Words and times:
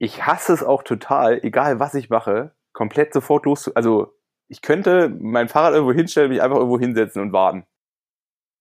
ich 0.00 0.24
hasse 0.26 0.54
es 0.54 0.64
auch 0.64 0.82
total, 0.82 1.44
egal 1.44 1.78
was 1.78 1.94
ich 1.94 2.08
mache, 2.08 2.52
komplett 2.72 3.12
sofort 3.12 3.44
los. 3.44 3.68
Also 3.76 4.14
ich 4.48 4.62
könnte 4.62 5.10
mein 5.20 5.48
Fahrrad 5.48 5.74
irgendwo 5.74 5.92
hinstellen, 5.92 6.30
mich 6.30 6.42
einfach 6.42 6.56
irgendwo 6.56 6.80
hinsetzen 6.80 7.20
und 7.20 7.32
warten. 7.32 7.66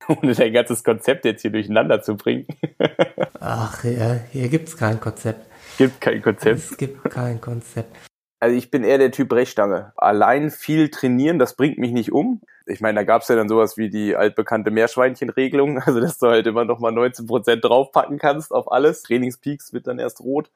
Ohne 0.07 0.33
dein 0.33 0.53
ganzes 0.53 0.83
Konzept 0.83 1.23
jetzt 1.23 1.41
hier 1.41 1.51
durcheinander 1.51 2.01
zu 2.01 2.17
bringen. 2.17 2.45
Ach 3.39 3.83
ja, 3.85 4.15
hier 4.31 4.49
gibt's 4.49 4.75
kein 4.75 4.99
Konzept. 4.99 5.49
Gibt 5.77 6.01
kein 6.01 6.21
Konzept. 6.21 6.57
Es 6.59 6.77
gibt 6.77 7.09
kein 7.09 7.39
Konzept. 7.39 7.95
Also 8.41 8.55
ich 8.57 8.69
bin 8.69 8.83
eher 8.83 8.97
der 8.97 9.11
Typ 9.11 9.29
Brechstange. 9.29 9.93
Allein 9.95 10.51
viel 10.51 10.89
trainieren, 10.89 11.39
das 11.39 11.55
bringt 11.55 11.77
mich 11.77 11.91
nicht 11.91 12.11
um. 12.11 12.41
Ich 12.65 12.81
meine, 12.81 12.99
da 12.99 13.03
gab's 13.03 13.29
ja 13.29 13.35
dann 13.35 13.49
sowas 13.49 13.77
wie 13.77 13.89
die 13.89 14.15
altbekannte 14.15 14.71
Meerschweinchenregelung, 14.71 15.79
also 15.85 16.01
dass 16.01 16.17
du 16.17 16.27
halt 16.27 16.47
immer 16.47 16.65
noch 16.65 16.79
mal 16.79 16.91
19% 16.91 17.61
draufpacken 17.61 18.17
kannst 18.17 18.51
auf 18.51 18.69
alles. 18.71 19.03
Trainingspeaks 19.03 19.71
wird 19.71 19.87
dann 19.87 19.99
erst 19.99 20.19
rot. 20.19 20.51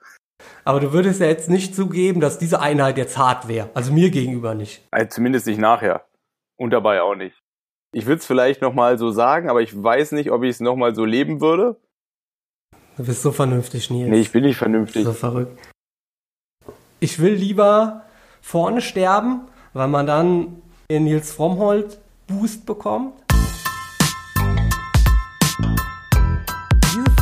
Aber 0.63 0.79
du 0.79 0.93
würdest 0.93 1.19
ja 1.19 1.27
jetzt 1.27 1.49
nicht 1.49 1.75
zugeben, 1.75 2.21
dass 2.21 2.37
diese 2.37 2.61
Einheit 2.61 2.97
jetzt 2.97 3.17
hart 3.17 3.47
wäre. 3.47 3.69
Also 3.73 3.91
mir 3.91 4.09
gegenüber 4.09 4.55
nicht. 4.55 4.81
Also 4.91 5.09
zumindest 5.09 5.47
nicht 5.47 5.59
nachher. 5.59 6.05
Und 6.57 6.71
dabei 6.71 7.01
auch 7.01 7.15
nicht. 7.15 7.35
Ich 7.93 8.05
würde 8.05 8.19
es 8.19 8.25
vielleicht 8.25 8.61
noch 8.61 8.73
mal 8.73 8.97
so 8.97 9.11
sagen, 9.11 9.49
aber 9.49 9.61
ich 9.61 9.83
weiß 9.83 10.13
nicht, 10.13 10.31
ob 10.31 10.43
ich 10.43 10.51
es 10.51 10.59
noch 10.59 10.75
mal 10.75 10.95
so 10.95 11.05
leben 11.05 11.41
würde. 11.41 11.79
Du 12.97 13.05
bist 13.05 13.21
so 13.21 13.31
vernünftig, 13.31 13.89
Nils. 13.89 14.09
Nee, 14.09 14.19
ich 14.19 14.31
bin 14.31 14.43
nicht 14.43 14.57
vernünftig. 14.57 15.03
So 15.03 15.13
verrückt. 15.13 15.59
Ich 16.99 17.19
will 17.19 17.33
lieber 17.33 18.03
vorne 18.41 18.81
sterben, 18.81 19.41
weil 19.73 19.87
man 19.87 20.05
dann 20.07 20.61
in 20.87 21.03
Nils 21.05 21.31
Frommholt 21.31 21.99
Boost 22.27 22.65
bekommt. 22.65 23.13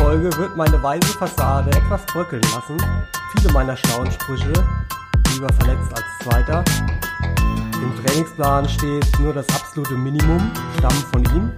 Folge 0.02 0.36
wird 0.38 0.58
meine 0.58 0.82
weise 0.82 1.05
Fassade 1.20 1.70
etwas 1.70 2.04
bröckeln 2.08 2.41
lassen. 2.55 2.76
Viele 3.38 3.54
meiner 3.54 3.78
schlauen 3.78 4.12
Sprüche, 4.12 4.52
lieber 5.32 5.54
verletzt 5.54 5.94
als 5.94 6.05
zweiter. 6.24 6.64
Im 7.76 8.04
Trainingsplan 8.04 8.68
steht 8.68 9.05
nur 9.20 9.32
das 9.32 9.48
absolute 9.49 9.94
Minimum, 9.94 10.52
stammen 10.79 11.04
von 11.12 11.24
ihm. 11.35 11.52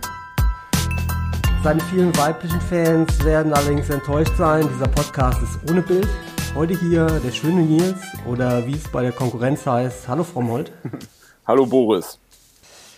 Seine 1.63 1.79
vielen 1.83 2.15
weiblichen 2.17 2.59
Fans 2.59 3.23
werden 3.23 3.53
allerdings 3.53 3.89
enttäuscht 3.89 4.35
sein. 4.37 4.67
Dieser 4.75 4.89
Podcast 4.89 5.41
ist 5.41 5.71
ohne 5.71 5.81
Bild. 5.81 6.09
Heute 6.53 6.77
hier 6.77 7.05
der 7.05 7.31
schöne 7.31 7.61
Nils 7.61 8.01
oder 8.27 8.67
wie 8.67 8.75
es 8.75 8.89
bei 8.89 9.03
der 9.03 9.13
Konkurrenz 9.13 9.65
heißt. 9.65 10.09
Hallo 10.09 10.25
Frau 10.25 10.41
Molt. 10.51 10.69
Hallo 11.47 11.65
Boris. 11.65 12.19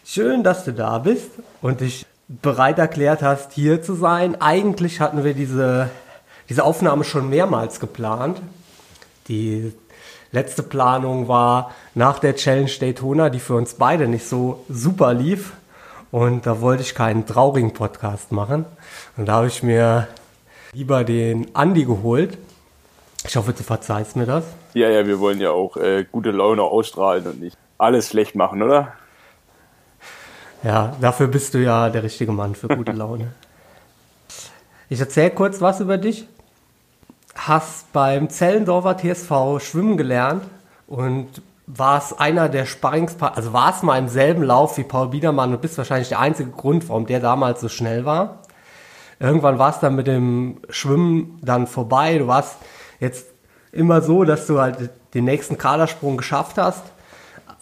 Schön, 0.03 0.43
dass 0.43 0.65
du 0.65 0.73
da 0.73 0.97
bist 0.97 1.29
und 1.61 1.81
dich 1.81 2.07
bereit 2.27 2.79
erklärt 2.79 3.21
hast, 3.21 3.53
hier 3.53 3.81
zu 3.81 3.93
sein. 3.93 4.41
Eigentlich 4.41 4.99
hatten 4.99 5.23
wir 5.23 5.33
diese, 5.33 5.89
diese 6.49 6.63
Aufnahme 6.63 7.03
schon 7.03 7.29
mehrmals 7.29 7.79
geplant. 7.79 8.41
Die 9.27 9.73
letzte 10.31 10.63
Planung 10.63 11.27
war 11.27 11.71
nach 11.93 12.19
der 12.19 12.35
Challenge 12.35 12.71
Daytona, 12.79 13.29
die 13.29 13.39
für 13.39 13.55
uns 13.55 13.75
beide 13.75 14.07
nicht 14.07 14.27
so 14.27 14.63
super 14.69 15.13
lief. 15.13 15.53
Und 16.11 16.45
da 16.45 16.61
wollte 16.61 16.83
ich 16.83 16.95
keinen 16.95 17.25
traurigen 17.25 17.73
Podcast 17.73 18.31
machen. 18.31 18.65
Und 19.17 19.27
da 19.27 19.33
habe 19.33 19.47
ich 19.47 19.63
mir 19.63 20.07
lieber 20.73 21.03
den 21.03 21.53
Andi 21.55 21.85
geholt. 21.85 22.37
Ich 23.27 23.35
hoffe, 23.35 23.53
du 23.53 23.63
verzeihst 23.63 24.15
mir 24.15 24.25
das. 24.25 24.45
Ja, 24.73 24.89
ja, 24.89 25.07
wir 25.07 25.19
wollen 25.19 25.39
ja 25.39 25.51
auch 25.51 25.77
äh, 25.77 26.05
gute 26.09 26.31
Laune 26.31 26.61
ausstrahlen 26.63 27.25
und 27.25 27.41
nicht 27.41 27.57
alles 27.77 28.09
schlecht 28.09 28.35
machen, 28.35 28.61
oder? 28.61 28.93
Ja, 30.65 30.95
dafür 30.99 31.27
bist 31.27 31.53
du 31.53 31.59
ja 31.59 31.91
der 31.91 32.01
richtige 32.01 32.31
Mann 32.31 32.55
für 32.55 32.67
gute 32.67 32.91
Laune. 32.91 33.27
Ich 34.89 34.99
erzähle 34.99 35.29
kurz 35.29 35.61
was 35.61 35.79
über 35.79 35.99
dich. 35.99 36.27
Hast 37.35 37.93
beim 37.93 38.31
Zellendorfer 38.31 38.97
TSV 38.97 39.63
schwimmen 39.63 39.95
gelernt 39.95 40.43
und 40.87 41.27
warst 41.67 42.19
einer 42.19 42.49
der 42.49 42.65
Sparringspartner, 42.65 43.37
also 43.37 43.53
warst 43.53 43.83
mal 43.83 43.99
im 43.99 44.07
selben 44.07 44.41
Lauf 44.41 44.77
wie 44.79 44.83
Paul 44.83 45.09
Biedermann 45.09 45.53
und 45.53 45.61
bist 45.61 45.77
wahrscheinlich 45.77 46.09
der 46.09 46.19
einzige 46.19 46.49
Grund, 46.49 46.89
warum 46.89 47.05
der 47.05 47.19
damals 47.19 47.61
so 47.61 47.69
schnell 47.69 48.05
war. 48.05 48.39
Irgendwann 49.19 49.59
war 49.59 49.69
es 49.69 49.79
dann 49.79 49.95
mit 49.95 50.07
dem 50.07 50.61
Schwimmen 50.69 51.37
dann 51.43 51.67
vorbei. 51.67 52.17
Du 52.17 52.25
warst 52.25 52.57
jetzt 52.99 53.27
immer 53.71 54.01
so, 54.01 54.23
dass 54.23 54.47
du 54.47 54.59
halt 54.59 54.89
den 55.13 55.25
nächsten 55.25 55.59
Kadersprung 55.59 56.17
geschafft 56.17 56.57
hast 56.57 56.83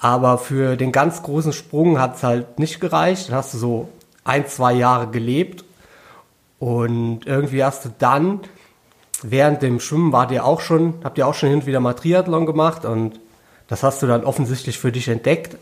aber 0.04 0.38
für 0.38 0.76
den 0.76 0.92
ganz 0.92 1.24
großen 1.24 1.54
Sprung 1.54 1.98
hat 1.98 2.18
es 2.18 2.24
halt 2.24 2.60
nicht 2.60 2.82
gereicht. 2.82 3.30
Dann 3.30 3.38
hast 3.38 3.54
du 3.54 3.58
so 3.58 3.90
ein, 4.26 4.46
zwei 4.48 4.74
Jahre 4.74 5.08
gelebt. 5.08 5.64
Und 6.60 7.22
irgendwie 7.26 7.64
hast 7.64 7.86
du 7.86 7.90
dann, 8.00 8.42
während 9.22 9.62
dem 9.62 9.80
Schwimmen 9.80 10.12
wart 10.12 10.32
ihr 10.32 10.44
auch 10.44 10.60
schon, 10.60 10.96
habt 11.06 11.18
ihr 11.18 11.26
auch 11.26 11.34
schon 11.34 11.48
hin 11.48 11.60
und 11.60 11.66
wieder 11.68 11.80
mal 11.80 11.94
Triathlon 11.94 12.46
gemacht 12.46 12.84
und 12.84 13.22
das 13.70 13.82
hast 13.82 14.02
du 14.04 14.08
dann 14.08 14.26
offensichtlich 14.26 14.78
für 14.78 14.92
dich 14.92 15.08
entdeckt. 15.08 15.56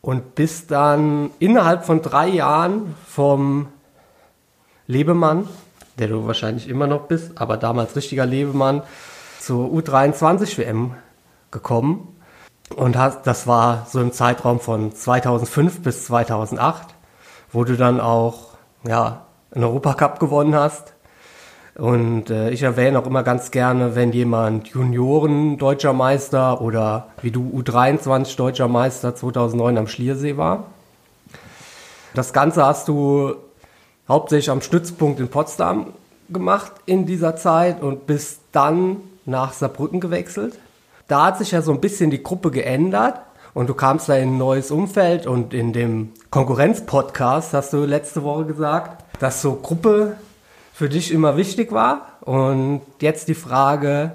Und 0.00 0.34
bist 0.34 0.70
dann 0.70 1.32
innerhalb 1.40 1.84
von 1.84 2.00
drei 2.00 2.28
Jahren 2.28 2.94
vom 3.06 3.66
Lebemann, 4.86 5.48
der 5.98 6.08
du 6.08 6.26
wahrscheinlich 6.26 6.66
immer 6.66 6.86
noch 6.86 7.02
bist, 7.08 7.32
aber 7.36 7.58
damals 7.58 7.94
richtiger 7.94 8.24
Lebemann, 8.24 8.82
zur 9.38 9.68
U23 9.68 10.56
WM 10.56 10.94
gekommen 11.50 12.13
und 12.76 12.96
das 12.96 13.46
war 13.46 13.86
so 13.88 14.00
im 14.00 14.12
Zeitraum 14.12 14.58
von 14.58 14.94
2005 14.94 15.82
bis 15.82 16.06
2008, 16.06 16.88
wo 17.52 17.64
du 17.64 17.76
dann 17.76 18.00
auch 18.00 18.54
ja, 18.86 19.22
einen 19.54 19.64
Europacup 19.64 20.18
gewonnen 20.18 20.54
hast. 20.54 20.92
Und 21.76 22.30
äh, 22.30 22.50
ich 22.50 22.62
erwähne 22.62 22.98
auch 22.98 23.06
immer 23.06 23.22
ganz 23.22 23.50
gerne, 23.50 23.96
wenn 23.96 24.12
jemand 24.12 24.68
Junioren 24.68 25.58
deutscher 25.58 25.92
Meister 25.92 26.60
oder 26.60 27.08
wie 27.20 27.32
du 27.32 27.50
U23 27.50 28.36
deutscher 28.36 28.68
Meister 28.68 29.14
2009 29.14 29.78
am 29.78 29.86
Schliersee 29.88 30.36
war. 30.36 30.66
Das 32.14 32.32
Ganze 32.32 32.64
hast 32.64 32.86
du 32.86 33.34
hauptsächlich 34.08 34.50
am 34.50 34.60
Stützpunkt 34.60 35.18
in 35.18 35.28
Potsdam 35.28 35.88
gemacht 36.28 36.72
in 36.86 37.06
dieser 37.06 37.34
Zeit 37.34 37.82
und 37.82 38.06
bist 38.06 38.40
dann 38.52 38.98
nach 39.26 39.52
Saarbrücken 39.52 40.00
gewechselt 40.00 40.58
da 41.08 41.26
hat 41.26 41.38
sich 41.38 41.50
ja 41.50 41.62
so 41.62 41.72
ein 41.72 41.80
bisschen 41.80 42.10
die 42.10 42.22
Gruppe 42.22 42.50
geändert 42.50 43.20
und 43.52 43.68
du 43.68 43.74
kamst 43.74 44.08
da 44.08 44.16
in 44.16 44.34
ein 44.34 44.38
neues 44.38 44.70
Umfeld 44.70 45.26
und 45.26 45.54
in 45.54 45.72
dem 45.72 46.12
Konkurrenz-Podcast 46.30 47.52
hast 47.52 47.72
du 47.72 47.84
letzte 47.84 48.22
Woche 48.22 48.46
gesagt, 48.46 49.04
dass 49.20 49.42
so 49.42 49.54
Gruppe 49.54 50.16
für 50.72 50.88
dich 50.88 51.12
immer 51.12 51.36
wichtig 51.36 51.70
war 51.72 52.18
und 52.22 52.82
jetzt 53.00 53.28
die 53.28 53.34
Frage 53.34 54.12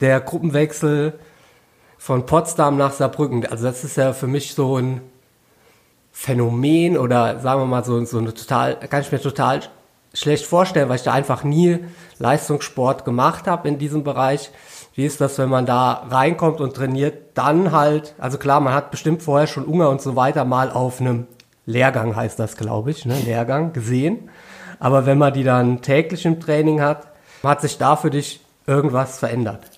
der 0.00 0.20
Gruppenwechsel 0.20 1.18
von 1.96 2.26
Potsdam 2.26 2.76
nach 2.76 2.92
Saarbrücken. 2.92 3.46
Also 3.46 3.64
das 3.64 3.84
ist 3.84 3.96
ja 3.96 4.12
für 4.12 4.26
mich 4.26 4.54
so 4.54 4.76
ein 4.76 5.00
Phänomen 6.12 6.98
oder 6.98 7.40
sagen 7.40 7.62
wir 7.62 7.66
mal 7.66 7.84
so, 7.84 8.04
so 8.04 8.18
eine 8.18 8.34
total, 8.34 8.76
kann 8.76 9.00
ich 9.00 9.10
mir 9.10 9.20
total 9.20 9.60
schlecht 10.12 10.44
vorstellen, 10.44 10.88
weil 10.88 10.96
ich 10.96 11.02
da 11.02 11.12
einfach 11.12 11.42
nie 11.42 11.78
Leistungssport 12.18 13.04
gemacht 13.04 13.46
habe 13.46 13.68
in 13.68 13.78
diesem 13.78 14.04
Bereich. 14.04 14.50
Wie 14.94 15.04
ist 15.04 15.20
das, 15.20 15.38
wenn 15.38 15.48
man 15.48 15.66
da 15.66 16.06
reinkommt 16.08 16.60
und 16.60 16.74
trainiert, 16.74 17.36
dann 17.36 17.72
halt, 17.72 18.14
also 18.18 18.38
klar, 18.38 18.60
man 18.60 18.74
hat 18.74 18.90
bestimmt 18.90 19.22
vorher 19.22 19.46
schon 19.46 19.64
Unger 19.64 19.90
und 19.90 20.00
so 20.00 20.14
weiter 20.14 20.44
mal 20.44 20.70
auf 20.70 21.00
einem 21.00 21.26
Lehrgang 21.66 22.14
heißt 22.14 22.38
das, 22.38 22.56
glaube 22.56 22.90
ich, 22.90 23.06
ne, 23.06 23.18
Lehrgang 23.24 23.72
gesehen. 23.72 24.28
Aber 24.78 25.06
wenn 25.06 25.18
man 25.18 25.32
die 25.32 25.44
dann 25.44 25.82
täglich 25.82 26.26
im 26.26 26.40
Training 26.40 26.80
hat, 26.80 27.08
hat 27.42 27.60
sich 27.60 27.78
da 27.78 27.96
für 27.96 28.10
dich 28.10 28.44
irgendwas 28.66 29.18
verändert? 29.18 29.70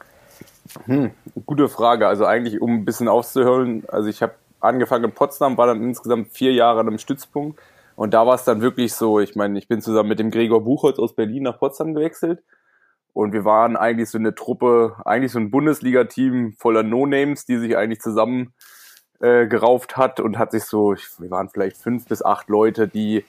Hm, 0.84 1.12
gute 1.46 1.68
Frage. 1.68 2.08
Also 2.08 2.26
eigentlich, 2.26 2.60
um 2.60 2.74
ein 2.74 2.84
bisschen 2.84 3.08
aufzuhören, 3.08 3.84
also 3.88 4.08
ich 4.08 4.20
habe 4.22 4.34
angefangen 4.60 5.04
in 5.04 5.12
Potsdam, 5.12 5.56
war 5.56 5.66
dann 5.66 5.82
insgesamt 5.82 6.32
vier 6.32 6.52
Jahre 6.52 6.80
an 6.80 6.88
einem 6.88 6.98
Stützpunkt. 6.98 7.60
Und 7.94 8.12
da 8.12 8.26
war 8.26 8.34
es 8.34 8.44
dann 8.44 8.60
wirklich 8.60 8.92
so, 8.92 9.20
ich 9.20 9.36
meine, 9.36 9.58
ich 9.58 9.68
bin 9.68 9.80
zusammen 9.80 10.10
mit 10.10 10.18
dem 10.18 10.30
Gregor 10.30 10.62
Buchholz 10.62 10.98
aus 10.98 11.14
Berlin 11.14 11.44
nach 11.44 11.58
Potsdam 11.58 11.94
gewechselt. 11.94 12.42
Und 13.16 13.32
wir 13.32 13.46
waren 13.46 13.78
eigentlich 13.78 14.10
so 14.10 14.18
eine 14.18 14.34
Truppe, 14.34 14.96
eigentlich 15.06 15.32
so 15.32 15.38
ein 15.38 15.50
Bundesliga-Team 15.50 16.52
voller 16.58 16.82
No-Names, 16.82 17.46
die 17.46 17.56
sich 17.56 17.74
eigentlich 17.74 18.02
zusammen 18.02 18.52
äh, 19.20 19.46
gerauft 19.46 19.96
hat 19.96 20.20
und 20.20 20.36
hat 20.36 20.50
sich 20.50 20.64
so, 20.64 20.94
wir 21.16 21.30
waren 21.30 21.48
vielleicht 21.48 21.78
fünf 21.78 22.06
bis 22.06 22.22
acht 22.22 22.50
Leute, 22.50 22.88
die 22.88 23.24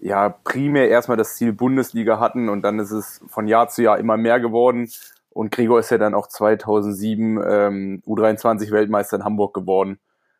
ja 0.00 0.30
primär 0.30 0.88
erstmal 0.88 1.18
das 1.18 1.36
Ziel 1.36 1.52
Bundesliga 1.52 2.18
hatten 2.18 2.48
und 2.48 2.62
dann 2.62 2.78
ist 2.78 2.92
es 2.92 3.20
von 3.28 3.46
Jahr 3.46 3.68
zu 3.68 3.82
Jahr 3.82 3.98
immer 3.98 4.16
mehr 4.16 4.40
geworden. 4.40 4.88
Und 5.28 5.52
Gregor 5.52 5.80
ist 5.80 5.90
ja 5.90 5.98
dann 5.98 6.14
auch 6.14 6.28
2007 6.28 7.38
ähm, 7.46 8.02
U23 8.06 8.70
Weltmeister 8.70 9.18
in 9.18 9.24
Hamburg 9.24 9.52
geworden. 9.52 9.98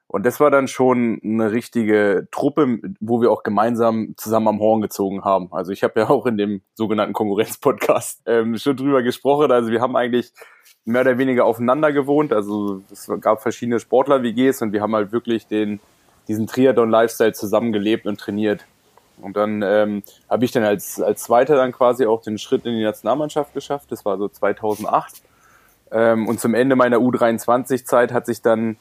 Und 0.08 0.24
das 0.24 0.38
war 0.38 0.50
dann 0.50 0.68
schon 0.68 1.20
eine 1.24 1.50
richtige 1.50 2.28
Truppe, 2.30 2.78
wo 3.00 3.20
wir 3.20 3.32
auch 3.32 3.42
gemeinsam 3.42 4.14
zusammen 4.16 4.48
am 4.48 4.60
Horn 4.60 4.80
gezogen 4.80 5.24
haben. 5.24 5.48
Also 5.50 5.72
ich 5.72 5.82
habe 5.82 6.00
ja 6.00 6.08
auch 6.10 6.26
in 6.26 6.36
dem 6.36 6.62
sogenannten 6.74 7.12
Konkurrenz-Podcast 7.12 8.22
ähm, 8.26 8.56
schon 8.56 8.76
drüber 8.76 9.02
gesprochen. 9.02 9.50
Also 9.50 9.70
wir 9.70 9.80
haben 9.80 9.96
eigentlich 9.96 10.32
mehr 10.84 11.00
oder 11.00 11.18
weniger 11.18 11.44
aufeinander 11.44 11.92
gewohnt. 11.92 12.32
Also 12.32 12.82
es 12.90 13.10
gab 13.20 13.42
verschiedene 13.42 13.80
Sportler-WGs 13.80 14.62
und 14.62 14.72
wir 14.72 14.80
haben 14.80 14.94
halt 14.94 15.10
wirklich 15.10 15.48
den, 15.48 15.80
diesen 16.28 16.46
Triathlon-Lifestyle 16.46 17.32
zusammengelebt 17.32 18.06
und 18.06 18.20
trainiert. 18.20 18.64
Und 19.20 19.36
dann 19.36 19.62
ähm, 19.62 20.02
habe 20.28 20.44
ich 20.44 20.52
dann 20.52 20.62
als, 20.62 21.00
als 21.00 21.24
Zweiter 21.24 21.56
dann 21.56 21.72
quasi 21.72 22.06
auch 22.06 22.22
den 22.22 22.38
Schritt 22.38 22.66
in 22.66 22.76
die 22.76 22.82
Nationalmannschaft 22.82 23.54
geschafft. 23.54 23.90
Das 23.90 24.04
war 24.04 24.18
so 24.18 24.28
2008. 24.28 25.22
Ähm, 25.90 26.28
und 26.28 26.38
zum 26.38 26.54
Ende 26.54 26.76
meiner 26.76 26.98
U23-Zeit 26.98 28.12
hat 28.12 28.26
sich 28.26 28.42
dann 28.42 28.76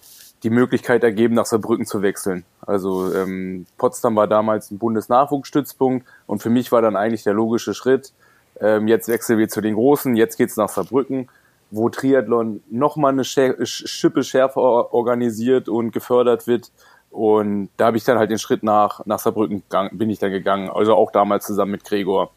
die 0.45 0.51
Möglichkeit 0.51 1.03
ergeben, 1.03 1.33
nach 1.33 1.47
Saarbrücken 1.47 1.87
zu 1.87 2.03
wechseln. 2.03 2.45
Also 2.61 3.11
ähm, 3.13 3.65
Potsdam 3.79 4.15
war 4.15 4.27
damals 4.27 4.69
ein 4.69 4.77
Bundesnachwuchsstützpunkt 4.77 6.05
und 6.27 6.43
für 6.43 6.51
mich 6.51 6.71
war 6.71 6.83
dann 6.83 6.95
eigentlich 6.95 7.23
der 7.23 7.33
logische 7.33 7.73
Schritt, 7.73 8.13
ähm, 8.61 8.87
jetzt 8.87 9.07
wechseln 9.07 9.39
wir 9.39 9.49
zu 9.49 9.59
den 9.59 9.73
Großen, 9.73 10.15
jetzt 10.15 10.37
geht's 10.37 10.55
nach 10.55 10.69
Saarbrücken, 10.69 11.29
wo 11.71 11.89
Triathlon 11.89 12.61
nochmal 12.69 13.11
eine 13.11 13.23
Schippe 13.25 14.23
schärfer 14.23 14.61
organisiert 14.93 15.67
und 15.67 15.91
gefördert 15.91 16.45
wird. 16.45 16.71
Und 17.09 17.69
da 17.77 17.87
habe 17.87 17.97
ich 17.97 18.03
dann 18.03 18.19
halt 18.19 18.29
den 18.29 18.37
Schritt 18.37 18.61
nach, 18.61 19.03
nach 19.07 19.17
Saarbrücken 19.17 19.63
bin 19.93 20.11
ich 20.11 20.19
dann 20.19 20.31
gegangen, 20.31 20.69
also 20.69 20.93
auch 20.93 21.09
damals 21.11 21.47
zusammen 21.47 21.71
mit 21.71 21.83
Gregor. 21.83 22.29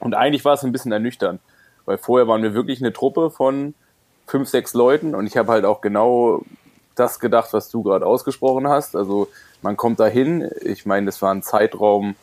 Und 0.00 0.14
eigentlich 0.14 0.44
war 0.44 0.54
es 0.54 0.64
ein 0.64 0.72
bisschen 0.72 0.90
ernüchternd, 0.90 1.40
weil 1.84 1.98
vorher 1.98 2.26
waren 2.26 2.42
wir 2.42 2.52
wirklich 2.52 2.80
eine 2.80 2.92
Truppe 2.92 3.30
von 3.30 3.74
fünf, 4.26 4.48
sechs 4.48 4.74
Leuten 4.74 5.14
und 5.14 5.28
ich 5.28 5.36
habe 5.36 5.52
halt 5.52 5.64
auch 5.64 5.80
genau 5.80 6.42
das 6.94 7.20
gedacht, 7.20 7.52
was 7.52 7.70
du 7.70 7.82
gerade 7.82 8.06
ausgesprochen 8.06 8.68
hast. 8.68 8.96
Also 8.96 9.28
man 9.62 9.76
kommt 9.76 10.00
dahin, 10.00 10.50
ich 10.62 10.86
meine, 10.86 11.06
das 11.06 11.20
war 11.22 11.32
ein 11.32 11.42
Zeitraum, 11.42 12.14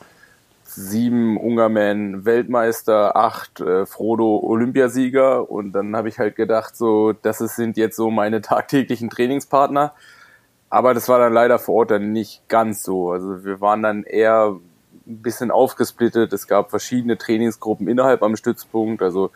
sieben 0.64 1.38
Ungarman 1.38 2.24
Weltmeister, 2.24 3.16
acht 3.16 3.60
äh, 3.60 3.86
Frodo 3.86 4.40
Olympiasieger 4.44 5.50
und 5.52 5.74
dann 5.74 5.96
habe 5.96 6.08
ich 6.08 6.18
halt 6.18 6.36
gedacht, 6.36 6.78
so 6.78 7.12
das 7.14 7.40
sind 7.40 7.78
jetzt 7.78 7.98
so 7.98 8.10
meine 8.10 8.42
tagtäglichen 8.42 9.10
Trainingspartner. 9.10 9.94
Aber 10.70 10.94
das 10.94 11.10
war 11.10 11.20
dann 11.20 11.34
leider 11.34 11.60
vor 11.60 11.76
Ort 11.76 11.92
dann 11.92 12.14
nicht 12.14 12.48
ganz 12.48 12.84
so. 12.84 13.12
Also 13.12 13.44
wir 13.44 13.60
waren 13.60 13.82
dann 13.82 14.04
eher 14.04 14.56
ein 15.06 15.22
bisschen 15.22 15.52
aufgesplittet. 15.52 16.32
Es 16.32 16.48
gab 16.48 16.70
verschiedene 16.70 17.18
Trainingsgruppen 17.18 17.90
innerhalb 17.90 18.24
am 18.24 18.38
Stützpunkt. 18.38 19.02
Also 19.02 19.32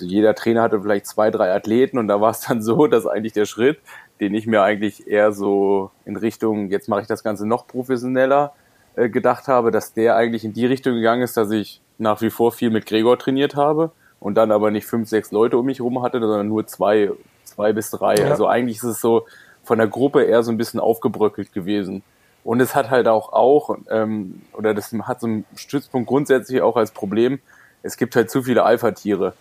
jeder 0.00 0.34
Trainer 0.34 0.62
hatte 0.62 0.80
vielleicht 0.80 1.06
zwei, 1.06 1.30
drei 1.30 1.52
Athleten 1.52 1.98
und 1.98 2.08
da 2.08 2.20
war 2.20 2.30
es 2.30 2.40
dann 2.40 2.62
so, 2.62 2.86
dass 2.88 3.06
eigentlich 3.06 3.34
der 3.34 3.44
Schritt, 3.44 3.78
den 4.20 4.34
ich 4.34 4.46
mir 4.46 4.62
eigentlich 4.62 5.06
eher 5.06 5.32
so 5.32 5.90
in 6.04 6.16
Richtung, 6.16 6.70
jetzt 6.70 6.88
mache 6.88 7.02
ich 7.02 7.06
das 7.06 7.22
Ganze 7.22 7.46
noch 7.46 7.66
professioneller, 7.66 8.52
äh, 8.96 9.08
gedacht 9.08 9.48
habe, 9.48 9.70
dass 9.70 9.92
der 9.92 10.16
eigentlich 10.16 10.44
in 10.44 10.52
die 10.52 10.66
Richtung 10.66 10.94
gegangen 10.94 11.22
ist, 11.22 11.36
dass 11.36 11.50
ich 11.50 11.80
nach 11.98 12.20
wie 12.20 12.30
vor 12.30 12.52
viel 12.52 12.70
mit 12.70 12.86
Gregor 12.86 13.18
trainiert 13.18 13.56
habe 13.56 13.90
und 14.20 14.36
dann 14.36 14.52
aber 14.52 14.70
nicht 14.70 14.86
fünf, 14.86 15.08
sechs 15.08 15.32
Leute 15.32 15.58
um 15.58 15.66
mich 15.66 15.78
herum 15.78 16.02
hatte, 16.02 16.20
sondern 16.20 16.48
nur 16.48 16.66
zwei, 16.66 17.10
zwei 17.44 17.72
bis 17.72 17.90
drei. 17.90 18.16
Ja. 18.16 18.30
Also 18.30 18.46
eigentlich 18.46 18.78
ist 18.78 18.84
es 18.84 19.00
so 19.00 19.26
von 19.64 19.78
der 19.78 19.88
Gruppe 19.88 20.22
eher 20.22 20.42
so 20.42 20.52
ein 20.52 20.58
bisschen 20.58 20.80
aufgebröckelt 20.80 21.52
gewesen. 21.52 22.02
Und 22.44 22.60
es 22.60 22.74
hat 22.74 22.90
halt 22.90 23.08
auch 23.08 23.32
auch, 23.32 23.76
ähm, 23.90 24.42
oder 24.52 24.74
das 24.74 24.92
hat 24.92 25.20
so 25.20 25.26
ein 25.26 25.44
Stützpunkt 25.56 26.08
grundsätzlich 26.08 26.60
auch 26.62 26.76
als 26.76 26.90
Problem, 26.90 27.40
es 27.82 27.96
gibt 27.96 28.14
halt 28.16 28.30
zu 28.30 28.42
viele 28.42 28.64
Alpha-Tiere. 28.64 29.34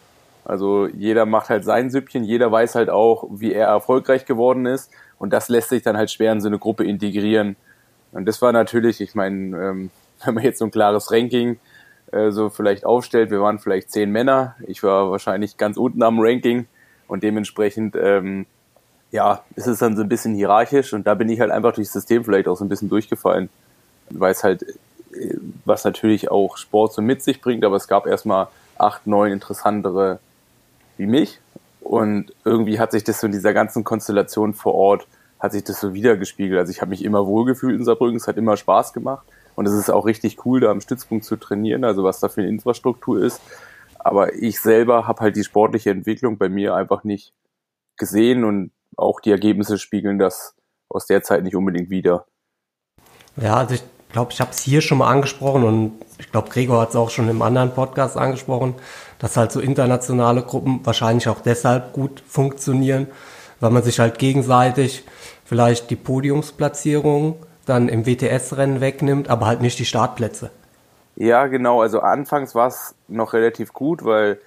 Also 0.45 0.87
jeder 0.87 1.25
macht 1.25 1.49
halt 1.49 1.63
sein 1.63 1.89
Süppchen, 1.89 2.23
jeder 2.23 2.51
weiß 2.51 2.75
halt 2.75 2.89
auch, 2.89 3.25
wie 3.29 3.53
er 3.53 3.67
erfolgreich 3.67 4.25
geworden 4.25 4.65
ist. 4.65 4.91
Und 5.17 5.31
das 5.31 5.47
lässt 5.47 5.69
sich 5.69 5.83
dann 5.83 5.95
halt 5.95 6.11
schwer 6.11 6.33
in 6.33 6.41
so 6.41 6.47
eine 6.47 6.59
Gruppe 6.59 6.83
integrieren. 6.83 7.55
Und 8.11 8.25
das 8.25 8.41
war 8.41 8.51
natürlich, 8.51 8.99
ich 9.01 9.15
meine, 9.15 9.57
ähm, 9.57 9.89
wenn 10.25 10.35
man 10.35 10.43
jetzt 10.43 10.59
so 10.59 10.65
ein 10.65 10.71
klares 10.71 11.11
Ranking 11.11 11.57
äh, 12.11 12.31
so 12.31 12.49
vielleicht 12.49 12.85
aufstellt, 12.85 13.31
wir 13.31 13.41
waren 13.41 13.59
vielleicht 13.59 13.91
zehn 13.91 14.11
Männer, 14.11 14.55
ich 14.67 14.83
war 14.83 15.11
wahrscheinlich 15.11 15.57
ganz 15.57 15.77
unten 15.77 16.03
am 16.03 16.19
Ranking. 16.19 16.67
Und 17.07 17.23
dementsprechend, 17.23 17.95
ähm, 17.95 18.45
ja, 19.11 19.43
ist 19.55 19.67
es 19.67 19.79
dann 19.79 19.95
so 19.95 20.01
ein 20.01 20.09
bisschen 20.09 20.35
hierarchisch. 20.35 20.93
Und 20.93 21.05
da 21.07 21.13
bin 21.13 21.29
ich 21.29 21.39
halt 21.39 21.51
einfach 21.51 21.73
durchs 21.73 21.93
System 21.93 22.23
vielleicht 22.25 22.47
auch 22.47 22.57
so 22.57 22.65
ein 22.65 22.69
bisschen 22.69 22.89
durchgefallen, 22.89 23.49
weil 24.09 24.31
es 24.31 24.43
halt, 24.43 24.63
äh, 25.13 25.35
was 25.63 25.85
natürlich 25.85 26.31
auch 26.31 26.57
Sport 26.57 26.93
so 26.93 27.01
mit 27.01 27.21
sich 27.21 27.39
bringt, 27.39 27.63
aber 27.63 27.75
es 27.75 27.87
gab 27.87 28.07
erstmal 28.07 28.47
acht, 28.77 29.07
neun 29.07 29.31
interessantere 29.31 30.19
wie 30.97 31.05
mich 31.05 31.39
und 31.81 32.33
irgendwie 32.45 32.79
hat 32.79 32.91
sich 32.91 33.03
das 33.03 33.19
so 33.19 33.27
in 33.27 33.33
dieser 33.33 33.53
ganzen 33.53 33.83
Konstellation 33.83 34.53
vor 34.53 34.73
Ort 34.73 35.07
hat 35.39 35.51
sich 35.51 35.65
das 35.65 35.81
so 35.81 35.93
wiedergespiegelt. 35.93 36.57
Also 36.57 36.71
ich 36.71 36.79
habe 36.79 36.89
mich 36.89 37.03
immer 37.03 37.27
wohlgefühlt 37.27 37.75
in 37.75 37.83
Saarbrücken, 37.83 38.15
es 38.15 38.27
hat 38.27 38.37
immer 38.37 38.55
Spaß 38.55 38.93
gemacht 38.93 39.27
und 39.55 39.67
es 39.67 39.73
ist 39.73 39.89
auch 39.89 40.05
richtig 40.05 40.45
cool, 40.45 40.61
da 40.61 40.71
am 40.71 40.79
Stützpunkt 40.79 41.25
zu 41.25 41.35
trainieren, 41.35 41.83
also 41.83 42.03
was 42.03 42.21
da 42.21 42.29
für 42.29 42.41
eine 42.41 42.49
Infrastruktur 42.49 43.21
ist. 43.21 43.41
Aber 43.99 44.33
ich 44.33 44.61
selber 44.61 45.07
habe 45.07 45.21
halt 45.21 45.35
die 45.35 45.43
sportliche 45.43 45.91
Entwicklung 45.91 46.37
bei 46.37 46.47
mir 46.47 46.75
einfach 46.75 47.03
nicht 47.03 47.33
gesehen 47.97 48.45
und 48.45 48.71
auch 48.95 49.19
die 49.19 49.31
Ergebnisse 49.31 49.77
spiegeln 49.77 50.17
das 50.17 50.55
aus 50.87 51.07
der 51.07 51.23
Zeit 51.23 51.43
nicht 51.43 51.55
unbedingt 51.55 51.89
wieder. 51.89 52.25
Ja, 53.35 53.57
also 53.57 53.75
ich 53.75 53.83
glaube, 54.13 54.31
ich 54.31 54.39
habe 54.39 54.51
es 54.51 54.59
hier 54.59 54.81
schon 54.81 54.99
mal 54.99 55.11
angesprochen 55.11 55.63
und 55.63 55.91
ich 56.19 56.31
glaube, 56.31 56.49
Gregor 56.49 56.81
hat 56.81 56.91
es 56.91 56.95
auch 56.95 57.09
schon 57.09 57.27
im 57.27 57.41
anderen 57.41 57.73
Podcast 57.73 58.15
angesprochen, 58.15 58.75
dass 59.19 59.35
halt 59.35 59.51
so 59.51 59.59
internationale 59.59 60.43
Gruppen 60.43 60.79
wahrscheinlich 60.85 61.27
auch 61.27 61.41
deshalb 61.41 61.91
gut 61.91 62.23
funktionieren, 62.25 63.07
weil 63.59 63.71
man 63.71 63.83
sich 63.83 63.99
halt 63.99 64.19
gegenseitig 64.19 65.03
vielleicht 65.43 65.89
die 65.89 65.95
Podiumsplatzierung 65.95 67.35
dann 67.65 67.89
im 67.89 68.05
WTS-Rennen 68.05 68.81
wegnimmt, 68.81 69.29
aber 69.29 69.47
halt 69.47 69.61
nicht 69.61 69.79
die 69.79 69.85
Startplätze. 69.85 70.51
Ja, 71.15 71.47
genau. 71.47 71.81
Also 71.81 71.99
anfangs 71.99 72.55
war 72.55 72.67
es 72.67 72.95
noch 73.07 73.33
relativ 73.33 73.73
gut, 73.73 74.03
weil 74.03 74.39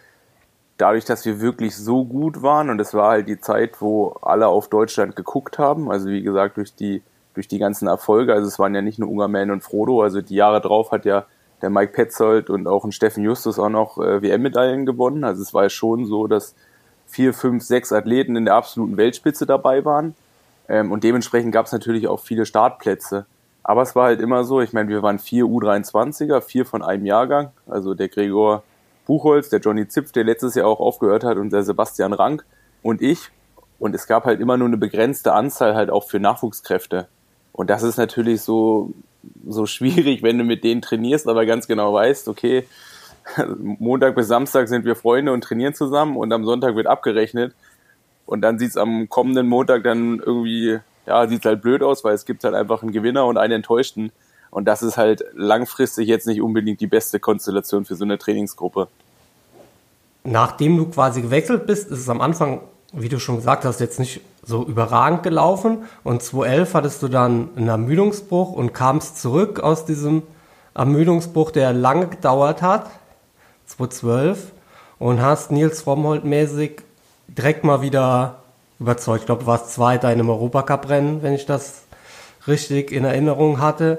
dadurch, 0.76 1.04
dass 1.04 1.24
wir 1.24 1.40
wirklich 1.40 1.76
so 1.76 2.04
gut 2.04 2.42
waren 2.42 2.70
und 2.70 2.80
es 2.80 2.94
war 2.94 3.10
halt 3.10 3.28
die 3.28 3.40
Zeit, 3.40 3.80
wo 3.80 4.16
alle 4.22 4.48
auf 4.48 4.68
Deutschland 4.68 5.16
geguckt 5.16 5.58
haben, 5.58 5.90
also 5.90 6.08
wie 6.08 6.22
gesagt 6.22 6.56
durch 6.56 6.74
die 6.74 7.02
durch 7.36 7.48
die 7.48 7.58
ganzen 7.58 7.86
Erfolge, 7.86 8.32
also 8.32 8.48
es 8.48 8.58
waren 8.58 8.74
ja 8.74 8.82
nicht 8.82 8.98
nur 8.98 9.08
Ungerman 9.08 9.50
und 9.50 9.62
Frodo, 9.62 10.02
also 10.02 10.20
die 10.20 10.34
Jahre 10.34 10.60
drauf 10.60 10.90
hat 10.90 11.04
ja 11.04 11.26
der 11.62 11.70
Mike 11.70 11.92
Petzold 11.92 12.50
und 12.50 12.66
auch 12.66 12.84
ein 12.84 12.92
Steffen 12.92 13.24
Justus 13.24 13.58
auch 13.58 13.68
noch 13.68 13.98
äh, 13.98 14.22
WM-Medaillen 14.22 14.84
gewonnen. 14.84 15.24
Also 15.24 15.42
es 15.42 15.54
war 15.54 15.64
ja 15.64 15.68
schon 15.70 16.06
so, 16.06 16.26
dass 16.26 16.54
vier, 17.06 17.32
fünf, 17.32 17.62
sechs 17.62 17.92
Athleten 17.92 18.36
in 18.36 18.44
der 18.44 18.54
absoluten 18.54 18.96
Weltspitze 18.96 19.46
dabei 19.46 19.84
waren. 19.84 20.14
Ähm, 20.68 20.92
und 20.92 21.04
dementsprechend 21.04 21.52
gab 21.52 21.66
es 21.66 21.72
natürlich 21.72 22.08
auch 22.08 22.20
viele 22.20 22.46
Startplätze. 22.46 23.26
Aber 23.62 23.82
es 23.82 23.96
war 23.96 24.04
halt 24.04 24.20
immer 24.20 24.44
so, 24.44 24.60
ich 24.60 24.72
meine, 24.72 24.88
wir 24.88 25.02
waren 25.02 25.18
vier 25.18 25.44
U23er, 25.44 26.40
vier 26.40 26.66
von 26.66 26.82
einem 26.82 27.06
Jahrgang. 27.06 27.50
Also 27.66 27.94
der 27.94 28.08
Gregor 28.08 28.62
Buchholz, 29.06 29.48
der 29.48 29.60
Johnny 29.60 29.88
Zipf, 29.88 30.12
der 30.12 30.24
letztes 30.24 30.54
Jahr 30.56 30.66
auch 30.66 30.80
aufgehört 30.80 31.24
hat, 31.24 31.36
und 31.36 31.52
der 31.52 31.62
Sebastian 31.62 32.12
Rank 32.12 32.44
und 32.82 33.00
ich. 33.00 33.30
Und 33.78 33.94
es 33.94 34.06
gab 34.06 34.24
halt 34.24 34.40
immer 34.40 34.56
nur 34.56 34.68
eine 34.68 34.76
begrenzte 34.76 35.32
Anzahl 35.32 35.74
halt 35.74 35.90
auch 35.90 36.08
für 36.08 36.20
Nachwuchskräfte. 36.20 37.08
Und 37.56 37.70
das 37.70 37.82
ist 37.82 37.96
natürlich 37.96 38.42
so, 38.42 38.92
so 39.48 39.64
schwierig, 39.64 40.22
wenn 40.22 40.36
du 40.36 40.44
mit 40.44 40.62
denen 40.62 40.82
trainierst, 40.82 41.26
aber 41.26 41.46
ganz 41.46 41.66
genau 41.66 41.94
weißt, 41.94 42.28
okay, 42.28 42.66
Montag 43.56 44.14
bis 44.14 44.28
Samstag 44.28 44.68
sind 44.68 44.84
wir 44.84 44.94
Freunde 44.94 45.32
und 45.32 45.40
trainieren 45.40 45.72
zusammen 45.72 46.18
und 46.18 46.30
am 46.34 46.44
Sonntag 46.44 46.76
wird 46.76 46.86
abgerechnet. 46.86 47.54
Und 48.26 48.42
dann 48.42 48.58
sieht 48.58 48.70
es 48.70 48.76
am 48.76 49.08
kommenden 49.08 49.48
Montag 49.48 49.84
dann 49.84 50.18
irgendwie, 50.18 50.80
ja, 51.06 51.26
sieht 51.28 51.46
halt 51.46 51.62
blöd 51.62 51.82
aus, 51.82 52.04
weil 52.04 52.14
es 52.14 52.26
gibt 52.26 52.44
halt 52.44 52.54
einfach 52.54 52.82
einen 52.82 52.92
Gewinner 52.92 53.24
und 53.24 53.38
einen 53.38 53.54
Enttäuschten. 53.54 54.12
Und 54.50 54.66
das 54.66 54.82
ist 54.82 54.98
halt 54.98 55.24
langfristig 55.32 56.08
jetzt 56.08 56.26
nicht 56.26 56.42
unbedingt 56.42 56.82
die 56.82 56.86
beste 56.86 57.20
Konstellation 57.20 57.86
für 57.86 57.94
so 57.94 58.04
eine 58.04 58.18
Trainingsgruppe. 58.18 58.88
Nachdem 60.24 60.76
du 60.76 60.86
quasi 60.90 61.22
gewechselt 61.22 61.66
bist, 61.66 61.90
ist 61.90 62.00
es 62.00 62.08
am 62.10 62.20
Anfang, 62.20 62.60
wie 62.92 63.08
du 63.08 63.18
schon 63.18 63.36
gesagt 63.36 63.64
hast, 63.64 63.80
jetzt 63.80 63.98
nicht 63.98 64.20
so 64.46 64.64
überragend 64.64 65.22
gelaufen. 65.22 65.84
Und 66.04 66.22
2011 66.22 66.74
hattest 66.74 67.02
du 67.02 67.08
dann 67.08 67.50
einen 67.56 67.68
Ermüdungsbruch 67.68 68.52
und 68.52 68.72
kamst 68.72 69.20
zurück 69.20 69.60
aus 69.60 69.84
diesem 69.84 70.22
Ermüdungsbruch, 70.74 71.50
der 71.50 71.72
lange 71.72 72.06
gedauert 72.06 72.62
hat, 72.62 72.88
2012, 73.66 74.52
und 74.98 75.20
hast 75.20 75.50
Nils 75.50 75.82
Frommholt 75.82 76.24
mäßig 76.24 76.82
direkt 77.28 77.64
mal 77.64 77.82
wieder 77.82 78.36
überzeugt. 78.78 79.20
Ich 79.20 79.26
glaube, 79.26 79.42
du 79.42 79.46
warst 79.46 79.72
Zweiter 79.72 80.12
in 80.12 80.20
einem 80.20 80.30
Europacup-Rennen, 80.30 81.22
wenn 81.22 81.34
ich 81.34 81.46
das 81.46 81.82
richtig 82.46 82.92
in 82.92 83.04
Erinnerung 83.04 83.60
hatte. 83.60 83.98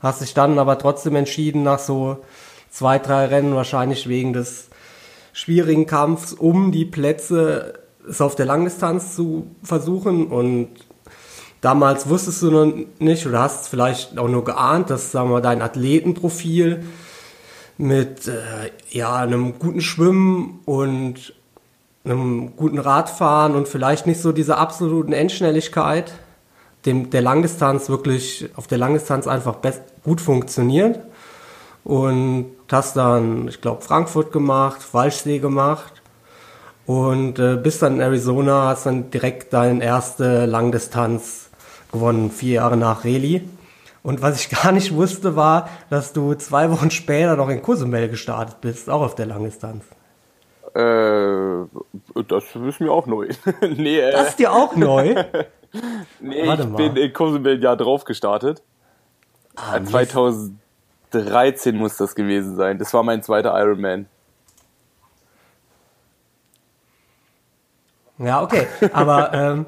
Hast 0.00 0.20
dich 0.20 0.32
dann 0.32 0.58
aber 0.58 0.78
trotzdem 0.78 1.16
entschieden, 1.16 1.64
nach 1.64 1.80
so 1.80 2.18
zwei, 2.70 2.98
drei 2.98 3.26
Rennen, 3.26 3.54
wahrscheinlich 3.54 4.08
wegen 4.08 4.32
des 4.32 4.68
schwierigen 5.32 5.86
Kampfs 5.86 6.32
um 6.32 6.72
die 6.72 6.84
Plätze, 6.84 7.74
es 8.08 8.20
auf 8.20 8.34
der 8.34 8.46
Langdistanz 8.46 9.14
zu 9.14 9.46
versuchen. 9.62 10.26
Und 10.28 10.68
damals 11.60 12.08
wusstest 12.08 12.42
du 12.42 12.50
noch 12.50 12.72
nicht 12.98 13.26
oder 13.26 13.40
hast 13.40 13.68
vielleicht 13.68 14.18
auch 14.18 14.28
nur 14.28 14.44
geahnt, 14.44 14.90
dass, 14.90 15.12
sagen 15.12 15.30
wir, 15.30 15.40
dein 15.40 15.62
Athletenprofil 15.62 16.84
mit 17.76 18.26
äh, 18.26 18.70
ja, 18.90 19.16
einem 19.16 19.58
guten 19.58 19.80
Schwimmen 19.80 20.60
und 20.64 21.34
einem 22.04 22.56
guten 22.56 22.78
Radfahren 22.78 23.54
und 23.54 23.68
vielleicht 23.68 24.06
nicht 24.06 24.20
so 24.20 24.32
dieser 24.32 24.58
absoluten 24.58 25.12
Endschnelligkeit, 25.12 26.12
dem 26.86 27.10
der 27.10 27.22
Langdistanz 27.22 27.88
wirklich 27.88 28.48
auf 28.56 28.66
der 28.66 28.78
Langdistanz 28.78 29.26
einfach 29.26 29.56
gut 30.02 30.20
funktioniert. 30.20 31.00
Und 31.84 32.46
hast 32.70 32.96
dann, 32.96 33.48
ich 33.48 33.60
glaube, 33.60 33.82
Frankfurt 33.82 34.32
gemacht, 34.32 34.92
Walchsee 34.92 35.38
gemacht 35.38 35.97
und 36.88 37.38
äh, 37.38 37.56
bis 37.56 37.78
dann 37.80 37.96
in 37.96 38.00
Arizona 38.00 38.68
hast 38.68 38.86
dann 38.86 39.10
direkt 39.10 39.52
deine 39.52 39.84
erste 39.84 40.46
Langdistanz 40.46 41.50
gewonnen, 41.92 42.30
vier 42.30 42.54
Jahre 42.54 42.78
nach 42.78 43.04
Reli. 43.04 43.46
Und 44.02 44.22
was 44.22 44.40
ich 44.40 44.48
gar 44.62 44.72
nicht 44.72 44.94
wusste, 44.94 45.36
war, 45.36 45.68
dass 45.90 46.14
du 46.14 46.32
zwei 46.32 46.70
Wochen 46.70 46.90
später 46.90 47.36
noch 47.36 47.50
in 47.50 47.60
Cozumel 47.60 48.08
gestartet 48.08 48.62
bist, 48.62 48.88
auch 48.88 49.02
auf 49.02 49.14
der 49.14 49.26
Langdistanz. 49.26 49.84
Äh, 50.74 51.66
das 52.26 52.44
ist 52.56 52.80
mir 52.80 52.90
auch 52.90 53.04
neu. 53.04 53.28
nee, 53.60 53.98
äh, 53.98 54.10
das 54.10 54.30
ist 54.30 54.38
dir 54.38 54.50
auch 54.50 54.74
neu? 54.74 55.14
nee, 56.20 56.46
Warte 56.46 56.62
ich 56.62 56.68
mal. 56.70 56.76
bin 56.76 56.96
in 56.96 57.12
Cozumel 57.12 57.62
Jahr 57.62 57.76
drauf 57.76 58.04
gestartet. 58.04 58.62
Ah, 59.56 59.78
2013 59.84 61.76
muss 61.76 61.98
das 61.98 62.14
gewesen 62.14 62.56
sein. 62.56 62.78
Das 62.78 62.94
war 62.94 63.02
mein 63.02 63.22
zweiter 63.22 63.52
Ironman. 63.60 64.06
Ja, 68.18 68.42
okay. 68.42 68.66
Aber 68.92 69.32
ähm, 69.32 69.66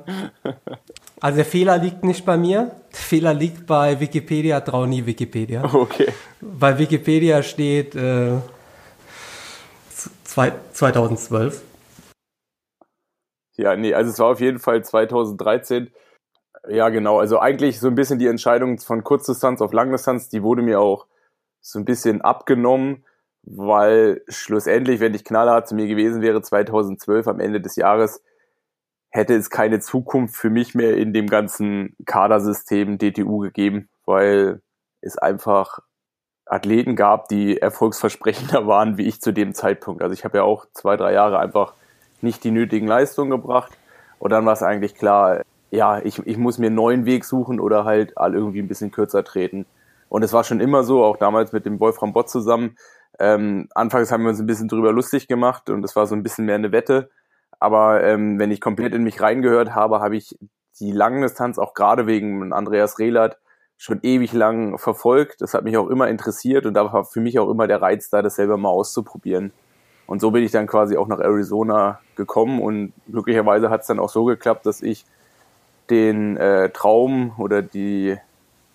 also 1.20 1.36
der 1.36 1.44
Fehler 1.44 1.78
liegt 1.78 2.02
nicht 2.02 2.24
bei 2.24 2.36
mir. 2.36 2.72
Der 2.92 2.98
Fehler 2.98 3.34
liegt 3.34 3.66
bei 3.66 4.00
Wikipedia. 4.00 4.60
Trau 4.60 4.86
nie 4.86 5.04
Wikipedia. 5.06 5.62
Okay. 5.72 6.08
Bei 6.40 6.78
Wikipedia 6.78 7.42
steht 7.42 7.94
äh, 7.94 8.38
2012. 10.24 11.62
Ja, 13.56 13.76
nee, 13.76 13.92
also 13.92 14.10
es 14.10 14.18
war 14.18 14.28
auf 14.28 14.40
jeden 14.40 14.58
Fall 14.58 14.82
2013. 14.82 15.92
Ja, 16.68 16.88
genau. 16.88 17.18
Also 17.18 17.38
eigentlich 17.38 17.78
so 17.78 17.88
ein 17.88 17.94
bisschen 17.94 18.18
die 18.18 18.26
Entscheidung 18.26 18.78
von 18.78 19.04
Kurzdistanz 19.04 19.60
auf 19.60 19.72
Langdistanz, 19.72 20.28
die 20.28 20.42
wurde 20.42 20.62
mir 20.62 20.80
auch 20.80 21.06
so 21.60 21.78
ein 21.78 21.84
bisschen 21.84 22.22
abgenommen, 22.22 23.04
weil 23.42 24.22
schlussendlich, 24.28 25.00
wenn 25.00 25.14
ich 25.14 25.24
knallhart 25.24 25.68
zu 25.68 25.74
mir 25.74 25.86
gewesen 25.86 26.22
wäre, 26.22 26.40
2012 26.40 27.28
am 27.28 27.40
Ende 27.40 27.60
des 27.60 27.76
Jahres, 27.76 28.22
hätte 29.10 29.34
es 29.34 29.50
keine 29.50 29.80
Zukunft 29.80 30.36
für 30.36 30.50
mich 30.50 30.74
mehr 30.74 30.96
in 30.96 31.12
dem 31.12 31.26
ganzen 31.26 31.96
Kadersystem 32.06 32.98
DTU 32.98 33.38
gegeben, 33.38 33.88
weil 34.06 34.62
es 35.00 35.18
einfach 35.18 35.80
Athleten 36.46 36.96
gab, 36.96 37.28
die 37.28 37.58
erfolgsversprechender 37.58 38.66
waren 38.66 38.98
wie 38.98 39.06
ich 39.06 39.20
zu 39.20 39.32
dem 39.32 39.54
Zeitpunkt. 39.54 40.02
Also 40.02 40.12
ich 40.12 40.24
habe 40.24 40.38
ja 40.38 40.44
auch 40.44 40.66
zwei, 40.72 40.96
drei 40.96 41.12
Jahre 41.12 41.38
einfach 41.38 41.74
nicht 42.20 42.44
die 42.44 42.50
nötigen 42.50 42.86
Leistungen 42.86 43.30
gebracht. 43.30 43.76
Und 44.18 44.30
dann 44.30 44.44
war 44.44 44.52
es 44.52 44.62
eigentlich 44.62 44.94
klar, 44.94 45.42
ja, 45.70 45.98
ich, 46.00 46.18
ich 46.26 46.36
muss 46.36 46.58
mir 46.58 46.66
einen 46.66 46.76
neuen 46.76 47.06
Weg 47.06 47.24
suchen 47.24 47.60
oder 47.60 47.84
halt 47.84 48.12
irgendwie 48.16 48.60
ein 48.60 48.68
bisschen 48.68 48.90
kürzer 48.90 49.24
treten. 49.24 49.66
Und 50.08 50.22
es 50.22 50.32
war 50.32 50.44
schon 50.44 50.60
immer 50.60 50.82
so, 50.82 51.04
auch 51.04 51.16
damals 51.16 51.52
mit 51.52 51.64
dem 51.64 51.78
Wolfram 51.80 52.12
Bott 52.12 52.28
zusammen. 52.28 52.76
Ähm, 53.18 53.68
anfangs 53.74 54.10
haben 54.10 54.22
wir 54.22 54.30
uns 54.30 54.40
ein 54.40 54.46
bisschen 54.46 54.68
drüber 54.68 54.92
lustig 54.92 55.28
gemacht 55.28 55.70
und 55.70 55.84
es 55.84 55.94
war 55.94 56.06
so 56.06 56.14
ein 56.14 56.22
bisschen 56.22 56.46
mehr 56.46 56.56
eine 56.56 56.72
Wette. 56.72 57.10
Aber 57.60 58.02
ähm, 58.02 58.38
wenn 58.38 58.50
ich 58.50 58.60
komplett 58.60 58.94
in 58.94 59.04
mich 59.04 59.20
reingehört 59.20 59.74
habe, 59.74 60.00
habe 60.00 60.16
ich 60.16 60.36
die 60.80 60.92
Langdistanz 60.92 61.58
auch 61.58 61.74
gerade 61.74 62.06
wegen 62.06 62.52
Andreas 62.52 62.98
Rehlert 62.98 63.38
schon 63.76 64.00
ewig 64.02 64.32
lang 64.32 64.78
verfolgt. 64.78 65.40
Das 65.42 65.54
hat 65.54 65.64
mich 65.64 65.76
auch 65.76 65.88
immer 65.88 66.08
interessiert 66.08 66.66
und 66.66 66.74
da 66.74 66.92
war 66.92 67.04
für 67.04 67.20
mich 67.20 67.38
auch 67.38 67.50
immer 67.50 67.66
der 67.66 67.80
Reiz 67.80 68.10
da, 68.10 68.22
das 68.22 68.36
selber 68.36 68.56
mal 68.56 68.70
auszuprobieren. 68.70 69.52
Und 70.06 70.20
so 70.20 70.30
bin 70.32 70.42
ich 70.42 70.50
dann 70.50 70.66
quasi 70.66 70.96
auch 70.96 71.06
nach 71.06 71.20
Arizona 71.20 72.00
gekommen 72.16 72.60
und 72.60 72.92
glücklicherweise 73.10 73.70
hat 73.70 73.82
es 73.82 73.86
dann 73.86 74.00
auch 74.00 74.08
so 74.08 74.24
geklappt, 74.24 74.66
dass 74.66 74.82
ich 74.82 75.04
den 75.88 76.36
äh, 76.36 76.70
Traum 76.70 77.32
oder 77.38 77.62
die, 77.62 78.16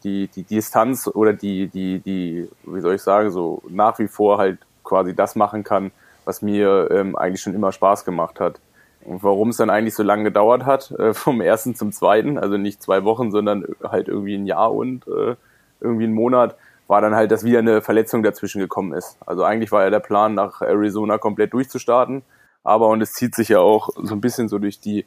die, 0.03 0.27
die 0.27 0.43
Distanz 0.43 1.07
oder 1.07 1.33
die, 1.33 1.67
die, 1.67 1.99
die, 1.99 2.49
wie 2.63 2.81
soll 2.81 2.95
ich 2.95 3.01
sagen, 3.01 3.31
so 3.31 3.61
nach 3.67 3.99
wie 3.99 4.07
vor 4.07 4.37
halt 4.37 4.59
quasi 4.83 5.15
das 5.15 5.35
machen 5.35 5.63
kann, 5.63 5.91
was 6.23 6.41
mir 6.41 6.89
ähm, 6.91 7.15
eigentlich 7.15 7.41
schon 7.41 7.53
immer 7.53 7.71
Spaß 7.71 8.05
gemacht 8.05 8.39
hat. 8.39 8.59
Und 9.05 9.23
warum 9.23 9.49
es 9.49 9.57
dann 9.57 9.69
eigentlich 9.69 9.95
so 9.95 10.03
lange 10.03 10.23
gedauert 10.23 10.65
hat, 10.65 10.91
äh, 10.91 11.13
vom 11.13 11.41
ersten 11.41 11.75
zum 11.75 11.91
zweiten, 11.91 12.37
also 12.37 12.57
nicht 12.57 12.81
zwei 12.81 13.03
Wochen, 13.03 13.31
sondern 13.31 13.65
halt 13.83 14.07
irgendwie 14.07 14.35
ein 14.35 14.47
Jahr 14.47 14.73
und 14.73 15.07
äh, 15.07 15.35
irgendwie 15.79 16.05
ein 16.05 16.13
Monat, 16.13 16.55
war 16.87 17.01
dann 17.01 17.15
halt, 17.15 17.31
dass 17.31 17.43
wieder 17.43 17.59
eine 17.59 17.81
Verletzung 17.81 18.23
dazwischen 18.23 18.59
gekommen 18.59 18.93
ist. 18.93 19.17
Also 19.25 19.43
eigentlich 19.43 19.71
war 19.71 19.83
ja 19.83 19.89
der 19.89 19.99
Plan, 19.99 20.33
nach 20.33 20.61
Arizona 20.61 21.17
komplett 21.17 21.53
durchzustarten. 21.53 22.23
Aber 22.63 22.87
und 22.89 23.01
es 23.01 23.13
zieht 23.13 23.35
sich 23.35 23.49
ja 23.49 23.59
auch 23.59 23.89
so 23.95 24.15
ein 24.15 24.21
bisschen 24.21 24.49
so 24.49 24.59
durch 24.59 24.79
die, 24.79 25.05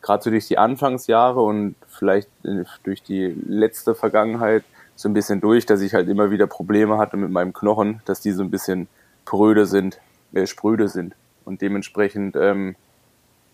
gerade 0.00 0.22
so 0.22 0.30
durch 0.30 0.48
die 0.48 0.58
Anfangsjahre 0.58 1.40
und 1.40 1.76
vielleicht 1.88 2.28
äh, 2.44 2.64
durch 2.82 3.02
die 3.02 3.34
letzte 3.46 3.94
Vergangenheit 3.94 4.64
so 4.96 5.08
ein 5.08 5.14
bisschen 5.14 5.40
durch, 5.40 5.66
dass 5.66 5.80
ich 5.80 5.92
halt 5.92 6.08
immer 6.08 6.30
wieder 6.30 6.46
Probleme 6.46 6.98
hatte 6.98 7.16
mit 7.16 7.30
meinem 7.30 7.52
Knochen, 7.52 8.00
dass 8.04 8.20
die 8.20 8.32
so 8.32 8.42
ein 8.42 8.50
bisschen 8.50 8.88
pröde 9.24 9.66
sind, 9.66 10.00
äh, 10.32 10.46
spröde 10.46 10.88
sind. 10.88 11.14
Und 11.44 11.60
dementsprechend 11.60 12.36
ähm, 12.36 12.76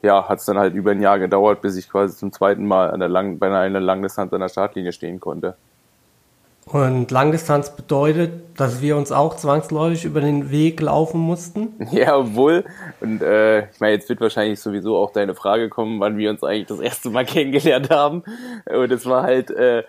ja, 0.03 0.29
hat 0.29 0.39
es 0.39 0.47
dann 0.47 0.59
halt 0.59 0.75
über 0.75 0.93
ein 0.93 1.03
Jahr 1.03 1.19
gedauert, 1.19 1.61
bis 1.61 1.77
ich 1.77 1.91
quasi 1.91 2.17
zum 2.17 2.33
zweiten 2.33 2.67
Mal 2.67 2.91
an 2.91 3.01
der 3.01 3.09
Lang 3.09 3.39
bei 3.39 3.55
einer 3.55 3.81
Langdistanz 3.81 4.33
an 4.33 4.41
der 4.41 4.49
Startlinie 4.49 4.93
stehen 4.93 5.21
konnte. 5.21 5.57
Und 6.67 7.11
Langdistanz 7.11 7.75
bedeutet, 7.75 8.33
dass 8.57 8.81
wir 8.81 8.97
uns 8.97 9.11
auch 9.11 9.37
zwangsläufig 9.37 10.05
über 10.05 10.21
den 10.21 10.51
Weg 10.51 10.81
laufen 10.81 11.21
mussten? 11.21 11.75
Ja, 11.91 12.17
obwohl, 12.17 12.65
und 13.01 13.23
äh, 13.23 13.69
ich 13.71 13.81
meine, 13.81 13.95
jetzt 13.95 14.09
wird 14.09 14.21
wahrscheinlich 14.21 14.61
sowieso 14.61 14.97
auch 14.97 15.13
deine 15.13 15.35
Frage 15.35 15.69
kommen, 15.69 15.99
wann 15.99 16.17
wir 16.17 16.31
uns 16.31 16.45
eigentlich 16.45 16.69
das 16.69 16.81
erste 16.81 17.11
Mal 17.11 17.25
kennengelernt 17.27 17.91
haben. 17.91 18.23
Und 18.67 18.93
es 18.93 19.05
war 19.07 19.25
halt 19.25 19.51
äh, 19.51 19.83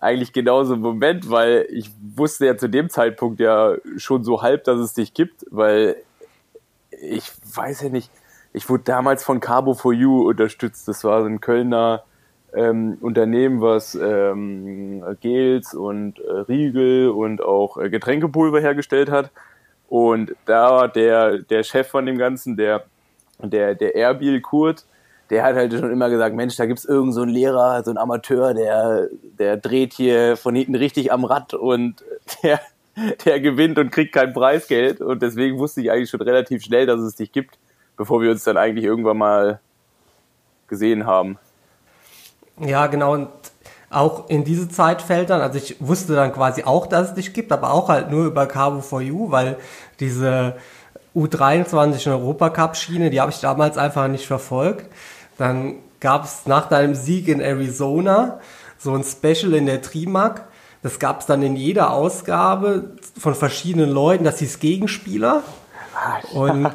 eigentlich 0.00 0.32
genauso 0.32 0.74
ein 0.74 0.80
Moment, 0.80 1.28
weil 1.28 1.66
ich 1.70 1.90
wusste 2.14 2.46
ja 2.46 2.56
zu 2.56 2.68
dem 2.68 2.88
Zeitpunkt 2.88 3.40
ja 3.40 3.74
schon 3.96 4.22
so 4.22 4.40
halb, 4.42 4.64
dass 4.64 4.78
es 4.78 4.94
dich 4.94 5.14
gibt, 5.14 5.44
weil 5.50 5.96
ich 6.90 7.30
weiß 7.54 7.82
ja 7.82 7.88
nicht, 7.88 8.10
ich 8.52 8.68
wurde 8.68 8.84
damals 8.84 9.24
von 9.24 9.40
Carbo 9.40 9.74
for 9.74 9.92
You 9.92 10.28
unterstützt. 10.28 10.88
Das 10.88 11.04
war 11.04 11.24
ein 11.24 11.40
Kölner 11.40 12.02
ähm, 12.54 12.96
Unternehmen, 13.00 13.60
was 13.60 13.94
ähm, 13.94 15.04
Gels 15.20 15.74
und 15.74 16.18
äh, 16.18 16.30
Riegel 16.48 17.10
und 17.10 17.42
auch 17.42 17.76
äh, 17.76 17.90
Getränkepulver 17.90 18.60
hergestellt 18.60 19.10
hat. 19.10 19.30
Und 19.88 20.34
da 20.46 20.70
war 20.70 20.88
der, 20.88 21.38
der 21.38 21.62
Chef 21.62 21.88
von 21.88 22.06
dem 22.06 22.18
Ganzen, 22.18 22.56
der, 22.56 22.84
der, 23.42 23.74
der 23.74 23.96
Erbil 23.96 24.40
Kurt, 24.40 24.84
der 25.30 25.44
hat 25.44 25.56
halt 25.56 25.72
schon 25.74 25.90
immer 25.90 26.08
gesagt, 26.08 26.34
Mensch, 26.34 26.56
da 26.56 26.64
gibt's 26.64 26.86
irgend 26.86 27.14
so 27.14 27.22
einen 27.22 27.30
Lehrer, 27.30 27.82
so 27.84 27.90
einen 27.90 27.98
Amateur, 27.98 28.54
der, 28.54 29.08
der 29.38 29.58
dreht 29.58 29.92
hier 29.92 30.38
von 30.38 30.54
hinten 30.54 30.74
richtig 30.74 31.12
am 31.12 31.24
Rad 31.24 31.52
und 31.52 32.02
der, 32.42 32.60
der 33.24 33.40
gewinnt 33.40 33.78
und 33.78 33.90
kriegt 33.90 34.14
kein 34.14 34.32
Preisgeld. 34.32 35.02
Und 35.02 35.22
deswegen 35.22 35.58
wusste 35.58 35.82
ich 35.82 35.90
eigentlich 35.90 36.10
schon 36.10 36.22
relativ 36.22 36.62
schnell, 36.62 36.86
dass 36.86 37.00
es 37.00 37.14
dich 37.14 37.30
gibt 37.30 37.58
bevor 37.98 38.22
wir 38.22 38.30
uns 38.30 38.44
dann 38.44 38.56
eigentlich 38.56 38.86
irgendwann 38.86 39.18
mal 39.18 39.60
gesehen 40.68 41.04
haben. 41.04 41.36
Ja, 42.60 42.86
genau. 42.86 43.12
Und 43.12 43.28
auch 43.90 44.28
in 44.28 44.44
diese 44.44 44.68
Zeit 44.68 45.02
fällt 45.02 45.30
dann, 45.30 45.40
also 45.40 45.58
ich 45.58 45.76
wusste 45.80 46.14
dann 46.14 46.32
quasi 46.32 46.64
auch, 46.64 46.86
dass 46.86 47.08
es 47.08 47.14
dich 47.14 47.32
gibt, 47.34 47.52
aber 47.52 47.72
auch 47.72 47.88
halt 47.88 48.10
nur 48.10 48.26
über 48.26 48.46
Cabo 48.46 48.80
for 48.80 49.00
You, 49.00 49.30
weil 49.30 49.56
diese 50.00 50.56
U23 51.14 52.10
Europacup-Schiene, 52.10 53.10
die 53.10 53.20
habe 53.20 53.30
ich 53.30 53.40
damals 53.40 53.76
einfach 53.76 54.08
nicht 54.08 54.26
verfolgt. 54.26 54.86
Dann 55.36 55.76
gab 56.00 56.24
es 56.24 56.46
nach 56.46 56.68
deinem 56.68 56.94
Sieg 56.94 57.28
in 57.28 57.40
Arizona 57.40 58.40
so 58.78 58.94
ein 58.94 59.04
Special 59.04 59.54
in 59.54 59.66
der 59.66 59.82
Trimac. 59.82 60.46
Das 60.82 60.98
gab 60.98 61.20
es 61.20 61.26
dann 61.26 61.42
in 61.42 61.56
jeder 61.56 61.92
Ausgabe 61.92 62.96
von 63.18 63.34
verschiedenen 63.34 63.90
Leuten, 63.90 64.22
das 64.22 64.38
hieß 64.38 64.60
Gegenspieler. 64.60 65.42
Und 66.32 66.70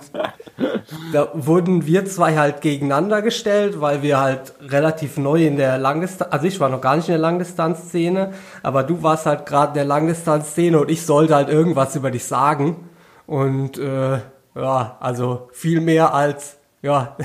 da 1.12 1.30
wurden 1.34 1.86
wir 1.86 2.06
zwei 2.06 2.36
halt 2.38 2.62
gegeneinander 2.62 3.22
gestellt, 3.22 3.80
weil 3.80 4.02
wir 4.02 4.20
halt 4.20 4.54
relativ 4.62 5.18
neu 5.18 5.46
in 5.46 5.58
der 5.58 5.78
Langdistanz, 5.78 6.32
also 6.32 6.46
ich 6.46 6.60
war 6.60 6.70
noch 6.70 6.82
gar 6.82 6.96
nicht 6.96 7.08
in 7.08 7.14
der 7.14 7.22
Langdistanzszene, 7.22 8.34
aber 8.62 8.84
du 8.84 9.02
warst 9.04 9.26
halt 9.26 9.46
gerade 9.46 9.70
in 9.70 9.76
der 9.76 9.86
Langdistanzszene 9.86 10.80
und 10.80 10.92
ich 10.92 11.06
sollte 11.06 11.36
halt 11.36 11.50
irgendwas 11.50 11.96
über 11.96 12.12
dich 12.12 12.26
sagen. 12.26 12.90
Und 13.26 13.78
äh, 13.78 14.20
ja, 14.56 14.98
also 15.00 15.50
viel 15.52 15.82
mehr 15.82 16.14
als, 16.14 16.58
ja, 16.82 17.18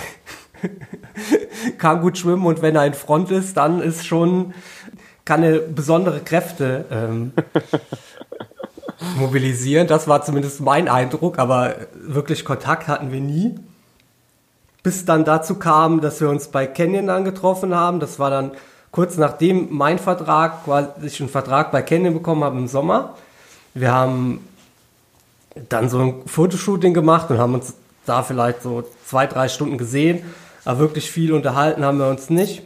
kann 1.79 2.01
gut 2.01 2.19
schwimmen 2.19 2.47
und 2.47 2.63
wenn 2.63 2.77
er 2.77 2.87
in 2.87 2.95
Front 2.95 3.31
ist, 3.31 3.57
dann 3.57 3.81
ist 3.81 4.07
schon, 4.07 4.55
kann 5.25 5.43
er 5.43 5.59
besondere 5.59 6.21
Kräfte 6.21 6.85
ähm, 6.91 7.33
mobilisieren. 9.17 9.87
Das 9.87 10.09
war 10.09 10.23
zumindest 10.23 10.61
mein 10.61 10.89
Eindruck, 10.89 11.39
aber 11.39 11.77
wirklich 11.95 12.45
Kontakt 12.45 12.89
hatten 12.89 13.13
wir 13.13 13.21
nie. 13.21 13.59
Bis 14.83 15.05
dann 15.05 15.25
dazu 15.25 15.57
kam, 15.57 16.01
dass 16.01 16.21
wir 16.21 16.29
uns 16.29 16.49
bei 16.49 16.67
Canyon 16.67 17.11
angetroffen 17.11 17.75
haben. 17.75 18.01
Das 18.01 18.19
war 18.19 18.31
dann 18.31 18.53
kurz 18.91 19.17
nachdem 19.17 19.69
mein 19.71 19.99
Vertrag, 19.99 20.65
quasi 20.65 20.89
ich 21.05 21.21
einen 21.21 21.29
Vertrag 21.29 21.71
bei 21.73 21.83
Canyon 21.83 22.15
bekommen 22.15 22.45
habe 22.45 22.59
im 22.59 22.69
Sommer. 22.69 23.15
Wir 23.75 23.93
haben 23.93 24.41
dann 25.69 25.89
so 25.89 25.99
ein 26.01 26.15
Fotoshooting 26.27 26.95
gemacht 26.95 27.31
und 27.31 27.39
haben 27.39 27.55
uns 27.55 27.75
da 28.07 28.23
vielleicht 28.23 28.63
so 28.63 28.85
zwei, 29.05 29.27
drei 29.27 29.49
Stunden 29.49 29.79
gesehen. 29.79 30.25
Aber 30.65 30.79
wirklich 30.79 31.11
viel 31.11 31.33
unterhalten 31.33 31.85
haben 31.85 31.99
wir 31.99 32.09
uns 32.09 32.31
nicht. 32.31 32.63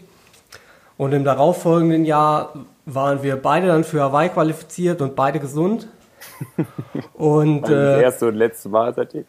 Und 0.97 1.13
im 1.13 1.25
darauffolgenden 1.25 2.05
Jahr 2.05 2.53
waren 2.87 3.23
wir 3.23 3.37
beide 3.37 3.69
dann 3.69 3.85
für 3.85 4.03
Hawaii 4.03 4.29
qualifiziert 4.29 5.01
und 5.01 5.17
beide 5.17 5.41
gesund. 5.41 5.89
Und, 7.15 7.63
das 7.63 7.71
äh, 7.71 8.03
erste 8.03 8.27
und 8.29 8.35
letzte 8.35 8.69
Mal 8.69 8.95
seitdem. 8.95 9.25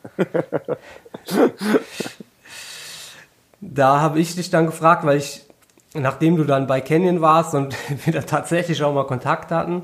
da 3.62 4.02
habe 4.02 4.20
ich 4.20 4.36
dich 4.36 4.50
dann 4.50 4.66
gefragt, 4.66 5.06
weil 5.06 5.18
ich, 5.18 5.46
nachdem 5.94 6.38
du 6.38 6.44
dann 6.44 6.68
bei 6.68 6.82
Canyon 6.82 7.22
warst 7.22 7.54
und 7.54 7.76
wir 8.06 8.14
da 8.14 8.22
tatsächlich 8.22 8.84
auch 8.84 8.94
mal 8.94 9.06
Kontakt 9.06 9.52
hatten, 9.52 9.84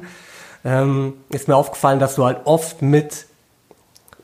ähm, 0.66 1.14
ist 1.30 1.48
mir 1.48 1.56
aufgefallen, 1.56 2.00
dass 2.00 2.16
du 2.16 2.26
halt 2.26 2.42
oft 2.46 2.82
mit, 2.82 3.28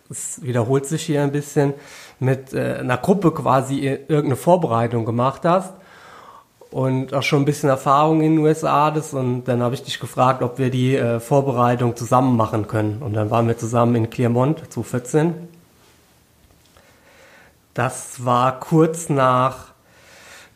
es 0.10 0.42
wiederholt 0.42 0.86
sich 0.86 1.04
hier 1.04 1.22
ein 1.22 1.32
bisschen, 1.32 1.74
mit 2.20 2.54
äh, 2.54 2.78
einer 2.80 2.98
Gruppe 2.98 3.32
quasi 3.32 3.80
irgendeine 3.86 4.36
Vorbereitung 4.36 5.06
gemacht 5.06 5.42
hast 5.44 5.74
und 6.72 7.14
auch 7.14 7.24
schon 7.24 7.44
ein 7.44 7.46
bisschen 7.46 7.70
Erfahrung 7.70 8.22
in 8.22 8.36
den 8.36 8.46
USA 8.46 8.92
das 8.92 9.14
und 9.14 9.46
dann 9.46 9.62
habe 9.62 9.76
ich 9.76 9.84
dich 9.84 10.00
gefragt, 10.00 10.44
ob 10.44 10.58
wir 10.58 10.70
die 10.70 10.96
äh, 10.96 11.20
Vorbereitung 11.20 11.96
zusammen 11.96 12.36
machen 12.36 12.68
können. 12.68 13.02
Und 13.02 13.14
dann 13.14 13.32
waren 13.32 13.48
wir 13.48 13.58
zusammen 13.58 13.96
in 13.96 14.10
Clermont 14.10 14.60
2014. 14.60 15.34
Das 17.74 18.26
war 18.26 18.60
kurz 18.60 19.10
nach 19.10 19.74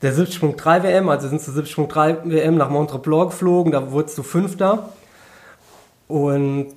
der 0.01 0.13
70.3 0.13 0.83
WM, 0.83 1.09
also 1.09 1.27
sind 1.27 1.41
zu 1.41 1.51
70.3 1.51 2.29
WM 2.29 2.55
nach 2.55 2.69
Montreblor 2.69 3.27
geflogen, 3.27 3.73
da 3.73 3.91
wurdest 3.91 4.17
du 4.17 4.23
Fünfter. 4.23 4.89
Und 6.07 6.67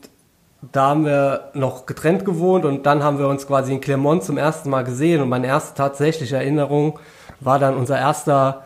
da 0.71 0.89
haben 0.89 1.05
wir 1.05 1.51
noch 1.55 1.87
getrennt 1.87 2.25
gewohnt. 2.25 2.65
Und 2.65 2.85
dann 2.87 3.03
haben 3.03 3.19
wir 3.19 3.29
uns 3.29 3.47
quasi 3.47 3.73
in 3.73 3.81
Clermont 3.81 4.23
zum 4.23 4.39
ersten 4.39 4.71
Mal 4.71 4.85
gesehen. 4.85 5.23
Und 5.23 5.29
meine 5.29 5.47
erste 5.47 5.75
tatsächliche 5.75 6.37
Erinnerung 6.37 6.99
war 7.41 7.59
dann 7.59 7.77
unser 7.77 7.99
erster 7.99 8.65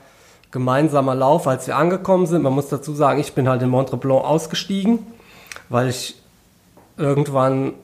gemeinsamer 0.50 1.14
Lauf, 1.14 1.46
als 1.46 1.66
wir 1.66 1.76
angekommen 1.76 2.26
sind. 2.26 2.42
Man 2.42 2.52
muss 2.52 2.68
dazu 2.68 2.94
sagen, 2.94 3.20
ich 3.20 3.34
bin 3.34 3.48
halt 3.48 3.62
in 3.62 3.68
Montreblanc 3.68 4.24
ausgestiegen, 4.24 5.00
weil 5.68 5.88
ich 5.88 6.16
irgendwann 6.96 7.74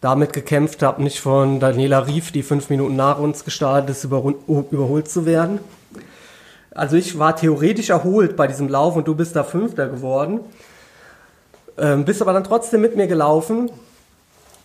damit 0.00 0.32
gekämpft 0.32 0.82
habe, 0.82 1.02
nicht 1.02 1.20
von 1.20 1.58
Daniela 1.58 2.06
Rief, 2.06 2.30
die 2.30 2.42
fünf 2.42 2.70
Minuten 2.70 2.96
nach 2.96 3.18
uns 3.18 3.44
gestartet 3.44 3.90
ist, 3.90 4.04
überholt 4.04 5.10
zu 5.10 5.26
werden. 5.26 5.58
Also 6.70 6.96
ich 6.96 7.18
war 7.18 7.34
theoretisch 7.34 7.90
erholt 7.90 8.36
bei 8.36 8.46
diesem 8.46 8.68
Lauf 8.68 8.96
und 8.96 9.08
du 9.08 9.14
bist 9.14 9.34
da 9.34 9.44
Fünfter 9.44 9.88
geworden. 9.88 10.40
Ähm, 11.78 12.04
bist 12.04 12.22
aber 12.22 12.32
dann 12.32 12.44
trotzdem 12.44 12.82
mit 12.82 12.96
mir 12.96 13.06
gelaufen 13.06 13.70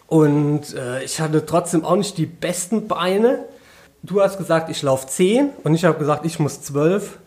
und 0.07 0.75
äh, 0.75 1.03
ich 1.03 1.21
hatte 1.21 1.45
trotzdem 1.45 1.86
auch 1.86 1.95
nicht 1.95 2.17
die 2.17 2.25
besten 2.25 2.88
Beine. 2.88 3.45
Du 4.03 4.21
hast 4.21 4.38
gesagt, 4.38 4.69
ich 4.69 4.81
laufe 4.81 5.07
10 5.07 5.51
und 5.63 5.74
ich 5.74 5.86
habe 5.86 5.98
gesagt, 5.98 6.25
ich 6.25 6.38
muss 6.38 6.62
12. 6.62 7.17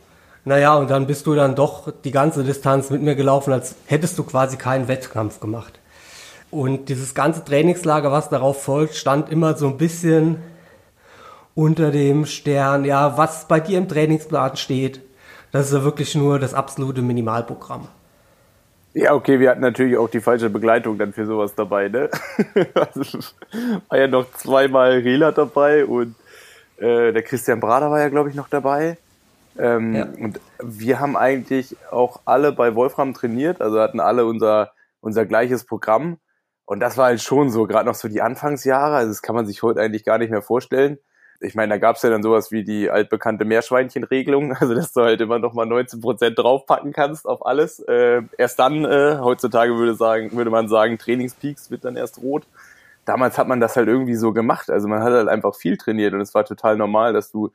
Naja, 0.45 0.75
und 0.75 0.91
dann 0.91 1.07
bist 1.07 1.27
du 1.27 1.35
dann 1.35 1.55
doch 1.55 1.91
die 2.05 2.11
ganze 2.11 2.45
Distanz 2.45 2.91
mit 2.91 3.01
mir 3.01 3.15
gelaufen, 3.15 3.53
als 3.53 3.77
hättest 3.87 4.19
du 4.19 4.25
quasi 4.25 4.57
keinen 4.57 4.89
Wettkampf 4.89 5.41
gemacht. 5.41 5.79
Und 6.51 6.89
dieses 6.89 7.15
ganze 7.15 7.45
Trainingslager, 7.45 8.13
was 8.13 8.29
darauf 8.29 8.63
folgt, 8.63 8.95
stand 8.95 9.31
immer 9.31 9.57
so 9.57 9.67
ein 9.69 9.79
bisschen 9.79 10.37
unter 11.55 11.91
dem 11.91 12.27
Stern, 12.27 12.85
ja, 12.85 13.17
was 13.17 13.49
bei 13.49 13.59
dir 13.61 13.79
im 13.79 13.89
Trainingsplan 13.89 14.57
steht. 14.57 15.01
Das 15.51 15.67
ist 15.67 15.73
ja 15.73 15.85
wirklich 15.85 16.15
nur 16.15 16.39
das 16.39 16.53
absolute 16.53 17.01
Minimalprogramm. 17.01 17.89
Ja, 18.93 19.15
okay, 19.15 19.41
wir 19.41 19.51
hatten 19.51 19.61
natürlich 19.61 19.97
auch 19.97 20.09
die 20.09 20.21
falsche 20.21 20.51
Begleitung 20.51 20.99
dann 20.99 21.13
für 21.13 21.27
sowas 21.27 21.55
dabei, 21.55 21.89
ne? 21.89 22.09
also, 22.75 23.19
war 23.89 23.99
ja 23.99 24.07
noch 24.07 24.31
zweimal 24.35 24.93
Rela 24.99 25.33
dabei 25.33 25.85
und 25.85 26.15
äh, 26.77 27.13
der 27.13 27.23
Christian 27.23 27.59
Brader 27.59 27.91
war 27.91 28.01
ja, 28.01 28.09
glaube 28.09 28.31
ich, 28.31 28.37
noch 28.37 28.49
dabei. 28.49 28.97
Ähm, 29.59 29.95
ja. 29.95 30.07
Und 30.19 30.41
wir 30.63 31.01
haben 31.01 31.17
eigentlich 31.17 31.77
auch 31.91 32.21
alle 32.25 32.53
bei 32.53 32.75
Wolfram 32.75 33.15
trainiert, 33.15 33.61
also 33.61 33.81
hatten 33.81 34.01
alle 34.01 34.27
unser, 34.27 34.73
unser 35.01 35.27
gleiches 35.27 35.65
Programm. 35.65 36.19
Und 36.67 36.81
das 36.81 36.97
war 36.97 37.07
halt 37.07 37.23
schon 37.23 37.51
so, 37.51 37.67
gerade 37.67 37.87
noch 37.87 37.95
so 37.95 38.09
die 38.09 38.23
Anfangsjahre, 38.23 38.97
also 38.97 39.11
das 39.11 39.23
kann 39.23 39.35
man 39.35 39.47
sich 39.47 39.63
heute 39.63 39.81
eigentlich 39.81 40.05
gar 40.05 40.19
nicht 40.19 40.31
mehr 40.31 40.43
vorstellen 40.43 40.99
ich 41.45 41.55
meine, 41.55 41.75
da 41.75 41.79
gab's 41.79 42.03
ja 42.03 42.11
dann 42.11 42.23
sowas 42.23 42.51
wie 42.53 42.65
die 42.65 42.91
altbekannte 42.91 43.45
Meerschweinchenregelung, 43.45 44.53
also 44.61 44.75
dass 44.75 44.93
du 44.93 45.03
halt 45.03 45.21
immer 45.21 45.39
noch 45.39 45.53
mal 45.53 45.67
19 45.67 46.01
Prozent 46.01 46.39
draufpacken 46.39 46.93
kannst 46.93 47.27
auf 47.27 47.45
alles. 47.45 47.81
Äh, 47.81 48.23
erst 48.39 48.59
dann, 48.59 48.85
äh, 48.85 49.19
heutzutage 49.21 49.77
würde, 49.77 49.95
sagen, 49.95 50.33
würde 50.33 50.51
man 50.51 50.69
sagen, 50.69 50.99
Trainingspeaks 50.99 51.71
wird 51.71 51.85
dann 51.85 51.97
erst 51.97 52.19
rot. 52.19 52.47
Damals 53.05 53.37
hat 53.37 53.49
man 53.49 53.61
das 53.61 53.77
halt 53.77 53.89
irgendwie 53.89 54.15
so 54.15 54.33
gemacht. 54.33 54.71
Also 54.71 54.89
man 54.89 55.03
hat 55.03 55.13
halt 55.13 55.29
einfach 55.29 55.55
viel 55.55 55.77
trainiert 55.77 56.15
und 56.15 56.21
es 56.21 56.35
war 56.35 56.45
total 56.45 56.77
normal, 56.77 57.13
dass 57.13 57.31
du 57.31 57.51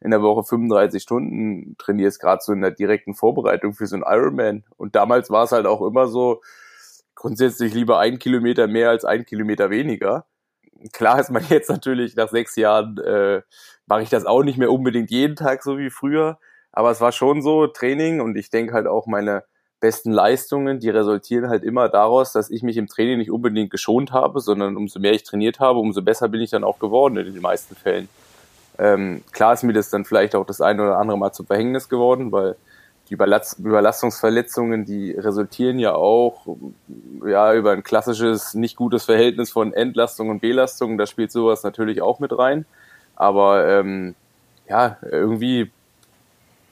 in 0.00 0.10
der 0.10 0.22
Woche 0.22 0.44
35 0.44 1.02
Stunden 1.02 1.76
trainierst, 1.78 2.20
gerade 2.20 2.42
so 2.42 2.52
in 2.52 2.60
der 2.60 2.70
direkten 2.70 3.14
Vorbereitung 3.14 3.74
für 3.74 3.86
so 3.86 3.96
einen 3.96 4.04
Ironman. 4.06 4.64
Und 4.76 4.96
damals 4.96 5.30
war 5.30 5.44
es 5.44 5.52
halt 5.52 5.66
auch 5.66 5.82
immer 5.82 6.08
so, 6.08 6.40
grundsätzlich 7.14 7.74
lieber 7.74 7.98
ein 7.98 8.18
Kilometer 8.18 8.66
mehr 8.66 8.90
als 8.90 9.04
ein 9.04 9.26
Kilometer 9.26 9.68
weniger 9.68 10.24
klar 10.92 11.20
ist 11.20 11.30
man 11.30 11.44
jetzt 11.48 11.70
natürlich 11.70 12.16
nach 12.16 12.28
sechs 12.28 12.56
Jahren, 12.56 12.98
äh, 12.98 13.42
mache 13.86 14.02
ich 14.02 14.10
das 14.10 14.26
auch 14.26 14.42
nicht 14.42 14.58
mehr 14.58 14.72
unbedingt 14.72 15.10
jeden 15.10 15.36
Tag 15.36 15.62
so 15.62 15.78
wie 15.78 15.90
früher. 15.90 16.38
Aber 16.72 16.90
es 16.90 17.00
war 17.00 17.12
schon 17.12 17.42
so 17.42 17.66
Training 17.66 18.20
und 18.20 18.36
ich 18.36 18.50
denke 18.50 18.74
halt 18.74 18.86
auch 18.86 19.06
meine 19.06 19.44
besten 19.80 20.12
Leistungen, 20.12 20.78
die 20.78 20.90
resultieren 20.90 21.48
halt 21.48 21.64
immer 21.64 21.88
daraus, 21.88 22.32
dass 22.32 22.50
ich 22.50 22.62
mich 22.62 22.76
im 22.76 22.86
Training 22.86 23.18
nicht 23.18 23.30
unbedingt 23.30 23.70
geschont 23.70 24.12
habe, 24.12 24.40
sondern 24.40 24.76
umso 24.76 25.00
mehr 25.00 25.12
ich 25.12 25.24
trainiert 25.24 25.58
habe, 25.58 25.78
umso 25.78 26.02
besser 26.02 26.28
bin 26.28 26.42
ich 26.42 26.50
dann 26.50 26.64
auch 26.64 26.78
geworden 26.78 27.16
in 27.16 27.32
den 27.32 27.42
meisten 27.42 27.74
Fällen. 27.74 28.08
Ähm, 28.78 29.22
klar 29.32 29.52
ist 29.52 29.62
mir 29.62 29.72
das 29.72 29.90
dann 29.90 30.04
vielleicht 30.04 30.34
auch 30.34 30.46
das 30.46 30.60
eine 30.60 30.82
oder 30.82 30.98
andere 30.98 31.18
Mal 31.18 31.32
zum 31.32 31.46
Verhängnis 31.46 31.88
geworden, 31.88 32.32
weil 32.32 32.56
die 33.10 33.14
Überlastungsverletzungen, 33.14 34.84
die 34.84 35.10
resultieren 35.12 35.80
ja 35.80 35.94
auch 35.94 36.46
ja, 37.26 37.52
über 37.54 37.72
ein 37.72 37.82
klassisches, 37.82 38.54
nicht 38.54 38.76
gutes 38.76 39.04
Verhältnis 39.04 39.50
von 39.50 39.72
Entlastung 39.72 40.30
und 40.30 40.40
Belastung. 40.40 40.96
Da 40.96 41.06
spielt 41.06 41.32
sowas 41.32 41.64
natürlich 41.64 42.02
auch 42.02 42.20
mit 42.20 42.36
rein. 42.38 42.66
Aber 43.16 43.68
ähm, 43.68 44.14
ja, 44.68 44.96
irgendwie 45.02 45.72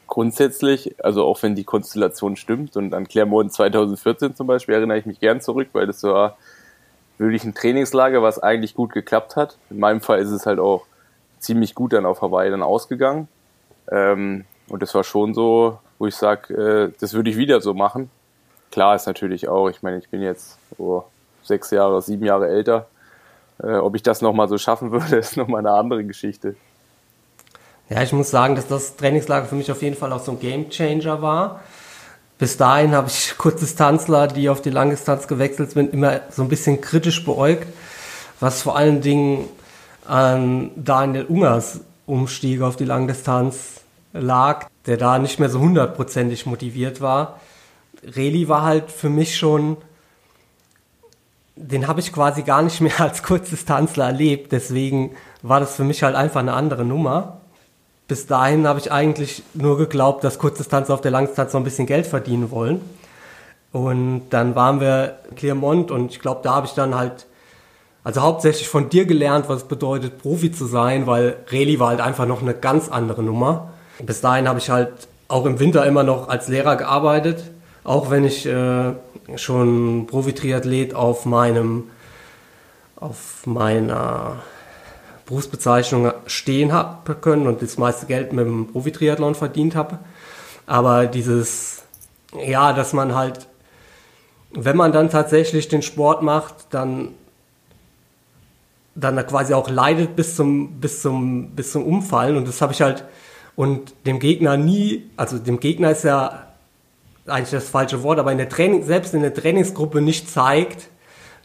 grundsätzlich, 0.06 0.94
also 1.04 1.24
auch 1.24 1.42
wenn 1.42 1.56
die 1.56 1.64
Konstellation 1.64 2.36
stimmt 2.36 2.76
und 2.76 2.94
an 2.94 3.08
Clermont 3.08 3.52
2014 3.52 4.36
zum 4.36 4.46
Beispiel 4.46 4.76
erinnere 4.76 4.98
ich 4.98 5.06
mich 5.06 5.20
gern 5.20 5.40
zurück, 5.40 5.68
weil 5.72 5.86
das 5.86 6.02
war 6.04 6.38
wirklich 7.18 7.44
ein 7.44 7.54
Trainingslager, 7.54 8.22
was 8.22 8.38
eigentlich 8.38 8.74
gut 8.74 8.92
geklappt 8.92 9.34
hat. 9.34 9.58
In 9.70 9.80
meinem 9.80 10.00
Fall 10.00 10.20
ist 10.20 10.30
es 10.30 10.46
halt 10.46 10.60
auch 10.60 10.86
ziemlich 11.40 11.74
gut 11.74 11.92
dann 11.92 12.06
auf 12.06 12.22
Hawaii 12.22 12.50
dann 12.50 12.62
ausgegangen. 12.62 13.28
Ähm, 13.90 14.44
und 14.68 14.82
das 14.82 14.94
war 14.94 15.04
schon 15.04 15.34
so, 15.34 15.78
wo 15.98 16.06
ich 16.06 16.14
sage, 16.14 16.54
äh, 16.54 16.92
das 17.00 17.14
würde 17.14 17.30
ich 17.30 17.36
wieder 17.36 17.60
so 17.60 17.74
machen. 17.74 18.10
Klar 18.70 18.94
ist 18.94 19.06
natürlich 19.06 19.48
auch, 19.48 19.68
ich 19.68 19.82
meine, 19.82 19.98
ich 19.98 20.08
bin 20.08 20.20
jetzt 20.20 20.58
oh, 20.76 21.04
sechs 21.42 21.70
Jahre, 21.70 22.02
sieben 22.02 22.24
Jahre 22.24 22.48
älter. 22.48 22.86
Äh, 23.62 23.76
ob 23.76 23.94
ich 23.96 24.02
das 24.02 24.20
nochmal 24.20 24.48
so 24.48 24.58
schaffen 24.58 24.90
würde, 24.92 25.16
ist 25.16 25.36
nochmal 25.36 25.60
eine 25.60 25.72
andere 25.72 26.04
Geschichte. 26.04 26.54
Ja, 27.88 28.02
ich 28.02 28.12
muss 28.12 28.30
sagen, 28.30 28.54
dass 28.54 28.68
das 28.68 28.96
Trainingslager 28.96 29.46
für 29.46 29.54
mich 29.54 29.72
auf 29.72 29.82
jeden 29.82 29.96
Fall 29.96 30.12
auch 30.12 30.20
so 30.22 30.32
ein 30.32 30.40
Game 30.40 30.68
Changer 30.68 31.22
war. 31.22 31.60
Bis 32.36 32.56
dahin 32.56 32.94
habe 32.94 33.08
ich 33.08 33.34
Kurzdistanzler, 33.38 34.28
die 34.28 34.48
auf 34.48 34.60
die 34.60 34.70
Langdistanz 34.70 35.26
gewechselt 35.26 35.70
sind, 35.70 35.92
immer 35.92 36.20
so 36.30 36.42
ein 36.42 36.48
bisschen 36.48 36.80
kritisch 36.80 37.24
beäugt, 37.24 37.66
was 38.40 38.62
vor 38.62 38.76
allen 38.76 39.00
Dingen 39.00 39.48
an 40.08 40.70
Daniel 40.76 41.24
Ungers 41.26 41.80
Umstieg 42.06 42.62
auf 42.62 42.76
die 42.76 42.84
Langdistanz 42.84 43.82
lag, 44.12 44.66
der 44.86 44.96
da 44.96 45.18
nicht 45.18 45.38
mehr 45.38 45.50
so 45.50 45.60
hundertprozentig 45.60 46.46
motiviert 46.46 47.00
war. 47.00 47.40
Reli 48.02 48.48
war 48.48 48.62
halt 48.62 48.90
für 48.90 49.10
mich 49.10 49.36
schon, 49.36 49.76
den 51.56 51.86
habe 51.86 52.00
ich 52.00 52.12
quasi 52.12 52.42
gar 52.42 52.62
nicht 52.62 52.80
mehr 52.80 53.00
als 53.00 53.22
Kurzdistanzler 53.22 54.06
erlebt, 54.06 54.52
deswegen 54.52 55.12
war 55.42 55.60
das 55.60 55.76
für 55.76 55.84
mich 55.84 56.02
halt 56.02 56.16
einfach 56.16 56.40
eine 56.40 56.54
andere 56.54 56.84
Nummer. 56.84 57.40
Bis 58.08 58.26
dahin 58.26 58.66
habe 58.66 58.78
ich 58.78 58.90
eigentlich 58.90 59.42
nur 59.52 59.76
geglaubt, 59.76 60.24
dass 60.24 60.38
Kurzdistanz 60.38 60.88
auf 60.88 61.02
der 61.02 61.10
Langdistanz 61.10 61.52
noch 61.52 61.60
ein 61.60 61.64
bisschen 61.64 61.86
Geld 61.86 62.06
verdienen 62.06 62.50
wollen. 62.50 62.80
Und 63.70 64.30
dann 64.30 64.54
waren 64.54 64.80
wir 64.80 65.18
in 65.28 65.36
Clermont 65.36 65.90
und 65.90 66.10
ich 66.10 66.20
glaube, 66.20 66.40
da 66.42 66.54
habe 66.54 66.66
ich 66.66 66.72
dann 66.72 66.94
halt, 66.94 67.26
also 68.08 68.22
hauptsächlich 68.22 68.70
von 68.70 68.88
dir 68.88 69.04
gelernt, 69.04 69.50
was 69.50 69.64
es 69.64 69.68
bedeutet, 69.68 70.16
Profi 70.16 70.50
zu 70.50 70.64
sein, 70.64 71.06
weil 71.06 71.36
Reli 71.52 71.78
war 71.78 71.88
halt 71.88 72.00
einfach 72.00 72.24
noch 72.24 72.40
eine 72.40 72.54
ganz 72.54 72.88
andere 72.88 73.22
Nummer. 73.22 73.74
Bis 74.02 74.22
dahin 74.22 74.48
habe 74.48 74.58
ich 74.58 74.70
halt 74.70 74.92
auch 75.28 75.44
im 75.44 75.60
Winter 75.60 75.84
immer 75.84 76.04
noch 76.04 76.26
als 76.30 76.48
Lehrer 76.48 76.76
gearbeitet, 76.76 77.44
auch 77.84 78.08
wenn 78.08 78.24
ich 78.24 78.46
äh, 78.46 78.94
schon 79.36 80.06
Profi-Triathlet 80.06 80.94
auf 80.94 81.26
meinem 81.26 81.90
auf 82.96 83.46
meiner 83.46 84.36
Berufsbezeichnung 85.26 86.10
stehen 86.24 86.72
habe 86.72 87.14
können 87.14 87.46
und 87.46 87.60
das 87.60 87.76
meiste 87.76 88.06
Geld 88.06 88.32
mit 88.32 88.46
dem 88.46 88.72
Profi-Triathlon 88.72 89.34
verdient 89.34 89.76
habe. 89.76 89.98
Aber 90.64 91.04
dieses, 91.04 91.82
ja, 92.42 92.72
dass 92.72 92.94
man 92.94 93.14
halt, 93.14 93.48
wenn 94.52 94.78
man 94.78 94.92
dann 94.92 95.10
tatsächlich 95.10 95.68
den 95.68 95.82
Sport 95.82 96.22
macht, 96.22 96.54
dann 96.70 97.10
dann 99.00 99.16
quasi 99.26 99.54
auch 99.54 99.70
leidet 99.70 100.16
bis 100.16 100.36
zum 100.36 100.80
bis 100.80 101.02
zum 101.02 101.50
bis 101.50 101.72
zum 101.72 101.84
Umfallen 101.84 102.36
und 102.36 102.48
das 102.48 102.60
habe 102.60 102.72
ich 102.72 102.82
halt 102.82 103.04
und 103.58 103.94
dem 104.06 104.20
Gegner 104.20 104.56
nie, 104.56 105.10
also 105.16 105.36
dem 105.36 105.58
Gegner 105.58 105.90
ist 105.90 106.04
ja 106.04 106.44
eigentlich 107.26 107.50
das 107.50 107.68
falsche 107.68 108.04
Wort, 108.04 108.20
aber 108.20 108.30
in 108.30 108.38
der 108.38 108.48
Training, 108.48 108.84
selbst 108.84 109.14
in 109.14 109.22
der 109.22 109.34
Trainingsgruppe 109.34 110.00
nicht 110.00 110.30
zeigt, 110.30 110.90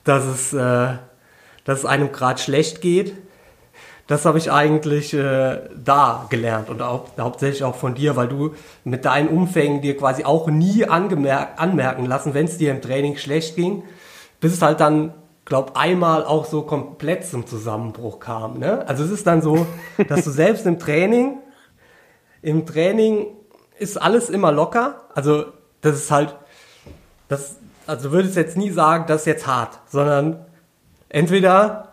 dass 0.03 0.23
es, 0.25 0.53
äh, 0.53 0.89
dass 1.65 1.79
es 1.79 1.85
einem 1.85 2.11
gerade 2.11 2.39
schlecht 2.39 2.81
geht. 2.81 3.15
das 4.05 4.25
habe 4.25 4.37
ich 4.37 4.51
eigentlich 4.51 5.15
äh, 5.15 5.61
da 5.75 6.27
gelernt 6.29 6.69
und 6.69 6.83
auch, 6.83 7.07
hauptsächlich 7.17 7.63
auch 7.63 7.75
von 7.75 7.95
dir, 7.95 8.15
weil 8.15 8.27
du 8.27 8.53
mit 8.83 9.05
deinen 9.05 9.29
Umfängen 9.29 9.81
dir 9.81 9.97
quasi 9.97 10.23
auch 10.23 10.47
nie 10.47 10.85
anmerken 10.85 12.05
lassen, 12.05 12.35
wenn 12.35 12.45
es 12.45 12.57
dir 12.57 12.71
im 12.71 12.81
Training 12.83 13.17
schlecht 13.17 13.55
ging, 13.55 13.81
bis 14.39 14.53
es 14.53 14.61
halt 14.61 14.81
dann, 14.81 15.15
glaub, 15.45 15.77
einmal 15.77 16.23
auch 16.23 16.45
so 16.45 16.61
komplett 16.61 17.25
zum 17.25 17.45
Zusammenbruch 17.45 18.19
kam. 18.19 18.59
Ne? 18.59 18.87
Also 18.87 19.03
es 19.03 19.11
ist 19.11 19.27
dann 19.27 19.41
so, 19.41 19.65
dass 20.07 20.23
du 20.23 20.31
selbst 20.31 20.65
im 20.65 20.79
Training, 20.79 21.37
im 22.41 22.65
Training 22.65 23.27
ist 23.77 24.01
alles 24.01 24.29
immer 24.29 24.51
locker. 24.51 25.01
Also 25.13 25.45
das 25.81 25.95
ist 25.95 26.11
halt, 26.11 26.35
das, 27.27 27.57
also 27.87 28.09
du 28.09 28.15
würdest 28.15 28.35
jetzt 28.35 28.57
nie 28.57 28.71
sagen, 28.71 29.05
das 29.07 29.21
ist 29.21 29.27
jetzt 29.27 29.47
hart, 29.47 29.79
sondern 29.87 30.45
entweder 31.09 31.89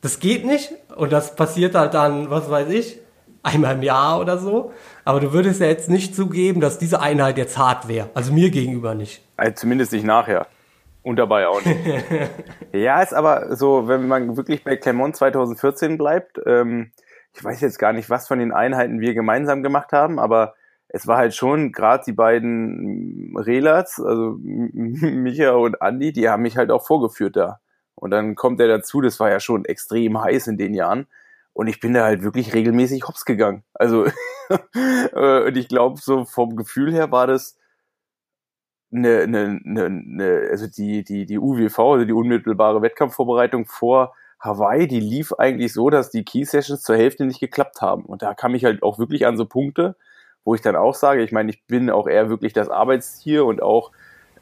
das 0.00 0.18
geht 0.20 0.46
nicht 0.46 0.72
und 0.94 1.12
das 1.12 1.36
passiert 1.36 1.74
halt 1.74 1.94
dann, 1.94 2.30
was 2.30 2.48
weiß 2.50 2.68
ich, 2.70 2.98
einmal 3.42 3.74
im 3.74 3.82
Jahr 3.82 4.20
oder 4.20 4.38
so. 4.38 4.72
Aber 5.04 5.20
du 5.20 5.32
würdest 5.32 5.60
ja 5.60 5.66
jetzt 5.66 5.88
nicht 5.88 6.14
zugeben, 6.14 6.60
dass 6.60 6.78
diese 6.78 7.00
Einheit 7.00 7.38
jetzt 7.38 7.58
hart 7.58 7.88
wäre. 7.88 8.10
Also 8.14 8.32
mir 8.32 8.50
gegenüber 8.50 8.94
nicht. 8.94 9.22
Also 9.36 9.54
zumindest 9.54 9.92
nicht 9.92 10.04
nachher. 10.04 10.46
Und 11.06 11.20
dabei 11.20 11.46
auch 11.46 11.64
nicht. 11.64 11.78
ja, 12.72 13.00
ist 13.00 13.14
aber 13.14 13.54
so, 13.54 13.86
wenn 13.86 14.08
man 14.08 14.36
wirklich 14.36 14.64
bei 14.64 14.76
Clermont 14.76 15.14
2014 15.14 15.98
bleibt, 15.98 16.40
ähm, 16.46 16.90
ich 17.32 17.44
weiß 17.44 17.60
jetzt 17.60 17.78
gar 17.78 17.92
nicht, 17.92 18.10
was 18.10 18.26
von 18.26 18.40
den 18.40 18.50
Einheiten 18.50 18.98
wir 18.98 19.14
gemeinsam 19.14 19.62
gemacht 19.62 19.92
haben, 19.92 20.18
aber 20.18 20.54
es 20.88 21.06
war 21.06 21.18
halt 21.18 21.32
schon 21.36 21.70
gerade 21.70 22.02
die 22.04 22.12
beiden 22.12 23.36
Relats, 23.36 24.00
also 24.00 24.36
Micha 24.42 25.52
und 25.52 25.80
Andi, 25.80 26.12
die 26.12 26.28
haben 26.28 26.42
mich 26.42 26.56
halt 26.56 26.72
auch 26.72 26.84
vorgeführt 26.84 27.36
da. 27.36 27.60
Und 27.94 28.10
dann 28.10 28.34
kommt 28.34 28.60
er 28.60 28.66
dazu, 28.66 29.00
das 29.00 29.20
war 29.20 29.30
ja 29.30 29.38
schon 29.38 29.64
extrem 29.64 30.20
heiß 30.20 30.48
in 30.48 30.58
den 30.58 30.74
Jahren. 30.74 31.06
Und 31.52 31.68
ich 31.68 31.78
bin 31.78 31.94
da 31.94 32.02
halt 32.02 32.24
wirklich 32.24 32.52
regelmäßig 32.52 33.06
hops 33.06 33.24
gegangen. 33.24 33.62
Also, 33.74 34.06
äh, 35.14 35.46
und 35.46 35.56
ich 35.56 35.68
glaube, 35.68 36.00
so 36.00 36.24
vom 36.24 36.56
Gefühl 36.56 36.92
her 36.92 37.12
war 37.12 37.28
das 37.28 37.56
eine, 38.92 39.22
eine, 39.22 39.60
eine, 39.64 40.48
also 40.50 40.66
die, 40.66 41.04
die, 41.04 41.26
die 41.26 41.38
UWV, 41.38 41.78
also 41.78 42.04
die 42.04 42.12
unmittelbare 42.12 42.82
Wettkampfvorbereitung 42.82 43.66
vor 43.66 44.14
Hawaii, 44.40 44.86
die 44.86 45.00
lief 45.00 45.32
eigentlich 45.32 45.72
so, 45.72 45.90
dass 45.90 46.10
die 46.10 46.24
Key 46.24 46.44
Sessions 46.44 46.82
zur 46.82 46.96
Hälfte 46.96 47.24
nicht 47.24 47.40
geklappt 47.40 47.80
haben. 47.80 48.04
Und 48.04 48.22
da 48.22 48.34
kam 48.34 48.54
ich 48.54 48.64
halt 48.64 48.82
auch 48.82 48.98
wirklich 48.98 49.26
an 49.26 49.36
so 49.36 49.46
Punkte, 49.46 49.96
wo 50.44 50.54
ich 50.54 50.60
dann 50.60 50.76
auch 50.76 50.94
sage, 50.94 51.22
ich 51.22 51.32
meine, 51.32 51.50
ich 51.50 51.64
bin 51.66 51.90
auch 51.90 52.06
eher 52.06 52.28
wirklich 52.28 52.52
das 52.52 52.68
Arbeitstier 52.68 53.44
und 53.44 53.62
auch 53.62 53.92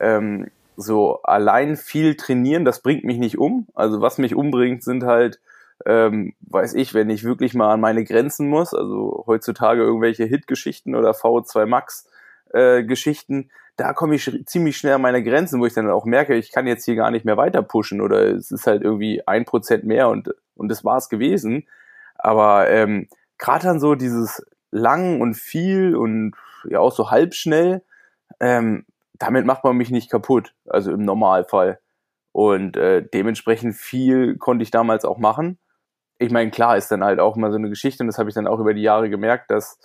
ähm, 0.01 0.51
so 0.77 1.23
allein 1.23 1.77
viel 1.77 2.17
trainieren, 2.17 2.65
das 2.65 2.83
bringt 2.83 3.05
mich 3.05 3.19
nicht 3.19 3.39
um. 3.39 3.67
Also 3.75 4.01
was 4.01 4.19
mich 4.19 4.35
umbringt, 4.35 4.83
sind 4.83 5.05
halt, 5.05 5.41
ähm, 5.87 6.35
weiß 6.41 6.75
ich, 6.75 6.95
wenn 6.95 7.11
ich 7.11 7.25
wirklich 7.25 7.55
mal 7.55 7.73
an 7.73 7.81
meine 7.81 8.05
Grenzen 8.05 8.49
muss, 8.49 8.75
also 8.75 9.25
heutzutage 9.27 9.83
irgendwelche 9.83 10.25
Hit-Geschichten 10.25 10.95
oder 10.95 11.13
V2 11.13 11.67
Max-Geschichten, 11.67 13.41
äh, 13.43 13.49
da 13.77 13.93
komme 13.93 14.15
ich 14.15 14.31
ziemlich 14.47 14.77
schnell 14.77 14.95
an 14.95 15.03
meine 15.03 15.23
Grenzen, 15.23 15.61
wo 15.61 15.67
ich 15.67 15.75
dann 15.75 15.91
auch 15.91 16.05
merke, 16.05 16.35
ich 16.35 16.53
kann 16.53 16.67
jetzt 16.67 16.85
hier 16.85 16.95
gar 16.95 17.11
nicht 17.11 17.25
mehr 17.25 17.37
weiter 17.37 17.63
pushen 17.63 18.01
oder 18.01 18.23
es 18.23 18.51
ist 18.51 18.67
halt 18.67 18.83
irgendwie 18.83 19.27
ein 19.27 19.45
Prozent 19.45 19.85
mehr 19.85 20.09
und, 20.09 20.31
und 20.55 20.69
das 20.69 20.85
war's 20.85 21.09
gewesen. 21.09 21.67
Aber 22.15 22.71
ähm, 22.71 23.09
gerade 23.39 23.65
dann 23.65 23.81
so 23.81 23.95
dieses 23.95 24.45
lang 24.71 25.21
und 25.21 25.35
viel 25.35 25.97
und 25.97 26.35
ja 26.69 26.79
auch 26.79 26.93
so 26.93 27.11
halb 27.11 27.35
schnell, 27.35 27.83
ähm, 28.41 28.87
damit 29.15 29.47
macht 29.47 29.65
man 29.65 29.77
mich 29.77 29.91
nicht 29.91 30.11
kaputt, 30.11 30.55
also 30.67 30.93
im 30.93 31.05
Normalfall. 31.05 31.79
Und 32.33 32.77
äh, 32.77 33.03
dementsprechend 33.03 33.77
viel 33.77 34.37
konnte 34.39 34.63
ich 34.63 34.71
damals 34.71 35.05
auch 35.05 35.19
machen. 35.19 35.59
Ich 36.19 36.31
meine, 36.31 36.51
klar 36.51 36.77
ist 36.77 36.91
dann 36.91 37.05
halt 37.05 37.21
auch 37.21 37.37
mal 37.37 37.51
so 37.51 37.59
eine 37.59 37.69
Geschichte, 37.69 38.03
und 38.03 38.09
das 38.09 38.19
habe 38.19 38.29
ich 38.29 38.35
dann 38.35 38.47
auch 38.47 38.61
über 38.61 38.75
die 38.75 38.83
Jahre 38.83 39.11
gemerkt, 39.11 39.51
dass 39.51 39.79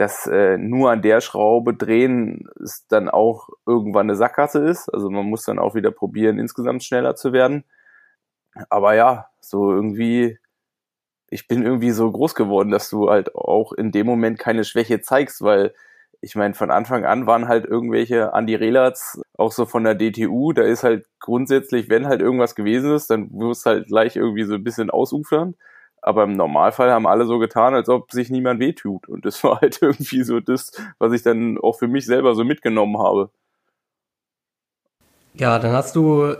dass 0.00 0.26
äh, 0.26 0.56
nur 0.56 0.90
an 0.90 1.02
der 1.02 1.20
Schraube 1.20 1.74
drehen 1.74 2.48
es 2.64 2.86
dann 2.88 3.10
auch 3.10 3.50
irgendwann 3.66 4.06
eine 4.06 4.16
Sackgasse 4.16 4.64
ist. 4.64 4.88
Also 4.88 5.10
man 5.10 5.26
muss 5.26 5.44
dann 5.44 5.58
auch 5.58 5.74
wieder 5.74 5.90
probieren, 5.90 6.38
insgesamt 6.38 6.82
schneller 6.82 7.16
zu 7.16 7.34
werden. 7.34 7.64
Aber 8.70 8.94
ja, 8.94 9.26
so 9.40 9.70
irgendwie, 9.70 10.38
ich 11.28 11.48
bin 11.48 11.62
irgendwie 11.62 11.90
so 11.90 12.10
groß 12.10 12.34
geworden, 12.34 12.70
dass 12.70 12.88
du 12.88 13.10
halt 13.10 13.34
auch 13.34 13.74
in 13.74 13.92
dem 13.92 14.06
Moment 14.06 14.38
keine 14.38 14.64
Schwäche 14.64 15.02
zeigst, 15.02 15.42
weil 15.42 15.74
ich 16.22 16.34
meine, 16.34 16.54
von 16.54 16.70
Anfang 16.70 17.04
an 17.04 17.26
waren 17.26 17.46
halt 17.46 17.66
irgendwelche 17.66 18.30
Andy 18.32 18.54
Relats, 18.54 19.20
auch 19.36 19.52
so 19.52 19.66
von 19.66 19.84
der 19.84 19.96
DTU, 19.96 20.54
da 20.54 20.62
ist 20.62 20.82
halt 20.82 21.06
grundsätzlich, 21.18 21.90
wenn 21.90 22.06
halt 22.06 22.22
irgendwas 22.22 22.54
gewesen 22.54 22.94
ist, 22.94 23.10
dann 23.10 23.30
wirst 23.32 23.66
halt 23.66 23.88
gleich 23.88 24.16
irgendwie 24.16 24.44
so 24.44 24.54
ein 24.54 24.64
bisschen 24.64 24.88
ausufern. 24.88 25.56
Aber 26.02 26.24
im 26.24 26.32
Normalfall 26.32 26.90
haben 26.90 27.06
alle 27.06 27.26
so 27.26 27.38
getan, 27.38 27.74
als 27.74 27.88
ob 27.88 28.10
sich 28.12 28.30
niemand 28.30 28.60
wehtut. 28.60 29.08
Und 29.08 29.24
das 29.24 29.42
war 29.44 29.60
halt 29.60 29.78
irgendwie 29.82 30.22
so 30.22 30.40
das, 30.40 30.72
was 30.98 31.12
ich 31.12 31.22
dann 31.22 31.58
auch 31.58 31.78
für 31.78 31.88
mich 31.88 32.06
selber 32.06 32.34
so 32.34 32.44
mitgenommen 32.44 32.98
habe. 32.98 33.30
Ja, 35.34 35.58
dann 35.58 35.72
hast 35.72 35.94
du, 35.96 36.34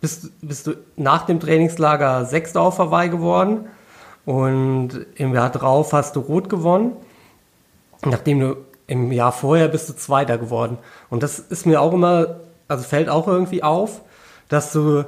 bist, 0.00 0.30
bist 0.40 0.66
du 0.66 0.74
nach 0.96 1.26
dem 1.26 1.40
Trainingslager 1.40 2.24
Sechster 2.24 2.60
auf 2.60 2.78
Hawaii 2.78 3.08
geworden 3.08 3.68
und 4.24 5.06
im 5.16 5.34
Jahr 5.34 5.50
drauf 5.50 5.92
hast 5.92 6.16
du 6.16 6.20
Rot 6.20 6.48
gewonnen. 6.48 6.96
Nachdem 8.04 8.40
du 8.40 8.56
im 8.86 9.12
Jahr 9.12 9.32
vorher 9.32 9.68
bist 9.68 9.88
du 9.88 9.94
Zweiter 9.94 10.38
geworden. 10.38 10.78
Und 11.08 11.22
das 11.22 11.38
ist 11.38 11.66
mir 11.66 11.80
auch 11.80 11.92
immer, 11.92 12.40
also 12.68 12.84
fällt 12.84 13.08
auch 13.08 13.28
irgendwie 13.28 13.62
auf, 13.62 14.02
dass 14.48 14.72
du 14.72 15.04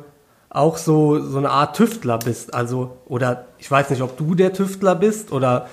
auch 0.55 0.79
so, 0.79 1.21
so 1.21 1.37
eine 1.37 1.51
Art 1.51 1.77
Tüftler 1.77 2.19
bist. 2.19 2.55
Also, 2.55 2.97
oder 3.07 3.47
ich 3.59 3.71
weiß 3.71 3.91
nicht, 3.91 4.03
ob 4.03 4.17
du 4.17 4.35
der 4.35 4.53
Tüftler 4.53 4.95
bist 4.95 5.33
oder 5.33 5.69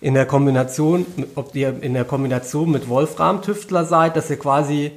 in 0.00 0.14
der 0.14 0.26
Kombination, 0.26 1.06
ob 1.36 1.54
ihr 1.54 1.80
in 1.82 1.94
der 1.94 2.04
Kombination 2.04 2.70
mit 2.70 2.88
Wolfram 2.88 3.42
Tüftler 3.42 3.84
seid, 3.84 4.16
dass 4.16 4.30
ihr 4.30 4.38
quasi 4.38 4.92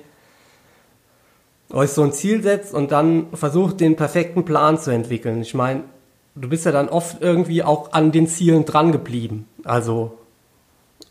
euch 1.70 1.92
so 1.92 2.02
ein 2.02 2.14
Ziel 2.14 2.42
setzt 2.42 2.74
und 2.74 2.92
dann 2.92 3.28
versucht, 3.34 3.82
den 3.82 3.98
perfekten 3.98 4.46
Plan 4.46 4.80
zu 4.80 4.92
entwickeln. 4.92 5.42
Ich 5.42 5.54
meine, 5.54 5.84
du 6.36 6.48
bist 6.48 6.66
ja 6.66 6.72
dann 6.72 6.90
oft 6.90 7.22
irgendwie 7.22 7.62
auch 7.62 7.92
an 7.92 8.12
den 8.14 8.28
Zielen 8.28 8.66
dran 8.66 8.94
geblieben. 8.94 9.48
Also, 9.66 10.18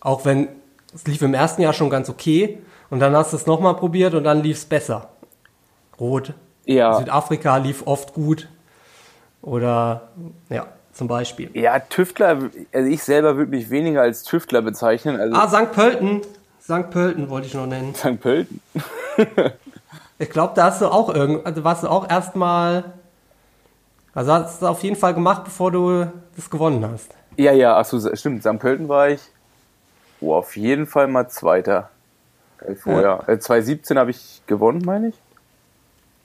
auch 0.01 0.25
wenn 0.25 0.49
es 0.95 1.07
lief 1.07 1.21
im 1.21 1.35
ersten 1.35 1.61
Jahr 1.61 1.75
schon 1.75 1.91
ganz 1.91 2.09
okay 2.09 2.59
und 2.89 3.01
dann 3.01 3.15
hast 3.15 3.33
du 3.33 3.37
es 3.37 3.47
nochmal 3.47 3.77
probiert 3.77 4.15
und 4.15 4.25
dann 4.25 4.43
lief 4.43 4.57
es 4.57 4.65
besser. 4.65 5.11
Rot. 6.01 6.33
Ja. 6.65 6.99
Südafrika 6.99 7.57
lief 7.59 7.87
oft 7.87 8.15
gut. 8.15 8.49
Oder 9.43 10.09
ja, 10.49 10.67
zum 10.93 11.09
Beispiel. 11.09 11.51
Ja, 11.55 11.79
Tüftler, 11.79 12.51
also 12.73 12.91
ich 12.91 13.03
selber 13.03 13.37
würde 13.37 13.51
mich 13.51 13.71
weniger 13.71 14.03
als 14.03 14.23
Tüftler 14.23 14.63
bezeichnen. 14.63 15.21
Also 15.21 15.37
ah, 15.37 15.49
St. 15.49 15.73
Pölten. 15.73 16.23
St. 16.63 16.91
Pölten 16.91 17.29
wollte 17.29 17.47
ich 17.47 17.55
noch 17.55 17.67
nennen. 17.67 17.95
St. 17.97 18.21
Pölten. 18.21 18.61
ich 20.19 20.31
glaube, 20.31 20.55
da 20.57 20.65
hast 20.65 20.81
du 20.81 20.87
auch 20.87 21.15
irgend, 21.15 21.45
also 21.45 21.63
warst 21.63 21.83
du 21.83 21.89
auch 21.89 22.09
erstmal, 22.09 22.85
also 24.15 24.33
hast 24.33 24.63
du 24.63 24.67
auf 24.67 24.83
jeden 24.83 24.97
Fall 24.97 25.13
gemacht, 25.13 25.45
bevor 25.45 25.71
du 25.71 26.11
das 26.37 26.49
gewonnen 26.49 26.89
hast. 26.91 27.11
Ja, 27.37 27.53
ja, 27.53 27.77
achso, 27.77 27.99
stimmt. 28.15 28.43
St. 28.43 28.59
Pölten 28.59 28.89
war 28.89 29.11
ich 29.11 29.21
Oh, 30.25 30.35
auf 30.35 30.57
jeden 30.57 30.87
Fall 30.87 31.07
mal 31.07 31.29
Zweiter. 31.29 31.91
Äh, 32.61 32.75
vorher. 32.75 33.25
Ja. 33.29 33.39
2017 33.39 33.99
habe 33.99 34.11
ich 34.11 34.43
gewonnen, 34.47 34.83
meine 34.85 35.09
ich. 35.09 35.15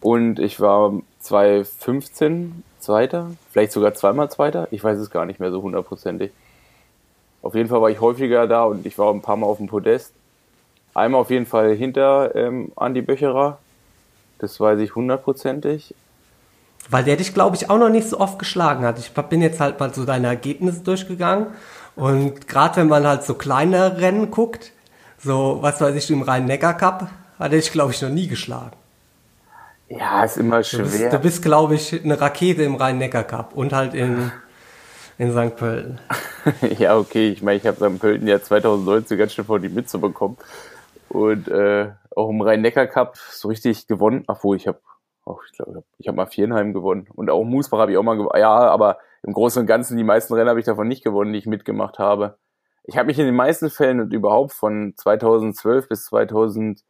Und 0.01 0.39
ich 0.39 0.59
war 0.59 0.93
2015 1.19 2.63
Zweiter, 2.79 3.31
vielleicht 3.51 3.73
sogar 3.73 3.93
zweimal 3.93 4.31
Zweiter. 4.31 4.67
Ich 4.71 4.83
weiß 4.83 4.97
es 4.99 5.09
gar 5.09 5.25
nicht 5.25 5.39
mehr 5.39 5.51
so 5.51 5.61
hundertprozentig. 5.61 6.31
Auf 7.41 7.55
jeden 7.55 7.69
Fall 7.69 7.81
war 7.81 7.89
ich 7.89 7.99
häufiger 8.01 8.47
da 8.47 8.63
und 8.63 8.85
ich 8.85 8.97
war 8.97 9.13
ein 9.13 9.21
paar 9.21 9.37
Mal 9.37 9.47
auf 9.47 9.57
dem 9.57 9.67
Podest. 9.67 10.13
Einmal 10.93 11.21
auf 11.21 11.29
jeden 11.29 11.45
Fall 11.45 11.75
hinter 11.75 12.35
ähm, 12.35 12.71
Andi 12.75 13.01
Böcherer. 13.01 13.59
Das 14.39 14.59
weiß 14.59 14.79
ich 14.79 14.95
hundertprozentig. 14.95 15.93
Weil 16.89 17.03
der 17.03 17.17
dich, 17.17 17.33
glaube 17.33 17.55
ich, 17.55 17.69
auch 17.69 17.77
noch 17.77 17.89
nicht 17.89 18.07
so 18.07 18.19
oft 18.19 18.39
geschlagen 18.39 18.85
hat. 18.85 18.97
Ich 18.97 19.11
bin 19.11 19.41
jetzt 19.41 19.59
halt 19.59 19.79
mal 19.79 19.93
so 19.93 20.05
deine 20.05 20.27
Ergebnisse 20.27 20.81
durchgegangen 20.81 21.47
und 21.95 22.47
gerade 22.47 22.77
wenn 22.77 22.87
man 22.87 23.05
halt 23.05 23.23
so 23.23 23.33
kleine 23.33 23.97
Rennen 23.97 24.31
guckt, 24.31 24.71
so 25.17 25.57
was 25.61 25.81
weiß 25.81 25.95
ich, 25.95 26.09
im 26.09 26.21
Rhein-Neckar-Cup, 26.21 27.01
hat 27.01 27.11
er 27.39 27.49
dich, 27.49 27.71
glaube 27.71 27.91
ich, 27.91 28.01
noch 28.01 28.09
nie 28.09 28.27
geschlagen. 28.27 28.78
Ja, 29.89 30.23
ist 30.23 30.37
immer 30.37 30.63
schwer. 30.63 31.09
Du 31.09 31.17
bist, 31.17 31.21
bist 31.21 31.41
glaube 31.41 31.75
ich, 31.75 32.03
eine 32.03 32.19
Rakete 32.21 32.63
im 32.63 32.75
Rhein-Neckar-Cup 32.75 33.55
und 33.55 33.73
halt 33.73 33.95
in, 33.95 34.31
in 35.17 35.31
St. 35.31 35.55
Pölten. 35.55 35.99
ja, 36.77 36.95
okay, 36.97 37.29
ich 37.29 37.41
meine, 37.41 37.57
ich 37.57 37.65
habe 37.65 37.77
St. 37.77 37.99
Pölten 37.99 38.27
ja 38.27 38.41
2019 38.41 39.17
ganz 39.17 39.33
schön 39.33 39.45
vor 39.45 39.59
die 39.59 39.69
Mütze 39.69 39.97
bekommen. 39.97 40.37
Und 41.09 41.47
äh, 41.47 41.89
auch 42.15 42.29
im 42.29 42.41
Rhein-Neckar-Cup 42.41 43.17
so 43.17 43.47
richtig 43.47 43.87
gewonnen. 43.87 44.25
Obwohl, 44.27 44.57
ich 44.57 44.67
habe 44.67 44.79
auch, 45.25 45.41
ich 45.43 45.57
glaube, 45.57 45.83
ich 45.97 46.07
habe 46.07 46.17
mal 46.17 46.27
Vierenheim 46.27 46.73
gewonnen. 46.73 47.07
Und 47.15 47.31
auch 47.31 47.43
Moosbach 47.43 47.79
habe 47.79 47.91
ich 47.91 47.97
auch 47.97 48.03
mal 48.03 48.15
gewonnen. 48.15 48.39
Ja, 48.39 48.51
aber 48.51 48.99
im 49.23 49.33
Großen 49.33 49.61
und 49.61 49.65
Ganzen 49.65 49.97
die 49.97 50.03
meisten 50.03 50.35
Rennen 50.35 50.49
habe 50.49 50.59
ich 50.59 50.65
davon 50.67 50.87
nicht 50.87 51.03
gewonnen, 51.03 51.33
die 51.33 51.39
ich 51.39 51.47
mitgemacht 51.47 51.97
habe. 51.97 52.37
Ich 52.83 52.95
habe 52.97 53.07
mich 53.07 53.17
in 53.17 53.25
den 53.25 53.35
meisten 53.35 53.71
Fällen 53.71 53.99
und 53.99 54.13
überhaupt 54.13 54.51
von 54.51 54.93
2012 54.95 55.89
bis 55.89 56.05
2017 56.05 56.83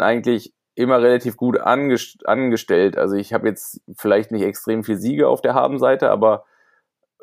eigentlich 0.00 0.54
immer 0.74 1.00
relativ 1.00 1.36
gut 1.36 1.60
angest 1.60 2.26
angestellt. 2.26 2.98
Also 2.98 3.14
ich 3.16 3.32
habe 3.32 3.48
jetzt 3.48 3.80
vielleicht 3.96 4.32
nicht 4.32 4.42
extrem 4.42 4.84
viel 4.84 4.96
Siege 4.96 5.28
auf 5.28 5.40
der 5.40 5.54
Habenseite, 5.54 6.10
aber 6.10 6.44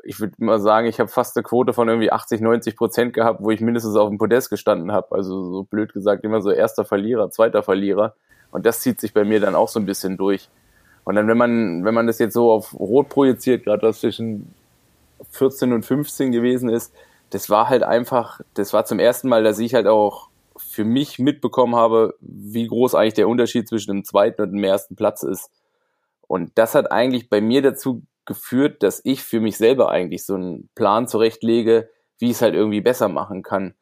ich 0.04 0.20
würde 0.20 0.34
mal 0.38 0.60
sagen, 0.60 0.88
ich 0.88 1.00
habe 1.00 1.10
fast 1.10 1.36
eine 1.36 1.44
Quote 1.44 1.74
von 1.74 1.88
irgendwie 1.88 2.12
80, 2.12 2.42
90 2.42 2.76
Prozent 2.76 3.14
gehabt, 3.14 3.42
wo 3.42 3.52
ich 3.52 3.62
mindestens 3.62 3.96
auf 3.96 4.10
dem 4.10 4.18
Podest 4.18 4.50
gestanden 4.50 4.92
habe. 4.92 5.16
Also 5.16 5.44
so 5.44 5.64
blöd 5.64 5.94
gesagt, 5.94 6.24
immer 6.24 6.42
so 6.42 6.52
erster 6.52 6.86
Verlierer, 6.86 7.30
zweiter 7.30 7.62
Verlierer. 7.62 8.16
Und 8.52 8.66
das 8.66 8.82
zieht 8.82 9.00
sich 9.00 9.14
bei 9.14 9.24
mir 9.24 9.40
dann 9.40 9.56
auch 9.56 9.70
so 9.70 9.80
ein 9.80 9.86
bisschen 9.86 10.18
durch. 10.18 10.50
Und 11.04 11.16
dann, 11.16 11.28
wenn 11.28 11.38
man, 11.38 11.84
wenn 11.84 11.94
man 11.94 12.08
das 12.08 12.20
jetzt 12.20 12.34
so 12.34 12.52
auf 12.52 12.74
Rot 12.74 13.10
projiziert, 13.10 13.64
gerade 13.64 13.88
was 13.88 14.02
zwischen 14.02 14.54
14 15.32 15.74
und 15.74 15.86
15 15.86 16.32
gewesen 16.32 16.70
ist, 16.70 16.94
das 17.30 17.50
war 17.50 17.70
halt 17.70 17.84
einfach, 17.84 18.42
das 18.54 18.74
war 18.74 18.86
zum 18.86 19.00
ersten 19.00 19.30
Mal, 19.30 19.44
dass 19.44 19.60
ich 19.60 19.74
halt 19.74 19.88
auch 19.88 20.30
für 20.58 20.84
mich 20.84 21.20
mitbekommen 21.20 21.76
habe, 21.76 22.16
wie 22.20 22.68
groß 22.68 22.96
eigentlich 22.96 23.14
der 23.14 23.28
Unterschied 23.28 23.68
zwischen 23.68 23.92
dem 23.92 24.04
zweiten 24.04 24.42
und 24.42 24.52
dem 24.52 24.64
ersten 24.64 24.96
Platz 24.96 25.24
ist. 25.24 25.50
Und 26.28 26.52
das 26.56 26.76
hat 26.76 26.92
eigentlich 26.92 27.30
bei 27.30 27.42
mir 27.42 27.62
dazu 27.62 28.04
geführt, 28.26 28.84
dass 28.84 29.02
ich 29.04 29.24
für 29.24 29.40
mich 29.40 29.58
selber 29.58 29.90
eigentlich 29.90 30.26
so 30.26 30.36
einen 30.36 30.70
Plan 30.76 31.08
zurechtlege, 31.08 31.90
wie 32.20 32.26
ich 32.26 32.32
es 32.32 32.42
halt 32.42 32.54
irgendwie 32.54 32.82
besser 32.82 33.10
machen 33.10 33.44
kann. 33.44 33.74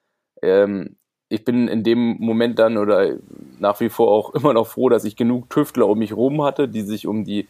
Ähm, 0.41 0.95
ich 1.27 1.45
bin 1.45 1.67
in 1.67 1.83
dem 1.83 2.17
Moment 2.19 2.57
dann 2.57 2.77
oder 2.77 3.15
nach 3.59 3.79
wie 3.79 3.89
vor 3.89 4.11
auch 4.11 4.33
immer 4.33 4.53
noch 4.53 4.67
froh, 4.67 4.89
dass 4.89 5.05
ich 5.05 5.15
genug 5.15 5.49
Tüftler 5.49 5.87
um 5.87 5.99
mich 5.99 6.13
rum 6.13 6.41
hatte, 6.43 6.67
die 6.67 6.81
sich 6.81 7.05
um 7.05 7.23
die, 7.23 7.47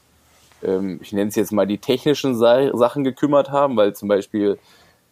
ähm, 0.63 0.99
ich 1.01 1.13
nenne 1.13 1.29
es 1.29 1.36
jetzt 1.36 1.51
mal 1.51 1.67
die 1.67 1.77
technischen 1.77 2.36
Sachen 2.36 3.03
gekümmert 3.03 3.51
haben, 3.51 3.77
weil 3.77 3.95
zum 3.95 4.10
Beispiel 4.10 4.58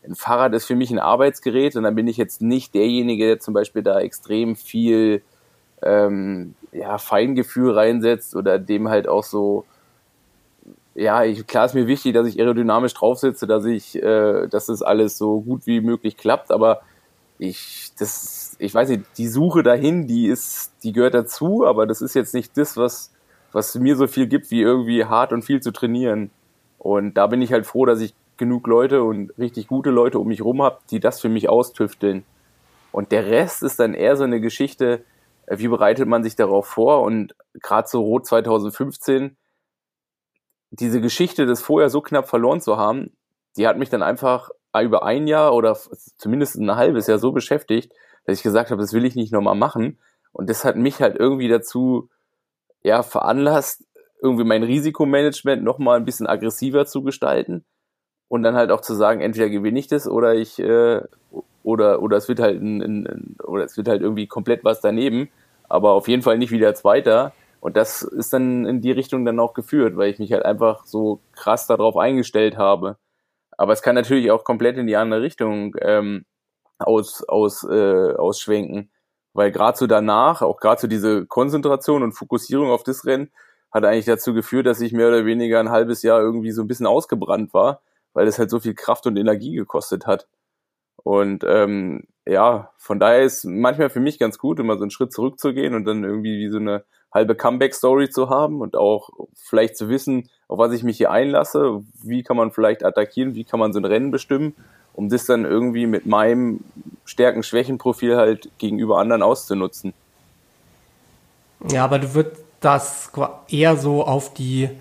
ein 0.08 0.15
Fahrrad 0.15 0.54
ist 0.54 0.65
für 0.65 0.76
mich 0.76 0.91
ein 0.91 1.00
Arbeitsgerät 1.00 1.76
und 1.76 1.84
dann 1.84 1.96
bin 1.96 2.08
ich 2.08 2.17
jetzt 2.17 2.41
nicht 2.41 2.74
derjenige, 2.74 3.28
der 3.28 3.39
zum 3.39 3.54
Beispiel 3.54 3.84
da 3.84 4.00
extrem 4.00 4.56
viel 4.56 5.22
ähm, 5.82 6.56
ja, 6.72 6.98
Feingefühl 6.98 7.72
reinsetzt 7.72 8.36
oder 8.36 8.60
dem 8.60 8.89
halt 8.89 9.08
auch 9.08 9.24
so 9.24 9.65
ja, 10.98 11.24
ich, 11.24 11.46
klar 11.46 11.65
ist 11.65 11.76
mir 11.76 11.86
wichtig, 11.86 12.15
dass 12.15 12.28
ich 12.28 12.39
aerodynamisch 12.39 12.96
drauf 12.96 13.20
sitze, 13.20 13.46
dass 13.46 13.65
ich, 13.65 14.02
äh, 14.02 14.48
dass 14.48 14.65
das 14.65 14.82
alles 14.82 15.17
so 15.17 15.41
gut 15.41 15.67
wie 15.67 15.80
möglich 15.80 16.17
klappt, 16.17 16.50
aber 16.50 16.82
ich, 17.38 17.91
das, 18.00 18.56
ich 18.58 18.74
weiß 18.74 18.89
nicht, 18.89 19.04
die 19.17 19.28
Suche 19.28 19.62
dahin, 19.62 20.08
die 20.08 20.26
ist, 20.26 20.72
die 20.84 20.93
gehört 20.93 21.13
dazu, 21.13 21.67
aber 21.67 21.86
das 21.86 22.02
ist 22.02 22.15
jetzt 22.15 22.34
nicht 22.34 22.58
das, 22.58 22.78
was, 22.78 23.13
was 23.52 23.76
mir 23.76 23.96
so 23.96 24.08
viel 24.08 24.26
gibt, 24.26 24.50
wie 24.50 24.62
irgendwie 24.62 25.06
hart 25.06 25.34
und 25.34 25.43
viel 25.43 25.62
zu 25.62 25.72
trainieren. 25.72 26.32
Und 26.80 27.13
da 27.13 27.28
bin 27.28 27.43
ich 27.43 27.52
halt 27.52 27.67
froh, 27.67 27.86
dass 27.86 28.02
ich 28.02 28.15
genug 28.38 28.67
Leute 28.67 29.04
und 29.04 29.32
richtig 29.38 29.67
gute 29.67 29.89
Leute 29.89 30.19
um 30.19 30.28
mich 30.28 30.41
rum 30.41 30.62
habe, 30.62 30.80
die 30.91 31.00
das 31.00 31.19
für 31.19 31.30
mich 31.30 31.50
austüfteln. 31.50 32.23
Und 32.91 33.12
der 33.12 33.28
Rest 33.28 33.63
ist 33.63 33.80
dann 33.80 33.93
eher 33.93 34.15
so 34.15 34.23
eine 34.23 34.41
Geschichte, 34.41 35.04
äh, 35.45 35.58
wie 35.60 35.67
bereitet 35.67 36.08
man 36.08 36.23
sich 36.23 36.36
darauf 36.36 36.67
vor? 36.67 37.02
Und 37.02 37.36
gerade 37.54 37.88
so 37.88 38.02
Rot 38.02 38.26
2015, 38.26 39.38
diese 40.71 41.02
Geschichte, 41.02 41.45
das 41.45 41.62
vorher 41.62 41.89
so 41.89 42.02
knapp 42.02 42.28
verloren 42.28 42.62
zu 42.62 42.78
haben, 42.78 43.15
die 43.58 43.67
hat 43.67 43.78
mich 43.78 43.89
dann 43.89 44.04
einfach 44.04 44.50
über 44.80 45.04
ein 45.04 45.26
Jahr 45.28 45.56
oder 45.56 45.76
zumindest 46.17 46.56
ein 46.56 46.76
halbes 46.76 47.08
Jahr 47.08 47.17
so 47.17 47.32
beschäftigt, 47.32 47.91
dass 48.26 48.38
ich 48.38 48.43
gesagt 48.43 48.69
habe, 48.69 48.82
das 48.82 48.93
will 48.93 49.06
ich 49.06 49.15
nicht 49.15 49.32
nochmal 49.32 49.56
machen. 49.56 50.00
Und 50.32 50.50
das 50.50 50.65
hat 50.65 50.76
mich 50.76 51.02
halt 51.02 51.15
irgendwie 51.15 51.47
dazu 51.47 52.10
ja, 52.84 53.02
veranlasst, 53.02 53.88
irgendwie 54.21 54.43
mein 54.43 54.62
Risikomanagement 54.63 55.63
nochmal 55.63 55.97
ein 55.97 56.06
bisschen 56.06 56.28
aggressiver 56.28 56.86
zu 56.86 57.02
gestalten 57.02 57.65
und 58.30 58.44
dann 58.44 58.56
halt 58.56 58.72
auch 58.72 58.82
zu 58.82 58.94
sagen, 58.94 59.22
entweder 59.22 59.50
gewinne 59.50 59.80
ich 59.80 59.88
das 59.88 60.08
oder 60.08 60.36
ich 60.36 60.60
äh, 60.60 61.02
oder 61.63 62.02
oder 62.02 62.18
es 62.18 62.28
wird 62.28 62.40
halt 62.40 62.62
ein, 62.62 62.82
ein, 62.82 63.36
oder 63.44 63.63
es 63.63 63.78
wird 63.78 63.88
halt 63.88 64.02
irgendwie 64.02 64.28
komplett 64.28 64.63
was 64.63 64.82
daneben, 64.82 65.30
aber 65.70 65.92
auf 65.92 66.08
jeden 66.08 66.22
Fall 66.24 66.38
nicht 66.38 66.52
wieder 66.52 66.76
Zweiter. 66.76 67.34
Und 67.60 67.76
das 67.76 68.04
ist 68.04 68.34
dann 68.34 68.66
in 68.66 68.82
die 68.82 68.92
Richtung 68.92 69.26
dann 69.26 69.40
auch 69.40 69.54
geführt, 69.54 69.98
weil 69.98 70.12
ich 70.12 70.20
mich 70.20 70.32
halt 70.32 70.46
einfach 70.46 70.86
so 70.86 71.22
krass 71.34 71.68
darauf 71.68 71.98
eingestellt 71.98 72.58
habe. 72.58 72.98
Aber 73.58 73.74
es 73.74 73.82
kann 73.82 73.96
natürlich 73.96 74.32
auch 74.32 74.44
komplett 74.44 74.78
in 74.78 74.88
die 74.88 74.96
andere 74.96 75.22
Richtung 75.22 75.76
ähm, 75.82 76.26
aus, 76.78 77.24
aus, 77.28 77.63
äh, 77.63 78.13
ausschwenken. 78.16 78.92
Weil 79.34 79.52
gerade 79.52 79.78
so 79.78 79.88
danach, 79.88 80.42
auch 80.42 80.60
gerade 80.60 80.82
so 80.82 80.88
diese 80.88 81.26
Konzentration 81.26 82.04
und 82.04 82.13
Fokussierung 82.13 82.70
auf 82.70 82.84
das 82.84 83.06
Rennen, 83.06 83.32
hat 83.72 83.86
eigentlich 83.86 84.06
dazu 84.06 84.34
geführt, 84.34 84.66
dass 84.68 84.82
ich 84.82 84.94
mehr 84.94 85.10
oder 85.10 85.26
weniger 85.26 85.60
ein 85.60 85.70
halbes 85.72 86.04
Jahr 86.04 86.22
irgendwie 86.22 86.52
so 86.52 86.62
ein 86.62 86.68
bisschen 86.68 86.88
ausgebrannt 86.88 87.54
war, 87.54 87.82
weil 88.17 88.27
es 88.27 88.39
halt 88.39 88.49
so 88.49 88.60
viel 88.60 88.73
Kraft 88.73 89.06
und 89.06 89.15
Energie 89.15 89.53
gekostet 89.53 90.08
hat. 90.08 90.27
Und 91.03 91.45
ähm, 91.47 92.08
ja, 92.25 92.71
von 92.80 92.99
daher 92.99 93.21
ist 93.21 93.45
manchmal 93.45 93.91
für 93.91 93.99
mich 93.99 94.17
ganz 94.17 94.39
gut, 94.39 94.60
immer 94.60 94.75
so 94.75 94.82
einen 94.82 94.89
Schritt 94.89 95.13
zurückzugehen 95.13 95.75
und 95.75 95.86
dann 95.86 96.03
irgendwie 96.03 96.39
wie 96.39 96.49
so 96.49 96.58
eine 96.58 96.84
halbe 97.13 97.36
Comeback-Story 97.36 98.10
zu 98.10 98.32
haben 98.32 98.62
und 98.62 98.75
auch 98.75 99.12
vielleicht 99.36 99.77
zu 99.77 99.88
wissen, 99.88 100.32
auf 100.47 100.58
was 100.58 100.73
ich 100.73 100.82
mich 100.82 100.97
hier 100.97 101.12
einlasse, 101.12 101.84
wie 102.01 102.23
kann 102.23 102.38
man 102.38 102.51
vielleicht 102.51 102.84
attackieren, 102.84 103.36
wie 103.36 103.43
kann 103.43 103.60
man 103.60 103.71
so 103.71 103.80
ein 103.80 103.86
Rennen 103.86 104.10
bestimmen, 104.10 104.56
um 104.93 105.10
das 105.10 105.27
dann 105.27 105.45
irgendwie 105.45 105.86
mit 105.86 106.08
meinem 106.08 106.62
Stärken-Schwächen-Profil 107.06 108.17
halt 108.17 108.49
gegenüber 108.58 108.97
anderen 108.97 109.21
auszunutzen. 109.21 109.93
Ja, 111.69 111.84
aber 111.84 111.99
du 111.99 112.15
würdest 112.15 112.43
das 112.62 113.12
eher 113.47 113.77
so 113.77 114.03
auf 114.03 114.34
die, 114.34 114.71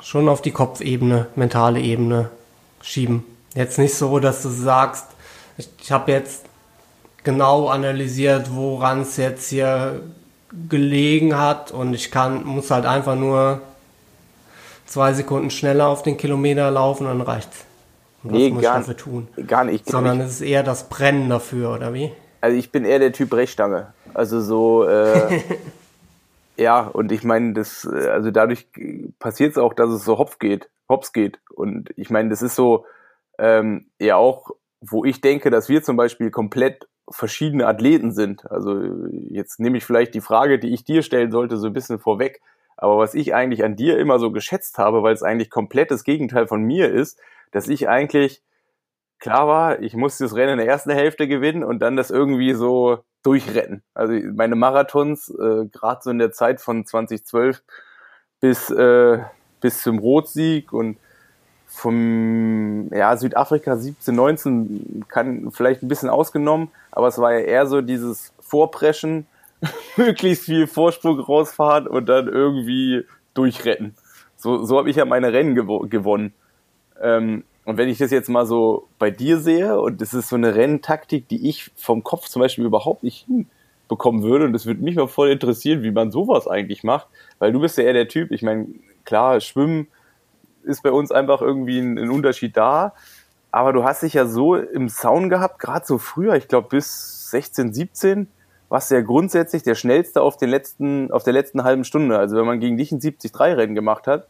schon 0.00 0.28
auf 0.28 0.42
die 0.42 0.50
Kopfebene, 0.50 1.26
mentale 1.34 1.80
Ebene 1.80 2.30
schieben. 2.82 3.24
Jetzt 3.54 3.78
nicht 3.78 3.94
so, 3.94 4.18
dass 4.18 4.42
du 4.42 4.48
sagst, 4.48 5.06
ich, 5.56 5.68
ich 5.80 5.92
habe 5.92 6.12
jetzt 6.12 6.44
genau 7.24 7.68
analysiert, 7.68 8.54
woran 8.54 9.02
es 9.02 9.16
jetzt 9.16 9.48
hier 9.48 10.00
gelegen 10.68 11.36
hat 11.36 11.70
und 11.70 11.92
ich 11.94 12.10
kann, 12.10 12.44
muss 12.44 12.70
halt 12.70 12.86
einfach 12.86 13.16
nur 13.16 13.60
zwei 14.86 15.12
Sekunden 15.12 15.50
schneller 15.50 15.88
auf 15.88 16.02
den 16.02 16.16
Kilometer 16.16 16.70
laufen 16.70 17.06
und 17.06 17.18
dann 17.18 17.26
reicht's. 17.26 17.64
Und 18.22 18.32
nee, 18.32 18.50
muss 18.50 18.62
gar, 18.62 18.74
ich 18.74 18.86
dafür 18.86 18.96
tun? 18.96 19.28
Gar 19.46 19.64
nicht. 19.64 19.88
Sondern 19.88 20.20
es 20.20 20.32
ist 20.32 20.40
eher 20.40 20.62
das 20.62 20.88
Brennen 20.88 21.28
dafür, 21.28 21.74
oder 21.74 21.94
wie? 21.94 22.10
Also 22.40 22.56
ich 22.56 22.72
bin 22.72 22.84
eher 22.84 22.98
der 22.98 23.12
Typ 23.12 23.30
Brechstange. 23.30 23.88
Also 24.14 24.40
so, 24.40 24.84
äh, 24.84 25.40
ja, 26.58 26.80
und 26.80 27.12
ich 27.12 27.22
meine, 27.22 27.52
das, 27.52 27.86
also 27.86 28.30
dadurch 28.30 28.68
passiert 29.18 29.52
es 29.52 29.58
auch, 29.58 29.74
dass 29.74 29.90
es 29.90 30.04
so 30.04 30.18
hopf 30.18 30.38
geht, 30.38 30.68
hops 30.88 31.12
geht. 31.12 31.38
Und 31.54 31.90
ich 31.96 32.10
meine, 32.10 32.30
das 32.30 32.42
ist 32.42 32.56
so 32.56 32.84
ähm, 33.38 33.86
ja 34.00 34.16
auch, 34.16 34.50
wo 34.80 35.04
ich 35.04 35.20
denke, 35.20 35.50
dass 35.50 35.68
wir 35.68 35.82
zum 35.82 35.96
Beispiel 35.96 36.30
komplett 36.30 36.88
verschiedene 37.10 37.66
Athleten 37.66 38.12
sind. 38.12 38.50
Also 38.50 38.82
jetzt 39.30 39.60
nehme 39.60 39.78
ich 39.78 39.84
vielleicht 39.84 40.14
die 40.14 40.20
Frage, 40.20 40.58
die 40.58 40.74
ich 40.74 40.84
dir 40.84 41.02
stellen 41.02 41.30
sollte, 41.30 41.56
so 41.56 41.68
ein 41.68 41.72
bisschen 41.72 42.00
vorweg. 42.00 42.40
Aber 42.76 42.98
was 42.98 43.14
ich 43.14 43.34
eigentlich 43.34 43.64
an 43.64 43.76
dir 43.76 43.98
immer 43.98 44.18
so 44.18 44.30
geschätzt 44.30 44.78
habe, 44.78 45.02
weil 45.02 45.14
es 45.14 45.22
eigentlich 45.22 45.50
komplett 45.50 45.90
das 45.90 46.04
Gegenteil 46.04 46.46
von 46.46 46.62
mir 46.62 46.92
ist, 46.92 47.20
dass 47.52 47.68
ich 47.68 47.88
eigentlich 47.88 48.42
klar 49.18 49.46
war, 49.48 49.80
ich 49.80 49.94
musste 49.94 50.24
das 50.24 50.34
Rennen 50.34 50.52
in 50.52 50.58
der 50.58 50.66
ersten 50.66 50.90
Hälfte 50.90 51.28
gewinnen 51.28 51.64
und 51.64 51.80
dann 51.80 51.96
das 51.96 52.10
irgendwie 52.10 52.54
so 52.54 52.98
durchretten. 53.22 53.82
Also 53.94 54.14
meine 54.34 54.56
Marathons, 54.56 55.28
äh, 55.30 55.66
gerade 55.66 56.00
so 56.02 56.10
in 56.10 56.18
der 56.18 56.32
Zeit 56.32 56.60
von 56.60 56.86
2012 56.86 57.62
bis, 58.40 58.70
äh, 58.70 59.18
bis 59.60 59.82
zum 59.82 59.98
Rotsieg 59.98 60.72
und 60.72 60.98
vom 61.66 62.88
ja, 62.92 63.16
Südafrika 63.16 63.76
17, 63.76 64.14
19 64.14 65.04
kann 65.08 65.50
vielleicht 65.50 65.82
ein 65.82 65.88
bisschen 65.88 66.08
ausgenommen, 66.08 66.70
aber 66.90 67.08
es 67.08 67.18
war 67.18 67.32
ja 67.32 67.40
eher 67.40 67.66
so 67.66 67.82
dieses 67.82 68.32
Vorpreschen, 68.40 69.26
möglichst 69.96 70.44
viel 70.44 70.66
Vorsprung 70.66 71.20
rausfahren 71.20 71.86
und 71.86 72.08
dann 72.08 72.28
irgendwie 72.28 73.04
durchretten. 73.34 73.94
So, 74.36 74.64
so 74.64 74.78
habe 74.78 74.88
ich 74.88 74.96
ja 74.96 75.04
meine 75.04 75.32
Rennen 75.32 75.54
gewo 75.54 75.80
gewonnen. 75.80 76.32
Ähm, 77.00 77.44
und 77.68 77.76
wenn 77.76 77.90
ich 77.90 77.98
das 77.98 78.10
jetzt 78.10 78.30
mal 78.30 78.46
so 78.46 78.88
bei 78.98 79.10
dir 79.10 79.40
sehe, 79.40 79.78
und 79.78 80.00
das 80.00 80.14
ist 80.14 80.30
so 80.30 80.36
eine 80.36 80.54
Renntaktik, 80.54 81.28
die 81.28 81.50
ich 81.50 81.70
vom 81.76 82.02
Kopf 82.02 82.26
zum 82.30 82.40
Beispiel 82.40 82.64
überhaupt 82.64 83.02
nicht 83.02 83.26
hinbekommen 83.26 84.22
würde, 84.22 84.46
und 84.46 84.54
das 84.54 84.64
würde 84.64 84.82
mich 84.82 84.96
mal 84.96 85.06
voll 85.06 85.28
interessieren, 85.28 85.82
wie 85.82 85.90
man 85.90 86.10
sowas 86.10 86.48
eigentlich 86.48 86.82
macht, 86.82 87.08
weil 87.38 87.52
du 87.52 87.60
bist 87.60 87.76
ja 87.76 87.84
eher 87.84 87.92
der 87.92 88.08
Typ, 88.08 88.30
ich 88.30 88.40
meine, 88.40 88.68
klar, 89.04 89.38
Schwimmen 89.42 89.88
ist 90.62 90.82
bei 90.82 90.90
uns 90.90 91.12
einfach 91.12 91.42
irgendwie 91.42 91.78
ein, 91.78 91.98
ein 91.98 92.08
Unterschied 92.08 92.56
da. 92.56 92.94
Aber 93.50 93.74
du 93.74 93.84
hast 93.84 94.02
dich 94.02 94.14
ja 94.14 94.24
so 94.24 94.54
im 94.54 94.88
Sound 94.88 95.28
gehabt, 95.28 95.58
gerade 95.58 95.84
so 95.84 95.98
früher, 95.98 96.36
ich 96.36 96.48
glaube 96.48 96.68
bis 96.70 97.30
16, 97.32 97.74
17, 97.74 98.28
warst 98.70 98.90
du 98.90 98.94
ja 98.94 99.02
grundsätzlich 99.02 99.62
der 99.62 99.74
schnellste 99.74 100.22
auf, 100.22 100.38
den 100.38 100.48
letzten, 100.48 101.12
auf 101.12 101.22
der 101.22 101.34
letzten 101.34 101.64
halben 101.64 101.84
Stunde. 101.84 102.18
Also 102.18 102.34
wenn 102.38 102.46
man 102.46 102.60
gegen 102.60 102.78
dich 102.78 102.92
ein 102.92 103.00
70-3-Rennen 103.00 103.74
gemacht 103.74 104.06
hat, 104.06 104.26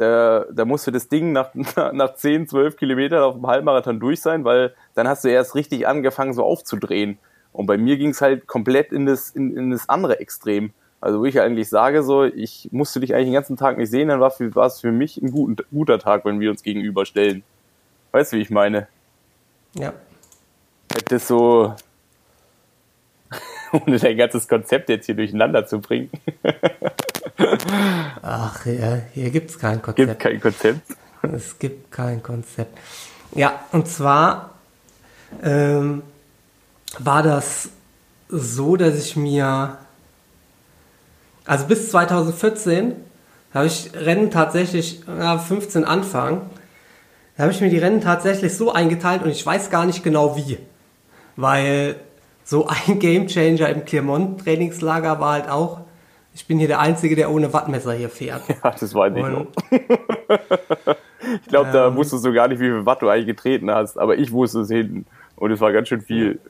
da, 0.00 0.46
da 0.50 0.64
musste 0.64 0.92
das 0.92 1.08
Ding 1.08 1.32
nach, 1.32 1.50
nach 1.92 2.14
10, 2.14 2.48
12 2.48 2.76
Kilometern 2.76 3.22
auf 3.22 3.34
dem 3.34 3.46
Halbmarathon 3.46 4.00
durch 4.00 4.20
sein, 4.20 4.44
weil 4.44 4.74
dann 4.94 5.06
hast 5.06 5.24
du 5.24 5.28
erst 5.28 5.54
richtig 5.54 5.86
angefangen, 5.86 6.32
so 6.32 6.42
aufzudrehen. 6.42 7.18
Und 7.52 7.66
bei 7.66 7.76
mir 7.76 7.96
ging 7.98 8.10
es 8.10 8.22
halt 8.22 8.46
komplett 8.46 8.92
in 8.92 9.06
das, 9.06 9.30
in, 9.30 9.56
in 9.56 9.70
das 9.70 9.88
andere 9.88 10.18
Extrem. 10.20 10.72
Also 11.02 11.20
wo 11.20 11.24
ich 11.24 11.40
eigentlich 11.40 11.68
sage, 11.68 12.02
so, 12.02 12.24
ich 12.24 12.68
musste 12.72 13.00
dich 13.00 13.14
eigentlich 13.14 13.28
den 13.28 13.34
ganzen 13.34 13.56
Tag 13.56 13.78
nicht 13.78 13.90
sehen, 13.90 14.08
dann 14.08 14.20
war, 14.20 14.30
für, 14.30 14.54
war 14.54 14.66
es 14.66 14.80
für 14.80 14.92
mich 14.92 15.16
ein 15.18 15.30
guten, 15.30 15.56
guter 15.70 15.98
Tag, 15.98 16.24
wenn 16.24 16.40
wir 16.40 16.50
uns 16.50 16.62
gegenüberstellen. 16.62 17.42
Weißt 18.12 18.32
du, 18.32 18.36
wie 18.36 18.42
ich 18.42 18.50
meine? 18.50 18.88
Ja. 19.74 19.92
Das 21.08 21.28
so, 21.28 21.74
ohne 23.72 23.98
dein 23.98 24.16
ganzes 24.16 24.48
Konzept 24.48 24.88
jetzt 24.88 25.06
hier 25.06 25.14
durcheinander 25.14 25.66
zu 25.66 25.80
bringen. 25.80 26.10
Ach 28.22 28.66
ja, 28.66 29.00
hier 29.12 29.30
gibt's 29.30 29.58
kein 29.58 29.80
Konzept. 29.82 30.08
Gibt 30.08 30.20
kein 30.20 30.40
Konzept? 30.40 30.80
Es 31.22 31.58
gibt 31.58 31.92
kein 31.92 32.22
Konzept. 32.22 32.78
Ja, 33.34 33.60
und 33.72 33.86
zwar 33.88 34.50
ähm, 35.42 36.02
war 36.98 37.22
das 37.22 37.70
so, 38.28 38.76
dass 38.76 38.96
ich 38.96 39.16
mir, 39.16 39.78
also 41.44 41.66
bis 41.66 41.90
2014 41.90 42.96
habe 43.52 43.66
ich 43.66 43.90
Rennen 43.94 44.30
tatsächlich, 44.30 45.02
ja, 45.06 45.38
15 45.38 45.84
Anfang, 45.84 46.42
da 47.36 47.44
habe 47.44 47.52
ich 47.52 47.60
mir 47.60 47.70
die 47.70 47.78
Rennen 47.78 48.00
tatsächlich 48.00 48.56
so 48.56 48.72
eingeteilt 48.72 49.22
und 49.22 49.30
ich 49.30 49.44
weiß 49.44 49.70
gar 49.70 49.86
nicht 49.86 50.02
genau 50.02 50.36
wie. 50.36 50.58
Weil 51.36 51.96
so 52.44 52.66
ein 52.66 52.98
Gamechanger 52.98 53.68
im 53.68 53.84
Clermont-Trainingslager 53.84 55.20
war 55.20 55.32
halt 55.32 55.48
auch, 55.48 55.80
ich 56.40 56.46
bin 56.46 56.58
hier 56.58 56.68
der 56.68 56.80
Einzige, 56.80 57.16
der 57.16 57.30
ohne 57.30 57.52
Wattmesser 57.52 57.92
hier 57.92 58.08
fährt. 58.08 58.42
Ja, 58.64 58.70
das 58.70 58.94
weiß 58.94 59.12
ich 59.14 59.22
noch. 59.22 59.46
ich 61.42 61.48
glaube, 61.48 61.66
ähm, 61.66 61.72
da 61.72 61.94
wusstest 61.94 62.24
du 62.24 62.32
gar 62.32 62.48
nicht, 62.48 62.60
wie 62.60 62.64
viel 62.64 62.86
Watt 62.86 63.02
du 63.02 63.08
eigentlich 63.08 63.26
getreten 63.26 63.70
hast, 63.70 63.98
aber 63.98 64.16
ich 64.16 64.32
wusste 64.32 64.60
es 64.60 64.68
hinten 64.68 65.04
und 65.36 65.50
es 65.50 65.60
war 65.60 65.70
ganz 65.70 65.88
schön 65.88 66.00
viel. 66.00 66.40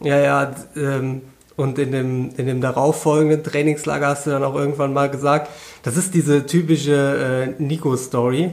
Ja, 0.00 0.18
ja, 0.18 0.54
ähm, 0.76 1.22
und 1.56 1.78
in 1.78 1.92
dem, 1.92 2.30
in 2.36 2.46
dem 2.46 2.60
darauffolgenden 2.60 3.42
Trainingslager 3.42 4.08
hast 4.08 4.26
du 4.26 4.30
dann 4.30 4.44
auch 4.44 4.54
irgendwann 4.54 4.92
mal 4.92 5.08
gesagt, 5.08 5.50
das 5.82 5.96
ist 5.96 6.12
diese 6.12 6.44
typische 6.44 7.54
äh, 7.58 7.62
Nico-Story, 7.62 8.52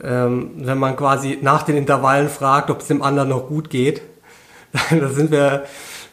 ähm, 0.00 0.50
wenn 0.58 0.78
man 0.78 0.94
quasi 0.96 1.38
nach 1.42 1.64
den 1.64 1.76
Intervallen 1.76 2.28
fragt, 2.28 2.70
ob 2.70 2.82
es 2.82 2.86
dem 2.86 3.02
anderen 3.02 3.30
noch 3.30 3.48
gut 3.48 3.68
geht. 3.68 4.02
da 4.90 5.08
sind 5.08 5.32
wir 5.32 5.64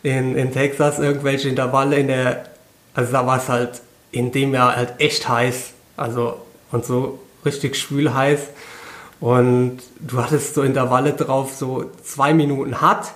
in, 0.03 0.35
in 0.35 0.51
Texas 0.51 0.99
irgendwelche 0.99 1.49
Intervalle 1.49 1.97
in 1.97 2.07
der, 2.07 2.45
also 2.93 3.11
da 3.11 3.25
war 3.25 3.37
es 3.37 3.49
halt 3.49 3.81
in 4.11 4.31
dem 4.31 4.53
Jahr 4.53 4.75
halt 4.75 4.95
echt 4.99 5.27
heiß, 5.27 5.71
also 5.97 6.37
und 6.71 6.85
so 6.85 7.19
richtig 7.45 7.77
schwül 7.77 8.13
heiß. 8.13 8.39
Und 9.19 9.79
du 9.99 10.17
hattest 10.17 10.55
so 10.55 10.63
Intervalle 10.63 11.13
drauf, 11.13 11.53
so 11.53 11.85
zwei 12.03 12.33
Minuten 12.33 12.81
hat 12.81 13.13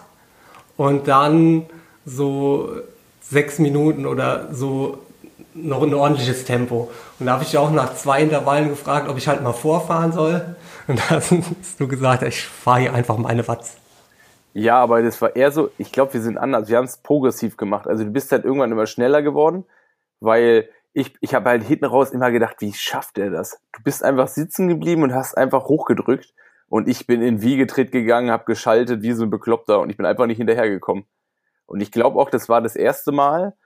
und 0.78 1.08
dann 1.08 1.66
so 2.06 2.70
sechs 3.22 3.58
Minuten 3.58 4.06
oder 4.06 4.54
so 4.54 5.00
noch 5.56 5.82
ein 5.82 5.94
ordentliches 5.94 6.46
Tempo. 6.46 6.92
Und 7.20 7.26
da 7.26 7.34
habe 7.34 7.44
ich 7.44 7.58
auch 7.58 7.72
nach 7.72 7.96
zwei 7.96 8.22
Intervallen 8.22 8.70
gefragt, 8.70 9.10
ob 9.10 9.18
ich 9.18 9.28
halt 9.28 9.42
mal 9.42 9.54
vorfahren 9.54 10.12
soll. 10.12 10.56
Und 10.88 11.00
da 11.00 11.10
hast 11.10 11.34
du 11.80 11.88
gesagt, 11.88 12.24
ich 12.24 12.44
fahre 12.44 12.82
hier 12.82 12.94
einfach 12.94 13.18
meine 13.18 13.48
Watts. 13.48 13.72
Ja, 14.58 14.80
aber 14.80 15.02
das 15.02 15.22
war 15.22 15.36
eher 15.36 15.52
so, 15.52 15.70
ich 15.78 15.92
glaube, 15.92 16.14
wir 16.14 16.22
sind 16.22 16.38
anders. 16.38 16.70
Wir 16.70 16.78
haben 16.78 16.86
es 16.86 16.96
progressiv 16.96 17.58
gemacht. 17.58 17.88
Also 17.88 18.06
du 18.06 18.10
bist 18.12 18.32
halt 18.32 18.46
irgendwann 18.46 18.72
immer 18.72 18.88
schneller 18.88 19.22
geworden, 19.22 19.66
weil 20.22 20.70
ich, 20.94 21.14
ich 21.20 21.36
habe 21.36 21.50
halt 21.50 21.64
hinten 21.66 21.84
raus 21.84 22.12
immer 22.12 22.32
gedacht, 22.32 22.56
wie 22.60 22.72
schafft 22.72 23.18
er 23.18 23.32
das? 23.32 23.60
Du 23.74 23.84
bist 23.84 24.02
einfach 24.02 24.30
sitzen 24.30 24.70
geblieben 24.70 25.04
und 25.04 25.14
hast 25.14 25.38
einfach 25.38 25.66
hochgedrückt. 25.66 26.34
Und 26.70 26.88
ich 26.88 27.06
bin 27.06 27.22
in 27.22 27.42
Wiegetritt 27.42 27.92
gegangen, 27.92 28.32
habe 28.32 28.46
geschaltet 28.46 29.02
wie 29.02 29.12
so 29.12 29.24
ein 29.24 29.30
Bekloppter 29.30 29.82
und 29.82 29.90
ich 29.90 29.98
bin 29.98 30.06
einfach 30.06 30.26
nicht 30.26 30.38
hinterhergekommen. 30.38 31.06
Und 31.66 31.82
ich 31.82 31.92
glaube 31.92 32.18
auch, 32.18 32.30
das 32.30 32.48
war 32.48 32.62
das 32.62 32.78
erste 32.78 33.12
Mal 33.12 33.58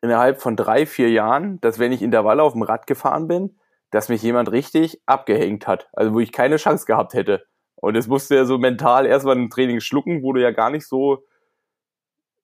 innerhalb 0.00 0.40
von 0.40 0.54
drei, 0.54 0.86
vier 0.86 1.10
Jahren, 1.10 1.60
dass 1.60 1.80
wenn 1.80 1.90
ich 1.90 2.02
Intervalle 2.02 2.44
auf 2.44 2.52
dem 2.52 2.62
Rad 2.62 2.86
gefahren 2.86 3.26
bin, 3.26 3.58
dass 3.90 4.08
mich 4.08 4.22
jemand 4.22 4.52
richtig 4.52 5.02
abgehängt 5.06 5.66
hat. 5.66 5.88
Also 5.92 6.14
wo 6.14 6.20
ich 6.20 6.30
keine 6.30 6.56
Chance 6.56 6.86
gehabt 6.86 7.14
hätte. 7.14 7.44
Und 7.82 7.94
das 7.94 8.06
musste 8.06 8.36
ja 8.36 8.44
so 8.44 8.58
mental 8.58 9.06
erstmal 9.06 9.36
im 9.36 9.50
Training 9.50 9.80
schlucken, 9.80 10.22
wo 10.22 10.32
du 10.32 10.40
ja 10.40 10.52
gar 10.52 10.70
nicht 10.70 10.86
so, 10.86 11.24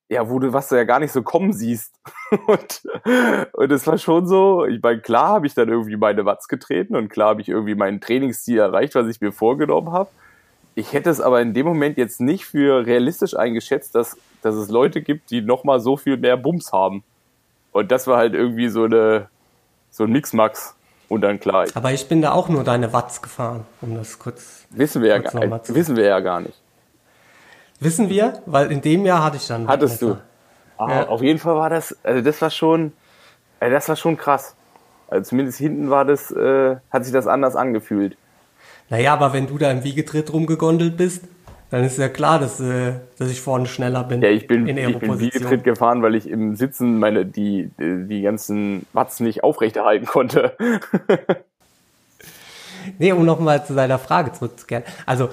ja, 0.08 0.28
wo 0.28 0.40
du, 0.40 0.52
was 0.52 0.68
du 0.68 0.74
ja 0.74 0.82
gar 0.82 0.98
nicht 0.98 1.12
so 1.12 1.22
kommen 1.22 1.52
siehst. 1.52 1.94
und, 2.48 2.82
und 3.52 3.70
es 3.70 3.86
war 3.86 3.98
schon 3.98 4.26
so, 4.26 4.64
ich 4.64 4.82
meine, 4.82 5.00
klar 5.00 5.28
habe 5.28 5.46
ich 5.46 5.54
dann 5.54 5.68
irgendwie 5.68 5.96
meine 5.96 6.24
Watts 6.24 6.48
getreten 6.48 6.96
und 6.96 7.08
klar 7.08 7.28
habe 7.28 7.40
ich 7.40 7.48
irgendwie 7.48 7.76
mein 7.76 8.00
Trainingsziel 8.00 8.58
erreicht, 8.58 8.96
was 8.96 9.06
ich 9.06 9.20
mir 9.20 9.30
vorgenommen 9.30 9.92
habe. 9.92 10.10
Ich 10.74 10.92
hätte 10.92 11.08
es 11.08 11.20
aber 11.20 11.40
in 11.40 11.54
dem 11.54 11.66
Moment 11.66 11.98
jetzt 11.98 12.20
nicht 12.20 12.44
für 12.44 12.84
realistisch 12.84 13.36
eingeschätzt, 13.36 13.94
dass, 13.94 14.16
dass 14.42 14.56
es 14.56 14.70
Leute 14.70 15.02
gibt, 15.02 15.30
die 15.30 15.40
nochmal 15.40 15.78
so 15.78 15.96
viel 15.96 16.16
mehr 16.16 16.36
Bums 16.36 16.72
haben. 16.72 17.04
Und 17.70 17.92
das 17.92 18.08
war 18.08 18.18
halt 18.18 18.34
irgendwie 18.34 18.70
so 18.70 18.84
eine, 18.84 19.28
so 19.90 20.02
ein 20.02 20.10
Mixmax. 20.10 20.74
Und 21.08 21.22
dann 21.22 21.40
klar. 21.40 21.66
Aber 21.74 21.92
ich 21.92 22.06
bin 22.08 22.20
da 22.20 22.32
auch 22.32 22.48
nur 22.48 22.64
deine 22.64 22.92
Watts 22.92 23.22
gefahren, 23.22 23.64
um 23.80 23.94
das 23.96 24.18
kurz. 24.18 24.66
Wissen 24.70 25.02
wir, 25.02 25.08
ja, 25.08 25.18
gar, 25.18 25.60
wissen 25.68 25.96
wir 25.96 26.04
ja 26.04 26.20
gar 26.20 26.40
nicht. 26.40 26.60
Wissen 27.80 28.08
wir, 28.08 28.42
weil 28.46 28.70
in 28.70 28.82
dem 28.82 29.06
Jahr 29.06 29.24
hatte 29.24 29.36
ich 29.36 29.46
dann. 29.46 29.66
Hattest 29.68 30.02
du. 30.02 30.18
Ah, 30.76 30.90
ja. 30.90 31.08
Auf 31.08 31.22
jeden 31.22 31.38
Fall 31.38 31.56
war 31.56 31.70
das, 31.70 31.96
also 32.02 32.22
das 32.22 32.40
war 32.42 32.50
schon, 32.50 32.92
also 33.60 33.72
das 33.74 33.88
war 33.88 33.96
schon 33.96 34.16
krass. 34.16 34.54
Also 35.08 35.30
zumindest 35.30 35.58
hinten 35.58 35.90
war 35.90 36.04
das, 36.04 36.30
äh, 36.30 36.76
hat 36.90 37.04
sich 37.04 37.12
das 37.12 37.26
anders 37.26 37.56
angefühlt. 37.56 38.16
Naja, 38.90 39.12
aber 39.14 39.32
wenn 39.32 39.46
du 39.46 39.58
da 39.58 39.70
im 39.70 39.84
Wiegetritt 39.84 40.32
rumgegondelt 40.32 40.96
bist, 40.96 41.24
dann 41.70 41.84
ist 41.84 41.98
ja 41.98 42.08
klar, 42.08 42.38
dass, 42.38 42.60
äh, 42.60 42.94
dass 43.18 43.30
ich 43.30 43.40
vorne 43.40 43.66
schneller 43.66 44.04
bin. 44.04 44.22
Ja, 44.22 44.30
ich 44.30 44.46
bin, 44.46 44.66
in 44.66 44.78
ich 44.78 44.98
bin 44.98 45.20
Wiegetritt 45.20 45.64
gefahren, 45.64 46.02
weil 46.02 46.14
ich 46.14 46.28
im 46.28 46.56
Sitzen 46.56 46.98
meine, 46.98 47.26
die, 47.26 47.70
die 47.78 48.22
ganzen 48.22 48.86
Watts 48.92 49.20
nicht 49.20 49.44
aufrechterhalten 49.44 50.06
konnte. 50.06 50.56
nee, 52.98 53.12
um 53.12 53.24
nochmal 53.24 53.66
zu 53.66 53.74
deiner 53.74 53.98
Frage 53.98 54.32
zurückzukehren. 54.32 54.84
Also, 55.04 55.28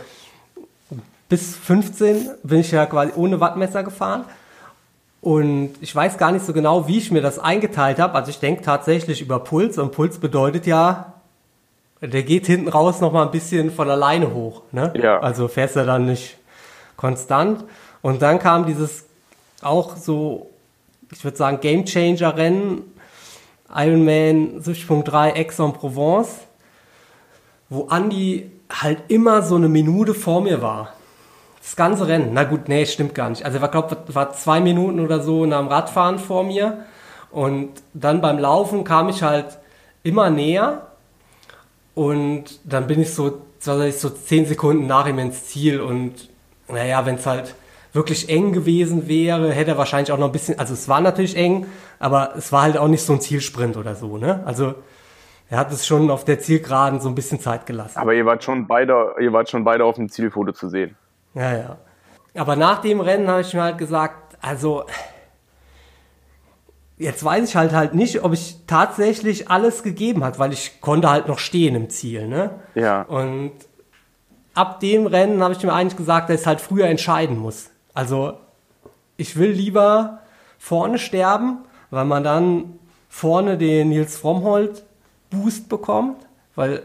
bis 1.30 1.56
15 1.56 2.30
bin 2.44 2.60
ich 2.60 2.72
ja 2.72 2.86
quasi 2.86 3.14
ohne 3.16 3.40
Wattmesser 3.40 3.84
gefahren. 3.84 4.26
Und 5.22 5.72
ich 5.82 5.96
weiß 5.96 6.20
gar 6.20 6.32
nicht 6.32 6.46
so 6.46 6.54
genau, 6.54 6.88
wie 6.88 7.00
ich 7.00 7.12
mir 7.12 7.22
das 7.22 7.40
eingeteilt 7.40 7.98
habe. 7.98 8.14
Also 8.14 8.30
ich 8.30 8.40
denke 8.40 8.62
tatsächlich 8.62 9.22
über 9.22 9.40
Puls 9.40 9.80
und 9.80 9.92
Puls 9.92 10.20
bedeutet 10.20 10.68
ja, 10.68 11.15
der 12.02 12.24
geht 12.24 12.46
hinten 12.46 12.68
raus 12.68 13.02
noch 13.02 13.12
mal 13.12 13.24
ein 13.24 13.32
bisschen 13.32 13.72
von 13.72 13.90
alleine 13.90 14.34
hoch. 14.34 14.64
Ne? 14.72 14.94
Ja. 15.02 15.20
Also 15.20 15.48
fährst 15.48 15.76
du 15.76 15.86
dann 15.86 16.06
nicht 16.06 16.38
konstant. 16.98 17.64
Und 18.02 18.22
dann 18.22 18.40
kam 18.40 18.66
dieses 18.66 19.06
auch 19.62 19.96
so, 19.96 20.50
ich 21.12 21.24
würde 21.24 21.38
sagen, 21.38 21.60
Game 21.62 21.86
Changer 21.86 22.38
Rennen, 22.38 22.84
Ironman 23.74 24.62
70.3 24.62 25.36
Aix-en-Provence, 25.36 26.42
wo 27.70 27.88
Andy 27.90 28.52
halt 28.70 29.00
immer 29.08 29.42
so 29.42 29.56
eine 29.56 29.70
Minute 29.70 30.14
vor 30.14 30.42
mir 30.42 30.62
war. 30.62 30.94
Das 31.62 31.76
ganze 31.76 32.08
Rennen. 32.08 32.30
Na 32.34 32.44
gut, 32.44 32.68
nee, 32.68 32.86
stimmt 32.86 33.16
gar 33.16 33.30
nicht. 33.30 33.44
Also 33.44 33.58
ich 33.60 33.72
glaube, 33.72 33.98
war 34.10 34.34
zwei 34.34 34.62
Minuten 34.62 35.00
oder 35.00 35.20
so 35.22 35.48
nach 35.48 35.60
dem 35.60 35.68
Radfahren 35.68 36.20
vor 36.20 36.44
mir. 36.44 36.86
Und 37.32 37.70
dann 37.94 38.22
beim 38.22 38.38
Laufen 38.38 38.84
kam 38.84 39.10
ich 39.10 39.24
halt 39.24 39.58
immer 40.04 40.30
näher 40.30 40.84
und 41.96 42.60
dann 42.66 42.88
bin 42.88 43.02
ich 43.02 43.14
so, 43.14 43.42
ich 43.60 43.98
so 43.98 44.10
zehn 44.10 44.46
Sekunden 44.46 44.86
nach 44.86 45.08
ihm 45.08 45.18
ins 45.18 45.48
Ziel 45.48 45.82
und 45.82 46.30
naja, 46.68 47.06
wenn 47.06 47.16
es 47.16 47.26
halt 47.26 47.56
wirklich 47.94 48.30
eng 48.30 48.52
gewesen 48.52 49.08
wäre, 49.08 49.52
hätte 49.52 49.72
er 49.72 49.78
wahrscheinlich 49.78 50.12
auch 50.12 50.18
noch 50.18 50.28
ein 50.28 50.32
bisschen, 50.32 50.60
also 50.60 50.74
es 50.74 50.90
war 50.90 51.00
natürlich 51.02 51.38
eng, 51.38 51.66
aber 51.98 52.34
es 52.36 52.52
war 52.52 52.64
halt 52.64 52.78
auch 52.78 52.90
nicht 52.90 53.04
so 53.04 53.14
ein 53.14 53.22
Zielsprint 53.22 53.78
oder 53.78 53.96
so, 53.96 54.18
ne? 54.18 54.44
Also 54.46 54.76
er 55.50 55.60
hat 55.60 55.72
es 55.72 55.88
schon 55.88 56.10
auf 56.12 56.26
der 56.26 56.40
Zielgeraden 56.40 57.00
so 57.00 57.08
ein 57.08 57.16
bisschen 57.16 57.40
Zeit 57.40 57.66
gelassen. 57.66 57.98
Aber 57.98 58.14
ihr 58.14 58.26
wart 58.26 58.44
schon 58.44 58.68
beide, 58.68 59.16
ihr 59.20 59.32
wart 59.32 59.50
schon 59.50 59.64
beide 59.64 59.86
auf 59.86 59.96
dem 59.96 60.10
Zielfoto 60.10 60.52
zu 60.52 60.68
sehen. 60.68 60.96
Ja, 61.34 61.56
ja. 61.56 61.78
Aber 62.36 62.56
nach 62.56 62.82
dem 62.82 63.00
Rennen 63.00 63.28
habe 63.30 63.42
ich 63.42 63.54
mir 63.54 63.64
halt 63.64 63.78
gesagt, 63.78 64.38
also 64.42 64.84
jetzt 66.98 67.24
weiß 67.24 67.50
ich 67.50 67.56
halt 67.56 67.74
halt 67.74 67.94
nicht, 67.94 68.24
ob 68.24 68.34
ich 68.34 68.58
tatsächlich 68.68 69.50
alles 69.50 69.84
gegeben 69.84 70.24
hat, 70.24 70.40
weil 70.40 70.54
ich 70.54 70.82
konnte 70.82 71.10
halt 71.10 71.28
noch 71.28 71.40
stehen 71.40 71.76
im 71.76 71.90
Ziel, 71.90 72.28
ne? 72.28 72.52
Ja. 72.74 73.02
Und 73.04 73.52
ab 74.54 74.80
dem 74.80 75.06
Rennen 75.06 75.44
habe 75.44 75.54
ich 75.54 75.64
mir 75.64 75.74
eigentlich 75.74 75.98
gesagt, 75.98 76.30
dass 76.30 76.42
ich 76.42 76.48
halt 76.48 76.62
früher 76.62 76.88
entscheiden 76.88 77.38
muss. 77.38 77.70
Also 77.94 78.34
ich 79.18 79.38
will 79.38 79.52
lieber 79.52 80.22
vorne 80.58 80.98
sterben, 80.98 81.60
weil 81.90 82.06
man 82.06 82.24
dann 82.24 82.80
vorne 83.10 83.58
den 83.58 83.90
Nils 83.90 84.18
Frommholt 84.18 84.84
Boost 85.30 85.70
bekommt, 85.70 86.26
weil 86.56 86.84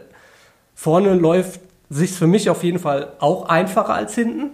vorne 0.75 1.13
läuft 1.13 1.61
sich 1.89 2.11
für 2.11 2.27
mich 2.27 2.49
auf 2.49 2.63
jeden 2.63 2.79
Fall 2.79 3.13
auch 3.19 3.47
einfacher 3.49 3.93
als 3.93 4.15
hinten, 4.15 4.51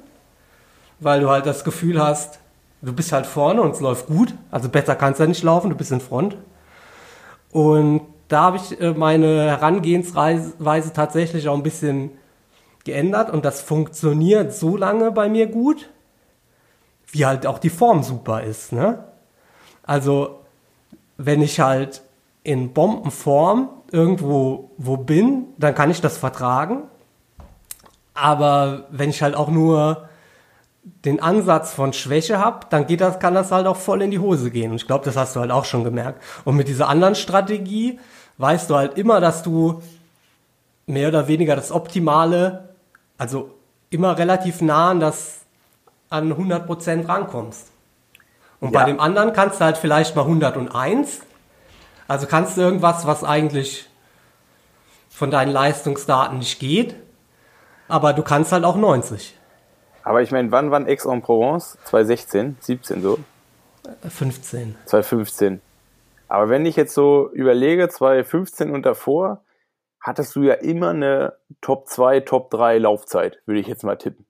weil 1.00 1.22
du 1.22 1.30
halt 1.30 1.46
das 1.46 1.64
Gefühl 1.64 2.02
hast, 2.02 2.40
du 2.82 2.94
bist 2.94 3.12
halt 3.12 3.26
vorne 3.26 3.62
und 3.62 3.72
es 3.72 3.80
läuft 3.80 4.08
gut. 4.08 4.34
Also 4.52 4.70
besser 4.70 4.96
kannst 4.96 5.20
du 5.20 5.24
ja 5.24 5.28
nicht 5.28 5.44
laufen, 5.44 5.70
du 5.70 5.76
bist 5.76 5.92
in 5.92 6.02
Front. 6.02 6.38
Und 7.52 8.02
da 8.28 8.42
habe 8.42 8.58
ich 8.58 8.80
äh, 8.80 8.92
meine 8.92 9.46
Herangehensweise 9.46 10.94
tatsächlich 10.94 11.48
auch 11.48 11.56
ein 11.56 11.64
bisschen 11.64 12.12
geändert 12.84 13.30
und 13.30 13.46
das 13.46 13.62
funktioniert 13.62 14.54
so 14.54 14.78
lange 14.78 15.12
bei 15.12 15.28
mir 15.30 15.48
gut, 15.48 15.90
wie 17.08 17.26
halt 17.26 17.46
auch 17.46 17.60
die 17.60 17.70
Form 17.70 18.04
super 18.04 18.44
ist. 18.44 18.72
Ne? 18.72 19.04
Also 19.84 20.40
wenn 21.18 21.42
ich 21.42 21.60
halt 21.60 22.02
in 22.44 22.74
Bombenform 22.74 23.70
irgendwo 23.92 24.72
wo 24.78 24.98
bin, 24.98 25.48
dann 25.58 25.76
kann 25.76 25.92
ich 25.92 26.02
das 26.02 26.18
vertragen. 26.18 26.84
Aber 28.14 28.88
wenn 28.90 29.10
ich 29.10 29.22
halt 29.22 29.36
auch 29.36 29.50
nur 29.50 30.08
den 31.06 31.20
Ansatz 31.20 31.74
von 31.74 31.94
Schwäche 31.94 32.40
habe, 32.40 32.68
dann 32.70 32.88
geht 32.88 33.02
das, 33.02 33.20
kann 33.20 33.34
das 33.34 33.52
halt 33.52 33.68
auch 33.68 33.78
voll 33.78 34.02
in 34.02 34.12
die 34.12 34.20
Hose 34.20 34.52
gehen. 34.52 34.72
Und 34.72 34.78
ich 34.78 34.88
glaube, 34.88 35.06
das 35.06 35.16
hast 35.16 35.36
du 35.36 35.40
halt 35.40 35.52
auch 35.52 35.66
schon 35.66 35.84
gemerkt. 35.84 36.22
Und 36.46 36.56
mit 36.56 36.68
dieser 36.68 36.90
anderen 36.90 37.16
Strategie 37.16 38.00
weißt 38.38 38.70
du 38.70 38.76
halt 38.76 38.98
immer, 38.98 39.20
dass 39.20 39.44
du 39.44 39.82
mehr 40.86 41.10
oder 41.10 41.28
weniger 41.28 41.56
das 41.56 41.72
Optimale, 41.72 42.70
also 43.18 43.52
immer 43.90 44.18
relativ 44.18 44.62
nah 44.62 44.92
an 44.92 45.00
das 45.00 45.42
an 46.10 46.32
100% 46.32 47.08
rankommst. 47.08 47.68
Und 48.60 48.74
ja. 48.74 48.80
bei 48.80 48.86
dem 48.86 49.00
anderen 49.00 49.34
kannst 49.34 49.60
du 49.60 49.66
halt 49.66 49.78
vielleicht 49.78 50.16
mal 50.16 50.24
101. 50.24 51.22
Also 52.08 52.26
kannst 52.28 52.58
du 52.58 52.62
irgendwas, 52.62 53.06
was 53.06 53.24
eigentlich 53.24 53.88
von 55.10 55.32
deinen 55.32 55.52
Leistungsdaten 55.52 56.40
nicht 56.40 56.60
geht, 56.60 56.96
aber 57.88 58.14
du 58.14 58.24
kannst 58.24 58.52
halt 58.52 58.64
auch 58.64 58.76
90. 58.76 59.37
Aber 60.08 60.22
ich 60.22 60.32
meine, 60.32 60.54
wann 60.54 60.72
wann 60.72 60.88
Aix-en-Provence? 60.88 61.78
2016, 61.84 62.56
17 62.62 63.02
so? 63.02 63.20
15. 64.08 64.78
2015. 64.86 65.62
Aber 66.30 66.48
wenn 66.48 66.66
ich 66.66 66.78
jetzt 66.78 66.94
so 66.94 67.30
überlege, 67.34 67.90
2015 67.90 68.72
und 68.72 68.86
davor, 68.86 69.44
hattest 70.00 70.34
du 70.38 70.44
ja 70.44 70.54
immer 70.54 70.92
eine 70.92 71.34
Top 71.60 71.90
2, 71.90 72.22
Top 72.22 72.50
3 72.52 72.78
Laufzeit, 72.78 73.42
würde 73.46 73.60
ich 73.60 73.68
jetzt 73.68 73.84
mal 73.84 73.98
tippen. 73.98 74.26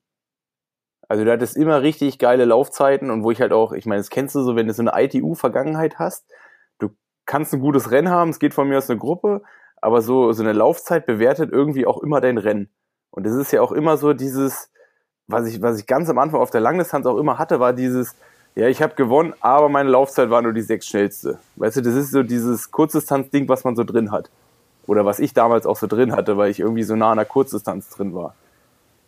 Also 1.09 1.23
du 1.23 1.31
hattest 1.31 1.55
immer 1.55 1.83
richtig 1.83 2.17
geile 2.17 2.45
Laufzeiten 2.45 3.11
und 3.11 3.23
wo 3.23 3.29
ich 3.29 3.39
halt 3.39 3.53
auch, 3.53 3.71
ich 3.71 3.85
meine, 3.85 3.99
das 3.99 4.09
kennst 4.09 4.33
du 4.33 4.41
so, 4.41 4.55
wenn 4.55 4.65
du 4.65 4.73
so 4.73 4.81
eine 4.81 4.93
ITU-Vergangenheit 4.95 5.99
hast, 5.99 6.25
du 6.79 6.89
kannst 7.27 7.53
ein 7.53 7.61
gutes 7.61 7.91
Rennen 7.91 8.09
haben, 8.09 8.31
es 8.31 8.39
geht 8.39 8.55
von 8.55 8.67
mir 8.67 8.79
aus 8.79 8.89
eine 8.89 8.97
Gruppe, 8.97 9.43
aber 9.79 10.01
so, 10.01 10.31
so 10.31 10.41
eine 10.41 10.53
Laufzeit 10.53 11.05
bewertet 11.05 11.51
irgendwie 11.51 11.85
auch 11.85 12.01
immer 12.01 12.19
dein 12.19 12.39
Rennen. 12.39 12.71
Und 13.11 13.27
es 13.27 13.35
ist 13.35 13.51
ja 13.51 13.61
auch 13.61 13.71
immer 13.71 13.97
so 13.97 14.13
dieses, 14.13 14.71
was 15.27 15.47
ich, 15.47 15.61
was 15.61 15.79
ich 15.79 15.85
ganz 15.85 16.09
am 16.09 16.17
Anfang 16.17 16.39
auf 16.39 16.51
der 16.51 16.61
Langdistanz 16.61 17.05
auch 17.05 17.17
immer 17.17 17.37
hatte, 17.37 17.59
war 17.59 17.73
dieses, 17.73 18.15
ja, 18.55 18.67
ich 18.67 18.81
habe 18.81 18.95
gewonnen, 18.95 19.33
aber 19.39 19.69
meine 19.69 19.89
Laufzeit 19.89 20.29
war 20.29 20.41
nur 20.41 20.53
die 20.53 20.61
sechs 20.61 20.87
schnellste. 20.87 21.39
Weißt 21.57 21.77
du, 21.77 21.81
das 21.81 21.93
ist 21.93 22.11
so 22.11 22.23
dieses 22.23 22.71
Kurzdistanz-Ding, 22.71 23.47
was 23.49 23.63
man 23.63 23.75
so 23.75 23.83
drin 23.83 24.11
hat. 24.11 24.29
Oder 24.87 25.05
was 25.05 25.19
ich 25.19 25.33
damals 25.33 25.65
auch 25.65 25.75
so 25.75 25.85
drin 25.85 26.13
hatte, 26.13 26.37
weil 26.37 26.49
ich 26.49 26.61
irgendwie 26.61 26.83
so 26.83 26.95
nah 26.95 27.11
an 27.11 27.17
der 27.17 27.25
Kurzdistanz 27.25 27.89
drin 27.89 28.15
war. 28.15 28.35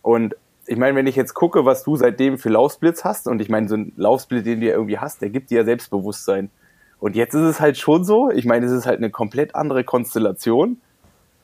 Und 0.01 0.35
ich 0.67 0.77
meine, 0.77 0.95
wenn 0.95 1.07
ich 1.07 1.15
jetzt 1.15 1.33
gucke, 1.33 1.65
was 1.65 1.83
du 1.83 1.95
seitdem 1.95 2.37
für 2.37 2.49
Laufsplits 2.49 3.03
hast, 3.05 3.27
und 3.27 3.41
ich 3.41 3.49
meine, 3.49 3.67
so 3.67 3.75
ein 3.75 3.93
Laufsplit, 3.95 4.45
den 4.45 4.59
du 4.59 4.67
ja 4.67 4.73
irgendwie 4.73 4.99
hast, 4.99 5.21
der 5.21 5.29
gibt 5.29 5.49
dir 5.49 5.59
ja 5.59 5.65
Selbstbewusstsein. 5.65 6.51
Und 6.99 7.15
jetzt 7.15 7.33
ist 7.33 7.41
es 7.41 7.59
halt 7.59 7.77
schon 7.77 8.03
so, 8.03 8.29
ich 8.29 8.45
meine, 8.45 8.65
es 8.65 8.71
ist 8.71 8.85
halt 8.85 8.97
eine 8.97 9.09
komplett 9.09 9.55
andere 9.55 9.85
Konstellation. 9.85 10.81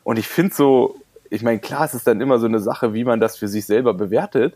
Und 0.04 0.20
ich 0.20 0.28
finde 0.28 0.54
so, 0.54 0.96
ich 1.30 1.44
meine, 1.44 1.60
klar, 1.60 1.86
es 1.86 1.94
ist 1.94 2.08
dann 2.08 2.22
immer 2.22 2.40
so 2.40 2.46
eine 2.46 2.60
Sache, 2.60 2.94
wie 2.94 3.04
man 3.04 3.20
das 3.20 3.38
für 3.38 3.48
sich 3.48 3.66
selber 3.66 3.94
bewertet. 3.94 4.56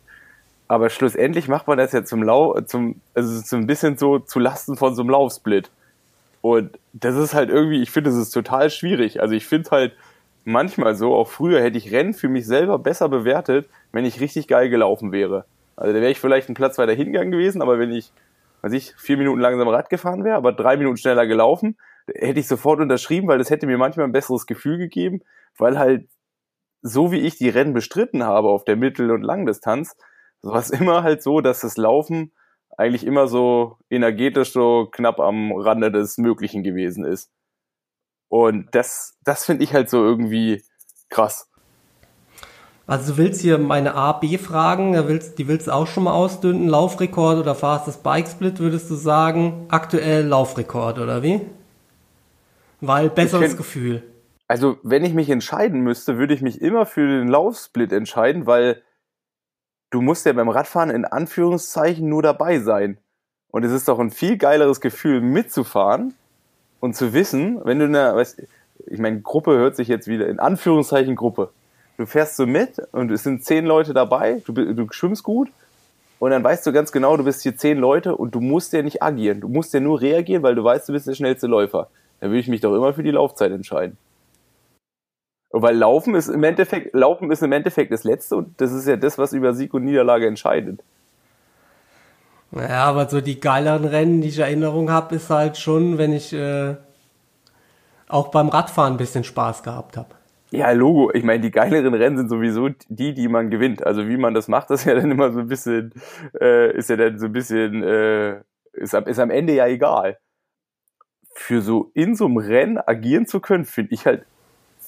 Aber 0.67 0.89
schlussendlich 0.89 1.47
macht 1.47 1.67
man 1.67 1.77
das 1.77 1.93
ja 1.93 2.03
zum 2.03 2.21
Lau, 2.21 2.59
zum, 2.61 3.01
also 3.15 3.39
so 3.39 3.55
ein 3.55 3.65
bisschen 3.65 3.97
so 3.97 4.19
zu 4.19 4.39
Lasten 4.39 4.77
von 4.77 4.93
so 4.93 5.01
einem 5.01 5.09
Laufsplit. 5.09 5.71
Und 6.41 6.77
das 6.93 7.15
ist 7.15 7.33
halt 7.33 7.49
irgendwie, 7.49 7.81
ich 7.81 7.91
finde, 7.91 8.11
das 8.11 8.19
ist 8.19 8.31
total 8.31 8.69
schwierig. 8.69 9.21
Also 9.21 9.33
ich 9.33 9.45
finde 9.47 9.71
halt 9.71 9.93
manchmal 10.45 10.95
so, 10.95 11.15
auch 11.15 11.27
früher 11.27 11.61
hätte 11.61 11.77
ich 11.77 11.91
Rennen 11.91 12.13
für 12.13 12.29
mich 12.29 12.45
selber 12.45 12.79
besser 12.79 13.09
bewertet, 13.09 13.67
wenn 13.91 14.05
ich 14.05 14.21
richtig 14.21 14.47
geil 14.47 14.69
gelaufen 14.69 15.11
wäre. 15.11 15.45
Also 15.75 15.93
da 15.93 16.01
wäre 16.01 16.11
ich 16.11 16.19
vielleicht 16.19 16.49
einen 16.49 16.55
Platz 16.55 16.77
weiter 16.77 16.93
hingegangen 16.93 17.31
gewesen, 17.31 17.61
aber 17.61 17.79
wenn 17.79 17.91
ich, 17.91 18.11
weiß 18.61 18.73
ich, 18.73 18.93
vier 18.97 19.17
Minuten 19.17 19.39
langsam 19.39 19.67
Rad 19.67 19.89
gefahren 19.89 20.23
wäre, 20.23 20.35
aber 20.35 20.53
drei 20.53 20.77
Minuten 20.77 20.97
schneller 20.97 21.25
gelaufen, 21.25 21.77
hätte 22.13 22.39
ich 22.39 22.47
sofort 22.47 22.79
unterschrieben, 22.79 23.27
weil 23.27 23.37
das 23.37 23.49
hätte 23.49 23.67
mir 23.67 23.77
manchmal 23.77 24.05
ein 24.05 24.11
besseres 24.11 24.45
Gefühl 24.45 24.77
gegeben, 24.77 25.21
weil 25.57 25.77
halt 25.79 26.07
so 26.81 27.11
wie 27.11 27.19
ich 27.19 27.37
die 27.37 27.49
Rennen 27.49 27.73
bestritten 27.73 28.23
habe 28.23 28.49
auf 28.49 28.63
der 28.63 28.75
Mittel- 28.75 29.11
und 29.11 29.21
Langdistanz, 29.21 29.95
war 30.41 30.59
es 30.59 30.69
immer 30.69 31.03
halt 31.03 31.23
so, 31.23 31.41
dass 31.41 31.61
das 31.61 31.77
Laufen 31.77 32.31
eigentlich 32.77 33.05
immer 33.05 33.27
so 33.27 33.77
energetisch 33.89 34.53
so 34.53 34.87
knapp 34.91 35.19
am 35.19 35.51
Rande 35.51 35.91
des 35.91 36.17
Möglichen 36.17 36.63
gewesen 36.63 37.03
ist. 37.03 37.29
Und 38.29 38.67
das, 38.73 39.17
das 39.23 39.45
finde 39.45 39.63
ich 39.63 39.73
halt 39.73 39.89
so 39.89 40.03
irgendwie 40.03 40.63
krass. 41.09 41.49
Also 42.87 43.13
du 43.13 43.17
willst 43.19 43.41
hier 43.41 43.57
meine 43.57 43.93
A, 43.95 44.13
B 44.13 44.37
fragen, 44.37 44.93
die 45.37 45.47
willst 45.47 45.67
du 45.67 45.71
auch 45.71 45.85
schon 45.85 46.05
mal 46.05 46.13
ausdünnen, 46.13 46.67
Laufrekord 46.67 47.37
oder 47.37 47.53
Fastest 47.53 48.01
Bike 48.01 48.27
Split, 48.27 48.59
würdest 48.59 48.89
du 48.89 48.95
sagen, 48.95 49.67
aktuell 49.69 50.25
Laufrekord 50.25 50.97
oder 50.97 51.21
wie? 51.21 51.41
Weil 52.81 53.09
besseres 53.09 53.57
Gefühl. 53.57 54.03
Also 54.49 54.77
wenn 54.83 55.05
ich 55.05 55.13
mich 55.13 55.29
entscheiden 55.29 55.79
müsste, 55.79 56.17
würde 56.17 56.33
ich 56.33 56.41
mich 56.41 56.61
immer 56.61 56.85
für 56.85 57.07
den 57.07 57.29
Laufsplit 57.29 57.93
entscheiden, 57.93 58.45
weil 58.45 58.81
du 59.91 60.01
musst 60.01 60.25
ja 60.25 60.33
beim 60.33 60.49
Radfahren 60.49 60.89
in 60.89 61.05
Anführungszeichen 61.05 62.09
nur 62.09 62.21
dabei 62.21 62.59
sein. 62.59 62.97
Und 63.51 63.63
es 63.63 63.71
ist 63.71 63.87
doch 63.87 63.99
ein 63.99 64.11
viel 64.11 64.37
geileres 64.37 64.81
Gefühl 64.81 65.21
mitzufahren 65.21 66.13
und 66.81 66.97
zu 66.97 67.13
wissen, 67.13 67.61
wenn 67.63 67.79
du 67.79 67.85
eine, 67.85 68.13
weißt, 68.13 68.43
ich 68.87 68.99
meine, 68.99 69.21
Gruppe 69.21 69.51
hört 69.51 69.77
sich 69.77 69.87
jetzt 69.87 70.07
wieder 70.07 70.27
in 70.27 70.39
Anführungszeichen 70.39 71.15
Gruppe 71.15 71.51
du 71.99 72.05
fährst 72.05 72.37
so 72.37 72.47
mit 72.47 72.81
und 72.93 73.11
es 73.11 73.23
sind 73.23 73.43
zehn 73.43 73.65
Leute 73.65 73.93
dabei, 73.93 74.41
du, 74.45 74.53
du 74.53 74.87
schwimmst 74.91 75.21
gut 75.23 75.49
und 76.17 76.31
dann 76.31 76.43
weißt 76.43 76.65
du 76.65 76.71
ganz 76.71 76.93
genau, 76.93 77.17
du 77.17 77.25
bist 77.25 77.43
hier 77.43 77.57
zehn 77.57 77.77
Leute 77.77 78.15
und 78.15 78.33
du 78.33 78.39
musst 78.39 78.71
ja 78.71 78.81
nicht 78.81 79.03
agieren. 79.03 79.41
Du 79.41 79.49
musst 79.49 79.73
ja 79.73 79.81
nur 79.81 79.99
reagieren, 79.99 80.41
weil 80.41 80.55
du 80.55 80.63
weißt, 80.63 80.87
du 80.87 80.93
bist 80.93 81.07
der 81.07 81.13
schnellste 81.13 81.47
Läufer. 81.47 81.89
Dann 82.19 82.29
würde 82.29 82.39
ich 82.39 82.47
mich 82.47 82.61
doch 82.61 82.73
immer 82.73 82.93
für 82.93 83.03
die 83.03 83.11
Laufzeit 83.11 83.51
entscheiden. 83.51 83.97
Weil 85.51 85.75
Laufen 85.75 86.15
ist 86.15 86.27
im 86.27 86.43
Endeffekt, 86.43 86.93
Laufen 86.93 87.31
ist 87.31 87.41
im 87.41 87.51
Endeffekt 87.51 87.91
das 87.91 88.03
Letzte 88.03 88.35
und 88.35 88.61
das 88.61 88.71
ist 88.71 88.87
ja 88.87 88.97
das, 88.97 89.17
was 89.17 89.33
über 89.33 89.53
Sieg 89.53 89.73
und 89.73 89.83
Niederlage 89.83 90.27
entscheidet. 90.27 90.81
Naja, 92.51 92.85
aber 92.85 93.09
so 93.09 93.21
die 93.21 93.39
geileren 93.39 93.85
Rennen, 93.85 94.21
die 94.21 94.29
ich 94.29 94.39
Erinnerung 94.39 94.91
habe, 94.91 95.15
ist 95.15 95.29
halt 95.29 95.57
schon, 95.57 95.97
wenn 95.97 96.13
ich 96.13 96.33
äh, 96.33 96.75
auch 98.07 98.29
beim 98.29 98.49
Radfahren 98.49 98.93
ein 98.93 98.97
bisschen 98.97 99.23
Spaß 99.23 99.63
gehabt 99.63 99.97
habe. 99.97 100.15
Ja, 100.51 100.71
Logo. 100.71 101.11
Ich 101.13 101.23
meine, 101.23 101.41
die 101.41 101.51
geileren 101.51 101.93
Rennen 101.93 102.17
sind 102.17 102.29
sowieso 102.29 102.69
die, 102.87 103.13
die 103.13 103.27
man 103.27 103.51
gewinnt. 103.51 103.85
Also 103.85 104.07
wie 104.07 104.17
man 104.17 104.33
das 104.33 104.47
macht, 104.47 104.69
das 104.71 104.81
ist 104.81 104.85
ja 104.87 104.95
dann 104.95 105.11
immer 105.11 105.31
so 105.31 105.39
ein 105.39 105.47
bisschen, 105.47 105.93
äh, 106.39 106.75
ist 106.75 106.89
ja 106.89 106.95
dann 106.95 107.19
so 107.19 107.27
ein 107.27 107.31
bisschen, 107.31 107.83
äh, 107.83 108.41
ist, 108.73 108.93
ist 108.93 109.19
am 109.19 109.29
Ende 109.29 109.53
ja 109.53 109.67
egal. 109.67 110.17
Für 111.35 111.61
so 111.61 111.91
in 111.93 112.15
so 112.15 112.25
einem 112.25 112.37
Rennen 112.37 112.79
agieren 112.79 113.27
zu 113.27 113.39
können, 113.39 113.65
finde 113.65 113.93
ich 113.93 114.05
halt, 114.05 114.25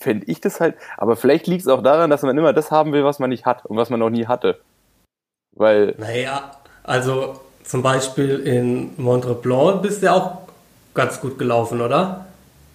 fände 0.02 0.26
ich 0.28 0.42
das 0.42 0.60
halt, 0.60 0.76
aber 0.98 1.16
vielleicht 1.16 1.48
liegt 1.48 1.62
es 1.62 1.68
auch 1.68 1.84
daran, 1.84 2.10
dass 2.10 2.24
man 2.24 2.38
immer 2.38 2.54
das 2.54 2.72
haben 2.72 2.92
will, 2.94 3.04
was 3.04 3.20
man 3.20 3.30
nicht 3.30 3.46
hat 3.46 3.66
und 3.66 3.78
was 3.78 3.90
man 3.90 4.00
noch 4.00 4.10
nie 4.10 4.28
hatte. 4.28 4.60
Weil. 5.54 5.96
Naja, 5.98 6.52
also 6.84 7.40
zum 7.64 7.84
Beispiel 7.84 8.40
in 8.40 8.92
Montreplan 8.98 9.82
bist 9.82 10.04
du 10.04 10.12
auch 10.12 10.40
ganz 10.94 11.22
gut 11.22 11.38
gelaufen, 11.38 11.82
oder? 11.82 12.26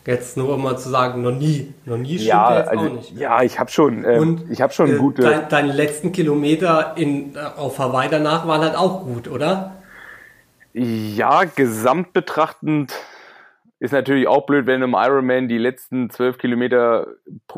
Jetzt 0.07 0.37
nur 0.37 0.55
um 0.55 0.63
mal 0.63 0.79
zu 0.79 0.89
sagen, 0.89 1.23
noch 1.23 1.33
nie, 1.33 1.75
noch 1.85 1.97
nie 1.97 2.15
stimmt 2.15 2.29
ja, 2.29 2.59
jetzt 2.59 2.69
also, 2.69 2.85
auch 2.87 2.93
nicht. 2.93 3.19
Ja, 3.19 3.43
ich 3.43 3.59
habe 3.59 3.71
schon, 3.73 4.05
äh, 4.05 4.19
Und, 4.19 4.49
ich 4.51 4.63
habe 4.63 4.73
schon 4.73 4.95
äh, 4.95 4.99
gute. 4.99 5.23
Dein, 5.23 5.49
deine 5.49 5.73
letzten 5.73 6.13
Kilometer 6.13 6.93
in, 6.97 7.35
äh, 7.35 7.41
auf 7.57 7.81
Hawaii 7.81 8.09
danach 8.09 8.47
waren 8.47 8.61
halt 8.61 8.77
auch 8.77 9.03
gut, 9.03 9.27
oder? 9.27 9.73
Ja, 10.73 11.43
gesamt 11.45 12.13
betrachtend 12.13 12.95
ist 13.79 13.93
natürlich 13.93 14.27
auch 14.27 14.47
blöd, 14.47 14.67
wenn 14.67 14.81
du 14.81 14.87
im 14.87 14.95
Ironman 14.95 15.49
die 15.49 15.59
letzten 15.59 16.09
zwölf 16.09 16.39
Kilometer 16.39 17.09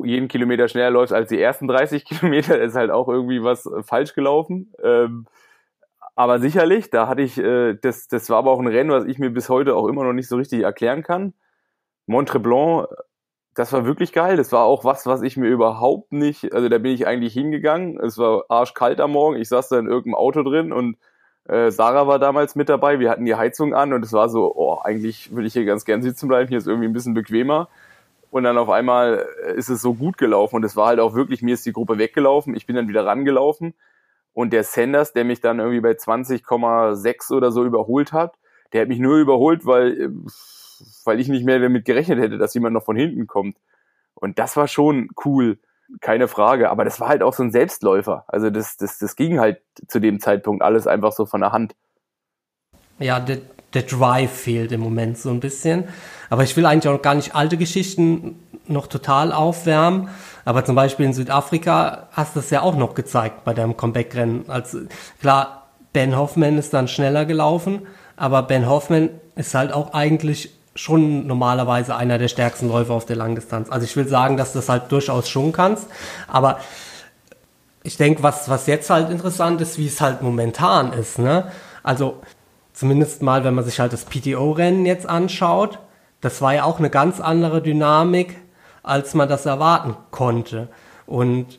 jeden 0.03 0.29
Kilometer 0.29 0.69
schneller 0.69 0.91
läufst 0.91 1.13
als 1.13 1.29
die 1.29 1.41
ersten 1.41 1.69
30 1.69 2.05
Kilometer. 2.07 2.61
ist 2.61 2.75
halt 2.75 2.91
auch 2.91 3.09
irgendwie 3.09 3.43
was 3.43 3.69
falsch 3.83 4.15
gelaufen. 4.15 4.73
Ähm, 4.83 5.27
aber 6.17 6.41
sicherlich, 6.41 6.91
da 6.91 7.07
hatte 7.07 7.23
ich, 7.23 7.39
äh, 7.39 7.75
das, 7.75 8.09
das 8.09 8.29
war 8.31 8.39
aber 8.39 8.51
auch 8.51 8.59
ein 8.59 8.67
Rennen, 8.67 8.91
was 8.91 9.05
ich 9.05 9.21
mir 9.21 9.31
bis 9.31 9.49
heute 9.49 9.77
auch 9.77 9.87
immer 9.87 10.03
noch 10.03 10.13
nicht 10.13 10.29
so 10.29 10.37
richtig 10.37 10.63
erklären 10.63 11.05
kann. 11.05 11.35
Montreblanc, 12.07 12.89
das 13.55 13.73
war 13.73 13.85
wirklich 13.85 14.13
geil. 14.13 14.37
Das 14.37 14.51
war 14.51 14.65
auch 14.65 14.85
was, 14.85 15.07
was 15.07 15.23
ich 15.23 15.37
mir 15.37 15.49
überhaupt 15.49 16.13
nicht, 16.13 16.53
also 16.53 16.69
da 16.69 16.79
bin 16.79 16.93
ich 16.93 17.07
eigentlich 17.07 17.35
hingegangen. 17.35 18.01
Es 18.01 18.19
war 18.19 18.45
arschkalt 18.49 19.01
am 19.01 19.13
Morgen. 19.13 19.37
Ich 19.37 19.49
saß 19.49 19.69
da 19.69 19.79
in 19.79 19.87
irgendeinem 19.87 20.17
Auto 20.17 20.43
drin 20.43 20.73
und 20.73 20.97
äh, 21.49 21.71
Sarah 21.71 22.07
war 22.07 22.19
damals 22.19 22.55
mit 22.55 22.69
dabei. 22.69 23.01
Wir 23.01 23.11
hatten 23.11 23.25
die 23.25 23.35
Heizung 23.35 23.75
an 23.75 23.93
und 23.93 24.05
es 24.05 24.13
war 24.13 24.29
so, 24.29 24.55
oh, 24.55 24.79
eigentlich 24.83 25.35
würde 25.35 25.47
ich 25.47 25.55
hier 25.55 25.65
ganz 25.65 25.85
gern 25.85 26.03
sitzen 26.03 26.29
bleiben. 26.29 26.49
Hier 26.49 26.59
ist 26.59 26.67
irgendwie 26.67 26.89
ein 26.89 26.93
bisschen 26.93 27.15
bequemer. 27.15 27.69
Und 28.31 28.45
dann 28.45 28.59
auf 28.59 28.69
einmal 28.69 29.27
ist 29.57 29.71
es 29.71 29.81
so 29.81 29.95
gut 29.95 30.19
gelaufen 30.19 30.57
und 30.57 30.65
es 30.65 30.77
war 30.77 30.89
halt 30.89 31.01
auch 31.01 31.15
wirklich, 31.15 31.41
mir 31.41 31.55
ist 31.55 31.65
die 31.65 31.73
Gruppe 31.73 31.97
weggelaufen. 31.97 32.55
Ich 32.55 32.67
bin 32.67 32.77
dann 32.77 32.89
wieder 32.89 33.07
rangelaufen 33.07 33.75
und 34.35 34.53
der 34.53 34.65
Sanders, 34.65 35.15
der 35.15 35.25
mich 35.25 35.41
dann 35.41 35.59
irgendwie 35.59 35.81
bei 35.81 35.93
20,6 35.93 37.33
oder 37.35 37.51
so 37.51 37.65
überholt 37.65 38.13
hat, 38.13 38.37
der 38.73 38.83
hat 38.83 38.89
mich 38.89 38.99
nur 38.99 39.17
überholt, 39.17 39.65
weil 39.65 40.01
äh, 40.01 40.11
weil 41.05 41.21
ich 41.21 41.29
nicht 41.29 41.45
mehr 41.45 41.59
damit 41.59 41.85
gerechnet 41.85 42.19
hätte, 42.19 42.39
dass 42.39 42.55
jemand 42.55 42.75
noch 42.75 42.85
von 42.85 42.97
hinten 42.97 43.27
kommt. 43.27 43.57
Und 44.15 44.39
das 44.39 44.57
war 44.57 44.69
schon 44.69 45.09
cool, 45.25 45.59
keine 46.01 46.29
Frage. 46.29 46.71
Aber 46.71 46.85
das 46.85 47.01
war 47.01 47.09
halt 47.09 47.23
auch 47.23 47.35
so 47.35 47.43
ein 47.43 47.51
Selbstläufer. 47.51 48.25
Also 48.29 48.51
das, 48.51 48.77
das, 48.77 48.99
das 48.99 49.17
ging 49.17 49.41
halt 49.41 49.61
zu 49.87 50.01
dem 50.01 50.21
Zeitpunkt 50.21 50.63
alles 50.63 50.87
einfach 50.87 51.13
so 51.13 51.27
von 51.27 51.41
der 51.41 51.53
Hand. 51.53 51.75
Ja, 52.99 53.21
der, 53.21 53.39
der 53.75 53.83
Drive 53.83 54.33
fehlt 54.33 54.73
im 54.73 54.81
Moment 54.81 55.19
so 55.19 55.31
ein 55.31 55.41
bisschen. 55.41 55.85
Aber 56.31 56.43
ich 56.43 56.57
will 56.57 56.67
eigentlich 56.67 56.93
auch 56.93 57.03
gar 57.03 57.15
nicht 57.15 57.35
alte 57.35 57.57
Geschichten 57.57 58.39
noch 58.67 58.87
total 58.87 59.33
aufwärmen. 59.33 60.09
Aber 60.45 60.65
zum 60.65 60.75
Beispiel 60.75 61.07
in 61.07 61.13
Südafrika 61.13 62.09
hast 62.13 62.37
du 62.37 62.41
es 62.41 62.51
ja 62.51 62.63
auch 62.63 62.77
noch 62.77 62.95
gezeigt 62.95 63.45
bei 63.45 63.55
deinem 63.55 63.77
Comeback-Rennen. 63.77 64.45
Also 64.49 64.81
klar, 65.21 65.69
Ben 65.93 66.17
Hoffman 66.17 66.59
ist 66.59 66.75
dann 66.75 66.89
schneller 66.89 67.25
gelaufen, 67.25 67.87
aber 68.17 68.43
Ben 68.43 68.69
Hoffman 68.69 69.11
ist 69.37 69.55
halt 69.55 69.73
auch 69.73 69.95
eigentlich 69.95 70.58
schon 70.79 71.27
normalerweise 71.27 71.97
einer 71.97 72.19
der 72.19 72.29
stärksten 72.29 72.69
Läufer 72.69 72.95
auf 72.95 73.05
der 73.05 73.17
Langdistanz. 73.17 73.69
Also 73.69 73.85
ich 73.85 73.97
will 73.97 74.07
sagen, 74.07 74.37
dass 74.37 74.53
du 74.53 74.61
das 74.61 74.69
halt 74.69 74.93
durchaus 74.93 75.29
schon 75.29 75.51
kannst, 75.53 75.89
aber 76.29 76.61
ich 77.83 77.97
denke, 77.97 78.23
was, 78.23 78.49
was 78.49 78.69
jetzt 78.69 78.89
halt 78.89 79.11
interessant 79.11 79.61
ist, 79.61 79.77
wie 79.79 79.89
es 79.89 80.01
halt 80.01 80.23
momentan 80.23 80.93
ist. 80.93 81.19
Ne? 81.19 81.51
Also 81.83 82.21
zumindest 82.73 83.23
mal, 83.23 83.43
wenn 83.43 83.55
man 83.55 83.65
sich 83.65 83.81
halt 83.81 83.93
das 83.93 84.05
PTO-Rennen 84.05 84.87
jetzt 84.87 85.09
anschaut, 85.09 85.81
das 86.21 86.41
war 86.43 86.55
ja 86.55 86.63
auch 86.63 86.79
eine 86.79 86.91
ganz 86.91 87.21
andere 87.21 87.61
Dynamik, 87.61 88.37
als 88.85 89.15
man 89.15 89.29
das 89.29 89.47
erwarten 89.47 89.97
konnte. 90.13 90.69
Und 91.07 91.59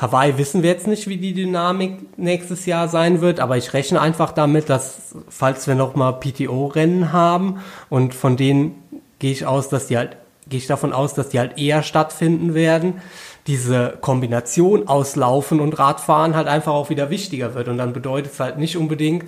Hawaii 0.00 0.38
wissen 0.38 0.62
wir 0.62 0.70
jetzt 0.70 0.86
nicht, 0.86 1.08
wie 1.08 1.18
die 1.18 1.34
Dynamik 1.34 2.18
nächstes 2.18 2.64
Jahr 2.64 2.88
sein 2.88 3.20
wird, 3.20 3.38
aber 3.38 3.58
ich 3.58 3.74
rechne 3.74 4.00
einfach 4.00 4.32
damit, 4.32 4.70
dass 4.70 5.14
falls 5.28 5.66
wir 5.66 5.74
nochmal 5.74 6.18
PTO-Rennen 6.18 7.12
haben 7.12 7.60
und 7.90 8.14
von 8.14 8.38
denen 8.38 8.82
gehe 9.18 9.32
ich 9.32 9.44
aus, 9.44 9.68
dass 9.68 9.88
die 9.88 9.98
halt, 9.98 10.16
gehe 10.48 10.58
ich 10.58 10.66
davon 10.66 10.94
aus, 10.94 11.12
dass 11.12 11.28
die 11.28 11.38
halt 11.38 11.58
eher 11.58 11.82
stattfinden 11.82 12.54
werden, 12.54 13.02
diese 13.46 13.98
Kombination 14.00 14.88
aus 14.88 15.16
Laufen 15.16 15.60
und 15.60 15.78
Radfahren 15.78 16.34
halt 16.34 16.48
einfach 16.48 16.72
auch 16.72 16.88
wieder 16.88 17.10
wichtiger 17.10 17.54
wird. 17.54 17.68
Und 17.68 17.76
dann 17.76 17.92
bedeutet 17.92 18.32
es 18.32 18.40
halt 18.40 18.58
nicht 18.58 18.76
unbedingt, 18.76 19.24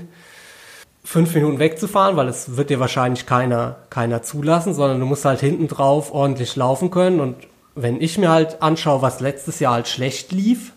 fünf 1.04 1.34
Minuten 1.34 1.58
wegzufahren, 1.58 2.16
weil 2.16 2.28
es 2.28 2.56
wird 2.56 2.70
dir 2.70 2.80
wahrscheinlich 2.80 3.26
keiner, 3.26 3.76
keiner 3.90 4.22
zulassen, 4.22 4.72
sondern 4.72 5.00
du 5.00 5.06
musst 5.06 5.24
halt 5.24 5.40
hinten 5.40 5.68
drauf 5.68 6.14
ordentlich 6.14 6.56
laufen 6.56 6.90
können 6.90 7.20
und 7.20 7.36
wenn 7.74 8.00
ich 8.00 8.18
mir 8.18 8.30
halt 8.30 8.62
anschaue, 8.62 9.02
was 9.02 9.20
letztes 9.20 9.60
Jahr 9.60 9.74
halt 9.74 9.88
schlecht 9.88 10.32
lief 10.32 10.72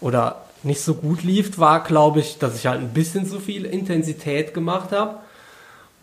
oder 0.00 0.42
nicht 0.62 0.80
so 0.80 0.94
gut 0.94 1.22
lief, 1.22 1.58
war, 1.58 1.82
glaube 1.82 2.20
ich, 2.20 2.38
dass 2.38 2.56
ich 2.56 2.66
halt 2.66 2.80
ein 2.80 2.92
bisschen 2.94 3.26
zu 3.26 3.38
viel 3.40 3.64
Intensität 3.64 4.54
gemacht 4.54 4.92
habe. 4.92 5.18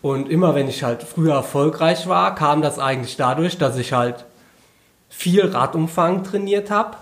Und 0.00 0.28
immer 0.28 0.54
wenn 0.54 0.68
ich 0.68 0.82
halt 0.82 1.02
früher 1.02 1.34
erfolgreich 1.34 2.08
war, 2.08 2.34
kam 2.34 2.62
das 2.62 2.78
eigentlich 2.78 3.16
dadurch, 3.16 3.58
dass 3.58 3.76
ich 3.76 3.92
halt 3.92 4.24
viel 5.08 5.46
Radumfang 5.46 6.24
trainiert 6.24 6.70
habe 6.70 6.96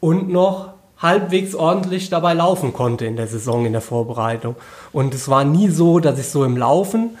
und 0.00 0.28
noch 0.28 0.74
halbwegs 0.98 1.54
ordentlich 1.54 2.10
dabei 2.10 2.34
laufen 2.34 2.72
konnte 2.72 3.06
in 3.06 3.16
der 3.16 3.28
Saison, 3.28 3.66
in 3.66 3.72
der 3.72 3.80
Vorbereitung. 3.80 4.56
Und 4.92 5.14
es 5.14 5.28
war 5.28 5.44
nie 5.44 5.68
so, 5.68 6.00
dass 6.00 6.18
ich 6.18 6.28
so 6.28 6.44
im 6.44 6.56
Laufen 6.56 7.16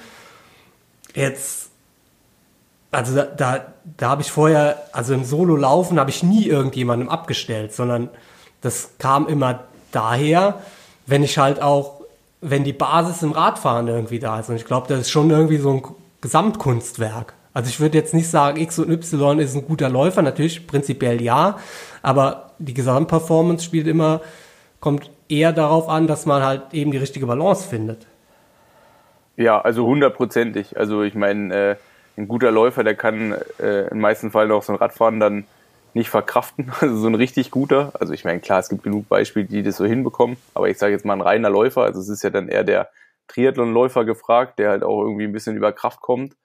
jetzt 1.14 1.63
also 2.94 3.14
da, 3.14 3.24
da, 3.24 3.60
da 3.96 4.08
habe 4.08 4.22
ich 4.22 4.30
vorher, 4.30 4.82
also 4.92 5.14
im 5.14 5.24
Solo-Laufen 5.24 5.98
habe 5.98 6.10
ich 6.10 6.22
nie 6.22 6.46
irgendjemandem 6.46 7.08
abgestellt, 7.08 7.74
sondern 7.74 8.08
das 8.60 8.92
kam 8.98 9.26
immer 9.26 9.64
daher, 9.92 10.60
wenn 11.06 11.22
ich 11.22 11.38
halt 11.38 11.60
auch, 11.60 12.00
wenn 12.40 12.64
die 12.64 12.72
Basis 12.72 13.22
im 13.22 13.32
Radfahren 13.32 13.88
irgendwie 13.88 14.18
da 14.18 14.40
ist. 14.40 14.48
Und 14.48 14.56
ich 14.56 14.64
glaube, 14.64 14.88
das 14.88 15.00
ist 15.00 15.10
schon 15.10 15.30
irgendwie 15.30 15.58
so 15.58 15.70
ein 15.72 15.82
Gesamtkunstwerk. 16.20 17.34
Also 17.52 17.68
ich 17.68 17.78
würde 17.78 17.96
jetzt 17.98 18.14
nicht 18.14 18.28
sagen, 18.28 18.60
X 18.60 18.78
und 18.78 18.90
Y 18.90 19.38
ist 19.38 19.54
ein 19.54 19.66
guter 19.66 19.88
Läufer, 19.88 20.22
natürlich 20.22 20.66
prinzipiell 20.66 21.22
ja, 21.22 21.58
aber 22.02 22.50
die 22.58 22.74
Gesamtperformance 22.74 23.64
spielt 23.64 23.86
immer, 23.86 24.20
kommt 24.80 25.10
eher 25.28 25.52
darauf 25.52 25.88
an, 25.88 26.06
dass 26.06 26.26
man 26.26 26.42
halt 26.42 26.62
eben 26.72 26.90
die 26.90 26.98
richtige 26.98 27.26
Balance 27.26 27.68
findet. 27.68 28.06
Ja, 29.36 29.60
also 29.60 29.86
hundertprozentig. 29.86 30.76
Also 30.76 31.02
ich 31.02 31.14
meine, 31.14 31.54
äh, 31.54 31.76
ein 32.16 32.28
guter 32.28 32.50
Läufer, 32.50 32.84
der 32.84 32.94
kann 32.94 33.34
äh, 33.58 33.88
im 33.88 34.00
meisten 34.00 34.30
Fall 34.30 34.50
auch 34.52 34.62
so 34.62 34.72
ein 34.72 34.78
Radfahren 34.78 35.20
dann 35.20 35.44
nicht 35.94 36.10
verkraften. 36.10 36.72
Also 36.80 36.96
so 36.96 37.06
ein 37.06 37.14
richtig 37.14 37.50
guter. 37.50 37.92
Also 37.98 38.12
ich 38.12 38.24
meine, 38.24 38.40
klar, 38.40 38.60
es 38.60 38.68
gibt 38.68 38.82
genug 38.82 39.08
Beispiele, 39.08 39.46
die 39.46 39.62
das 39.62 39.76
so 39.76 39.84
hinbekommen, 39.84 40.36
aber 40.54 40.68
ich 40.68 40.78
sage 40.78 40.92
jetzt 40.92 41.04
mal 41.04 41.14
ein 41.14 41.20
reiner 41.20 41.50
Läufer. 41.50 41.82
Also 41.82 42.00
es 42.00 42.08
ist 42.08 42.22
ja 42.22 42.30
dann 42.30 42.48
eher 42.48 42.64
der 42.64 42.90
Triathlon-Läufer 43.28 44.04
gefragt, 44.04 44.58
der 44.58 44.70
halt 44.70 44.82
auch 44.82 45.00
irgendwie 45.00 45.24
ein 45.24 45.32
bisschen 45.32 45.56
über 45.56 45.72
Kraft 45.72 46.00
kommt. 46.00 46.36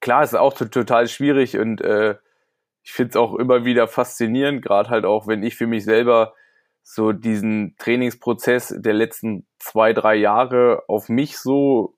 Klar, 0.00 0.22
es 0.22 0.32
ist 0.32 0.38
auch 0.38 0.54
total 0.54 1.06
schwierig 1.06 1.58
und 1.58 1.80
äh, 1.80 2.16
ich 2.82 2.92
finde 2.92 3.10
es 3.10 3.16
auch 3.16 3.36
immer 3.36 3.64
wieder 3.64 3.86
faszinierend, 3.86 4.62
gerade 4.62 4.90
halt 4.90 5.04
auch, 5.04 5.28
wenn 5.28 5.42
ich 5.42 5.54
für 5.54 5.66
mich 5.66 5.84
selber 5.84 6.34
so 6.82 7.12
diesen 7.12 7.76
Trainingsprozess 7.78 8.74
der 8.76 8.94
letzten 8.94 9.46
zwei, 9.60 9.92
drei 9.92 10.16
Jahre 10.16 10.82
auf 10.88 11.08
mich 11.08 11.38
so, 11.38 11.94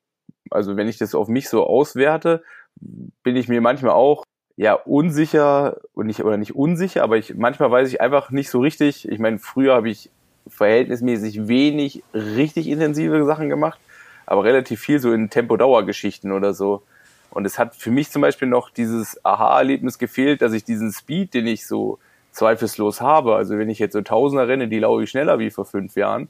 also 0.51 0.77
wenn 0.77 0.89
ich 0.89 0.99
das 0.99 1.15
auf 1.15 1.29
mich 1.29 1.49
so 1.49 1.67
auswerte 1.67 2.43
bin 2.81 3.37
ich 3.37 3.49
mir 3.49 3.61
manchmal 3.61 3.93
auch 3.93 4.25
ja 4.57 4.75
unsicher 4.75 5.79
und 5.95 6.07
nicht 6.07 6.23
oder 6.23 6.37
nicht 6.37 6.55
unsicher, 6.55 7.03
aber 7.03 7.17
ich 7.17 7.35
manchmal 7.35 7.71
weiß 7.71 7.89
ich 7.89 8.01
einfach 8.01 8.31
nicht 8.31 8.51
so 8.51 8.61
richtig. 8.61 9.09
Ich 9.09 9.19
meine, 9.19 9.39
früher 9.39 9.75
habe 9.75 9.91
ich 9.91 10.11
verhältnismäßig 10.47 11.49
wenig 11.49 12.03
richtig 12.13 12.69
intensive 12.69 13.25
Sachen 13.25 13.49
gemacht, 13.49 13.81
aber 14.27 14.45
relativ 14.45 14.81
viel 14.81 14.99
so 14.99 15.13
in 15.13 15.31
Tempo-Dauer-Geschichten 15.31 16.33
oder 16.33 16.55
so. 16.55 16.83
Und 17.31 17.47
es 17.47 17.59
hat 17.59 17.75
für 17.75 17.91
mich 17.91 18.11
zum 18.11 18.23
Beispiel 18.23 18.47
noch 18.47 18.71
dieses 18.71 19.25
Aha-Erlebnis 19.25 19.99
gefehlt, 19.99 20.41
dass 20.41 20.53
ich 20.53 20.65
diesen 20.65 20.93
Speed, 20.93 21.35
den 21.35 21.47
ich 21.47 21.67
so 21.67 21.99
zweifellos 22.31 23.01
habe, 23.01 23.35
also 23.35 23.59
wenn 23.59 23.71
ich 23.71 23.79
jetzt 23.79 23.93
so 23.93 24.03
Tausender 24.03 24.47
renne, 24.47 24.69
die 24.69 24.79
laufe 24.79 25.03
ich 25.03 25.11
schneller 25.11 25.39
wie 25.39 25.51
vor 25.51 25.65
fünf 25.65 25.97
Jahren. 25.97 26.29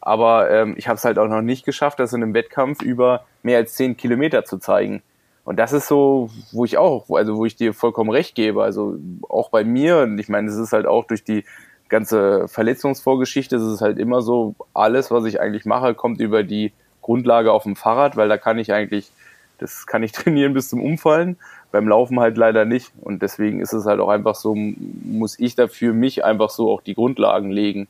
Aber 0.00 0.50
ähm, 0.50 0.74
ich 0.76 0.88
habe 0.88 0.96
es 0.96 1.04
halt 1.04 1.18
auch 1.18 1.28
noch 1.28 1.42
nicht 1.42 1.64
geschafft, 1.64 2.00
das 2.00 2.12
in 2.12 2.22
einem 2.22 2.34
Wettkampf 2.34 2.82
über 2.82 3.24
mehr 3.42 3.58
als 3.58 3.74
zehn 3.74 3.96
Kilometer 3.96 4.44
zu 4.44 4.58
zeigen. 4.58 5.02
Und 5.44 5.58
das 5.58 5.72
ist 5.72 5.88
so, 5.88 6.30
wo 6.52 6.64
ich 6.64 6.78
auch, 6.78 7.10
also 7.10 7.36
wo 7.36 7.44
ich 7.44 7.56
dir 7.56 7.74
vollkommen 7.74 8.10
recht 8.10 8.34
gebe. 8.34 8.62
Also 8.62 8.96
auch 9.28 9.50
bei 9.50 9.64
mir, 9.64 9.98
und 9.98 10.18
ich 10.18 10.28
meine, 10.28 10.48
es 10.48 10.56
ist 10.56 10.72
halt 10.72 10.86
auch 10.86 11.04
durch 11.04 11.24
die 11.24 11.44
ganze 11.88 12.48
Verletzungsvorgeschichte, 12.48 13.56
es 13.56 13.62
ist 13.62 13.80
halt 13.80 13.98
immer 13.98 14.22
so, 14.22 14.54
alles, 14.72 15.10
was 15.10 15.24
ich 15.24 15.40
eigentlich 15.40 15.66
mache, 15.66 15.94
kommt 15.94 16.20
über 16.20 16.42
die 16.42 16.72
Grundlage 17.02 17.52
auf 17.52 17.64
dem 17.64 17.76
Fahrrad, 17.76 18.16
weil 18.16 18.28
da 18.28 18.38
kann 18.38 18.58
ich 18.58 18.72
eigentlich, 18.72 19.10
das 19.58 19.86
kann 19.86 20.02
ich 20.02 20.12
trainieren 20.12 20.54
bis 20.54 20.68
zum 20.68 20.80
Umfallen, 20.80 21.36
beim 21.72 21.88
Laufen 21.88 22.20
halt 22.20 22.38
leider 22.38 22.64
nicht. 22.64 22.92
Und 23.00 23.20
deswegen 23.20 23.60
ist 23.60 23.72
es 23.72 23.84
halt 23.84 24.00
auch 24.00 24.08
einfach 24.08 24.36
so, 24.36 24.54
muss 24.54 25.38
ich 25.38 25.56
dafür 25.56 25.92
mich 25.92 26.24
einfach 26.24 26.50
so 26.50 26.70
auch 26.70 26.82
die 26.82 26.94
Grundlagen 26.94 27.50
legen. 27.50 27.88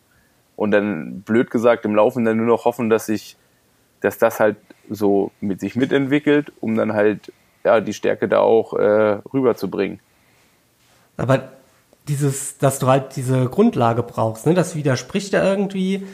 Und 0.56 0.70
dann, 0.70 1.20
blöd 1.20 1.50
gesagt, 1.50 1.84
im 1.84 1.94
Laufen 1.94 2.24
dann 2.24 2.38
nur 2.38 2.46
noch 2.46 2.64
hoffen, 2.64 2.88
dass 2.88 3.08
ich, 3.08 3.36
dass 4.00 4.18
das 4.18 4.40
halt 4.40 4.56
so 4.88 5.32
mit 5.40 5.60
sich 5.60 5.76
mitentwickelt, 5.76 6.52
um 6.60 6.76
dann 6.76 6.92
halt 6.92 7.32
ja, 7.64 7.80
die 7.80 7.94
Stärke 7.94 8.28
da 8.28 8.40
auch 8.40 8.74
äh, 8.74 9.18
rüberzubringen. 9.32 10.00
Aber 11.16 11.50
dieses, 12.08 12.58
dass 12.58 12.78
du 12.78 12.88
halt 12.88 13.16
diese 13.16 13.46
Grundlage 13.46 14.02
brauchst, 14.02 14.46
ne, 14.46 14.54
das 14.54 14.74
widerspricht 14.74 15.32
ja 15.32 15.44
irgendwie 15.44 16.06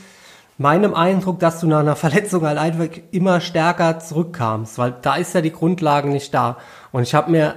meinem 0.59 0.95
Eindruck, 0.95 1.39
dass 1.39 1.61
du 1.61 1.67
nach 1.67 1.81
einer 1.81 1.97
Verletzung 1.97 2.45
halt 2.45 2.59
einfach 2.59 2.89
immer 3.11 3.41
stärker 3.41 4.01
zurückkamst, 4.01 4.77
weil 4.79 4.95
da 5.03 5.17
ist 5.17 5.35
ja 5.35 5.41
die 5.41 5.53
Grundlage 5.53 6.09
nicht 6.09 6.35
da. 6.35 6.59
Und 6.93 7.03
ich 7.05 7.15
habe 7.15 7.31
mir 7.31 7.55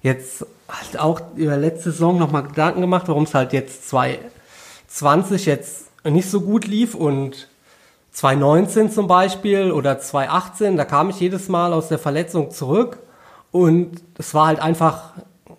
jetzt 0.00 0.46
halt 0.68 0.98
auch 0.98 1.20
über 1.34 1.56
letzte 1.56 1.90
Saison 1.90 2.18
nochmal 2.18 2.44
Gedanken 2.44 2.80
gemacht, 2.80 3.08
warum 3.08 3.24
es 3.24 3.34
halt 3.34 3.52
jetzt 3.52 3.88
2020 3.88 5.46
jetzt 5.46 5.90
nicht 6.04 6.30
so 6.30 6.40
gut 6.40 6.66
lief 6.66 6.94
und 6.94 7.48
2019 8.12 8.90
zum 8.90 9.06
Beispiel 9.06 9.70
oder 9.72 9.98
2018, 9.98 10.76
da 10.76 10.84
kam 10.84 11.10
ich 11.10 11.20
jedes 11.20 11.48
Mal 11.48 11.72
aus 11.72 11.88
der 11.88 11.98
Verletzung 11.98 12.50
zurück 12.50 12.98
und 13.52 14.02
es 14.18 14.34
war 14.34 14.46
halt 14.46 14.60
einfach, 14.60 15.12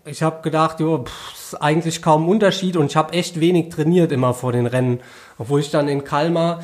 ich 0.06 0.24
habe 0.24 0.42
gedacht, 0.42 0.80
jo, 0.80 1.04
pff, 1.04 1.42
ist 1.54 1.62
eigentlich 1.62 2.02
kaum 2.02 2.30
Unterschied 2.30 2.78
und 2.78 2.88
ich 2.88 2.96
habe 2.96 3.14
echt 3.14 3.40
wenig 3.40 3.70
trainiert 3.70 4.12
immer 4.12 4.34
vor 4.34 4.52
den 4.52 4.68
Rennen. 4.68 5.02
Obwohl 5.38 5.60
ich 5.60 5.72
dann 5.72 5.88
in 5.88 6.04
Kalmar 6.04 6.62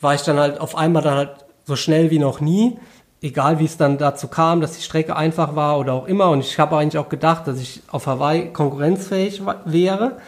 war 0.00 0.14
ich 0.14 0.22
dann 0.22 0.38
halt 0.38 0.60
auf 0.60 0.76
einmal 0.76 1.02
dann 1.02 1.16
halt 1.16 1.30
so 1.64 1.76
schnell 1.76 2.10
wie 2.10 2.18
noch 2.18 2.40
nie. 2.40 2.78
Egal 3.22 3.58
wie 3.58 3.64
es 3.64 3.76
dann 3.76 3.98
dazu 3.98 4.28
kam, 4.28 4.60
dass 4.60 4.72
die 4.72 4.82
Strecke 4.82 5.16
einfach 5.16 5.56
war 5.56 5.78
oder 5.78 5.94
auch 5.94 6.06
immer. 6.06 6.30
Und 6.30 6.40
ich 6.40 6.58
habe 6.58 6.76
eigentlich 6.76 6.98
auch 6.98 7.08
gedacht, 7.08 7.46
dass 7.46 7.58
ich 7.58 7.82
auf 7.90 8.06
Hawaii 8.06 8.52
konkurrenzfähig 8.52 9.42
wäre. 9.64 10.18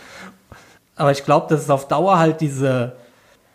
Aber 0.97 1.12
ich 1.12 1.24
glaube, 1.24 1.47
dass 1.49 1.62
es 1.62 1.70
auf 1.70 1.86
Dauer 1.86 2.18
halt 2.18 2.41
diese 2.41 2.97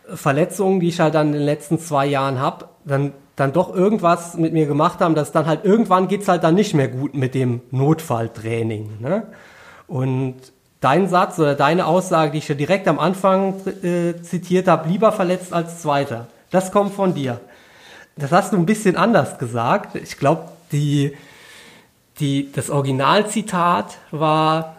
Verletzungen, 0.06 0.80
die 0.80 0.88
ich 0.88 1.00
halt 1.00 1.14
dann 1.14 1.28
in 1.28 1.32
den 1.34 1.42
letzten 1.42 1.78
zwei 1.78 2.06
Jahren 2.06 2.38
habe, 2.38 2.66
dann 2.84 3.12
dann 3.36 3.52
doch 3.52 3.74
irgendwas 3.74 4.34
mit 4.34 4.52
mir 4.52 4.66
gemacht 4.66 5.00
haben, 5.00 5.14
dass 5.14 5.32
dann 5.32 5.46
halt 5.46 5.64
irgendwann 5.64 6.08
geht's 6.08 6.28
halt 6.28 6.44
dann 6.44 6.54
nicht 6.54 6.74
mehr 6.74 6.88
gut 6.88 7.14
mit 7.14 7.34
dem 7.34 7.62
Notfalltraining. 7.70 9.00
Ne? 9.00 9.26
Und 9.86 10.36
dein 10.80 11.08
Satz 11.08 11.38
oder 11.38 11.54
deine 11.54 11.86
Aussage, 11.86 12.32
die 12.32 12.38
ich 12.38 12.48
ja 12.48 12.54
direkt 12.54 12.86
am 12.86 12.98
Anfang 12.98 13.54
äh, 13.82 14.20
zitiert 14.22 14.68
habe, 14.68 14.88
lieber 14.88 15.12
verletzt 15.12 15.52
als 15.52 15.80
Zweiter, 15.80 16.28
das 16.50 16.70
kommt 16.70 16.94
von 16.94 17.14
dir. 17.14 17.40
Das 18.16 18.30
hast 18.30 18.52
du 18.52 18.56
ein 18.56 18.66
bisschen 18.66 18.96
anders 18.96 19.38
gesagt. 19.38 19.96
Ich 19.96 20.18
glaube, 20.18 20.48
die, 20.70 21.16
die, 22.20 22.52
das 22.52 22.70
Originalzitat 22.70 23.98
war, 24.12 24.76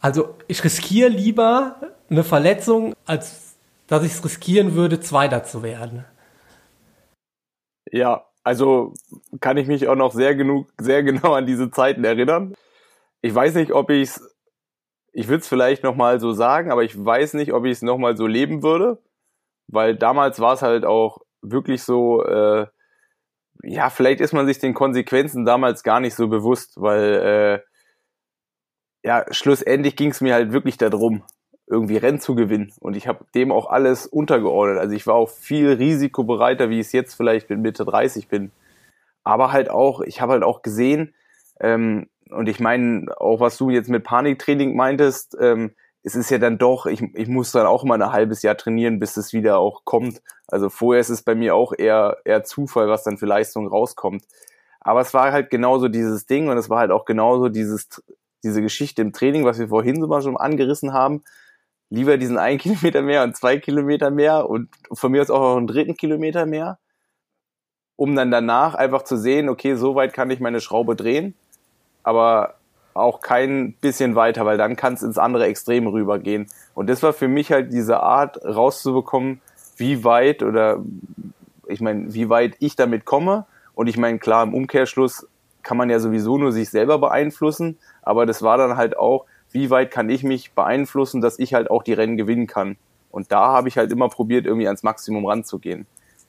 also 0.00 0.34
ich 0.48 0.64
riskiere 0.64 1.08
lieber 1.08 1.76
eine 2.10 2.24
Verletzung, 2.24 2.94
als 3.06 3.54
dass 3.86 4.02
ich 4.02 4.12
es 4.12 4.24
riskieren 4.24 4.74
würde, 4.74 5.00
Zweiter 5.00 5.44
zu 5.44 5.62
werden. 5.62 6.04
Ja, 7.90 8.26
also 8.42 8.94
kann 9.40 9.56
ich 9.56 9.66
mich 9.66 9.88
auch 9.88 9.96
noch 9.96 10.12
sehr 10.12 10.34
genug, 10.34 10.68
sehr 10.78 11.02
genau 11.04 11.34
an 11.34 11.46
diese 11.46 11.70
Zeiten 11.70 12.04
erinnern. 12.04 12.54
Ich 13.22 13.34
weiß 13.34 13.54
nicht, 13.54 13.72
ob 13.72 13.90
ich 13.90 14.10
es, 14.10 14.36
ich 15.12 15.28
würde 15.28 15.40
es 15.40 15.48
vielleicht 15.48 15.82
nochmal 15.82 16.20
so 16.20 16.32
sagen, 16.32 16.70
aber 16.70 16.84
ich 16.84 17.02
weiß 17.02 17.34
nicht, 17.34 17.52
ob 17.52 17.64
ich 17.64 17.72
es 17.72 17.82
nochmal 17.82 18.16
so 18.16 18.26
leben 18.26 18.62
würde, 18.62 19.02
weil 19.68 19.96
damals 19.96 20.40
war 20.40 20.54
es 20.54 20.62
halt 20.62 20.84
auch 20.84 21.18
wirklich 21.42 21.82
so, 21.82 22.24
äh, 22.24 22.66
ja, 23.62 23.90
vielleicht 23.90 24.20
ist 24.20 24.32
man 24.32 24.46
sich 24.46 24.58
den 24.58 24.74
Konsequenzen 24.74 25.44
damals 25.44 25.82
gar 25.82 26.00
nicht 26.00 26.14
so 26.14 26.28
bewusst, 26.28 26.80
weil 26.80 27.62
äh, 27.64 27.70
ja, 29.02 29.24
schlussendlich 29.30 29.96
ging 29.96 30.10
es 30.10 30.20
mir 30.20 30.34
halt 30.34 30.52
wirklich 30.52 30.76
darum, 30.78 31.22
irgendwie 31.70 31.96
Rennen 31.96 32.20
zu 32.20 32.34
gewinnen. 32.34 32.72
Und 32.80 32.96
ich 32.96 33.06
habe 33.06 33.24
dem 33.34 33.52
auch 33.52 33.70
alles 33.70 34.06
untergeordnet. 34.06 34.78
Also 34.78 34.94
ich 34.94 35.06
war 35.06 35.14
auch 35.14 35.30
viel 35.30 35.70
risikobereiter, 35.72 36.68
wie 36.68 36.80
ich 36.80 36.88
es 36.88 36.92
jetzt 36.92 37.14
vielleicht 37.14 37.48
mit 37.48 37.60
Mitte 37.60 37.84
30 37.84 38.28
bin. 38.28 38.50
Aber 39.22 39.52
halt 39.52 39.70
auch, 39.70 40.00
ich 40.00 40.20
habe 40.20 40.32
halt 40.32 40.42
auch 40.42 40.62
gesehen, 40.62 41.14
ähm, 41.60 42.08
und 42.30 42.48
ich 42.48 42.60
meine, 42.60 43.06
auch 43.18 43.40
was 43.40 43.56
du 43.56 43.70
jetzt 43.70 43.88
mit 43.88 44.04
Paniktraining 44.04 44.76
meintest, 44.76 45.36
ähm, 45.40 45.72
es 46.02 46.14
ist 46.14 46.30
ja 46.30 46.38
dann 46.38 46.58
doch, 46.58 46.86
ich, 46.86 47.02
ich 47.14 47.28
muss 47.28 47.52
dann 47.52 47.66
auch 47.66 47.84
mal 47.84 48.00
ein 48.00 48.12
halbes 48.12 48.42
Jahr 48.42 48.56
trainieren, 48.56 48.98
bis 48.98 49.16
es 49.16 49.32
wieder 49.32 49.58
auch 49.58 49.84
kommt. 49.84 50.22
Also 50.48 50.70
vorher 50.70 51.00
ist 51.00 51.10
es 51.10 51.22
bei 51.22 51.34
mir 51.34 51.54
auch 51.54 51.72
eher, 51.76 52.18
eher 52.24 52.42
Zufall, 52.42 52.88
was 52.88 53.04
dann 53.04 53.18
für 53.18 53.26
Leistung 53.26 53.68
rauskommt. 53.68 54.24
Aber 54.80 55.02
es 55.02 55.12
war 55.12 55.30
halt 55.30 55.50
genauso 55.50 55.88
dieses 55.88 56.26
Ding 56.26 56.48
und 56.48 56.56
es 56.56 56.70
war 56.70 56.78
halt 56.78 56.90
auch 56.90 57.04
genauso 57.04 57.48
dieses, 57.48 58.02
diese 58.42 58.62
Geschichte 58.62 59.02
im 59.02 59.12
Training, 59.12 59.44
was 59.44 59.58
wir 59.58 59.68
vorhin 59.68 60.00
so 60.00 60.06
mal 60.06 60.22
schon 60.22 60.36
angerissen 60.36 60.92
haben. 60.92 61.22
Lieber 61.90 62.16
diesen 62.16 62.38
einen 62.38 62.58
Kilometer 62.60 63.02
mehr 63.02 63.22
und 63.22 63.36
zwei 63.36 63.58
Kilometer 63.58 64.10
mehr 64.10 64.48
und 64.48 64.68
von 64.92 65.12
mir 65.12 65.22
aus 65.22 65.30
auch 65.30 65.40
noch 65.40 65.56
einen 65.56 65.66
dritten 65.66 65.96
Kilometer 65.96 66.46
mehr, 66.46 66.78
um 67.96 68.16
dann 68.16 68.30
danach 68.30 68.74
einfach 68.74 69.02
zu 69.02 69.16
sehen, 69.16 69.48
okay, 69.48 69.74
so 69.74 69.94
weit 69.94 70.14
kann 70.14 70.30
ich 70.30 70.40
meine 70.40 70.60
Schraube 70.60 70.96
drehen, 70.96 71.34
aber 72.02 72.54
auch 72.94 73.20
kein 73.20 73.74
bisschen 73.74 74.14
weiter, 74.14 74.44
weil 74.46 74.58
dann 74.58 74.76
kann 74.76 74.94
es 74.94 75.02
ins 75.02 75.18
andere 75.18 75.46
Extrem 75.46 75.86
rübergehen. 75.86 76.48
Und 76.74 76.88
das 76.88 77.02
war 77.02 77.12
für 77.12 77.28
mich 77.28 77.52
halt 77.52 77.72
diese 77.72 78.00
Art 78.00 78.42
rauszubekommen, 78.44 79.40
wie 79.76 80.04
weit 80.04 80.42
oder 80.42 80.82
ich 81.66 81.80
meine, 81.80 82.12
wie 82.12 82.28
weit 82.28 82.56
ich 82.58 82.76
damit 82.76 83.04
komme. 83.04 83.46
Und 83.74 83.86
ich 83.86 83.96
meine, 83.96 84.18
klar, 84.18 84.42
im 84.42 84.54
Umkehrschluss 84.54 85.26
kann 85.62 85.76
man 85.76 85.90
ja 85.90 86.00
sowieso 86.00 86.38
nur 86.38 86.52
sich 86.52 86.70
selber 86.70 86.98
beeinflussen, 86.98 87.78
aber 88.02 88.26
das 88.26 88.42
war 88.42 88.58
dann 88.58 88.76
halt 88.76 88.96
auch, 88.98 89.26
wie 89.52 89.70
weit 89.70 89.90
kann 89.90 90.10
ich 90.10 90.22
mich 90.22 90.52
beeinflussen, 90.52 91.20
dass 91.20 91.38
ich 91.38 91.54
halt 91.54 91.70
auch 91.70 91.82
die 91.82 91.92
Rennen 91.92 92.16
gewinnen 92.16 92.46
kann. 92.46 92.76
Und 93.10 93.32
da 93.32 93.52
habe 93.52 93.68
ich 93.68 93.76
halt 93.76 93.90
immer 93.90 94.08
probiert, 94.08 94.46
irgendwie 94.46 94.66
ans 94.66 94.82
Maximum 94.82 95.26
ranzugehen. 95.26 95.86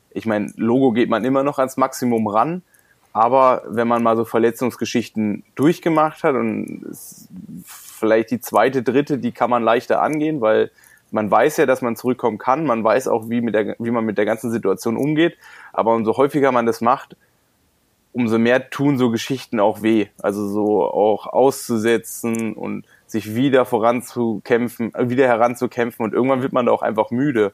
Ich 0.09 0.25
meine, 0.25 0.51
Logo 0.55 0.91
geht 0.91 1.09
man 1.09 1.23
immer 1.23 1.43
noch 1.43 1.59
ans 1.59 1.77
Maximum 1.77 2.27
ran, 2.27 2.63
aber 3.13 3.63
wenn 3.67 3.87
man 3.87 4.03
mal 4.03 4.15
so 4.15 4.25
Verletzungsgeschichten 4.25 5.43
durchgemacht 5.55 6.23
hat 6.23 6.35
und 6.35 6.85
vielleicht 7.65 8.31
die 8.31 8.39
zweite, 8.39 8.83
dritte, 8.83 9.17
die 9.17 9.31
kann 9.31 9.49
man 9.49 9.63
leichter 9.63 10.01
angehen, 10.01 10.41
weil 10.41 10.71
man 11.11 11.29
weiß 11.29 11.57
ja, 11.57 11.65
dass 11.65 11.81
man 11.81 11.95
zurückkommen 11.95 12.37
kann. 12.37 12.65
Man 12.65 12.83
weiß 12.83 13.09
auch, 13.09 13.29
wie, 13.29 13.41
mit 13.41 13.53
der, 13.53 13.75
wie 13.79 13.91
man 13.91 14.05
mit 14.05 14.17
der 14.17 14.25
ganzen 14.25 14.49
Situation 14.49 14.95
umgeht. 14.95 15.37
Aber 15.73 15.93
umso 15.93 16.15
häufiger 16.15 16.51
man 16.53 16.65
das 16.65 16.79
macht, 16.79 17.17
umso 18.13 18.39
mehr 18.39 18.69
tun 18.69 18.97
so 18.97 19.11
Geschichten 19.11 19.59
auch 19.59 19.81
weh. 19.81 20.07
Also 20.21 20.47
so 20.47 20.85
auch 20.85 21.27
auszusetzen 21.27 22.53
und 22.53 22.85
sich 23.11 23.35
wieder 23.35 23.65
voranzukämpfen, 23.65 24.93
äh, 24.95 25.09
wieder 25.09 25.27
heranzukämpfen 25.27 26.05
und 26.05 26.13
irgendwann 26.13 26.41
wird 26.41 26.53
man 26.53 26.65
da 26.65 26.71
auch 26.71 26.81
einfach 26.81 27.11
müde. 27.11 27.53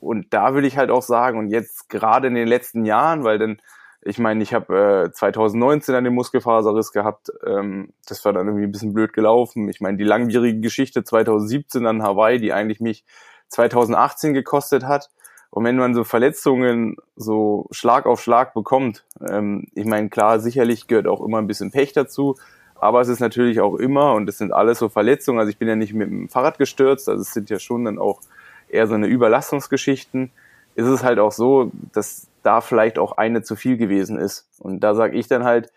Und 0.00 0.34
da 0.34 0.52
würde 0.54 0.66
ich 0.66 0.76
halt 0.76 0.90
auch 0.90 1.02
sagen, 1.02 1.38
und 1.38 1.48
jetzt 1.48 1.88
gerade 1.88 2.26
in 2.28 2.34
den 2.34 2.48
letzten 2.48 2.84
Jahren, 2.84 3.24
weil 3.24 3.38
dann 3.38 3.58
ich 4.06 4.18
meine, 4.18 4.42
ich 4.42 4.52
habe 4.52 5.06
äh, 5.06 5.12
2019 5.12 5.94
einen 5.94 6.14
Muskelfaserriss 6.14 6.92
gehabt. 6.92 7.32
Ähm, 7.46 7.94
das 8.06 8.22
war 8.24 8.34
dann 8.34 8.46
irgendwie 8.46 8.66
ein 8.66 8.72
bisschen 8.72 8.92
blöd 8.92 9.14
gelaufen. 9.14 9.68
Ich 9.70 9.80
meine, 9.80 9.96
die 9.96 10.04
langwierige 10.04 10.60
Geschichte 10.60 11.04
2017 11.04 11.86
an 11.86 12.02
Hawaii, 12.02 12.38
die 12.38 12.52
eigentlich 12.52 12.80
mich 12.80 13.04
2018 13.48 14.34
gekostet 14.34 14.84
hat. 14.84 15.10
Und 15.48 15.64
wenn 15.64 15.76
man 15.76 15.94
so 15.94 16.04
Verletzungen 16.04 16.96
so 17.16 17.66
Schlag 17.70 18.04
auf 18.04 18.20
Schlag 18.20 18.52
bekommt, 18.52 19.06
ähm, 19.26 19.68
ich 19.74 19.86
meine, 19.86 20.10
klar, 20.10 20.38
sicherlich 20.38 20.86
gehört 20.86 21.06
auch 21.06 21.24
immer 21.24 21.38
ein 21.38 21.46
bisschen 21.46 21.70
Pech 21.70 21.94
dazu, 21.94 22.36
aber 22.84 23.00
es 23.00 23.08
ist 23.08 23.20
natürlich 23.20 23.62
auch 23.62 23.76
immer, 23.76 24.12
und 24.12 24.26
das 24.26 24.36
sind 24.36 24.52
alles 24.52 24.78
so 24.78 24.90
Verletzungen, 24.90 25.38
also 25.38 25.48
ich 25.48 25.56
bin 25.56 25.68
ja 25.68 25.74
nicht 25.74 25.94
mit 25.94 26.10
dem 26.10 26.28
Fahrrad 26.28 26.58
gestürzt, 26.58 27.08
also 27.08 27.22
es 27.22 27.32
sind 27.32 27.48
ja 27.48 27.58
schon 27.58 27.86
dann 27.86 27.98
auch 27.98 28.20
eher 28.68 28.86
so 28.86 28.92
eine 28.92 29.06
Überlastungsgeschichten, 29.06 30.30
ist 30.74 30.86
es 30.86 31.02
halt 31.02 31.18
auch 31.18 31.32
so, 31.32 31.72
dass 31.94 32.28
da 32.42 32.60
vielleicht 32.60 32.98
auch 32.98 33.16
eine 33.16 33.42
zu 33.42 33.56
viel 33.56 33.78
gewesen 33.78 34.18
ist. 34.18 34.50
Und 34.58 34.80
da 34.80 34.94
sage 34.94 35.16
ich 35.16 35.28
dann 35.28 35.44
halt, 35.44 35.72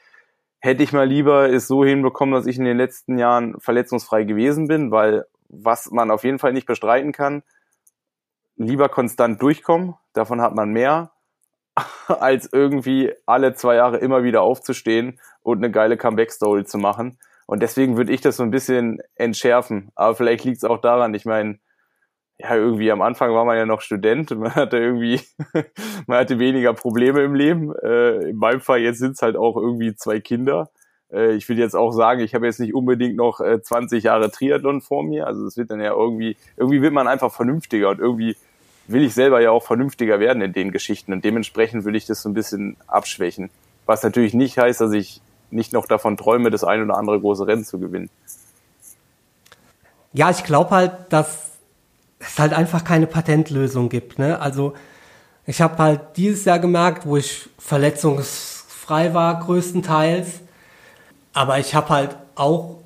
hätte 0.59 0.83
ich 0.83 0.91
mal 0.91 1.07
lieber 1.07 1.49
es 1.49 1.69
so 1.69 1.85
hinbekommen, 1.85 2.35
dass 2.35 2.45
ich 2.45 2.57
in 2.57 2.65
den 2.65 2.75
letzten 2.75 3.17
Jahren 3.17 3.57
verletzungsfrei 3.57 4.25
gewesen 4.25 4.67
bin, 4.67 4.91
weil 4.91 5.27
was 5.47 5.89
man 5.91 6.11
auf 6.11 6.25
jeden 6.25 6.39
Fall 6.39 6.51
nicht 6.51 6.67
bestreiten 6.67 7.13
kann, 7.13 7.41
lieber 8.57 8.89
konstant 8.89 9.41
durchkommen, 9.41 9.93
davon 10.11 10.41
hat 10.41 10.55
man 10.55 10.71
mehr, 10.71 11.11
als 12.07 12.51
irgendwie 12.51 13.13
alle 13.25 13.53
zwei 13.53 13.75
Jahre 13.75 13.99
immer 13.99 14.23
wieder 14.23 14.41
aufzustehen 14.41 15.21
und 15.47 15.59
eine 15.59 15.71
geile 15.71 15.95
Comeback-Story 15.95 16.65
zu 16.65 16.77
machen. 16.77 17.17
Und 17.45 17.63
deswegen 17.63 17.95
würde 17.95 18.11
ich 18.11 18.19
das 18.19 18.35
so 18.35 18.43
ein 18.43 18.51
bisschen 18.51 18.99
entschärfen. 19.15 19.91
Aber 19.95 20.13
vielleicht 20.13 20.43
liegt 20.43 20.57
es 20.57 20.65
auch 20.65 20.81
daran, 20.81 21.13
ich 21.13 21.23
meine, 21.23 21.59
ja, 22.37 22.53
irgendwie 22.53 22.91
am 22.91 23.01
Anfang 23.01 23.33
war 23.33 23.45
man 23.45 23.55
ja 23.55 23.65
noch 23.65 23.79
Student, 23.79 24.37
man 24.37 24.53
hatte 24.55 24.77
irgendwie, 24.77 25.21
man 26.07 26.17
hatte 26.19 26.37
weniger 26.37 26.73
Probleme 26.73 27.23
im 27.23 27.33
Leben. 27.33 27.73
Äh, 27.81 28.29
in 28.29 28.35
meinem 28.35 28.59
Fall 28.59 28.81
jetzt 28.81 28.99
sind 28.99 29.13
es 29.13 29.21
halt 29.21 29.37
auch 29.37 29.55
irgendwie 29.55 29.95
zwei 29.95 30.19
Kinder. 30.19 30.69
Äh, 31.13 31.35
ich 31.35 31.47
will 31.47 31.57
jetzt 31.57 31.77
auch 31.77 31.93
sagen, 31.93 32.19
ich 32.19 32.35
habe 32.35 32.45
jetzt 32.45 32.59
nicht 32.59 32.73
unbedingt 32.73 33.15
noch 33.15 33.39
äh, 33.39 33.61
20 33.61 34.03
Jahre 34.03 34.29
Triathlon 34.29 34.81
vor 34.81 35.03
mir. 35.03 35.27
Also 35.27 35.45
es 35.45 35.55
wird 35.55 35.71
dann 35.71 35.79
ja 35.79 35.93
irgendwie, 35.93 36.35
irgendwie 36.57 36.81
wird 36.81 36.91
man 36.91 37.07
einfach 37.07 37.31
vernünftiger 37.31 37.91
und 37.91 37.99
irgendwie 37.99 38.35
will 38.87 39.03
ich 39.03 39.13
selber 39.13 39.39
ja 39.39 39.51
auch 39.51 39.63
vernünftiger 39.63 40.19
werden 40.19 40.41
in 40.41 40.51
den 40.51 40.73
Geschichten 40.73 41.13
und 41.13 41.23
dementsprechend 41.23 41.85
will 41.85 41.95
ich 41.95 42.05
das 42.05 42.21
so 42.21 42.27
ein 42.27 42.33
bisschen 42.33 42.75
abschwächen. 42.87 43.49
Was 43.85 44.03
natürlich 44.03 44.33
nicht 44.33 44.57
heißt, 44.57 44.81
dass 44.81 44.91
ich 44.91 45.21
nicht 45.51 45.73
noch 45.73 45.85
davon 45.85 46.17
träume, 46.17 46.49
das 46.49 46.63
ein 46.63 46.81
oder 46.81 46.97
andere 46.97 47.19
große 47.19 47.47
Rennen 47.47 47.65
zu 47.65 47.79
gewinnen. 47.79 48.09
Ja, 50.13 50.29
ich 50.29 50.43
glaube 50.43 50.71
halt, 50.71 50.91
dass 51.09 51.51
es 52.19 52.39
halt 52.39 52.53
einfach 52.53 52.83
keine 52.83 53.07
Patentlösung 53.07 53.89
gibt. 53.89 54.19
Ne? 54.19 54.39
Also 54.39 54.73
ich 55.45 55.61
habe 55.61 55.77
halt 55.77 56.01
dieses 56.17 56.45
Jahr 56.45 56.59
gemerkt, 56.59 57.05
wo 57.05 57.17
ich 57.17 57.49
verletzungsfrei 57.57 59.13
war 59.13 59.39
größtenteils, 59.39 60.27
aber 61.33 61.59
ich 61.59 61.75
habe 61.75 61.89
halt 61.89 62.17
auch 62.35 62.77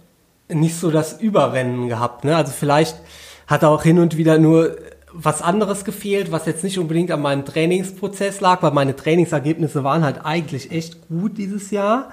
nicht 0.49 0.78
so 0.78 0.91
das 0.91 1.20
Überrennen 1.20 1.88
gehabt. 1.88 2.24
Ne? 2.24 2.36
Also 2.36 2.51
vielleicht 2.51 2.97
hat 3.47 3.64
auch 3.64 3.84
hin 3.84 3.99
und 3.99 4.18
wieder 4.18 4.38
nur 4.38 4.76
was 5.14 5.41
anderes 5.41 5.84
gefehlt, 5.84 6.32
was 6.32 6.45
jetzt 6.45 6.64
nicht 6.64 6.80
unbedingt 6.80 7.12
an 7.12 7.22
meinem 7.22 7.45
Trainingsprozess 7.45 8.39
lag, 8.39 8.62
weil 8.62 8.72
meine 8.72 8.95
Trainingsergebnisse 8.95 9.84
waren 9.84 10.03
halt 10.03 10.26
eigentlich 10.26 10.72
echt 10.72 11.07
gut 11.09 11.38
dieses 11.38 11.72
Jahr. 11.72 12.12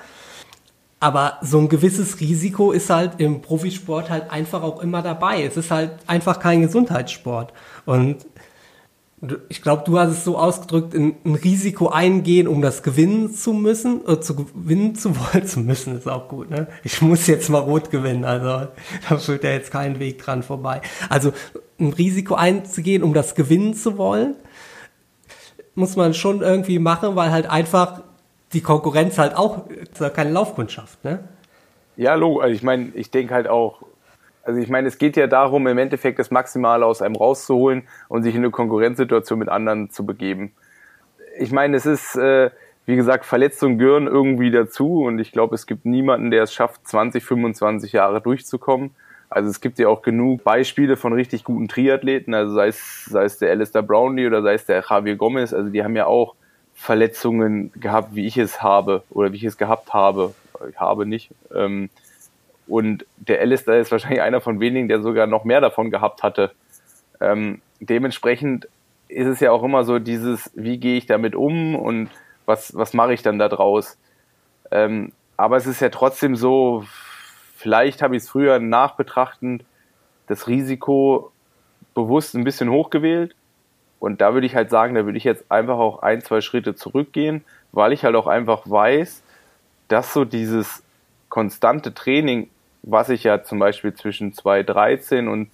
Aber 1.01 1.39
so 1.43 1.59
ein 1.59 1.69
gewisses 1.69 2.21
Risiko 2.21 2.73
ist 2.73 2.91
halt 2.91 3.21
im 3.21 3.41
Profisport 3.41 4.11
halt 4.11 4.31
einfach 4.31 4.63
auch 4.63 4.83
immer 4.83 5.01
dabei. 5.01 5.45
Es 5.45 5.57
ist 5.57 5.71
halt 5.71 5.93
einfach 6.07 6.41
kein 6.41 6.63
Gesundheitssport. 6.63 7.53
Und 7.87 8.27
ich 9.49 9.63
glaube, 9.63 9.83
du 9.85 9.99
hast 9.99 10.11
es 10.11 10.25
so 10.25 10.39
ausgedrückt, 10.39 10.95
ein, 10.95 11.17
Risiko 11.25 11.89
eingehen, 11.89 12.47
um 12.47 12.63
das 12.63 12.83
gewinnen 12.83 13.33
zu 13.33 13.53
müssen, 13.53 14.03
oder 14.03 14.15
äh, 14.15 14.21
zu 14.21 14.37
gewinnen 14.37 14.95
zu 14.95 15.17
wollen, 15.19 15.47
zu 15.47 15.61
müssen 15.61 15.97
ist 15.97 16.09
auch 16.09 16.29
gut, 16.29 16.51
ne? 16.51 16.69
Ich 16.85 17.03
muss 17.03 17.27
jetzt 17.27 17.49
mal 17.49 17.59
rot 17.59 17.91
gewinnen, 17.91 18.25
also 18.25 18.69
da 19.09 19.19
führt 19.19 19.45
ja 19.45 19.51
jetzt 19.51 19.71
kein 19.71 19.99
Weg 19.99 20.19
dran 20.19 20.43
vorbei. 20.43 20.83
Also 21.09 21.33
ein 21.81 21.93
Risiko 21.93 22.35
einzugehen, 22.35 23.03
um 23.03 23.13
das 23.13 23.35
gewinnen 23.35 23.75
zu 23.75 23.99
wollen, 23.99 24.37
muss 25.75 25.97
man 25.97 26.15
schon 26.15 26.43
irgendwie 26.43 26.79
machen, 26.79 27.17
weil 27.17 27.31
halt 27.31 27.51
einfach 27.51 28.03
die 28.53 28.61
Konkurrenz 28.61 29.19
halt 29.19 29.37
auch 29.37 29.65
keine 30.15 30.31
Laufkundschaft, 30.31 31.05
ne? 31.05 31.21
Ja, 31.97 32.15
logo. 32.15 32.41
Also 32.41 32.55
ich 32.55 32.63
meine, 32.63 32.91
ich 32.95 33.11
denke 33.11 33.35
halt 33.35 33.49
auch, 33.49 33.83
also 34.45 34.61
ich 34.61 34.69
meine, 34.69 34.89
es 34.89 34.99
geht 34.99 35.17
ja 35.17 35.27
darum, 35.27 35.67
im 35.67 35.77
Endeffekt 35.79 36.19
das 36.19 36.31
Maximale 36.31 36.87
aus 36.87 37.03
einem 37.03 37.17
rauszuholen 37.17 37.83
und 38.09 38.23
sich 38.23 38.35
in 38.35 38.41
eine 38.41 38.51
Konkurrenzsituation 38.51 39.39
mit 39.39 39.49
anderen 39.49 39.91
zu 39.91 40.07
begeben. 40.07 40.53
Ich 41.39 41.53
meine, 41.53 41.77
es 41.77 41.87
ist, 41.87 42.17
äh, 42.17 42.51
wie 42.87 42.97
gesagt, 42.97 43.27
Verletzungen 43.27 43.79
gehören 43.79 44.07
irgendwie 44.07 44.51
dazu 44.51 45.03
und 45.03 45.19
ich 45.19 45.33
glaube, 45.33 45.55
es 45.55 45.67
gibt 45.67 45.85
niemanden, 45.85 46.31
der 46.31 46.45
es 46.45 46.55
schafft, 46.55 46.89
20, 46.89 47.23
25 47.23 47.93
Jahre 47.93 48.23
durchzukommen. 48.23 48.93
Also 49.29 49.51
es 49.51 49.61
gibt 49.61 49.79
ja 49.79 49.89
auch 49.89 50.01
genug 50.01 50.43
Beispiele 50.43 50.97
von 50.97 51.13
richtig 51.13 51.45
guten 51.45 51.69
Triathleten, 51.69 52.33
also 52.33 52.55
sei 52.55 52.69
es, 52.69 53.05
sei 53.05 53.25
es 53.25 53.39
der 53.39 53.51
Alistair 53.51 53.83
Brownlee 53.83 54.27
oder 54.27 54.43
sei 54.43 54.55
es 54.55 54.65
der 54.65 54.83
Javier 54.89 55.17
Gomez, 55.17 55.53
also 55.53 55.69
die 55.69 55.85
haben 55.85 55.97
ja 55.97 56.07
auch 56.07 56.35
Verletzungen 56.79 57.73
gehabt, 57.75 58.15
wie 58.15 58.27
ich 58.27 58.39
es 58.39 58.63
habe 58.63 59.03
oder 59.11 59.33
wie 59.33 59.37
ich 59.37 59.45
es 59.45 59.59
gehabt 59.59 59.93
habe. 59.93 60.35
Ich 60.71 60.79
habe 60.79 61.07
nicht. 61.07 61.31
Ähm, 61.53 61.91
und 62.69 63.05
der 63.17 63.41
Alistair 63.41 63.81
ist 63.81 63.91
wahrscheinlich 63.91 64.23
einer 64.23 64.41
von 64.41 64.61
wenigen, 64.61 64.89
der 64.89 65.03
sogar 65.03 65.27
noch 65.27 65.45
mehr 65.45 65.61
davon 65.61 65.91
gehabt 65.91 66.23
hatte. 66.23 66.53
Ähm, 67.21 67.61
dementsprechend 67.81 68.69
ist 69.09 69.27
es 69.27 69.41
ja 69.41 69.51
auch 69.51 69.65
immer 69.65 69.85
so 69.85 69.99
dieses, 69.99 70.53
wie 70.55 70.79
gehe 70.79 70.97
ich 70.97 71.07
damit 71.07 71.35
um 71.35 71.75
und 71.75 72.11
was, 72.47 72.75
was 72.77 72.95
mache 72.95 73.13
ich 73.13 73.23
dann 73.23 73.41
da 73.41 73.49
draus? 73.49 73.99
Ähm, 74.71 75.13
aber 75.37 75.57
es 75.57 75.67
ist 75.67 75.81
ja 75.81 75.89
trotzdem 75.89 76.37
so, 76.37 76.85
vielleicht 77.57 78.03
habe 78.03 78.17
ich 78.17 78.23
es 78.23 78.29
früher 78.29 78.61
nachbetrachtend 78.61 79.65
das 80.29 80.47
Risiko 80.47 81.33
bewusst 81.95 82.37
ein 82.37 82.45
bisschen 82.45 82.71
hochgewählt 82.71 83.35
Und 84.01 84.21
da 84.21 84.35
würde 84.35 84.47
ich 84.47 84.55
halt 84.55 84.71
sagen, 84.71 84.95
da 84.95 85.05
würde 85.05 85.19
ich 85.19 85.25
jetzt 85.25 85.51
einfach 85.51 85.79
auch 85.79 86.03
ein, 86.03 86.23
zwei 86.23 86.41
Schritte 86.41 86.75
zurückgehen, 86.75 87.45
weil 87.73 87.93
ich 87.93 88.05
halt 88.05 88.15
auch 88.15 88.27
einfach 88.27 88.63
weiß, 88.65 89.23
dass 89.89 90.13
so 90.13 90.25
dieses 90.25 90.83
konstante 91.29 91.95
Training, 91.95 92.49
was 92.83 93.09
ich 93.09 93.25
ja 93.25 93.43
zum 93.43 93.59
Beispiel 93.59 93.95
zwischen 93.95 94.33
2013 94.33 95.29
und 95.29 95.51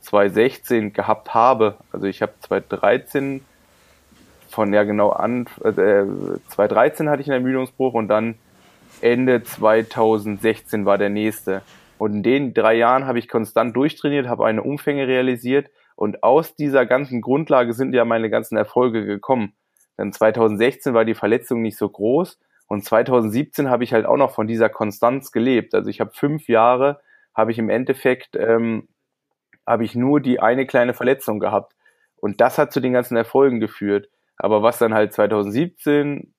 2016 0.00 0.92
gehabt 0.92 1.34
habe, 1.34 1.76
also 1.92 2.06
ich 2.06 2.22
habe 2.22 2.32
2013 2.40 3.44
von 4.48 4.72
ja 4.72 4.84
genau 4.84 5.10
an, 5.10 5.46
äh, 5.62 6.04
2013 6.48 7.10
hatte 7.10 7.22
ich 7.22 7.30
einen 7.30 7.44
Ermüdungsbruch 7.44 7.94
und 7.94 8.08
dann 8.08 8.36
Ende 9.00 9.42
2016 9.42 10.86
war 10.86 10.98
der 10.98 11.10
nächste. 11.10 11.62
Und 11.98 12.14
in 12.14 12.22
den 12.22 12.54
drei 12.54 12.74
Jahren 12.74 13.06
habe 13.06 13.18
ich 13.18 13.28
konstant 13.28 13.76
durchtrainiert, 13.76 14.28
habe 14.28 14.46
eine 14.46 14.62
Umfänge 14.62 15.06
realisiert 15.06 15.68
und 15.98 16.22
aus 16.22 16.54
dieser 16.54 16.86
ganzen 16.86 17.20
Grundlage 17.20 17.72
sind 17.72 17.92
ja 17.92 18.04
meine 18.04 18.30
ganzen 18.30 18.56
Erfolge 18.56 19.04
gekommen. 19.04 19.54
Denn 19.98 20.12
2016 20.12 20.94
war 20.94 21.04
die 21.04 21.16
Verletzung 21.16 21.60
nicht 21.60 21.76
so 21.76 21.88
groß 21.88 22.38
und 22.68 22.84
2017 22.84 23.68
habe 23.68 23.82
ich 23.82 23.92
halt 23.92 24.06
auch 24.06 24.16
noch 24.16 24.30
von 24.30 24.46
dieser 24.46 24.68
Konstanz 24.68 25.32
gelebt. 25.32 25.74
Also 25.74 25.90
ich 25.90 25.98
habe 25.98 26.12
fünf 26.14 26.46
Jahre, 26.46 27.00
habe 27.34 27.50
ich 27.50 27.58
im 27.58 27.68
Endeffekt, 27.68 28.36
ähm, 28.36 28.86
habe 29.66 29.84
ich 29.84 29.96
nur 29.96 30.20
die 30.20 30.38
eine 30.38 30.66
kleine 30.66 30.94
Verletzung 30.94 31.40
gehabt. 31.40 31.74
Und 32.14 32.40
das 32.40 32.58
hat 32.58 32.72
zu 32.72 32.78
den 32.78 32.92
ganzen 32.92 33.16
Erfolgen 33.16 33.58
geführt. 33.58 34.08
Aber 34.36 34.62
was 34.62 34.78
dann 34.78 34.94
halt 34.94 35.12
2017, 35.12 36.32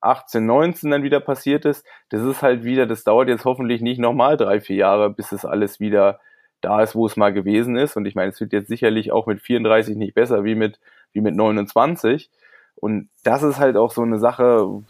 18, 0.00 0.46
19 0.46 0.90
dann 0.90 1.02
wieder 1.02 1.20
passiert 1.20 1.66
ist, 1.66 1.86
das 2.08 2.22
ist 2.22 2.40
halt 2.40 2.64
wieder, 2.64 2.86
das 2.86 3.04
dauert 3.04 3.28
jetzt 3.28 3.44
hoffentlich 3.44 3.82
nicht 3.82 3.98
nochmal 3.98 4.38
drei, 4.38 4.58
vier 4.58 4.76
Jahre, 4.76 5.10
bis 5.10 5.32
es 5.32 5.44
alles 5.44 5.80
wieder 5.80 6.18
da 6.60 6.82
ist, 6.82 6.94
wo 6.94 7.06
es 7.06 7.16
mal 7.16 7.32
gewesen 7.32 7.76
ist. 7.76 7.96
Und 7.96 8.06
ich 8.06 8.14
meine, 8.14 8.30
es 8.30 8.40
wird 8.40 8.52
jetzt 8.52 8.68
sicherlich 8.68 9.12
auch 9.12 9.26
mit 9.26 9.40
34 9.40 9.96
nicht 9.96 10.14
besser 10.14 10.44
wie 10.44 10.54
mit, 10.54 10.78
wie 11.12 11.20
mit 11.20 11.34
29. 11.34 12.30
Und 12.76 13.08
das 13.24 13.42
ist 13.42 13.58
halt 13.58 13.76
auch 13.76 13.90
so 13.90 14.02
eine 14.02 14.18
Sache, 14.18 14.82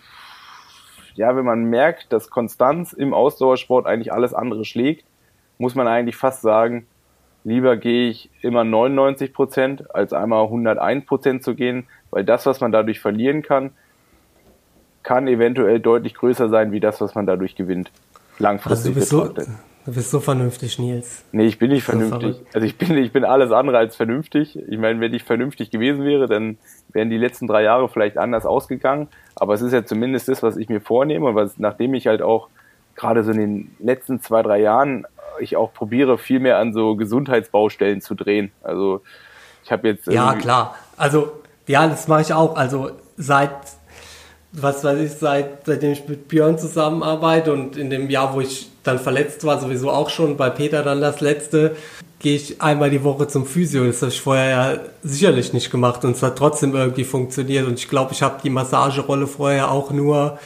ja, 1.15 1.35
wenn 1.37 1.45
man 1.45 1.65
merkt, 1.65 2.13
dass 2.13 2.31
Konstanz 2.31 2.93
im 2.93 3.15
Ausdauersport 3.15 3.87
eigentlich 3.87 4.13
alles 4.13 4.35
andere 4.35 4.65
schlägt, 4.65 5.05
muss 5.59 5.75
man 5.75 5.89
eigentlich 5.89 6.17
fast 6.17 6.43
sagen, 6.43 6.87
lieber 7.45 7.77
gehe 7.77 8.11
ich 8.11 8.31
immer 8.43 8.65
99 8.65 9.33
Prozent, 9.33 9.95
als 9.95 10.13
einmal 10.13 10.45
101 10.45 11.07
Prozent 11.07 11.43
zu 11.43 11.55
gehen, 11.55 11.87
weil 12.11 12.25
das, 12.25 12.45
was 12.45 12.61
man 12.61 12.73
dadurch 12.73 13.01
verlieren 13.01 13.43
kann, 13.43 13.71
kann 15.03 15.29
eventuell 15.29 15.81
deutlich 15.81 16.15
größer 16.15 16.49
sein, 16.49 16.73
wie 16.73 16.81
das, 16.81 17.01
was 17.01 17.15
man 17.15 17.27
dadurch 17.27 17.55
gewinnt. 17.55 17.93
Langfristig 18.39 18.97
also 18.97 19.33
Du 19.87 19.93
bist 19.93 20.11
so 20.11 20.19
vernünftig, 20.19 20.81
Nils. 20.81 21.23
Nee, 21.31 21.47
ich 21.47 21.61
bin 21.61 21.71
nicht 21.71 21.85
vernünftig. 21.85 22.35
So 22.35 22.45
also 22.55 22.67
ich 22.67 22.77
bin, 22.77 22.99
ich 22.99 23.13
bin 23.13 23.25
alles 23.25 23.53
andere 23.53 23.79
als 23.79 23.95
vernünftig. 23.95 24.59
Ich 24.69 24.79
meine, 24.79 25.01
wenn 25.01 25.15
ich 25.15 25.23
vernünftig 25.23 25.71
gewesen 25.71 26.05
wäre, 26.05 26.27
dann 26.27 26.59
wären 26.89 27.09
die 27.09 27.17
letzten 27.17 27.47
drei 27.47 27.63
Jahre 27.63 27.89
vielleicht 27.89 28.19
anders 28.19 28.45
ausgegangen. 28.45 29.09
Aber 29.37 29.55
es 29.55 29.63
ist 29.63 29.73
ja 29.73 29.85
zumindest 29.85 30.29
das, 30.29 30.43
was 30.43 30.57
ich 30.57 30.69
mir 30.69 30.81
vornehme 30.81 31.27
und 31.27 31.35
was, 31.37 31.59
nachdem 31.59 31.95
ich 31.95 32.09
halt 32.09 32.21
auch 32.21 32.49
gerade 32.97 33.23
so 33.23 33.31
in 33.31 33.39
den 33.39 33.77
letzten 33.79 34.21
zwei, 34.21 34.43
drei 34.43 34.61
Jahren 34.61 35.07
ich 35.39 35.57
auch 35.57 35.73
probiere, 35.73 36.19
viel 36.19 36.41
mehr 36.41 36.59
an 36.59 36.73
so 36.73 36.97
Gesundheitsbaustellen 36.97 38.01
zu 38.01 38.15
drehen. 38.15 38.51
Also 38.63 39.03
ich 39.65 39.71
habe 39.71 39.89
jetzt. 39.89 40.09
Ja, 40.09 40.35
klar. 40.35 40.75
Also, 40.97 41.33
ja, 41.67 41.87
das 41.87 42.09
mache 42.09 42.23
ich 42.23 42.33
auch. 42.33 42.57
Also 42.57 42.91
seit 43.17 43.53
was 44.53 44.85
weiß 44.85 44.99
ich, 45.01 45.13
seit, 45.13 45.67
seitdem 45.67 45.93
ich 45.93 46.09
mit 46.09 46.29
Björn 46.29 46.59
zusammenarbeite 46.59 47.53
und 47.53 47.77
in 47.77 47.91
dem 47.91 48.09
Jahr, 48.09 48.35
wo 48.35 48.41
ich 48.41 48.69
dann 48.83 48.99
verletzt 48.99 49.45
war, 49.45 49.61
sowieso 49.61 49.91
auch 49.91 50.11
schon, 50.11 50.37
bei 50.37 50.51
Peter 50.51 50.83
dann 50.83 51.01
das 51.01 51.21
letzte, 51.21 51.77
gehe 52.19 52.37
ich 52.37 52.63
einmal 52.63 52.91
die 52.91 53.05
Woche 53.05 53.29
zum 53.29 53.47
Physio. 53.47 53.85
Das 53.85 54.03
habe 54.03 54.13
ich 54.13 54.21
vorher 54.21 54.49
ja 54.49 54.79
sicherlich 55.03 55.53
nicht 55.53 55.71
gemacht 55.71 56.05
und 56.05 56.17
es 56.17 56.23
hat 56.23 56.37
trotzdem 56.37 56.75
irgendwie 56.75 57.05
funktioniert. 57.05 57.67
Und 57.67 57.79
ich 57.79 57.89
glaube, 57.89 58.13
ich 58.13 58.23
habe 58.23 58.41
die 58.43 58.51
Massagerolle 58.51 59.27
vorher 59.27 59.71
auch 59.71 59.91
nur 59.91 60.39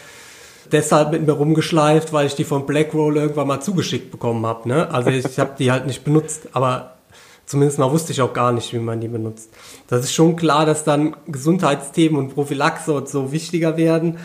deshalb 0.72 1.12
mit 1.12 1.26
mir 1.26 1.32
rumgeschleift, 1.32 2.12
weil 2.12 2.26
ich 2.26 2.34
die 2.34 2.44
von 2.44 2.66
Blackroll 2.66 3.16
irgendwann 3.16 3.48
mal 3.48 3.60
zugeschickt 3.60 4.10
bekommen 4.10 4.44
habe. 4.46 4.68
Ne? 4.68 4.92
Also 4.92 5.10
ich 5.10 5.38
habe 5.38 5.52
die 5.58 5.70
halt 5.70 5.86
nicht 5.86 6.04
benutzt, 6.04 6.48
aber 6.52 6.96
zumindest 7.50 7.80
mal 7.80 7.90
wusste 7.90 8.12
ich 8.12 8.22
auch 8.22 8.32
gar 8.32 8.52
nicht, 8.52 8.72
wie 8.72 8.78
man 8.78 9.00
die 9.00 9.08
benutzt. 9.08 9.50
Das 9.88 10.04
ist 10.04 10.14
schon 10.14 10.36
klar, 10.36 10.66
dass 10.66 10.84
dann 10.84 11.16
Gesundheitsthemen 11.26 12.16
und 12.16 12.34
Prophylaxe 12.34 12.92
und 12.92 13.08
so 13.08 13.32
wichtiger 13.32 13.76
werden. 13.76 14.18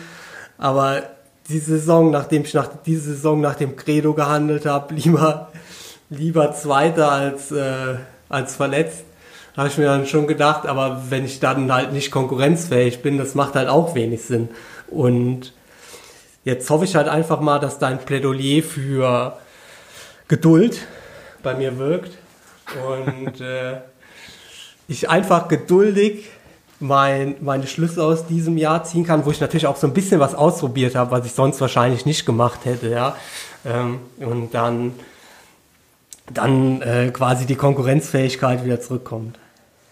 Aber 0.58 1.02
die 1.48 1.58
Saison, 1.58 2.12
nachdem 2.12 2.42
ich 2.42 2.54
nach 2.54 2.68
diese 2.86 3.14
Saison 3.14 3.40
nach 3.40 3.56
dem 3.56 3.74
Credo 3.74 4.14
gehandelt 4.14 4.64
habe, 4.64 4.94
lieber 4.98 5.50
lieber 6.08 6.52
Zweiter 6.52 7.10
als 7.10 7.50
äh, 7.50 7.96
als 8.28 8.54
verletzt, 8.54 9.02
habe 9.56 9.66
ich 9.66 9.76
mir 9.76 9.86
dann 9.86 10.06
schon 10.06 10.28
gedacht. 10.28 10.64
Aber 10.66 11.02
wenn 11.08 11.24
ich 11.24 11.40
dann 11.40 11.72
halt 11.72 11.92
nicht 11.92 12.12
konkurrenzfähig 12.12 13.02
bin, 13.02 13.18
das 13.18 13.34
macht 13.34 13.56
halt 13.56 13.68
auch 13.68 13.96
wenig 13.96 14.22
Sinn. 14.22 14.50
Und 14.86 15.52
jetzt 16.44 16.70
hoffe 16.70 16.84
ich 16.84 16.94
halt 16.94 17.08
einfach 17.08 17.40
mal, 17.40 17.58
dass 17.58 17.80
dein 17.80 17.98
Plädoyer 17.98 18.62
für 18.62 19.36
Geduld 20.28 20.86
bei 21.42 21.54
mir 21.54 21.76
wirkt 21.76 22.18
und 22.74 23.40
äh, 23.40 23.80
ich 24.88 25.08
einfach 25.08 25.48
geduldig 25.48 26.28
mein, 26.80 27.36
meine 27.40 27.66
Schlüsse 27.66 28.02
aus 28.04 28.26
diesem 28.26 28.58
Jahr 28.58 28.84
ziehen 28.84 29.04
kann, 29.04 29.24
wo 29.24 29.30
ich 29.30 29.40
natürlich 29.40 29.66
auch 29.66 29.76
so 29.76 29.86
ein 29.86 29.94
bisschen 29.94 30.20
was 30.20 30.34
ausprobiert 30.34 30.94
habe, 30.94 31.10
was 31.10 31.24
ich 31.24 31.32
sonst 31.32 31.60
wahrscheinlich 31.60 32.04
nicht 32.04 32.26
gemacht 32.26 32.64
hätte, 32.64 32.90
ja. 32.90 33.16
Ähm, 33.64 34.00
und 34.18 34.54
dann, 34.54 34.92
dann 36.32 36.82
äh, 36.82 37.10
quasi 37.12 37.46
die 37.46 37.56
Konkurrenzfähigkeit 37.56 38.64
wieder 38.64 38.80
zurückkommt. 38.80 39.38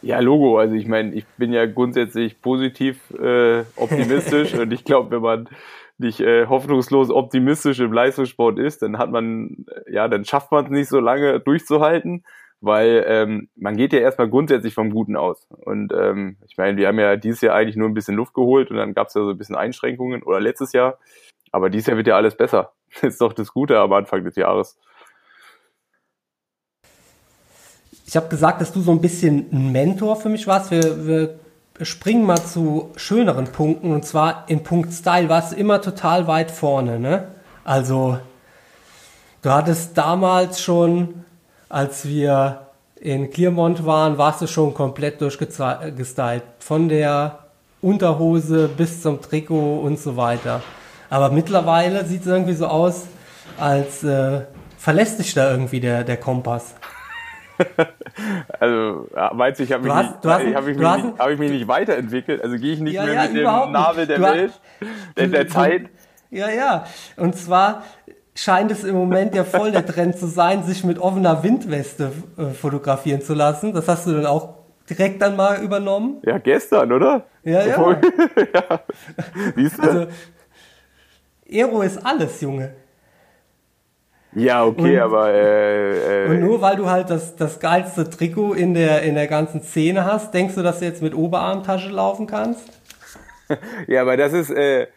Ja, 0.02 0.20
Logo. 0.20 0.58
Also 0.58 0.74
ich 0.74 0.86
meine, 0.86 1.14
ich 1.14 1.24
bin 1.38 1.52
ja 1.52 1.64
grundsätzlich 1.64 2.40
positiv 2.42 2.98
äh, 3.12 3.64
optimistisch 3.76 4.52
und 4.58 4.70
ich 4.70 4.84
glaube, 4.84 5.10
wenn 5.10 5.22
man 5.22 5.48
nicht 5.96 6.20
äh, 6.20 6.46
hoffnungslos 6.46 7.08
optimistisch 7.08 7.78
im 7.80 7.92
Leistungssport 7.92 8.58
ist, 8.58 8.82
dann 8.82 8.98
hat 8.98 9.10
man, 9.10 9.64
ja, 9.90 10.08
dann 10.08 10.24
schafft 10.24 10.52
man 10.52 10.66
es 10.66 10.70
nicht 10.70 10.88
so 10.88 11.00
lange 11.00 11.40
durchzuhalten 11.40 12.24
weil 12.64 13.04
ähm, 13.06 13.48
man 13.56 13.76
geht 13.76 13.92
ja 13.92 14.00
erstmal 14.00 14.28
grundsätzlich 14.28 14.74
vom 14.74 14.90
Guten 14.90 15.16
aus. 15.16 15.46
Und 15.50 15.92
ähm, 15.92 16.36
ich 16.46 16.56
meine, 16.56 16.76
wir 16.76 16.88
haben 16.88 16.98
ja 16.98 17.16
dieses 17.16 17.40
Jahr 17.40 17.54
eigentlich 17.54 17.76
nur 17.76 17.88
ein 17.88 17.94
bisschen 17.94 18.14
Luft 18.14 18.34
geholt 18.34 18.70
und 18.70 18.76
dann 18.76 18.94
gab 18.94 19.08
es 19.08 19.14
ja 19.14 19.22
so 19.22 19.30
ein 19.30 19.38
bisschen 19.38 19.56
Einschränkungen 19.56 20.22
oder 20.22 20.40
letztes 20.40 20.72
Jahr. 20.72 20.98
Aber 21.52 21.70
dieses 21.70 21.86
Jahr 21.86 21.96
wird 21.96 22.06
ja 22.06 22.16
alles 22.16 22.36
besser. 22.36 22.72
Das 22.94 23.02
ist 23.14 23.20
doch 23.20 23.32
das 23.32 23.52
Gute 23.52 23.78
am 23.78 23.92
Anfang 23.92 24.24
des 24.24 24.36
Jahres. 24.36 24.78
Ich 28.06 28.16
habe 28.16 28.28
gesagt, 28.28 28.60
dass 28.60 28.72
du 28.72 28.80
so 28.80 28.92
ein 28.92 29.00
bisschen 29.00 29.48
ein 29.52 29.72
Mentor 29.72 30.16
für 30.16 30.28
mich 30.28 30.46
warst. 30.46 30.70
Wir, 30.70 31.06
wir 31.06 31.38
springen 31.82 32.24
mal 32.24 32.38
zu 32.38 32.92
schöneren 32.96 33.46
Punkten 33.46 33.92
und 33.92 34.04
zwar 34.04 34.44
in 34.48 34.62
Punkt 34.62 34.92
Style 34.92 35.28
warst 35.28 35.52
du 35.52 35.56
immer 35.56 35.80
total 35.80 36.26
weit 36.26 36.50
vorne. 36.50 37.00
Ne? 37.00 37.28
Also 37.64 38.18
du 39.42 39.50
hattest 39.50 39.98
damals 39.98 40.62
schon 40.62 41.23
als 41.74 42.06
wir 42.06 42.68
in 43.00 43.30
Clermont 43.30 43.84
waren, 43.84 44.16
warst 44.16 44.40
du 44.40 44.46
schon 44.46 44.72
komplett 44.72 45.20
durchgestylt. 45.20 46.42
Von 46.60 46.88
der 46.88 47.40
Unterhose 47.82 48.68
bis 48.68 49.02
zum 49.02 49.20
Trikot 49.20 49.80
und 49.80 49.98
so 49.98 50.16
weiter. 50.16 50.62
Aber 51.10 51.30
mittlerweile 51.30 52.04
sieht 52.04 52.20
es 52.20 52.28
irgendwie 52.28 52.52
so 52.52 52.68
aus, 52.68 53.06
als 53.58 54.04
äh, 54.04 54.42
verlässt 54.78 55.18
sich 55.18 55.34
da 55.34 55.50
irgendwie 55.50 55.80
der, 55.80 56.04
der 56.04 56.16
Kompass. 56.16 56.76
also, 58.60 59.08
meinst 59.32 59.58
du, 59.58 59.64
ich 59.64 59.72
habe 59.72 59.82
mich, 59.82 59.92
nicht, 59.92 60.24
hab 60.24 60.66
ich 60.68 60.76
mich, 60.76 60.86
hab 60.86 61.30
ich 61.30 61.38
mich 61.40 61.50
nicht 61.50 61.66
weiterentwickelt? 61.66 62.40
Also 62.40 62.56
gehe 62.56 62.74
ich 62.74 62.80
nicht 62.80 62.94
ja, 62.94 63.04
mehr 63.04 63.14
ja, 63.14 63.22
mit 63.22 63.36
dem 63.36 63.72
Nabel 63.72 64.06
der 64.06 64.22
Welt, 64.22 64.60
der, 65.16 65.26
der 65.26 65.48
Zeit? 65.48 65.90
Ja, 66.30 66.50
ja. 66.50 66.84
Und 67.16 67.36
zwar 67.36 67.82
scheint 68.34 68.70
es 68.70 68.84
im 68.84 68.94
Moment 68.94 69.34
ja 69.34 69.44
voll 69.44 69.70
der 69.70 69.86
Trend 69.86 70.18
zu 70.18 70.26
sein, 70.26 70.64
sich 70.64 70.84
mit 70.84 70.98
offener 70.98 71.42
Windweste 71.42 72.12
äh, 72.36 72.46
fotografieren 72.52 73.22
zu 73.22 73.34
lassen. 73.34 73.72
Das 73.72 73.88
hast 73.88 74.06
du 74.06 74.12
dann 74.12 74.26
auch 74.26 74.54
direkt 74.88 75.22
dann 75.22 75.36
mal 75.36 75.62
übernommen? 75.62 76.18
Ja, 76.22 76.38
gestern, 76.38 76.92
oder? 76.92 77.26
Ja, 77.44 77.64
ja. 77.64 78.00
ja. 78.54 78.80
Siehst 79.56 79.78
du? 79.78 79.82
Also, 79.82 80.06
Aero 81.50 81.82
ist 81.82 82.04
alles, 82.04 82.40
Junge. 82.40 82.74
Ja, 84.34 84.64
okay, 84.64 84.96
und, 84.96 85.02
aber. 85.02 85.32
Äh, 85.32 86.24
äh, 86.24 86.28
und 86.28 86.40
nur 86.40 86.60
weil 86.60 86.76
du 86.76 86.90
halt 86.90 87.08
das, 87.08 87.36
das 87.36 87.60
geilste 87.60 88.10
Trikot 88.10 88.54
in 88.54 88.74
der, 88.74 89.02
in 89.02 89.14
der 89.14 89.28
ganzen 89.28 89.62
Szene 89.62 90.04
hast, 90.04 90.34
denkst 90.34 90.56
du, 90.56 90.62
dass 90.62 90.80
du 90.80 90.86
jetzt 90.86 91.02
mit 91.02 91.14
Oberarmtasche 91.14 91.90
laufen 91.90 92.26
kannst? 92.26 92.68
ja, 93.86 94.02
aber 94.02 94.16
das 94.16 94.32
ist. 94.32 94.50
Äh, 94.50 94.88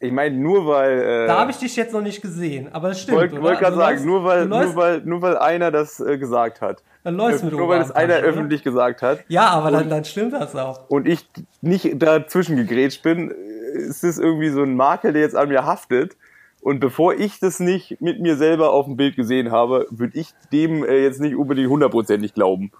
ich 0.00 0.12
meine, 0.12 0.36
nur 0.36 0.66
weil. 0.66 1.00
Äh, 1.00 1.26
da 1.26 1.40
habe 1.40 1.50
ich 1.50 1.56
dich 1.58 1.74
jetzt 1.74 1.92
noch 1.92 2.02
nicht 2.02 2.22
gesehen, 2.22 2.72
aber 2.72 2.88
das 2.88 3.00
stimmt. 3.00 3.18
Wollte 3.18 3.42
wollt 3.42 3.58
gerade 3.58 3.76
sagen, 3.76 4.06
nur 4.06 4.24
weil, 4.24 4.46
nur, 4.46 4.76
weil, 4.76 5.00
nur 5.00 5.22
weil 5.22 5.36
einer 5.36 5.72
das 5.72 5.98
äh, 5.98 6.18
gesagt 6.18 6.60
hat. 6.60 6.84
Dann 7.02 7.16
läufst 7.16 7.42
mit 7.42 7.52
Nur 7.52 7.68
weil 7.68 7.80
es 7.80 7.90
einer 7.90 8.18
oder? 8.18 8.26
öffentlich 8.26 8.62
gesagt 8.62 9.02
hat. 9.02 9.24
Ja, 9.28 9.48
aber 9.48 9.70
dann, 9.70 9.88
dann 9.88 10.04
stimmt 10.04 10.34
das 10.34 10.54
auch. 10.54 10.88
Und 10.88 11.08
ich 11.08 11.26
nicht 11.62 12.00
dazwischen 12.02 12.56
gegrätscht 12.56 13.02
bin, 13.02 13.30
ist 13.74 14.04
es 14.04 14.18
irgendwie 14.18 14.50
so 14.50 14.62
ein 14.62 14.76
Makel, 14.76 15.12
der 15.12 15.22
jetzt 15.22 15.34
an 15.34 15.48
mir 15.48 15.64
haftet. 15.64 16.16
Und 16.60 16.80
bevor 16.80 17.14
ich 17.14 17.40
das 17.40 17.60
nicht 17.60 18.00
mit 18.00 18.20
mir 18.20 18.36
selber 18.36 18.72
auf 18.72 18.84
dem 18.86 18.96
Bild 18.96 19.16
gesehen 19.16 19.50
habe, 19.50 19.86
würde 19.90 20.18
ich 20.18 20.34
dem 20.52 20.84
äh, 20.84 21.02
jetzt 21.02 21.20
nicht 21.20 21.34
unbedingt 21.34 21.70
hundertprozentig 21.70 22.34
glauben. 22.34 22.72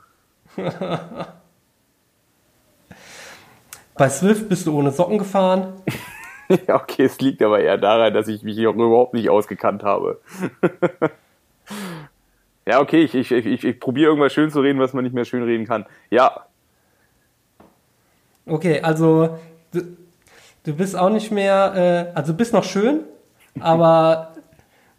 Bei 3.94 4.08
Swift 4.08 4.48
bist 4.48 4.66
du 4.66 4.78
ohne 4.78 4.90
Socken 4.92 5.18
gefahren. 5.18 5.72
ja, 6.66 6.76
okay, 6.76 7.04
es 7.04 7.20
liegt 7.20 7.42
aber 7.42 7.60
eher 7.60 7.76
daran, 7.76 8.14
dass 8.14 8.28
ich 8.28 8.42
mich 8.42 8.56
hier 8.56 8.70
überhaupt 8.70 9.14
nicht 9.14 9.28
ausgekannt 9.28 9.82
habe. 9.82 10.20
ja, 12.66 12.80
okay, 12.80 13.02
ich, 13.02 13.14
ich, 13.14 13.30
ich, 13.30 13.64
ich 13.64 13.80
probiere 13.80 14.08
irgendwas 14.08 14.32
schön 14.32 14.50
zu 14.50 14.60
reden, 14.60 14.78
was 14.78 14.94
man 14.94 15.04
nicht 15.04 15.14
mehr 15.14 15.24
schön 15.24 15.42
reden 15.42 15.66
kann. 15.66 15.84
Ja. 16.10 16.46
Okay, 18.46 18.80
also 18.80 19.38
du, 19.72 19.82
du 20.64 20.72
bist 20.74 20.96
auch 20.96 21.10
nicht 21.10 21.30
mehr, 21.30 22.08
äh, 22.14 22.16
also 22.16 22.32
du 22.32 22.38
bist 22.38 22.54
noch 22.54 22.64
schön, 22.64 23.00
aber 23.60 24.34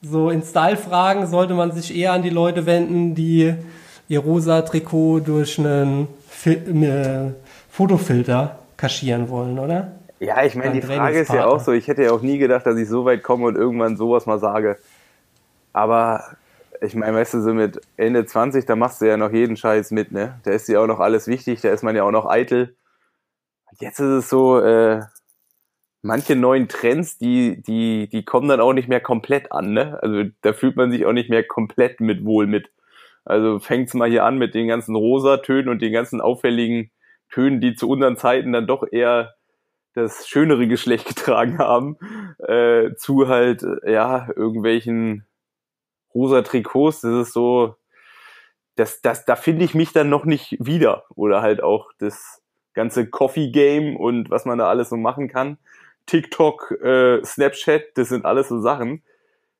so 0.02 0.30
in 0.30 0.44
Style-Fragen 0.44 1.26
sollte 1.26 1.56
man 1.56 1.72
sich 1.72 1.96
eher 1.96 2.14
an 2.14 2.22
die 2.22 2.30
Leute 2.30 2.66
wenden, 2.66 3.16
die 3.16 3.56
ihr 4.08 4.20
rosa 4.20 4.62
Trikot 4.62 5.22
durch 5.22 5.60
einen 5.60 6.08
Fil 6.28 6.84
äh, 6.84 7.34
Fotofilter 7.70 8.60
kaschieren 8.78 9.30
wollen, 9.30 9.60
oder? 9.60 9.99
Ja, 10.20 10.44
ich 10.44 10.56
meine, 10.56 10.74
die 10.74 10.82
Frage 10.82 11.20
ist 11.20 11.32
ja 11.32 11.46
auch 11.46 11.60
so, 11.60 11.72
ich 11.72 11.88
hätte 11.88 12.04
ja 12.04 12.12
auch 12.12 12.22
nie 12.22 12.38
gedacht, 12.38 12.66
dass 12.66 12.78
ich 12.78 12.90
so 12.90 13.06
weit 13.06 13.24
komme 13.24 13.46
und 13.46 13.56
irgendwann 13.56 13.96
sowas 13.96 14.26
mal 14.26 14.40
sage. 14.40 14.78
Aber 15.72 16.24
ich 16.82 16.96
meine, 16.96 17.16
weißt 17.16 17.36
du, 17.36 17.42
so 17.42 17.54
mit 17.54 17.80
Ende 17.98 18.26
20, 18.26 18.66
da 18.66 18.76
machst 18.76 19.02
du 19.02 19.08
ja 19.08 19.18
noch 19.18 19.32
jeden 19.32 19.56
Scheiß 19.56 19.92
mit, 19.92 20.12
ne? 20.12 20.40
Da 20.44 20.52
ist 20.52 20.68
ja 20.68 20.82
auch 20.82 20.88
noch 20.88 21.00
alles 21.00 21.28
wichtig, 21.28 21.62
da 21.62 21.70
ist 21.70 21.84
man 21.84 21.96
ja 21.96 22.04
auch 22.04 22.12
noch 22.12 22.26
eitel. 22.26 22.76
Jetzt 23.80 24.00
ist 24.00 24.08
es 24.08 24.30
so, 24.30 24.60
äh, 24.60 25.02
manche 26.02 26.36
neuen 26.36 26.68
Trends, 26.68 27.18
die, 27.18 27.62
die, 27.62 28.10
die 28.10 28.24
kommen 28.26 28.50
dann 28.50 28.62
auch 28.62 28.74
nicht 28.74 28.90
mehr 28.90 29.02
komplett 29.02 29.52
an, 29.52 29.74
ne? 29.74 30.00
Also 30.02 30.24
da 30.42 30.54
fühlt 30.54 30.76
man 30.76 30.92
sich 30.92 31.06
auch 31.06 31.14
nicht 31.14 31.30
mehr 31.30 31.44
komplett 31.44 32.00
mit 32.02 32.26
wohl 32.26 32.48
mit. 32.48 32.72
Also 33.26 33.60
fängt's 33.60 33.94
mal 33.94 34.10
hier 34.10 34.26
an 34.26 34.38
mit 34.38 34.56
den 34.56 34.68
ganzen 34.68 34.96
Rosatönen 34.96 35.70
und 35.70 35.82
den 35.82 35.94
ganzen 35.94 36.22
auffälligen 36.22 36.92
Tönen, 37.32 37.62
die 37.62 37.76
zu 37.76 37.90
unseren 37.90 38.18
Zeiten 38.18 38.54
dann 38.54 38.68
doch 38.68 38.84
eher 38.92 39.36
das 40.04 40.28
schönere 40.28 40.68
Geschlecht 40.68 41.08
getragen 41.16 41.58
haben, 41.60 41.98
äh, 42.40 42.96
zu 42.96 43.28
halt, 43.28 43.66
ja, 43.86 44.30
irgendwelchen 44.36 45.26
rosa 46.14 46.42
Trikots. 46.42 47.02
Das 47.02 47.28
ist 47.28 47.34
so, 47.34 47.76
das, 48.76 49.02
das, 49.02 49.26
da 49.26 49.36
finde 49.36 49.66
ich 49.66 49.74
mich 49.74 49.92
dann 49.94 50.10
noch 50.10 50.26
nicht 50.26 50.58
wieder. 50.60 51.04
Oder 51.16 51.42
halt 51.42 51.62
auch 51.62 51.92
das 52.00 52.42
ganze 52.74 53.08
Coffee 53.08 53.52
Game 53.52 53.96
und 53.98 54.30
was 54.30 54.46
man 54.46 54.58
da 54.58 54.70
alles 54.70 54.90
so 54.90 54.98
machen 54.98 55.28
kann. 55.28 55.58
TikTok, 56.06 56.72
äh, 56.82 57.24
Snapchat, 57.24 57.84
das 57.96 58.10
sind 58.10 58.26
alles 58.26 58.50
so 58.50 58.60
Sachen. 58.60 59.04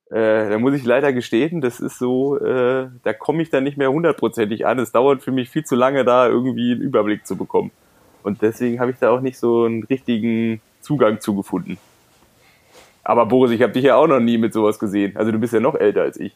Äh, 0.10 0.50
da 0.50 0.58
muss 0.58 0.74
ich 0.74 0.84
leider 0.84 1.14
gestehen, 1.14 1.62
das 1.62 1.80
ist 1.80 2.00
so, 2.00 2.38
äh, 2.40 2.90
da 3.04 3.14
komme 3.14 3.44
ich 3.44 3.52
dann 3.52 3.64
nicht 3.64 3.78
mehr 3.78 3.92
hundertprozentig 3.92 4.66
an. 4.66 4.80
Es 4.80 4.92
dauert 4.92 5.22
für 5.22 5.32
mich 5.32 5.50
viel 5.50 5.64
zu 5.64 5.76
lange, 5.76 6.04
da 6.04 6.28
irgendwie 6.28 6.72
einen 6.72 6.82
Überblick 6.82 7.28
zu 7.28 7.38
bekommen. 7.38 7.72
Und 8.24 8.42
deswegen 8.42 8.80
habe 8.80 8.92
ich 8.92 8.98
da 9.00 9.10
auch 9.10 9.22
nicht 9.22 9.38
so 9.38 9.66
einen 9.66 9.84
richtigen 9.84 10.62
Zugang 10.82 11.20
zugefunden. 11.22 11.78
Aber 13.04 13.26
Boris, 13.26 13.52
ich 13.52 13.62
habe 13.62 13.74
dich 13.74 13.86
ja 13.86 13.96
auch 13.96 14.08
noch 14.08 14.20
nie 14.20 14.38
mit 14.38 14.54
sowas 14.54 14.78
gesehen. 14.78 15.16
Also 15.16 15.32
du 15.32 15.40
bist 15.40 15.54
ja 15.54 15.60
noch 15.60 15.76
älter 15.76 16.02
als 16.02 16.20
ich. 16.20 16.36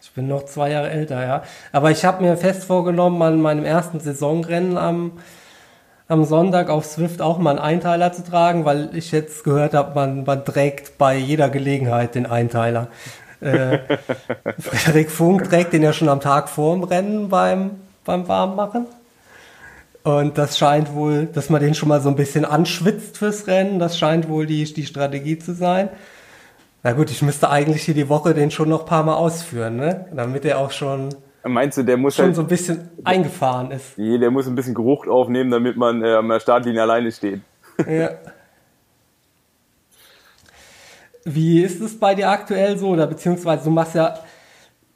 Ich 0.00 0.10
bin 0.12 0.28
noch 0.28 0.44
zwei 0.44 0.70
Jahre 0.70 0.90
älter, 0.90 1.24
ja. 1.26 1.42
Aber 1.72 1.90
ich 1.90 2.04
habe 2.04 2.22
mir 2.22 2.36
fest 2.36 2.64
vorgenommen, 2.64 3.20
an 3.22 3.40
meinem 3.40 3.64
ersten 3.64 4.00
Saisonrennen 4.00 4.78
am 4.78 5.12
am 6.08 6.24
Sonntag 6.24 6.70
auf 6.70 6.84
Swift 6.84 7.20
auch 7.20 7.38
mal 7.38 7.50
einen 7.50 7.58
Einteiler 7.58 8.12
zu 8.12 8.24
tragen, 8.24 8.64
weil 8.64 8.90
ich 8.94 9.10
jetzt 9.12 9.44
gehört 9.44 9.74
habe, 9.74 9.94
man, 9.94 10.24
man 10.24 10.44
trägt 10.44 10.98
bei 10.98 11.16
jeder 11.16 11.48
Gelegenheit 11.48 12.14
den 12.14 12.26
Einteiler. 12.26 12.88
Äh, 13.40 13.78
Frederik 14.58 15.10
Funk 15.10 15.44
trägt 15.48 15.72
den 15.72 15.82
ja 15.82 15.92
schon 15.92 16.08
am 16.08 16.20
Tag 16.20 16.48
vorm 16.48 16.84
Rennen 16.84 17.28
beim, 17.28 17.72
beim 18.04 18.28
Warmmachen. 18.28 18.86
Und 20.06 20.38
das 20.38 20.56
scheint 20.56 20.94
wohl, 20.94 21.26
dass 21.26 21.50
man 21.50 21.60
den 21.60 21.74
schon 21.74 21.88
mal 21.88 22.00
so 22.00 22.08
ein 22.08 22.14
bisschen 22.14 22.44
anschwitzt 22.44 23.18
fürs 23.18 23.48
Rennen. 23.48 23.80
Das 23.80 23.98
scheint 23.98 24.28
wohl 24.28 24.46
die, 24.46 24.62
die 24.62 24.86
Strategie 24.86 25.36
zu 25.36 25.52
sein. 25.52 25.88
Na 26.84 26.92
gut, 26.92 27.10
ich 27.10 27.22
müsste 27.22 27.50
eigentlich 27.50 27.82
hier 27.82 27.94
die 27.94 28.08
Woche 28.08 28.32
den 28.32 28.52
schon 28.52 28.68
noch 28.68 28.82
ein 28.82 28.86
paar 28.86 29.02
Mal 29.02 29.16
ausführen, 29.16 29.74
ne? 29.74 30.06
Damit 30.14 30.44
er 30.44 30.60
auch 30.60 30.70
schon 30.70 31.08
Meinst 31.42 31.78
du, 31.78 31.82
der 31.82 31.96
muss 31.96 32.14
schon 32.14 32.26
halt, 32.26 32.36
so 32.36 32.42
ein 32.42 32.46
bisschen 32.46 32.88
eingefahren 33.02 33.72
ist? 33.72 33.98
Nee, 33.98 34.16
der 34.18 34.30
muss 34.30 34.46
ein 34.46 34.54
bisschen 34.54 34.74
Geruch 34.74 35.08
aufnehmen, 35.08 35.50
damit 35.50 35.76
man 35.76 36.00
äh, 36.04 36.14
an 36.14 36.28
der 36.28 36.38
Startlinie 36.38 36.82
alleine 36.82 37.10
steht. 37.10 37.40
Ja. 37.78 38.10
Wie 41.24 41.62
ist 41.62 41.80
es 41.80 41.98
bei 41.98 42.14
dir 42.14 42.30
aktuell 42.30 42.78
so? 42.78 42.90
Oder 42.90 43.08
beziehungsweise 43.08 43.64
du 43.64 43.70
machst 43.70 43.96
ja 43.96 44.14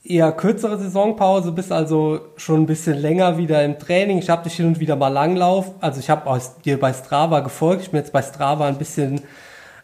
eher 0.04 0.32
kürzere 0.32 0.78
Saisonpause, 0.78 1.52
bist 1.52 1.72
also 1.72 2.20
schon 2.36 2.62
ein 2.62 2.66
bisschen 2.66 2.98
länger 2.98 3.36
wieder 3.36 3.64
im 3.64 3.78
Training. 3.78 4.18
Ich 4.18 4.30
habe 4.30 4.44
dich 4.44 4.54
hin 4.54 4.66
und 4.66 4.80
wieder 4.80 4.96
mal 4.96 5.08
langlauf. 5.08 5.72
Also 5.80 6.00
ich 6.00 6.08
habe 6.08 6.40
dir 6.64 6.80
bei 6.80 6.92
Strava 6.92 7.40
gefolgt. 7.40 7.82
Ich 7.82 7.90
bin 7.90 8.00
jetzt 8.00 8.12
bei 8.12 8.22
Strava 8.22 8.66
ein 8.66 8.78
bisschen 8.78 9.22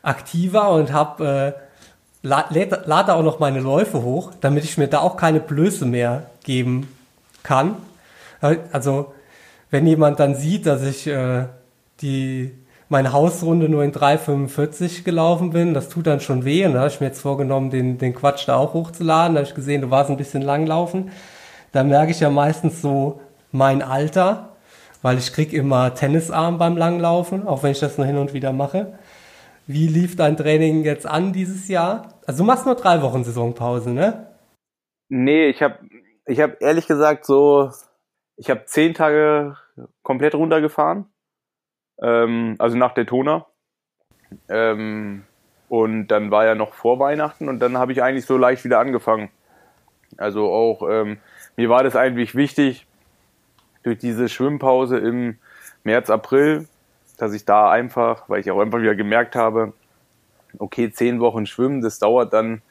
aktiver 0.02 0.70
und 0.70 0.92
habe 0.92 1.54
äh, 1.54 2.26
lade 2.26 2.82
lad 2.86 3.10
auch 3.10 3.22
noch 3.22 3.38
meine 3.40 3.60
Läufe 3.60 4.02
hoch, 4.02 4.32
damit 4.40 4.64
ich 4.64 4.78
mir 4.78 4.88
da 4.88 5.00
auch 5.00 5.16
keine 5.16 5.40
Blöße 5.40 5.84
mehr 5.84 6.30
geben 6.44 6.88
kann. 7.42 7.76
Also, 8.40 9.14
wenn 9.70 9.86
jemand 9.86 10.20
dann 10.20 10.34
sieht, 10.34 10.66
dass 10.66 10.82
ich 10.82 11.06
äh, 11.06 11.46
die 12.00 12.52
meine 12.88 13.12
Hausrunde 13.12 13.68
nur 13.68 13.82
in 13.82 13.92
3,45 13.92 15.02
gelaufen 15.02 15.50
bin, 15.50 15.74
das 15.74 15.88
tut 15.88 16.06
dann 16.06 16.20
schon 16.20 16.44
weh. 16.44 16.64
Und 16.64 16.74
da 16.74 16.80
habe 16.80 16.90
ich 16.90 17.00
mir 17.00 17.08
jetzt 17.08 17.20
vorgenommen, 17.20 17.70
den, 17.70 17.98
den 17.98 18.14
Quatsch 18.14 18.46
da 18.46 18.56
auch 18.56 18.74
hochzuladen. 18.74 19.34
Da 19.34 19.40
habe 19.40 19.48
ich 19.48 19.54
gesehen, 19.54 19.82
du 19.82 19.90
warst 19.90 20.10
ein 20.10 20.16
bisschen 20.16 20.42
langlaufen. 20.42 21.10
Da 21.72 21.82
merke 21.82 22.12
ich 22.12 22.20
ja 22.20 22.30
meistens 22.30 22.80
so 22.80 23.20
mein 23.50 23.82
Alter, 23.82 24.56
weil 25.02 25.18
ich 25.18 25.32
krieg 25.32 25.52
immer 25.52 25.94
Tennisarm 25.94 26.58
beim 26.58 26.76
Langlaufen, 26.76 27.46
auch 27.46 27.62
wenn 27.62 27.72
ich 27.72 27.80
das 27.80 27.98
nur 27.98 28.06
hin 28.06 28.18
und 28.18 28.32
wieder 28.34 28.52
mache. 28.52 28.98
Wie 29.66 29.88
lief 29.88 30.14
dein 30.14 30.36
Training 30.36 30.84
jetzt 30.84 31.06
an 31.06 31.32
dieses 31.32 31.68
Jahr? 31.68 32.14
Also 32.24 32.44
du 32.44 32.46
machst 32.46 32.66
nur 32.66 32.76
drei 32.76 33.02
Wochen 33.02 33.24
Saisonpause, 33.24 33.90
ne? 33.90 34.28
Nee, 35.08 35.48
ich 35.48 35.60
habe 35.62 35.78
ich 36.24 36.40
hab 36.40 36.60
ehrlich 36.60 36.86
gesagt 36.86 37.24
so, 37.24 37.70
ich 38.36 38.50
habe 38.50 38.64
zehn 38.66 38.94
Tage 38.94 39.56
komplett 40.02 40.34
runtergefahren, 40.34 41.06
ähm, 42.00 42.56
also 42.58 42.76
nach 42.76 42.94
Daytona. 42.94 43.46
Ähm, 44.48 45.24
und 45.68 46.08
dann 46.08 46.30
war 46.30 46.44
ja 46.44 46.54
noch 46.54 46.74
vor 46.74 46.98
Weihnachten 46.98 47.48
und 47.48 47.58
dann 47.58 47.78
habe 47.78 47.92
ich 47.92 48.02
eigentlich 48.02 48.26
so 48.26 48.36
leicht 48.36 48.64
wieder 48.64 48.78
angefangen. 48.78 49.30
Also 50.16 50.50
auch, 50.52 50.88
ähm, 50.88 51.18
mir 51.56 51.68
war 51.68 51.82
das 51.82 51.96
eigentlich 51.96 52.34
wichtig, 52.34 52.86
durch 53.82 53.98
diese 53.98 54.28
Schwimmpause 54.28 54.98
im 54.98 55.38
März, 55.84 56.10
April 56.10 56.66
dass 57.16 57.32
ich 57.32 57.44
da 57.44 57.70
einfach, 57.70 58.28
weil 58.28 58.40
ich 58.40 58.50
auch 58.50 58.60
einfach 58.60 58.80
wieder 58.80 58.94
gemerkt 58.94 59.36
habe, 59.36 59.72
okay, 60.58 60.90
zehn 60.90 61.20
Wochen 61.20 61.46
schwimmen, 61.46 61.80
das 61.80 61.98
dauert 61.98 62.32
dann 62.32 62.62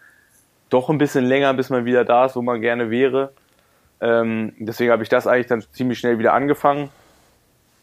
doch 0.70 0.90
ein 0.90 0.98
bisschen 0.98 1.26
länger, 1.26 1.54
bis 1.54 1.70
man 1.70 1.86
wieder 1.86 2.06
da 2.06 2.26
ist, 2.26 2.36
wo 2.36 2.42
man 2.42 2.62
gerne 2.62 2.90
wäre. 2.90 3.34
Ähm, 4.02 4.54
deswegen 4.58 4.92
habe 4.92 5.04
ich 5.04 5.10
das 5.10 5.28
eigentlich 5.28 5.48
dann 5.48 5.62
ziemlich 5.72 6.00
schnell 6.00 6.20
wieder 6.20 6.34
angefangen. 6.34 6.90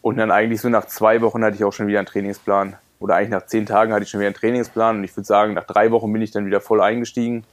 Und 0.03 0.17
dann 0.17 0.31
eigentlich 0.31 0.59
so 0.59 0.67
nach 0.67 0.85
zwei 0.85 1.21
Wochen 1.21 1.45
hatte 1.45 1.55
ich 1.55 1.63
auch 1.63 1.71
schon 1.71 1.87
wieder 1.87 1.99
einen 1.99 2.05
Trainingsplan. 2.05 2.75
Oder 2.99 3.15
eigentlich 3.15 3.29
nach 3.29 3.45
zehn 3.45 3.65
Tagen 3.65 3.93
hatte 3.93 4.03
ich 4.03 4.09
schon 4.09 4.19
wieder 4.19 4.27
einen 4.27 4.35
Trainingsplan. 4.35 4.97
Und 4.97 5.03
ich 5.05 5.15
würde 5.15 5.25
sagen, 5.25 5.53
nach 5.53 5.63
drei 5.63 5.91
Wochen 5.91 6.11
bin 6.11 6.21
ich 6.21 6.31
dann 6.31 6.45
wieder 6.45 6.59
voll 6.59 6.81
eingestiegen. 6.81 7.45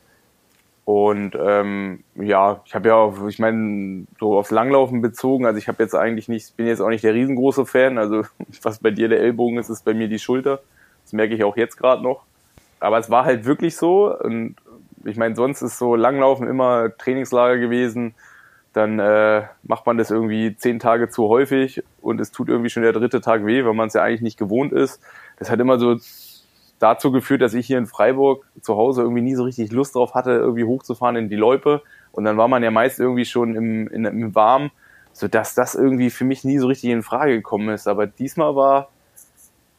Und 0.84 1.38
ähm, 1.40 2.02
ja, 2.16 2.60
ich 2.64 2.74
habe 2.74 2.88
ja 2.88 2.96
auch, 2.96 3.28
ich 3.28 3.38
meine, 3.38 4.06
so 4.18 4.36
aufs 4.36 4.50
Langlaufen 4.50 5.00
bezogen, 5.00 5.46
also 5.46 5.58
ich 5.58 5.68
habe 5.68 5.80
jetzt 5.80 5.94
eigentlich 5.94 6.26
nicht, 6.26 6.56
bin 6.56 6.66
jetzt 6.66 6.80
auch 6.80 6.88
nicht 6.88 7.04
der 7.04 7.14
riesengroße 7.14 7.66
Fan, 7.66 7.98
also 7.98 8.24
was 8.62 8.80
bei 8.80 8.90
dir 8.90 9.08
der 9.08 9.20
Ellbogen 9.20 9.58
ist, 9.58 9.68
ist 9.68 9.84
bei 9.84 9.94
mir 9.94 10.08
die 10.08 10.18
Schulter. 10.18 10.58
Das 11.04 11.12
merke 11.12 11.34
ich 11.34 11.44
auch 11.44 11.56
jetzt 11.56 11.76
gerade 11.76 12.02
noch. 12.02 12.24
Aber 12.80 12.98
es 12.98 13.10
war 13.10 13.24
halt 13.24 13.44
wirklich 13.44 13.76
so 13.76 14.12
und 14.12 14.56
ich 15.04 15.16
meine, 15.16 15.36
sonst 15.36 15.62
ist 15.62 15.78
so 15.78 15.94
Langlaufen 15.94 16.48
immer 16.48 16.90
Trainingslager 16.98 17.58
gewesen. 17.58 18.14
Dann 18.72 19.00
äh, 19.00 19.42
macht 19.64 19.86
man 19.86 19.98
das 19.98 20.10
irgendwie 20.10 20.56
zehn 20.56 20.78
Tage 20.78 21.08
zu 21.08 21.28
häufig 21.28 21.82
und 22.00 22.20
es 22.20 22.30
tut 22.30 22.48
irgendwie 22.48 22.70
schon 22.70 22.84
der 22.84 22.92
dritte 22.92 23.20
Tag 23.20 23.44
weh, 23.44 23.64
weil 23.64 23.74
man 23.74 23.88
es 23.88 23.94
ja 23.94 24.02
eigentlich 24.02 24.20
nicht 24.20 24.38
gewohnt 24.38 24.72
ist. 24.72 25.02
Das 25.38 25.50
hat 25.50 25.58
immer 25.58 25.78
so 25.78 25.96
dazu 26.78 27.12
geführt, 27.12 27.42
dass 27.42 27.54
ich 27.54 27.66
hier 27.66 27.78
in 27.78 27.86
Freiburg 27.86 28.44
zu 28.60 28.76
Hause 28.76 29.02
irgendwie 29.02 29.22
nie 29.22 29.34
so 29.34 29.44
richtig 29.44 29.72
Lust 29.72 29.94
drauf 29.94 30.14
hatte, 30.14 30.30
irgendwie 30.30 30.64
hochzufahren 30.64 31.16
in 31.16 31.28
die 31.28 31.36
Loipe. 31.36 31.82
Und 32.12 32.24
dann 32.24 32.36
war 32.36 32.48
man 32.48 32.62
ja 32.62 32.70
meist 32.70 32.98
irgendwie 32.98 33.24
schon 33.24 33.54
im, 33.54 33.88
in, 33.88 34.04
im 34.04 34.34
Warm, 34.34 34.70
sodass 35.12 35.54
das 35.54 35.74
irgendwie 35.74 36.10
für 36.10 36.24
mich 36.24 36.44
nie 36.44 36.58
so 36.58 36.66
richtig 36.66 36.90
in 36.90 37.02
Frage 37.02 37.34
gekommen 37.34 37.68
ist. 37.68 37.86
Aber 37.86 38.06
diesmal 38.06 38.56
war, 38.56 38.88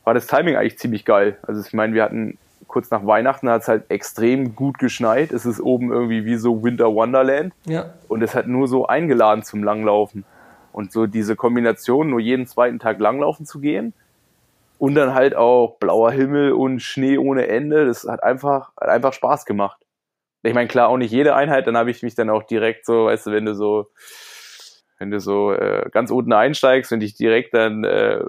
war 0.04 0.14
das 0.14 0.28
Timing 0.28 0.56
eigentlich 0.56 0.78
ziemlich 0.78 1.04
geil. 1.04 1.38
Also 1.44 1.62
ich 1.66 1.74
meine, 1.74 1.94
wir 1.94 2.04
hatten 2.04 2.38
kurz 2.72 2.90
nach 2.90 3.06
Weihnachten 3.06 3.50
hat 3.50 3.62
es 3.62 3.68
halt 3.68 3.84
extrem 3.90 4.56
gut 4.56 4.80
geschneit. 4.80 5.32
Es 5.32 5.46
ist 5.46 5.60
oben 5.62 5.92
irgendwie 5.92 6.26
wie 6.26 6.38
so 6.38 6.64
Winter 6.64 6.94
Wonderland. 6.96 7.54
Ja. 7.66 7.94
Und 8.08 8.24
es 8.24 8.34
hat 8.34 8.48
nur 8.48 8.68
so 8.68 8.88
eingeladen 8.88 9.44
zum 9.44 9.64
Langlaufen. 9.64 10.26
Und 10.72 10.92
so 10.92 11.06
diese 11.06 11.36
Kombination, 11.36 12.10
nur 12.10 12.22
jeden 12.22 12.48
zweiten 12.48 12.80
Tag 12.80 13.00
langlaufen 13.00 13.46
zu 13.46 13.60
gehen 13.60 13.94
und 14.82 14.96
dann 14.96 15.14
halt 15.14 15.36
auch 15.36 15.78
blauer 15.80 16.12
Himmel 16.12 16.54
und 16.54 16.80
Schnee 16.80 17.18
ohne 17.18 17.48
Ende. 17.48 17.86
Das 17.86 18.06
hat 18.06 18.24
einfach, 18.24 18.72
hat 18.80 18.90
einfach 18.90 19.14
Spaß 19.14 19.46
gemacht. 19.46 19.86
Ich 20.42 20.54
meine, 20.56 20.68
klar, 20.68 20.88
auch 20.88 20.98
nicht 20.98 21.12
jede 21.12 21.36
Einheit, 21.36 21.68
dann 21.68 21.78
habe 21.78 21.92
ich 21.92 22.02
mich 22.02 22.16
dann 22.16 22.32
auch 22.32 22.44
direkt 22.44 22.86
so, 22.86 23.06
weißt 23.06 23.28
du, 23.28 23.32
wenn 23.32 23.46
du 23.46 23.54
so, 23.54 23.92
wenn 24.98 25.12
du 25.12 25.20
so 25.20 25.54
äh, 25.54 25.90
ganz 25.92 26.10
unten 26.10 26.34
einsteigst 26.34 26.92
und 26.94 27.02
dich 27.02 27.16
direkt 27.16 27.54
dann 27.54 27.84
äh, 27.84 28.24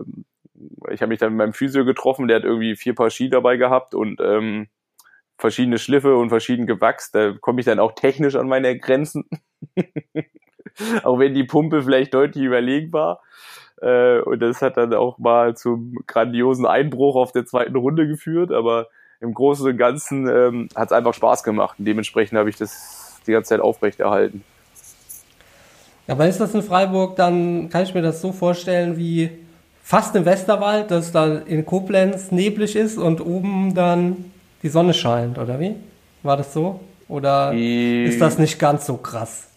ich 0.91 1.01
habe 1.01 1.09
mich 1.09 1.19
dann 1.19 1.33
mit 1.33 1.39
meinem 1.39 1.53
Physio 1.53 1.85
getroffen, 1.85 2.29
der 2.29 2.39
hat 2.39 2.45
irgendwie 2.45 2.77
vier 2.77 2.95
Paar 2.95 3.11
Ski 3.11 3.29
dabei 3.29 3.57
gehabt 3.57 3.95
und 3.95 4.21
ähm, 4.21 4.69
verschiedene 5.39 5.79
Schliffe 5.79 6.17
und 6.17 6.29
verschieden 6.29 6.67
gewachst. 6.67 7.15
Da 7.15 7.33
komme 7.33 7.61
ich 7.61 7.67
dann 7.67 7.79
auch 7.79 7.93
technisch 7.93 8.37
an 8.37 8.49
meine 8.49 8.79
Grenzen. 8.79 9.25
auch 11.03 11.19
wenn 11.19 11.35
die 11.35 11.45
Pumpe 11.45 11.83
vielleicht 11.83 12.15
deutlich 12.15 12.45
überlegen 12.45 12.93
war. 12.93 13.21
Äh, 13.81 14.21
und 14.21 14.41
das 14.41 14.63
hat 14.63 14.77
dann 14.77 14.95
auch 14.95 15.19
mal 15.19 15.57
zum 15.57 15.97
grandiosen 16.07 16.67
Einbruch 16.67 17.17
auf 17.17 17.33
der 17.33 17.45
zweiten 17.45 17.77
Runde 17.77 18.07
geführt. 18.07 18.53
Aber 18.53 18.89
im 19.21 19.35
Großen 19.35 19.67
und 19.67 19.77
Ganzen 19.77 20.29
ähm, 20.29 20.69
hat 20.75 20.89
es 20.89 20.93
einfach 20.93 21.15
Spaß 21.15 21.43
gemacht. 21.43 21.79
Und 21.79 21.85
dementsprechend 21.85 22.39
habe 22.39 22.51
ich 22.51 22.57
das 22.57 23.21
die 23.27 23.33
ganze 23.33 23.51
Zeit 23.51 23.61
aufrechterhalten. 23.61 24.45
Aber 26.09 26.27
ist 26.27 26.41
das 26.41 26.55
in 26.55 26.63
Freiburg, 26.63 27.17
dann 27.17 27.71
kann 27.71 27.85
ich 27.85 27.95
mir 27.95 28.03
das 28.03 28.21
so 28.21 28.33
vorstellen 28.33 28.97
wie 28.97 29.31
fast 29.83 30.15
im 30.17 30.25
Westerwald, 30.25 30.91
dass 30.91 31.13
da 31.13 31.39
in 31.39 31.67
Koblenz 31.67 32.31
neblig 32.31 32.77
ist 32.77 32.99
und 32.99 33.21
oben 33.21 33.75
dann 33.75 34.33
die 34.63 34.69
Sonne 34.69 34.95
scheint, 34.95 35.39
oder 35.39 35.59
wie? 35.61 35.75
War 36.23 36.37
das 36.37 36.53
so? 36.53 36.81
Oder 37.09 37.51
die, 37.51 38.05
ist 38.05 38.21
das 38.21 38.39
nicht 38.39 38.59
ganz 38.59 38.87
so 38.87 38.97
krass? 38.97 39.49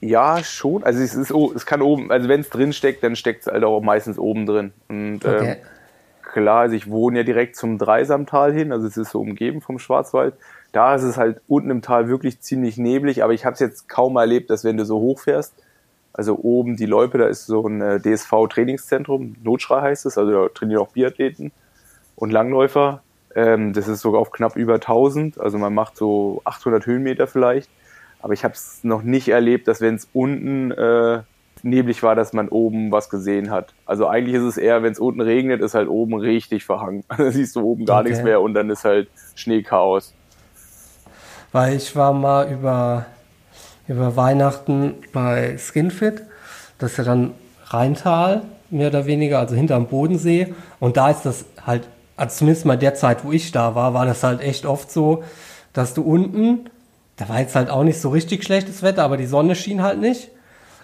Ja, 0.00 0.42
schon. 0.44 0.84
Also 0.84 1.00
es 1.00 1.14
ist, 1.14 1.30
es 1.30 1.66
kann 1.66 1.82
oben, 1.82 2.10
also 2.10 2.28
wenn 2.28 2.40
es 2.40 2.50
drin 2.50 2.72
steckt, 2.72 3.02
dann 3.02 3.16
steckt 3.16 3.42
es 3.42 3.52
halt 3.52 3.64
auch 3.64 3.80
meistens 3.80 4.18
oben 4.18 4.46
drin. 4.46 4.72
Und 4.88 5.24
okay. 5.24 5.50
ähm, 5.52 5.56
klar, 6.22 6.60
also 6.60 6.76
ich 6.76 6.90
wohne 6.90 7.18
ja 7.18 7.24
direkt 7.24 7.56
zum 7.56 7.78
Dreisamtal 7.78 8.52
hin, 8.52 8.72
also 8.72 8.86
es 8.86 8.96
ist 8.96 9.10
so 9.10 9.20
umgeben 9.20 9.60
vom 9.60 9.78
Schwarzwald. 9.78 10.34
Da 10.72 10.94
ist 10.94 11.02
es 11.02 11.16
halt 11.16 11.40
unten 11.48 11.70
im 11.70 11.82
Tal 11.82 12.08
wirklich 12.08 12.40
ziemlich 12.40 12.76
neblig, 12.76 13.24
aber 13.24 13.32
ich 13.32 13.44
habe 13.44 13.54
es 13.54 13.60
jetzt 13.60 13.88
kaum 13.88 14.16
erlebt, 14.16 14.50
dass 14.50 14.64
wenn 14.64 14.76
du 14.76 14.84
so 14.84 15.00
hoch 15.00 15.20
fährst, 15.20 15.54
also 16.12 16.36
oben 16.36 16.76
die 16.76 16.86
Loipe, 16.86 17.18
da 17.18 17.26
ist 17.26 17.46
so 17.46 17.66
ein 17.66 17.80
äh, 17.80 18.00
DSV-Trainingszentrum, 18.00 19.36
Notschrei 19.42 19.82
heißt 19.82 20.06
es, 20.06 20.18
also 20.18 20.30
da 20.32 20.48
trainieren 20.48 20.82
auch 20.82 20.92
Biathleten 20.92 21.52
und 22.16 22.30
Langläufer. 22.30 23.02
Ähm, 23.34 23.72
das 23.72 23.88
ist 23.88 24.00
sogar 24.00 24.20
auf 24.20 24.32
knapp 24.32 24.56
über 24.56 24.74
1000, 24.74 25.38
also 25.38 25.58
man 25.58 25.74
macht 25.74 25.96
so 25.96 26.42
800 26.44 26.86
Höhenmeter 26.86 27.26
vielleicht. 27.26 27.70
Aber 28.20 28.32
ich 28.32 28.42
habe 28.42 28.54
es 28.54 28.82
noch 28.82 29.02
nicht 29.02 29.28
erlebt, 29.28 29.68
dass 29.68 29.80
wenn 29.80 29.94
es 29.94 30.08
unten 30.12 30.72
äh, 30.72 31.22
neblig 31.62 32.02
war, 32.02 32.14
dass 32.14 32.32
man 32.32 32.48
oben 32.48 32.90
was 32.90 33.10
gesehen 33.10 33.50
hat. 33.50 33.74
Also 33.86 34.08
eigentlich 34.08 34.36
ist 34.36 34.42
es 34.42 34.56
eher, 34.56 34.82
wenn 34.82 34.92
es 34.92 34.98
unten 34.98 35.20
regnet, 35.20 35.60
ist 35.60 35.74
halt 35.74 35.88
oben 35.88 36.14
richtig 36.14 36.64
verhangen. 36.64 37.04
Da 37.16 37.30
siehst 37.30 37.56
du 37.56 37.60
oben 37.60 37.84
gar 37.84 38.00
okay. 38.00 38.08
nichts 38.10 38.24
mehr 38.24 38.40
und 38.40 38.54
dann 38.54 38.70
ist 38.70 38.84
halt 38.84 39.08
Schneechaos. 39.34 40.14
Weil 41.52 41.76
ich 41.76 41.94
war 41.96 42.12
mal 42.12 42.50
über 42.50 43.06
über 43.88 44.16
Weihnachten 44.16 44.94
bei 45.12 45.56
Skinfit. 45.58 46.22
Das 46.78 46.92
ist 46.92 46.98
ja 46.98 47.04
dann 47.04 47.32
Rheintal, 47.66 48.42
mehr 48.70 48.88
oder 48.88 49.06
weniger, 49.06 49.38
also 49.38 49.54
hinterm 49.54 49.86
Bodensee. 49.86 50.54
Und 50.78 50.96
da 50.96 51.10
ist 51.10 51.22
das 51.22 51.46
halt, 51.66 51.88
also 52.16 52.36
zumindest 52.36 52.66
mal 52.66 52.78
der 52.78 52.94
Zeit, 52.94 53.24
wo 53.24 53.32
ich 53.32 53.50
da 53.50 53.74
war, 53.74 53.94
war 53.94 54.06
das 54.06 54.22
halt 54.22 54.40
echt 54.40 54.66
oft 54.66 54.90
so, 54.90 55.24
dass 55.72 55.94
du 55.94 56.02
unten, 56.02 56.70
da 57.16 57.28
war 57.28 57.40
jetzt 57.40 57.54
halt 57.54 57.70
auch 57.70 57.84
nicht 57.84 58.00
so 58.00 58.10
richtig 58.10 58.44
schlechtes 58.44 58.82
Wetter, 58.82 59.02
aber 59.02 59.16
die 59.16 59.26
Sonne 59.26 59.54
schien 59.54 59.82
halt 59.82 60.00
nicht. 60.00 60.30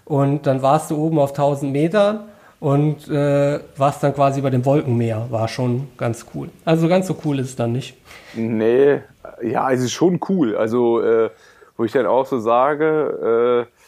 Und 0.04 0.46
dann 0.46 0.62
warst 0.62 0.90
du 0.90 0.96
oben 0.96 1.18
auf 1.18 1.30
1000 1.30 1.72
Metern 1.72 2.24
und 2.60 3.08
äh, 3.08 3.60
warst 3.76 4.02
dann 4.02 4.14
quasi 4.14 4.40
bei 4.40 4.50
dem 4.50 4.64
Wolkenmeer. 4.64 5.26
War 5.30 5.48
schon 5.48 5.88
ganz 5.96 6.26
cool. 6.34 6.50
Also 6.64 6.88
ganz 6.88 7.06
so 7.06 7.16
cool 7.24 7.38
ist 7.38 7.50
es 7.50 7.56
dann 7.56 7.72
nicht. 7.72 7.96
Nee, 8.34 9.00
ja, 9.42 9.70
es 9.70 9.80
ist 9.82 9.92
schon 9.92 10.20
cool. 10.28 10.56
Also 10.56 11.00
äh, 11.00 11.30
wo 11.76 11.84
ich 11.84 11.92
dann 11.92 12.06
auch 12.06 12.26
so 12.26 12.38
sage, 12.38 13.66
äh, 13.68 13.80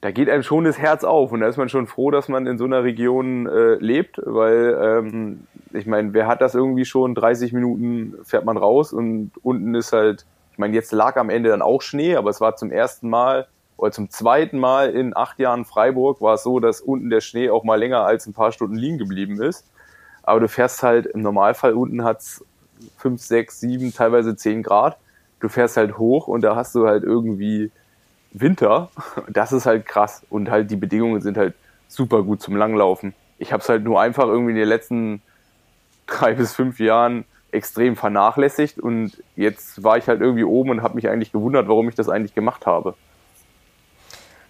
da 0.00 0.10
geht 0.10 0.30
einem 0.30 0.42
schon 0.42 0.64
das 0.64 0.78
Herz 0.78 1.04
auf 1.04 1.32
und 1.32 1.40
da 1.40 1.48
ist 1.48 1.58
man 1.58 1.68
schon 1.68 1.86
froh, 1.86 2.10
dass 2.10 2.28
man 2.28 2.46
in 2.46 2.56
so 2.56 2.64
einer 2.64 2.84
Region 2.84 3.46
äh, 3.46 3.74
lebt, 3.74 4.20
weil 4.24 4.78
ähm, 4.82 5.46
ich 5.72 5.86
meine, 5.86 6.14
wer 6.14 6.26
hat 6.26 6.40
das 6.40 6.54
irgendwie 6.54 6.86
schon? 6.86 7.14
30 7.14 7.52
Minuten 7.52 8.14
fährt 8.24 8.44
man 8.44 8.56
raus 8.56 8.92
und 8.92 9.32
unten 9.42 9.74
ist 9.74 9.92
halt, 9.92 10.24
ich 10.52 10.58
meine, 10.58 10.74
jetzt 10.74 10.92
lag 10.92 11.16
am 11.16 11.28
Ende 11.28 11.50
dann 11.50 11.60
auch 11.60 11.82
Schnee, 11.82 12.16
aber 12.16 12.30
es 12.30 12.40
war 12.40 12.56
zum 12.56 12.70
ersten 12.70 13.10
Mal 13.10 13.46
oder 13.76 13.92
zum 13.92 14.10
zweiten 14.10 14.58
Mal 14.58 14.90
in 14.90 15.16
acht 15.16 15.38
Jahren 15.38 15.64
Freiburg 15.64 16.20
war 16.20 16.34
es 16.34 16.42
so, 16.42 16.60
dass 16.60 16.80
unten 16.80 17.10
der 17.10 17.20
Schnee 17.20 17.50
auch 17.50 17.64
mal 17.64 17.78
länger 17.78 18.04
als 18.04 18.26
ein 18.26 18.34
paar 18.34 18.52
Stunden 18.52 18.76
liegen 18.76 18.98
geblieben 18.98 19.40
ist. 19.40 19.66
Aber 20.22 20.40
du 20.40 20.48
fährst 20.48 20.82
halt 20.82 21.06
im 21.06 21.22
Normalfall 21.22 21.72
unten 21.72 22.04
hat's 22.04 22.44
fünf, 22.96 23.22
sechs, 23.22 23.60
sieben, 23.60 23.92
teilweise 23.92 24.36
zehn 24.36 24.62
Grad 24.62 24.98
du 25.40 25.48
fährst 25.48 25.76
halt 25.76 25.98
hoch 25.98 26.28
und 26.28 26.42
da 26.42 26.56
hast 26.56 26.74
du 26.74 26.86
halt 26.86 27.02
irgendwie 27.02 27.70
Winter. 28.32 28.90
Das 29.28 29.52
ist 29.52 29.66
halt 29.66 29.86
krass. 29.86 30.24
Und 30.30 30.50
halt 30.50 30.70
die 30.70 30.76
Bedingungen 30.76 31.20
sind 31.20 31.36
halt 31.36 31.54
super 31.88 32.22
gut 32.22 32.40
zum 32.40 32.56
Langlaufen. 32.56 33.14
Ich 33.38 33.52
habe 33.52 33.62
es 33.62 33.68
halt 33.68 33.82
nur 33.82 34.00
einfach 34.00 34.26
irgendwie 34.26 34.50
in 34.52 34.58
den 34.58 34.68
letzten 34.68 35.22
drei 36.06 36.34
bis 36.34 36.54
fünf 36.54 36.78
Jahren 36.78 37.24
extrem 37.52 37.96
vernachlässigt 37.96 38.78
und 38.78 39.22
jetzt 39.34 39.82
war 39.82 39.96
ich 39.96 40.06
halt 40.06 40.20
irgendwie 40.20 40.44
oben 40.44 40.70
und 40.70 40.82
habe 40.82 40.94
mich 40.94 41.08
eigentlich 41.08 41.32
gewundert, 41.32 41.66
warum 41.68 41.88
ich 41.88 41.94
das 41.94 42.08
eigentlich 42.08 42.34
gemacht 42.34 42.66
habe. 42.66 42.94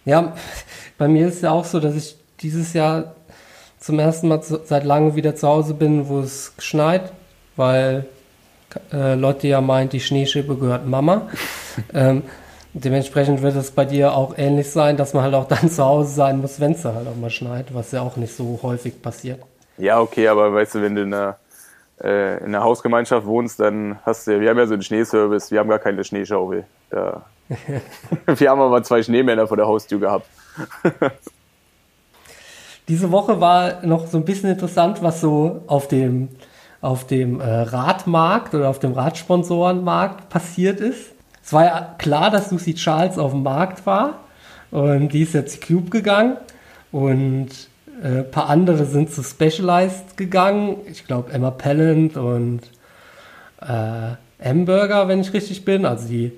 Ja, 0.05 0.35
bei 0.99 1.09
mir 1.09 1.29
ist 1.29 1.43
ja 1.43 1.51
auch 1.51 1.65
so, 1.65 1.81
dass 1.81 1.95
ich 1.95 2.17
dieses 2.41 2.73
Jahr 2.73 3.15
zum 3.79 3.99
ersten 3.99 4.29
Mal 4.29 4.43
seit 4.43 4.85
langem 4.85 5.15
wieder 5.15 5.35
zu 5.35 5.49
Hause 5.49 5.75
bin, 5.75 6.09
wo 6.09 6.21
es 6.21 6.53
schneit, 6.59 7.13
weil 7.57 8.07
äh, 8.93 9.15
Lotte 9.15 9.49
ja 9.49 9.61
meint, 9.61 9.93
die 9.93 10.01
Schneeschippe 10.01 10.57
gehört 10.57 10.87
Mama. 10.87 11.29
ähm, 11.95 12.23
dementsprechend 12.73 13.43
wird 13.43 13.57
es 13.57 13.71
bei 13.71 13.85
dir 13.85 14.15
auch 14.15 14.37
ähnlich 14.37 14.71
sein, 14.71 14.97
dass 14.97 15.15
man 15.15 15.25
halt 15.25 15.35
auch 15.35 15.49
dann 15.49 15.71
zu 15.71 15.85
Hause 15.85 16.13
sein 16.13 16.41
muss, 16.41 16.61
wenn 16.61 16.73
es 16.73 16.85
halt 16.85 17.07
auch 17.07 17.17
mal 17.17 17.31
schneit, 17.31 17.75
was 17.75 17.93
ja 17.93 18.03
auch 18.03 18.17
nicht 18.17 18.35
so 18.35 18.59
häufig 18.63 19.01
passiert. 19.01 19.41
Ja, 19.79 20.01
okay, 20.01 20.29
aber 20.29 20.53
weißt 20.53 20.77
du, 20.77 20.83
wenn 20.83 20.95
du 20.95 21.03
in 21.03 21.15
einer, 21.15 21.37
äh, 22.03 22.39
in 22.39 22.47
einer 22.47 22.63
Hausgemeinschaft 22.63 23.27
wohnst, 23.27 23.61
dann 23.61 23.99
hast 24.05 24.27
du, 24.27 24.41
wir 24.41 24.51
haben 24.51 24.59
ja 24.59 24.67
so 24.67 24.75
einen 24.75 24.83
Schneeservice, 24.83 25.51
wir 25.51 25.59
haben 25.59 25.69
gar 25.69 25.79
keine 25.79 26.05
Schneeschaufel. 26.05 26.65
Da. 26.91 27.23
wir 28.27 28.51
haben 28.51 28.61
aber 28.61 28.83
zwei 28.83 29.03
Schneemänner 29.03 29.47
vor 29.47 29.57
der 29.57 29.67
Haustür 29.67 29.99
gehabt. 29.99 30.27
Diese 32.89 33.11
Woche 33.13 33.41
war 33.41 33.87
noch 33.87 34.07
so 34.07 34.19
ein 34.19 34.25
bisschen 34.25 34.51
interessant, 34.51 35.03
was 35.03 35.21
so 35.21 35.63
auf 35.67 35.89
dem 35.89 36.29
auf 36.81 37.07
dem 37.07 37.41
äh, 37.41 37.45
Radmarkt 37.45 38.55
oder 38.55 38.69
auf 38.69 38.79
dem 38.79 38.93
Radsponsorenmarkt 38.93 40.29
passiert 40.29 40.81
ist. 40.81 41.13
Es 41.43 41.53
war 41.53 41.65
ja 41.65 41.95
klar, 41.99 42.31
dass 42.31 42.51
Lucy 42.51 42.75
Charles 42.75 43.19
auf 43.19 43.33
dem 43.33 43.43
Markt 43.43 43.85
war 43.87 44.21
und 44.71 45.13
die 45.13 45.23
ist 45.23 45.35
jetzt 45.35 45.67
Cube 45.67 45.91
gegangen 45.91 46.37
und 46.93 47.49
äh, 48.03 48.21
ein 48.21 48.31
paar 48.31 48.49
andere 48.49 48.85
sind 48.85 49.11
zu 49.11 49.23
Specialized 49.23 50.17
gegangen. 50.17 50.77
Ich 50.87 51.07
glaube 51.07 51.33
Emma 51.33 51.51
Pellant 51.51 52.17
und 52.17 52.61
äh, 53.61 54.15
M-Burger, 54.39 55.09
wenn 55.09 55.21
ich 55.21 55.33
richtig 55.33 55.65
bin. 55.65 55.85
Also 55.85 56.09
die, 56.09 56.33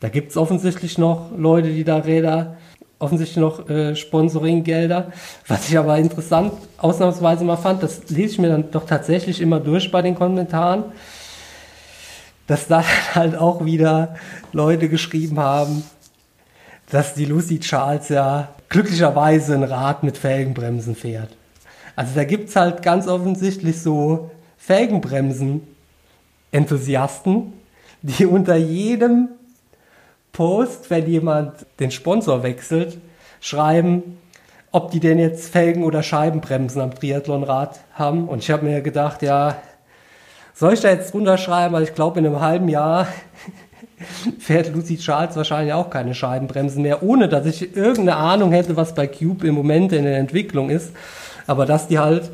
da 0.00 0.08
gibt 0.08 0.30
es 0.30 0.36
offensichtlich 0.36 0.98
noch 0.98 1.30
Leute, 1.36 1.68
die 1.68 1.84
da 1.84 1.98
Räder 1.98 2.56
offensichtlich 2.98 3.38
noch 3.38 3.68
äh, 3.68 3.94
Sponsoring-Gelder. 3.94 5.12
Was 5.46 5.68
ich 5.68 5.78
aber 5.78 5.98
interessant 5.98 6.52
ausnahmsweise 6.78 7.44
mal 7.44 7.56
fand, 7.56 7.82
das 7.82 8.08
lese 8.08 8.32
ich 8.32 8.38
mir 8.38 8.48
dann 8.48 8.70
doch 8.70 8.86
tatsächlich 8.86 9.40
immer 9.40 9.60
durch 9.60 9.90
bei 9.90 10.02
den 10.02 10.14
Kommentaren, 10.14 10.84
dass 12.46 12.66
da 12.66 12.84
halt 13.14 13.36
auch 13.36 13.64
wieder 13.64 14.16
Leute 14.52 14.88
geschrieben 14.88 15.38
haben, 15.38 15.84
dass 16.90 17.14
die 17.14 17.26
Lucy 17.26 17.60
Charles 17.60 18.08
ja 18.08 18.48
glücklicherweise 18.68 19.54
ein 19.54 19.62
Rad 19.62 20.02
mit 20.02 20.18
Felgenbremsen 20.18 20.96
fährt. 20.96 21.30
Also 21.96 22.14
da 22.14 22.24
gibt 22.24 22.48
es 22.48 22.56
halt 22.56 22.82
ganz 22.82 23.08
offensichtlich 23.08 23.80
so 23.80 24.30
Felgenbremsen-Enthusiasten, 24.58 27.52
die 28.02 28.26
unter 28.26 28.56
jedem 28.56 29.28
Post, 30.32 30.90
wenn 30.90 31.06
jemand 31.08 31.66
den 31.80 31.90
Sponsor 31.90 32.42
wechselt, 32.42 32.98
schreiben, 33.40 34.18
ob 34.70 34.90
die 34.90 35.00
denn 35.00 35.18
jetzt 35.18 35.50
Felgen 35.50 35.84
oder 35.84 36.02
Scheibenbremsen 36.02 36.80
am 36.80 36.94
Triathlonrad 36.94 37.80
haben. 37.94 38.28
Und 38.28 38.40
ich 38.40 38.50
habe 38.50 38.64
mir 38.66 38.82
gedacht, 38.82 39.22
ja, 39.22 39.56
soll 40.54 40.74
ich 40.74 40.80
da 40.80 40.90
jetzt 40.90 41.12
drunter 41.12 41.38
schreiben? 41.38 41.74
Weil 41.74 41.84
ich 41.84 41.94
glaube, 41.94 42.18
in 42.18 42.26
einem 42.26 42.40
halben 42.40 42.68
Jahr 42.68 43.08
fährt 44.38 44.74
Lucy 44.74 44.98
Charles 44.98 45.36
wahrscheinlich 45.36 45.72
auch 45.72 45.88
keine 45.88 46.14
Scheibenbremsen 46.14 46.82
mehr, 46.82 47.02
ohne 47.02 47.28
dass 47.28 47.46
ich 47.46 47.76
irgendeine 47.76 48.16
Ahnung 48.16 48.52
hätte, 48.52 48.76
was 48.76 48.94
bei 48.94 49.06
Cube 49.06 49.46
im 49.46 49.54
Moment 49.54 49.92
in 49.92 50.04
der 50.04 50.18
Entwicklung 50.18 50.68
ist. 50.70 50.92
Aber 51.46 51.64
dass 51.64 51.88
die 51.88 51.98
halt 51.98 52.30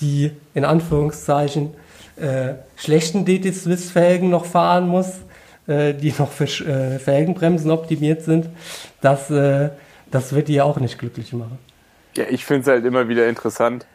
die 0.00 0.32
in 0.54 0.64
Anführungszeichen 0.64 1.70
äh, 2.16 2.54
schlechten 2.76 3.24
DT 3.24 3.54
Swiss 3.54 3.90
Felgen 3.90 4.30
noch 4.30 4.44
fahren 4.44 4.88
muss, 4.88 5.08
die 5.66 6.14
noch 6.18 6.30
für 6.30 6.44
äh, 6.44 6.98
Felgenbremsen 6.98 7.70
optimiert 7.70 8.22
sind, 8.22 8.48
das, 9.00 9.30
äh, 9.30 9.70
das 10.10 10.34
wird 10.34 10.48
die 10.48 10.54
ja 10.54 10.64
auch 10.64 10.78
nicht 10.78 10.98
glücklich 10.98 11.32
machen. 11.32 11.58
Ja, 12.16 12.24
ich 12.28 12.44
finde 12.44 12.62
es 12.62 12.66
halt 12.68 12.84
immer 12.84 13.08
wieder 13.08 13.28
interessant, 13.28 13.86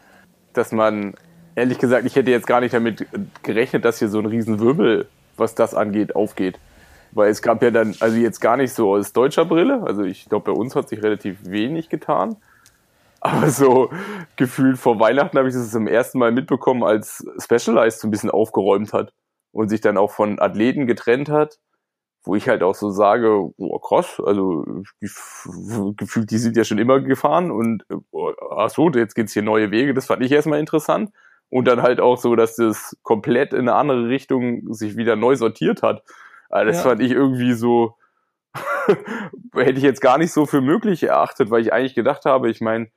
dass 0.52 0.72
man, 0.72 1.14
ehrlich 1.54 1.78
gesagt, 1.78 2.06
ich 2.06 2.16
hätte 2.16 2.30
jetzt 2.30 2.46
gar 2.46 2.60
nicht 2.60 2.74
damit 2.74 3.06
gerechnet, 3.42 3.84
dass 3.84 3.98
hier 3.98 4.08
so 4.08 4.18
ein 4.18 4.26
Riesenwirbel, 4.26 5.06
was 5.36 5.54
das 5.54 5.74
angeht, 5.74 6.16
aufgeht. 6.16 6.58
Weil 7.12 7.30
es 7.30 7.40
gab 7.40 7.62
ja 7.62 7.70
dann, 7.70 7.94
also 8.00 8.16
jetzt 8.16 8.40
gar 8.40 8.56
nicht 8.56 8.72
so 8.72 8.92
aus 8.92 9.12
deutscher 9.12 9.44
Brille, 9.44 9.82
also 9.84 10.02
ich 10.02 10.28
glaube, 10.28 10.52
bei 10.52 10.58
uns 10.58 10.76
hat 10.76 10.88
sich 10.88 11.02
relativ 11.02 11.38
wenig 11.44 11.88
getan. 11.88 12.36
Aber 13.20 13.50
so 13.50 13.90
gefühlt 14.36 14.78
vor 14.78 14.98
Weihnachten 14.98 15.36
habe 15.36 15.48
ich 15.48 15.54
das 15.54 15.70
zum 15.70 15.86
ersten 15.86 16.18
Mal 16.18 16.32
mitbekommen, 16.32 16.82
als 16.82 17.24
Specialized 17.38 18.00
so 18.00 18.08
ein 18.08 18.10
bisschen 18.10 18.30
aufgeräumt 18.30 18.92
hat 18.92 19.12
und 19.52 19.68
sich 19.68 19.80
dann 19.80 19.96
auch 19.96 20.10
von 20.10 20.38
Athleten 20.38 20.86
getrennt 20.86 21.28
hat, 21.28 21.58
wo 22.22 22.34
ich 22.34 22.48
halt 22.48 22.62
auch 22.62 22.74
so 22.74 22.90
sage, 22.90 23.50
oh 23.56 23.78
krass, 23.78 24.20
also 24.24 24.64
gefühlt, 25.00 26.30
die 26.30 26.38
sind 26.38 26.56
ja 26.56 26.64
schon 26.64 26.78
immer 26.78 27.00
gefahren 27.00 27.50
und 27.50 27.84
oh, 28.10 28.32
ach 28.56 28.70
so, 28.70 28.90
jetzt 28.90 29.14
geht's 29.14 29.32
hier 29.32 29.42
neue 29.42 29.70
Wege, 29.70 29.94
das 29.94 30.06
fand 30.06 30.22
ich 30.22 30.32
erstmal 30.32 30.60
interessant. 30.60 31.10
Und 31.48 31.66
dann 31.66 31.82
halt 31.82 32.00
auch 32.00 32.16
so, 32.16 32.36
dass 32.36 32.54
das 32.54 32.96
komplett 33.02 33.52
in 33.52 33.60
eine 33.60 33.74
andere 33.74 34.08
Richtung 34.08 34.72
sich 34.72 34.96
wieder 34.96 35.16
neu 35.16 35.34
sortiert 35.34 35.82
hat. 35.82 36.04
Also 36.48 36.68
das 36.68 36.84
ja. 36.84 36.90
fand 36.90 37.02
ich 37.02 37.10
irgendwie 37.10 37.54
so, 37.54 37.96
hätte 39.54 39.78
ich 39.78 39.82
jetzt 39.82 40.00
gar 40.00 40.16
nicht 40.16 40.32
so 40.32 40.46
für 40.46 40.60
möglich 40.60 41.02
erachtet, 41.02 41.50
weil 41.50 41.62
ich 41.62 41.72
eigentlich 41.72 41.96
gedacht 41.96 42.24
habe, 42.24 42.50
ich 42.50 42.60
meine, 42.60 42.88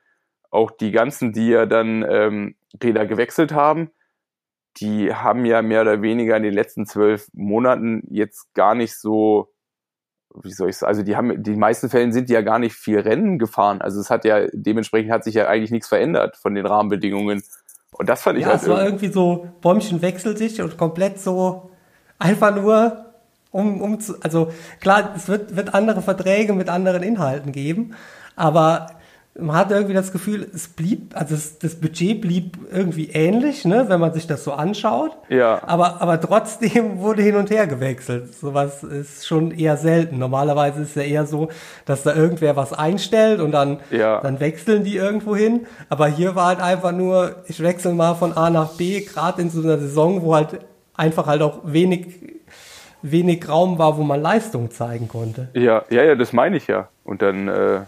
auch 0.51 0.69
die 0.69 0.91
ganzen, 0.91 1.33
die 1.33 1.49
ja 1.49 1.65
dann 1.65 2.05
ähm, 2.07 2.55
Räder 2.81 3.07
gewechselt 3.07 3.53
haben, 3.53 3.89
die 4.77 5.13
haben 5.13 5.45
ja 5.45 5.61
mehr 5.61 5.81
oder 5.81 6.01
weniger 6.01 6.35
in 6.35 6.43
den 6.43 6.53
letzten 6.53 6.85
zwölf 6.85 7.27
Monaten 7.33 8.03
jetzt 8.09 8.53
gar 8.53 8.75
nicht 8.75 8.97
so, 8.97 9.53
wie 10.35 10.51
soll 10.51 10.69
ich 10.69 10.77
sagen, 10.77 10.89
also 10.89 11.03
die 11.03 11.15
haben, 11.15 11.43
die 11.43 11.55
meisten 11.55 11.89
Fällen 11.89 12.11
sind 12.11 12.29
die 12.29 12.33
ja 12.33 12.41
gar 12.41 12.59
nicht 12.59 12.75
viel 12.75 12.99
Rennen 12.99 13.37
gefahren. 13.37 13.81
Also 13.81 13.99
es 13.99 14.09
hat 14.09 14.25
ja, 14.25 14.47
dementsprechend 14.51 15.11
hat 15.11 15.23
sich 15.23 15.35
ja 15.35 15.47
eigentlich 15.47 15.71
nichts 15.71 15.87
verändert 15.87 16.37
von 16.37 16.55
den 16.55 16.65
Rahmenbedingungen. 16.65 17.43
Und 17.91 18.09
das 18.09 18.23
fand 18.23 18.39
ich 18.39 18.45
ja, 18.45 18.51
halt 18.51 18.61
es 18.61 18.69
war 18.69 18.83
irgendwie 18.83 19.09
so, 19.09 19.47
Bäumchen 19.61 20.01
wechselt 20.01 20.39
sich 20.39 20.59
und 20.61 20.77
komplett 20.77 21.19
so 21.19 21.69
einfach 22.17 22.55
nur 22.55 23.03
um, 23.51 23.81
um 23.81 23.99
zu, 23.99 24.19
also 24.21 24.51
klar, 24.81 25.13
es 25.15 25.27
wird, 25.27 25.55
wird 25.55 25.73
andere 25.73 26.01
Verträge 26.01 26.53
mit 26.53 26.69
anderen 26.69 27.03
Inhalten 27.03 27.51
geben, 27.51 27.93
aber 28.35 28.87
man 29.39 29.55
hat 29.55 29.71
irgendwie 29.71 29.95
das 29.95 30.11
Gefühl, 30.11 30.47
es 30.53 30.67
blieb, 30.67 31.15
also 31.15 31.33
das, 31.33 31.57
das 31.57 31.75
Budget 31.75 32.21
blieb 32.21 32.57
irgendwie 32.71 33.09
ähnlich, 33.09 33.65
ne, 33.65 33.85
wenn 33.87 33.99
man 33.99 34.13
sich 34.13 34.27
das 34.27 34.43
so 34.43 34.53
anschaut. 34.53 35.17
Ja. 35.27 35.59
Aber, 35.65 36.01
aber 36.01 36.21
trotzdem 36.21 36.99
wurde 36.99 37.23
hin 37.23 37.35
und 37.35 37.49
her 37.49 37.65
gewechselt. 37.65 38.33
Sowas 38.35 38.83
ist 38.83 39.25
schon 39.25 39.51
eher 39.51 39.77
selten. 39.77 40.19
Normalerweise 40.19 40.83
ist 40.83 40.89
es 40.89 40.95
ja 40.95 41.01
eher 41.01 41.25
so, 41.25 41.49
dass 41.85 42.03
da 42.03 42.13
irgendwer 42.13 42.55
was 42.55 42.73
einstellt 42.73 43.39
und 43.39 43.51
dann, 43.51 43.79
ja. 43.89 44.21
dann 44.21 44.39
wechseln 44.39 44.83
die 44.83 44.97
irgendwo 44.97 45.35
hin. 45.35 45.65
Aber 45.89 46.07
hier 46.07 46.35
war 46.35 46.47
halt 46.47 46.61
einfach 46.61 46.91
nur, 46.91 47.37
ich 47.47 47.61
wechsle 47.61 47.93
mal 47.93 48.13
von 48.13 48.33
A 48.33 48.51
nach 48.51 48.73
B, 48.73 49.01
gerade 49.01 49.41
in 49.41 49.49
so 49.49 49.63
einer 49.63 49.79
Saison, 49.79 50.21
wo 50.21 50.35
halt 50.35 50.59
einfach 50.93 51.25
halt 51.25 51.41
auch 51.41 51.61
wenig, 51.63 52.37
wenig 53.01 53.49
Raum 53.49 53.79
war, 53.79 53.97
wo 53.97 54.03
man 54.03 54.21
Leistung 54.21 54.69
zeigen 54.69 55.07
konnte. 55.07 55.49
Ja, 55.55 55.85
ja, 55.89 56.03
ja, 56.03 56.13
das 56.13 56.33
meine 56.33 56.57
ich 56.57 56.67
ja. 56.67 56.89
Und 57.03 57.23
dann, 57.23 57.47
äh 57.47 57.79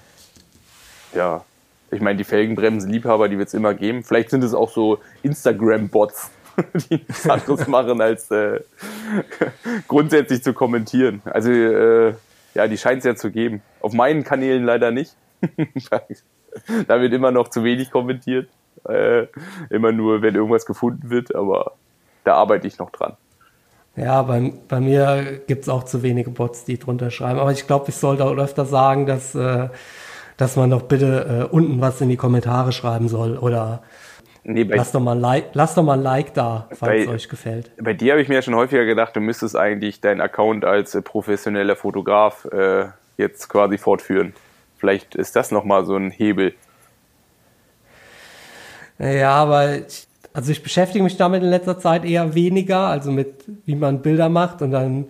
ja, 1.15 1.43
ich 1.91 2.01
meine, 2.01 2.17
die 2.17 2.23
Felgenbremsen-Liebhaber, 2.23 3.29
die 3.29 3.37
wird 3.37 3.47
es 3.47 3.53
immer 3.53 3.73
geben. 3.73 4.03
Vielleicht 4.03 4.29
sind 4.29 4.43
es 4.43 4.53
auch 4.53 4.69
so 4.69 4.99
Instagram-Bots, 5.23 6.29
die 6.89 6.95
nichts 6.95 7.29
anderes 7.29 7.67
machen, 7.67 8.01
als 8.01 8.29
äh, 8.31 8.59
grundsätzlich 9.87 10.43
zu 10.43 10.53
kommentieren. 10.53 11.21
Also, 11.25 11.51
äh, 11.51 12.13
ja, 12.53 12.67
die 12.67 12.77
scheint 12.77 12.99
es 12.99 13.05
ja 13.05 13.15
zu 13.15 13.31
geben. 13.31 13.61
Auf 13.81 13.93
meinen 13.93 14.23
Kanälen 14.23 14.63
leider 14.63 14.91
nicht. 14.91 15.15
da 16.87 17.01
wird 17.01 17.13
immer 17.13 17.31
noch 17.31 17.49
zu 17.49 17.63
wenig 17.63 17.91
kommentiert. 17.91 18.49
Äh, 18.87 19.27
immer 19.69 19.91
nur, 19.91 20.21
wenn 20.21 20.35
irgendwas 20.35 20.65
gefunden 20.65 21.09
wird, 21.09 21.35
aber 21.35 21.73
da 22.23 22.35
arbeite 22.35 22.67
ich 22.67 22.77
noch 22.77 22.91
dran. 22.91 23.17
Ja, 23.95 24.21
bei, 24.23 24.53
bei 24.67 24.79
mir 24.79 25.41
gibt 25.47 25.63
es 25.63 25.69
auch 25.69 25.83
zu 25.83 26.03
wenige 26.03 26.29
Bots, 26.29 26.65
die 26.65 26.77
drunter 26.77 27.11
schreiben. 27.11 27.39
Aber 27.39 27.51
ich 27.51 27.65
glaube, 27.65 27.85
ich 27.89 27.95
sollte 27.95 28.25
auch 28.25 28.35
öfter 28.35 28.65
sagen, 28.65 29.05
dass 29.05 29.33
äh, 29.35 29.69
dass 30.37 30.55
man 30.55 30.69
doch 30.69 30.83
bitte 30.83 31.47
äh, 31.51 31.53
unten 31.53 31.81
was 31.81 32.01
in 32.01 32.09
die 32.09 32.17
Kommentare 32.17 32.71
schreiben 32.71 33.07
soll 33.07 33.37
oder 33.37 33.83
nee, 34.43 34.63
lass, 34.63 34.91
doch 34.91 34.99
mal 34.99 35.13
ein 35.13 35.21
like, 35.21 35.49
lass 35.53 35.75
doch 35.75 35.83
mal 35.83 35.99
Like 35.99 36.33
da, 36.33 36.67
falls 36.71 36.79
bei, 36.79 37.01
es 37.01 37.07
euch 37.07 37.29
gefällt. 37.29 37.71
Bei 37.81 37.93
dir 37.93 38.13
habe 38.13 38.21
ich 38.21 38.27
mir 38.27 38.35
ja 38.35 38.41
schon 38.41 38.55
häufiger 38.55 38.85
gedacht, 38.85 39.15
du 39.15 39.19
müsstest 39.19 39.55
eigentlich 39.55 40.01
deinen 40.01 40.21
Account 40.21 40.65
als 40.65 40.95
äh, 40.95 41.01
professioneller 41.01 41.75
Fotograf 41.75 42.45
äh, 42.45 42.85
jetzt 43.17 43.49
quasi 43.49 43.77
fortführen. 43.77 44.33
Vielleicht 44.77 45.15
ist 45.15 45.35
das 45.35 45.51
nochmal 45.51 45.85
so 45.85 45.95
ein 45.95 46.11
Hebel. 46.11 46.53
Ja, 48.99 49.31
aber 49.31 49.77
ich, 49.79 50.07
also 50.33 50.51
ich 50.51 50.63
beschäftige 50.63 51.03
mich 51.03 51.17
damit 51.17 51.43
in 51.43 51.49
letzter 51.49 51.79
Zeit 51.79 52.05
eher 52.05 52.35
weniger, 52.35 52.87
also 52.87 53.11
mit 53.11 53.45
wie 53.65 53.75
man 53.75 54.01
Bilder 54.01 54.29
macht 54.29 54.61
und 54.61 54.71
dann 54.71 55.07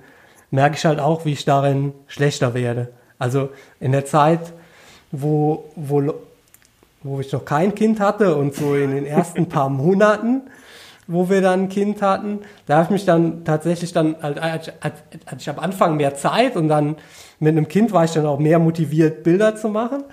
merke 0.52 0.76
ich 0.76 0.86
halt 0.86 1.00
auch, 1.00 1.26
wie 1.26 1.34
ich 1.34 1.46
darin 1.46 1.94
schlechter 2.08 2.54
werde. 2.54 2.94
Also 3.18 3.50
in 3.80 3.92
der 3.92 4.06
Zeit, 4.06 4.54
wo, 5.12 5.66
wo, 5.76 6.14
wo 7.04 7.20
ich 7.20 7.32
noch 7.32 7.46
kein 7.46 7.76
Kind 7.76 8.00
hatte 8.00 8.36
und 8.36 8.56
so 8.56 8.76
in 8.76 8.92
den 8.92 9.06
ersten 9.06 9.48
paar 9.48 9.70
Monaten, 9.70 10.42
wo 11.08 11.30
wir 11.30 11.42
dann 11.42 11.64
ein 11.64 11.70
Kind 11.70 12.02
hatten, 12.02 12.40
da 12.66 12.76
habe 12.76 12.86
ich 12.86 12.90
mich 12.90 13.06
dann 13.06 13.46
tatsächlich 13.46 13.94
dann, 13.94 14.16
halt, 14.22 14.74
hatte 14.82 15.38
ich 15.38 15.50
am 15.50 15.60
Anfang 15.60 15.98
mehr 15.98 16.16
Zeit 16.16 16.56
und 16.56 16.68
dann 16.68 16.96
mit 17.40 17.52
einem 17.52 17.68
Kind 17.68 17.92
war 17.92 18.06
ich 18.06 18.12
dann 18.12 18.26
auch 18.26 18.40
mehr 18.40 18.60
motiviert, 18.60 19.24
Bilder 19.24 19.56
zu 19.56 19.70
machen. 19.70 20.04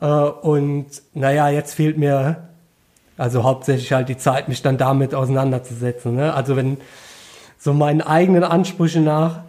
Äh, 0.00 0.06
und 0.06 0.86
naja, 1.14 1.48
jetzt 1.48 1.74
fehlt 1.74 1.98
mir 1.98 2.48
also 3.20 3.44
hauptsächlich 3.44 3.92
halt 3.92 4.08
die 4.08 4.16
Zeit, 4.16 4.48
mich 4.48 4.62
dann 4.62 4.78
damit 4.78 5.14
auseinanderzusetzen. 5.14 6.16
Ne? 6.16 6.32
Also 6.32 6.56
wenn 6.56 6.78
so 7.58 7.74
meinen 7.74 8.00
eigenen 8.00 8.44
Ansprüchen 8.44 9.04
nach 9.04 9.40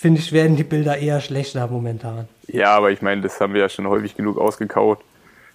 finde 0.00 0.18
ich, 0.20 0.32
werden 0.32 0.56
die 0.56 0.64
Bilder 0.64 0.96
eher 0.96 1.20
schlechter 1.20 1.66
momentan. 1.66 2.26
Ja, 2.46 2.74
aber 2.74 2.90
ich 2.90 3.02
meine, 3.02 3.20
das 3.20 3.38
haben 3.38 3.52
wir 3.52 3.60
ja 3.60 3.68
schon 3.68 3.86
häufig 3.86 4.16
genug 4.16 4.38
ausgekaut. 4.38 5.00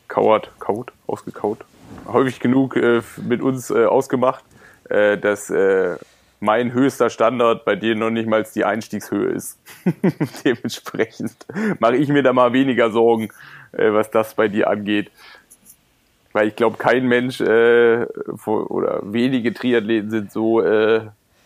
Kauert, 0.07 0.51
kaut, 0.59 0.91
ausgekaut. 1.07 1.65
Häufig 2.07 2.39
genug 2.39 2.75
äh, 2.75 3.01
mit 3.27 3.41
uns 3.41 3.71
äh, 3.71 3.85
ausgemacht, 3.85 4.43
äh, 4.89 5.17
dass 5.17 5.49
äh, 5.49 5.95
mein 6.39 6.73
höchster 6.73 7.09
Standard 7.09 7.65
bei 7.65 7.75
dir 7.75 7.95
noch 7.95 8.11
nicht 8.11 8.27
mal 8.27 8.45
die 8.53 8.63
Einstiegshöhe 8.63 9.29
ist. 9.29 9.57
Dementsprechend 10.45 11.35
mache 11.79 11.95
ich 11.95 12.09
mir 12.09 12.21
da 12.21 12.31
mal 12.31 12.53
weniger 12.53 12.91
Sorgen, 12.91 13.29
äh, 13.71 13.91
was 13.91 14.11
das 14.11 14.35
bei 14.35 14.47
dir 14.47 14.69
angeht. 14.69 15.09
Weil 16.33 16.49
ich 16.49 16.55
glaube, 16.55 16.77
kein 16.77 17.07
Mensch 17.07 17.41
äh, 17.41 18.05
oder 18.45 19.01
wenige 19.01 19.55
Triathleten 19.55 20.11
sind 20.11 20.31
so 20.31 20.61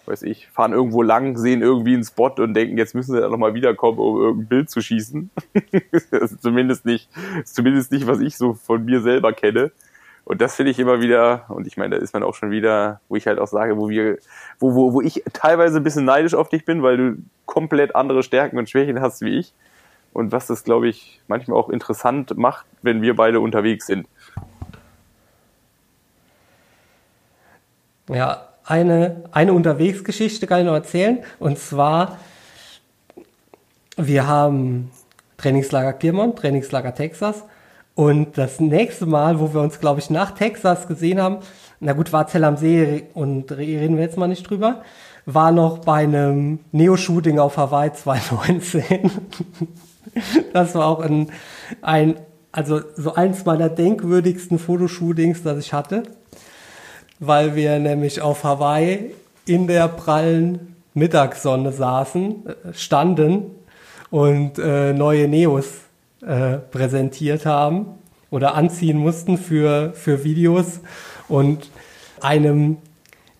weiß 0.09 0.23
ich, 0.23 0.47
fahren 0.47 0.73
irgendwo 0.73 1.01
lang, 1.01 1.37
sehen 1.37 1.61
irgendwie 1.61 1.93
einen 1.93 2.03
Spot 2.03 2.33
und 2.37 2.53
denken, 2.53 2.77
jetzt 2.77 2.95
müssen 2.95 3.13
sie 3.13 3.21
da 3.21 3.29
nochmal 3.29 3.53
wiederkommen, 3.53 3.99
um 3.99 4.19
irgendein 4.19 4.47
Bild 4.47 4.69
zu 4.69 4.81
schießen. 4.81 5.29
das 6.11 6.31
ist 6.31 6.41
zumindest 6.41 6.85
nicht, 6.85 7.09
ist 7.43 7.55
zumindest 7.55 7.91
nicht, 7.91 8.07
was 8.07 8.19
ich 8.19 8.35
so 8.35 8.53
von 8.55 8.83
mir 8.83 9.01
selber 9.01 9.33
kenne. 9.33 9.71
Und 10.25 10.41
das 10.41 10.55
finde 10.55 10.71
ich 10.71 10.79
immer 10.79 11.01
wieder, 11.01 11.45
und 11.49 11.65
ich 11.65 11.77
meine, 11.77 11.95
da 11.95 12.01
ist 12.01 12.13
man 12.13 12.23
auch 12.23 12.35
schon 12.35 12.51
wieder, 12.51 13.01
wo 13.07 13.15
ich 13.15 13.25
halt 13.25 13.39
auch 13.39 13.47
sage, 13.47 13.77
wo 13.77 13.89
wir, 13.89 14.17
wo, 14.59 14.75
wo, 14.75 14.93
wo 14.93 15.01
ich 15.01 15.23
teilweise 15.33 15.77
ein 15.77 15.83
bisschen 15.83 16.05
neidisch 16.05 16.33
auf 16.33 16.49
dich 16.49 16.65
bin, 16.65 16.83
weil 16.83 16.97
du 16.97 17.17
komplett 17.45 17.95
andere 17.95 18.21
Stärken 18.21 18.57
und 18.57 18.69
Schwächen 18.69 19.01
hast 19.01 19.21
wie 19.21 19.39
ich. 19.39 19.53
Und 20.11 20.31
was 20.31 20.47
das, 20.47 20.63
glaube 20.63 20.87
ich, 20.87 21.21
manchmal 21.27 21.57
auch 21.57 21.69
interessant 21.69 22.35
macht, 22.37 22.65
wenn 22.81 23.01
wir 23.01 23.15
beide 23.15 23.39
unterwegs 23.39 23.85
sind. 23.85 24.07
Ja, 28.07 28.48
eine, 28.69 29.23
eine 29.31 29.53
Unterwegsgeschichte 29.53 30.45
kann 30.45 30.59
ich 30.59 30.65
noch 30.65 30.73
erzählen. 30.73 31.19
Und 31.39 31.57
zwar, 31.57 32.19
wir 33.97 34.27
haben 34.27 34.91
Trainingslager 35.37 35.93
Piemont, 35.93 36.37
Trainingslager 36.37 36.93
Texas. 36.93 37.43
Und 37.95 38.37
das 38.37 38.59
nächste 38.59 39.07
Mal, 39.07 39.39
wo 39.39 39.53
wir 39.53 39.61
uns, 39.61 39.79
glaube 39.79 39.99
ich, 39.99 40.09
nach 40.11 40.31
Texas 40.31 40.87
gesehen 40.87 41.19
haben, 41.19 41.39
na 41.79 41.93
gut, 41.93 42.13
war 42.13 42.27
Zell 42.27 42.43
am 42.43 42.57
See 42.57 43.07
und 43.13 43.51
reden 43.51 43.97
wir 43.97 44.03
jetzt 44.03 44.17
mal 44.17 44.27
nicht 44.27 44.47
drüber, 44.47 44.83
war 45.25 45.51
noch 45.51 45.79
bei 45.79 46.03
einem 46.03 46.59
Neo-Shooting 46.71 47.39
auf 47.39 47.57
Hawaii 47.57 47.91
2019. 47.91 49.11
das 50.53 50.75
war 50.75 50.85
auch 50.85 50.99
ein, 50.99 51.31
ein, 51.81 52.19
also 52.51 52.81
so 52.95 53.15
eins 53.15 53.45
meiner 53.45 53.69
denkwürdigsten 53.69 54.59
Fotoshootings, 54.59 55.41
das 55.41 55.57
ich 55.57 55.73
hatte 55.73 56.03
weil 57.19 57.55
wir 57.55 57.79
nämlich 57.79 58.21
auf 58.21 58.43
Hawaii 58.43 59.11
in 59.45 59.67
der 59.67 59.87
prallen 59.87 60.75
Mittagssonne 60.93 61.71
saßen, 61.71 62.45
äh, 62.45 62.73
standen 62.73 63.51
und 64.09 64.57
äh, 64.57 64.93
neue 64.93 65.27
Neos 65.27 65.67
äh, 66.21 66.57
präsentiert 66.57 67.45
haben 67.45 67.87
oder 68.31 68.55
anziehen 68.55 68.97
mussten 68.97 69.37
für, 69.37 69.93
für 69.93 70.23
Videos 70.23 70.81
und 71.27 71.69
einem 72.21 72.77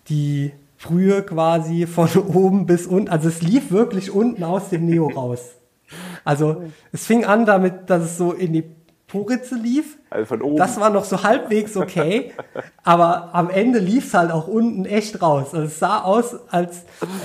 die 0.08 0.52
Frühe 0.76 1.22
quasi 1.22 1.86
von 1.86 2.08
oben 2.34 2.66
bis 2.66 2.86
unten, 2.86 3.08
also 3.08 3.28
es 3.28 3.42
lief 3.42 3.70
wirklich 3.70 4.10
unten 4.10 4.44
aus 4.44 4.70
dem 4.70 4.86
Neo 4.86 5.08
raus. 5.08 5.40
Also 6.24 6.62
es 6.92 7.06
fing 7.06 7.24
an 7.24 7.46
damit, 7.46 7.90
dass 7.90 8.02
es 8.04 8.16
so 8.16 8.32
in 8.32 8.52
die 8.52 8.64
Poritze 9.10 9.56
lief. 9.56 9.98
Also 10.08 10.26
von 10.26 10.42
oben. 10.42 10.56
Das 10.56 10.80
war 10.80 10.90
noch 10.90 11.04
so 11.04 11.22
halbwegs 11.22 11.76
okay, 11.76 12.32
aber 12.84 13.30
am 13.32 13.50
Ende 13.50 13.78
lief 13.78 14.06
es 14.06 14.14
halt 14.14 14.30
auch 14.30 14.46
unten 14.46 14.84
echt 14.84 15.20
raus. 15.20 15.52
Also 15.52 15.66
es 15.66 15.78
sah 15.78 16.02
aus, 16.02 16.36
als 16.50 16.84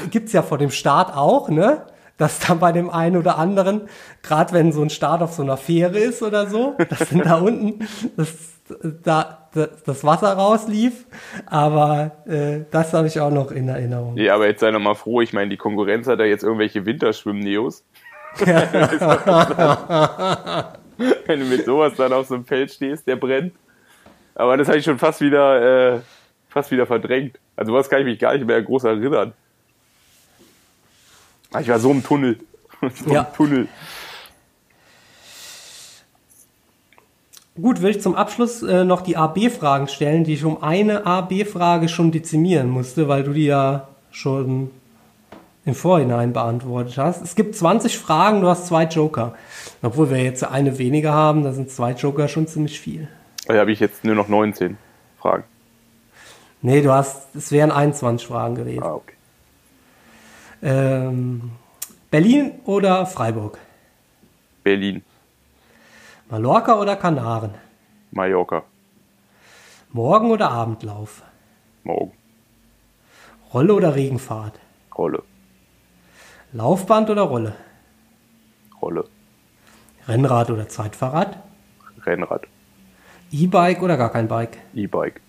gibt's 0.10 0.34
ja 0.34 0.42
vor 0.42 0.58
dem 0.58 0.72
Start 0.72 1.16
auch, 1.16 1.50
ne? 1.50 1.84
Dass 2.18 2.40
dann 2.40 2.60
bei 2.60 2.72
dem 2.72 2.90
einen 2.90 3.18
oder 3.18 3.38
anderen, 3.38 3.82
gerade 4.24 4.54
wenn 4.54 4.72
so 4.72 4.82
ein 4.82 4.90
Start 4.90 5.22
auf 5.22 5.34
so 5.34 5.44
einer 5.44 5.58
Fähre 5.58 6.00
ist 6.00 6.24
oder 6.24 6.48
so, 6.48 6.76
das 6.90 7.10
sind 7.10 7.26
da 7.26 7.36
unten, 7.36 7.86
das, 8.16 8.30
da, 9.04 9.50
da 9.54 9.68
das 9.86 10.04
Wasser 10.06 10.32
rauslief. 10.32 11.06
Aber 11.46 12.12
äh, 12.26 12.62
das 12.72 12.94
habe 12.94 13.08
ich 13.08 13.20
auch 13.20 13.32
noch 13.32 13.52
in 13.52 13.68
Erinnerung. 13.68 14.18
Ja, 14.18 14.36
aber 14.36 14.48
jetzt 14.48 14.62
sei 14.62 14.72
noch 14.72 14.80
mal 14.80 14.96
froh. 14.96 15.22
Ich 15.22 15.34
meine, 15.34 15.50
die 15.50 15.58
Konkurrenz 15.58 16.08
hat 16.08 16.20
ja 16.20 16.26
jetzt 16.26 16.44
irgendwelche 16.44 16.86
Winterschwimm-Neos. 16.86 17.84
Wenn 21.26 21.40
du 21.40 21.46
mit 21.46 21.66
sowas 21.66 21.94
dann 21.96 22.14
auf 22.14 22.28
so 22.28 22.36
einem 22.36 22.46
Feld 22.46 22.72
stehst, 22.72 23.06
der 23.08 23.16
brennt. 23.16 23.54
Aber 24.36 24.58
das 24.58 24.68
habe 24.68 24.78
ich 24.78 24.86
schon 24.86 25.00
fast 25.00 25.22
wieder, 25.22 25.96
äh, 25.96 26.00
fast 26.50 26.72
wieder 26.72 26.86
verdrängt. 26.86 27.40
Also 27.56 27.74
was 27.74 27.90
kann 27.90 28.00
ich 28.00 28.06
mich 28.06 28.20
gar 28.20 28.34
nicht 28.34 28.46
mehr 28.46 28.62
groß 28.62 28.84
erinnern. 28.86 29.34
Ah, 31.54 31.62
Ich 31.62 31.70
war 31.70 31.80
so 31.80 31.92
im 31.92 32.04
Tunnel. 32.04 32.40
so 32.94 33.14
Ja. 33.14 33.22
im 33.24 33.34
Tunnel. 33.36 33.68
Gut, 37.62 37.82
will 37.82 37.92
ich 37.92 38.02
zum 38.02 38.16
Abschluss 38.16 38.62
äh, 38.64 38.84
noch 38.84 39.02
die 39.02 39.16
AB-Fragen 39.16 39.88
stellen, 39.88 40.26
die 40.26 40.34
ich 40.34 40.44
um 40.44 40.62
eine 40.62 41.06
AB-Frage 41.06 41.88
schon 41.88 42.12
dezimieren 42.12 42.70
musste, 42.70 43.08
weil 43.08 43.24
du 43.24 43.32
die 43.32 43.46
ja 43.46 43.88
schon 44.12 44.72
im 45.66 45.74
Vorhinein 45.74 46.32
beantwortet 46.34 46.98
hast. 46.98 47.22
Es 47.24 47.36
gibt 47.36 47.56
20 47.56 47.98
Fragen, 47.98 48.42
du 48.42 48.48
hast 48.48 48.68
zwei 48.68 48.84
Joker. 48.86 49.36
Obwohl 49.82 50.10
wir 50.12 50.24
jetzt 50.24 50.44
eine 50.44 50.78
weniger 50.78 51.12
haben, 51.14 51.44
da 51.44 51.54
sind 51.54 51.72
zwei 51.72 51.92
Joker 51.92 52.28
schon 52.28 52.48
ziemlich 52.48 52.80
viel. 52.80 53.08
Da 53.48 53.56
habe 53.56 53.72
ich 53.72 53.80
jetzt 53.80 54.04
nur 54.04 54.16
noch 54.16 54.28
19 54.28 54.78
Fragen. 55.20 55.44
Nee, 56.62 56.82
du 56.82 56.92
hast, 56.92 57.36
es 57.36 57.52
wären 57.52 57.72
21 57.72 58.28
Fragen 58.28 58.56
gewesen. 58.56 58.84
Ah, 58.84 58.94
okay. 58.96 59.14
Ähm, 60.62 61.52
Berlin 62.10 62.54
oder 62.66 63.06
Freiburg? 63.06 63.58
Berlin, 64.64 65.04
Mallorca 66.30 66.80
oder 66.80 66.96
Kanaren? 66.96 67.54
Mallorca, 68.12 68.64
Morgen 69.92 70.32
oder 70.32 70.50
Abendlauf? 70.52 71.22
morgen, 71.84 72.14
Rolle 73.54 73.74
oder 73.76 73.96
Regenfahrt? 73.96 74.60
Rolle, 74.98 75.22
Laufband 76.56 77.10
oder 77.10 77.24
Rolle? 77.24 77.54
Rolle, 78.82 79.04
Rennrad 80.08 80.50
oder 80.50 80.70
Zeitfahrrad? 80.70 81.38
Rennrad, 82.06 82.48
E-Bike 83.30 83.82
oder 83.82 83.98
gar 83.98 84.10
kein 84.10 84.30
Bike? 84.30 84.60
E-Bike, 84.74 85.20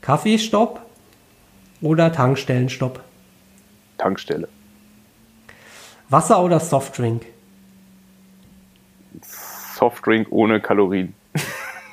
Kaffeestopp 0.00 0.80
oder 1.80 2.12
Tankstellenstopp? 2.12 3.02
Tankstelle, 3.96 4.46
Wasser 6.08 6.44
oder 6.44 6.60
Softdrink? 6.60 7.26
Softdrink 9.74 10.28
ohne 10.30 10.60
Kalorien. 10.60 11.12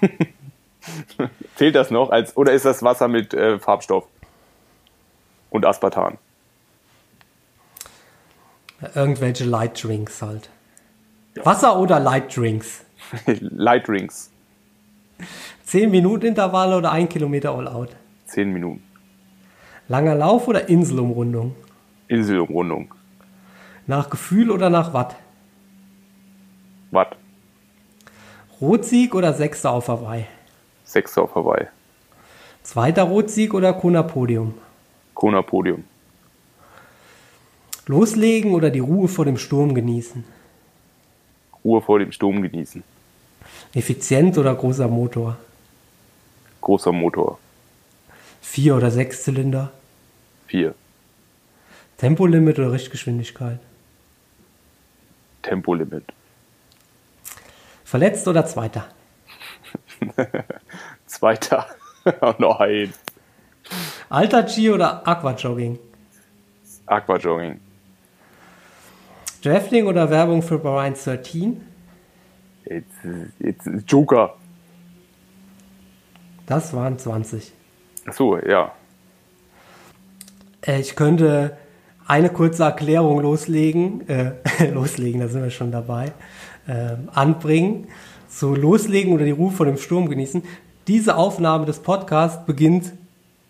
Zählt 1.56 1.74
das 1.74 1.90
noch 1.90 2.12
als 2.12 2.38
oder 2.38 2.54
ist 2.54 2.66
das 2.66 2.84
Wasser 2.84 3.08
mit 3.08 3.34
äh, 3.34 3.58
Farbstoff 3.58 4.06
und 5.50 5.66
Aspartan? 5.66 6.20
Irgendwelche 8.94 9.46
Light 9.46 9.82
Drinks 9.84 10.22
halt. 10.22 10.50
Wasser 11.44 11.80
oder 11.80 12.00
Light 12.00 12.36
Drinks? 12.36 12.86
Light 13.26 13.88
Drinks, 13.88 14.32
10 15.66 15.92
Minuten 15.92 16.26
Intervalle 16.28 16.78
oder 16.78 16.92
1 16.92 17.10
Kilometer 17.10 17.54
All-Out? 17.56 17.96
10 18.26 18.52
Minuten. 18.52 18.84
Langer 19.88 20.16
Lauf 20.16 20.48
oder 20.48 20.68
Inselumrundung? 20.68 21.56
Inselumrundung. 22.08 22.94
Nach 23.88 24.10
Gefühl 24.10 24.52
oder 24.52 24.70
nach 24.70 24.94
Watt? 24.94 25.16
Watt. 26.92 27.18
Rotsieg 28.62 29.14
oder 29.14 29.34
Sechster 29.34 29.72
auf 29.72 29.88
Hawaii? 29.88 30.26
Sechster 30.84 31.24
auf 31.24 31.36
Hawaii. 31.36 31.68
Zweiter 32.64 33.04
Rotsieg 33.04 33.54
oder 33.54 33.74
Kona 33.74 34.04
Podium? 34.04 34.56
Kona 35.14 35.42
Podium. 35.42 35.84
Loslegen 37.88 38.54
oder 38.54 38.72
die 38.72 38.80
Ruhe 38.80 39.08
vor 39.08 39.26
dem 39.26 39.38
Sturm 39.38 39.76
genießen? 39.76 40.24
Ruhe 41.64 41.82
vor 41.82 42.00
dem 42.00 42.12
Sturm 42.12 42.42
genießen. 42.42 42.84
Effizient 43.74 44.38
oder 44.38 44.56
großer 44.56 44.88
Motor? 44.88 45.38
Großer 46.62 46.92
Motor. 46.92 47.38
Vier 48.42 48.76
oder 48.76 48.90
sechs 48.90 49.24
Zylinder? 49.24 49.72
Vier. 50.48 50.74
Tempolimit 51.98 52.58
oder 52.60 52.72
Richtgeschwindigkeit? 52.72 53.60
Tempolimit. 55.44 56.06
Verletzt 57.84 58.28
oder 58.28 58.46
Zweiter? 58.46 58.88
Zweiter. 61.06 61.68
Oh 62.22 62.36
nein. 62.38 62.94
Alter 64.10 64.44
G 64.44 64.70
oder 64.70 65.08
Aquajogging? 65.08 65.80
Aquajogging. 66.86 67.60
Drafting 69.46 69.86
oder 69.86 70.10
Werbung 70.10 70.42
für 70.42 70.58
Brian 70.58 70.96
13? 70.96 71.62
Jetzt, 72.66 72.88
jetzt 73.38 73.70
Joker. 73.88 74.34
Das 76.48 76.74
waren 76.74 76.98
20. 76.98 77.54
Achso, 78.08 78.40
ja. 78.40 78.72
Äh, 80.66 80.80
Ich 80.80 80.96
könnte 80.96 81.58
eine 82.08 82.30
kurze 82.30 82.64
Erklärung 82.64 83.20
loslegen, 83.22 84.10
äh, 84.10 84.32
loslegen, 84.74 85.22
da 85.22 85.28
sind 85.28 85.44
wir 85.44 85.52
schon 85.52 85.72
dabei, 85.72 86.12
ähm, 86.68 87.10
anbringen. 87.14 87.88
So 88.28 88.56
loslegen 88.56 89.14
oder 89.14 89.26
die 89.26 89.32
Ruhe 89.32 89.52
vor 89.52 89.68
dem 89.68 89.78
Sturm 89.78 90.10
genießen. 90.10 90.42
Diese 90.88 91.18
Aufnahme 91.18 91.68
des 91.68 91.80
Podcasts 91.80 92.44
beginnt, 92.48 92.94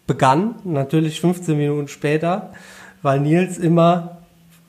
begann 0.08 0.56
natürlich 0.66 1.22
15 1.22 1.58
Minuten 1.58 1.88
später, 1.88 2.52
weil 3.02 3.22
Nils 3.22 3.58
immer 3.58 4.24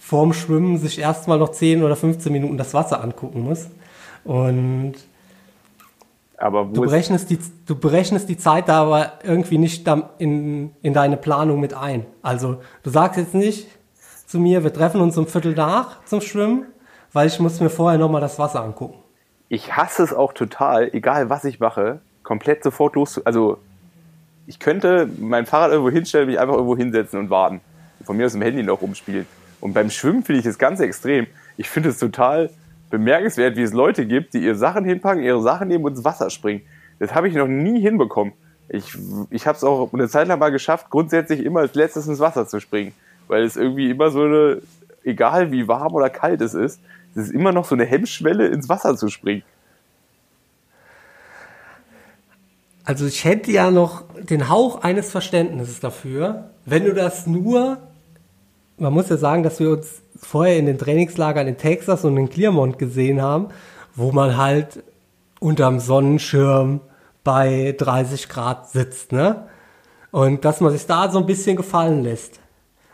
vorm 0.06 0.32
Schwimmen 0.32 0.78
sich 0.78 1.00
erstmal 1.00 1.38
noch 1.38 1.48
10 1.48 1.82
oder 1.82 1.96
15 1.96 2.32
Minuten 2.32 2.56
das 2.56 2.74
Wasser 2.74 3.02
angucken 3.02 3.42
muss. 3.42 3.66
Und 4.24 4.94
Du 6.38 6.82
berechnest, 6.82 7.30
die, 7.30 7.38
du 7.64 7.74
berechnest 7.74 8.28
die 8.28 8.36
Zeit 8.36 8.68
da 8.68 8.82
aber 8.82 9.12
irgendwie 9.24 9.56
nicht 9.56 9.88
in, 10.18 10.70
in 10.82 10.92
deine 10.92 11.16
Planung 11.16 11.60
mit 11.60 11.72
ein. 11.72 12.04
Also 12.20 12.60
du 12.82 12.90
sagst 12.90 13.18
jetzt 13.18 13.34
nicht 13.34 13.68
zu 14.26 14.38
mir, 14.38 14.62
wir 14.62 14.72
treffen 14.72 15.00
uns 15.00 15.16
um 15.16 15.26
Viertel 15.26 15.54
nach 15.54 16.04
zum 16.04 16.20
Schwimmen, 16.20 16.66
weil 17.14 17.26
ich 17.26 17.40
muss 17.40 17.58
mir 17.60 17.70
vorher 17.70 17.98
nochmal 17.98 18.20
das 18.20 18.38
Wasser 18.38 18.62
angucken. 18.62 18.98
ich 19.48 19.74
hasse 19.76 20.02
es 20.02 20.12
auch 20.12 20.34
total, 20.34 20.90
egal 20.92 21.30
was 21.30 21.44
ich 21.46 21.58
mache, 21.58 22.00
komplett 22.22 22.62
sofort 22.62 22.96
los. 22.96 23.18
Also 23.24 23.58
ich 24.46 24.58
könnte 24.58 25.08
mein 25.18 25.46
Fahrrad 25.46 25.70
irgendwo 25.70 25.90
hinstellen, 25.90 26.28
mich 26.28 26.38
einfach 26.38 26.54
irgendwo 26.54 26.76
hinsetzen 26.76 27.18
und 27.18 27.30
warten. 27.30 27.62
Von 28.04 28.18
mir 28.18 28.26
aus 28.26 28.32
dem 28.32 28.42
Handy 28.42 28.62
noch 28.62 28.82
rumspielen. 28.82 29.26
Und 29.60 29.72
beim 29.72 29.90
Schwimmen 29.90 30.22
finde 30.22 30.40
ich 30.40 30.44
das 30.44 30.58
ganz 30.58 30.80
extrem. 30.80 31.26
Ich 31.56 31.68
finde 31.68 31.88
es 31.88 31.98
total 31.98 32.50
bemerkenswert, 32.90 33.56
wie 33.56 33.62
es 33.62 33.72
Leute 33.72 34.06
gibt, 34.06 34.34
die 34.34 34.38
ihre 34.38 34.54
Sachen 34.54 34.84
hinpacken, 34.84 35.22
ihre 35.22 35.42
Sachen 35.42 35.68
nehmen 35.68 35.84
und 35.84 35.92
ins 35.92 36.04
Wasser 36.04 36.30
springen. 36.30 36.62
Das 36.98 37.14
habe 37.14 37.28
ich 37.28 37.34
noch 37.34 37.48
nie 37.48 37.80
hinbekommen. 37.80 38.32
Ich, 38.68 38.96
ich 39.30 39.46
habe 39.46 39.56
es 39.56 39.64
auch 39.64 39.92
eine 39.92 40.08
Zeit 40.08 40.28
lang 40.28 40.38
mal 40.38 40.50
geschafft, 40.50 40.90
grundsätzlich 40.90 41.44
immer 41.44 41.60
als 41.60 41.74
letztes 41.74 42.06
ins 42.06 42.20
Wasser 42.20 42.46
zu 42.46 42.60
springen. 42.60 42.92
Weil 43.28 43.44
es 43.44 43.56
irgendwie 43.56 43.90
immer 43.90 44.10
so 44.10 44.22
eine, 44.22 44.62
egal 45.04 45.52
wie 45.52 45.68
warm 45.68 45.94
oder 45.94 46.10
kalt 46.10 46.40
es 46.40 46.54
ist, 46.54 46.80
es 47.14 47.28
ist 47.28 47.30
immer 47.32 47.52
noch 47.52 47.64
so 47.64 47.74
eine 47.74 47.84
Hemmschwelle, 47.84 48.48
ins 48.48 48.68
Wasser 48.68 48.96
zu 48.96 49.08
springen. 49.08 49.42
Also 52.84 53.06
ich 53.06 53.24
hätte 53.24 53.50
ja 53.50 53.70
noch 53.70 54.04
den 54.16 54.48
Hauch 54.48 54.82
eines 54.82 55.10
Verständnisses 55.10 55.80
dafür, 55.80 56.50
wenn 56.64 56.84
du 56.84 56.94
das 56.94 57.26
nur, 57.26 57.78
man 58.78 58.93
muss 58.93 59.09
ja 59.09 59.16
sagen, 59.16 59.43
dass 59.43 59.61
wir 59.61 59.70
uns 59.70 60.03
vorher 60.16 60.59
in 60.59 60.66
den 60.66 60.78
Trainingslagern 60.78 61.47
in 61.47 61.57
Texas 61.57 62.05
und 62.05 62.16
in 62.16 62.28
Clearmont 62.28 62.78
gesehen 62.78 63.23
haben, 63.23 63.48
wo 63.94 64.12
man 64.12 64.36
halt 64.36 64.82
unterm 65.40 65.81
Sonnenschirm 65.81 66.81
bei 67.24 67.74
30 67.77 68.28
Grad 68.28 68.70
sitzt, 68.70 69.12
ne? 69.12 69.48
Und 70.11 70.44
dass 70.44 70.61
man 70.61 70.73
sich 70.73 70.86
da 70.86 71.11
so 71.11 71.19
ein 71.19 71.27
bisschen 71.27 71.57
gefallen 71.57 72.03
lässt. 72.03 72.40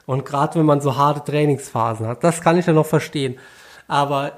Und 0.07 0.25
gerade 0.25 0.59
wenn 0.59 0.67
man 0.67 0.81
so 0.81 0.97
harte 0.97 1.31
Trainingsphasen 1.31 2.07
hat, 2.07 2.25
das 2.25 2.41
kann 2.41 2.59
ich 2.59 2.67
ja 2.67 2.73
noch 2.73 2.87
verstehen. 2.87 3.39
Aber 3.87 4.33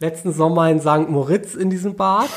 letzten 0.00 0.32
Sommer 0.32 0.68
in 0.70 0.80
St. 0.80 1.08
Moritz 1.08 1.54
in 1.54 1.70
diesem 1.70 1.96
Bad, 1.96 2.28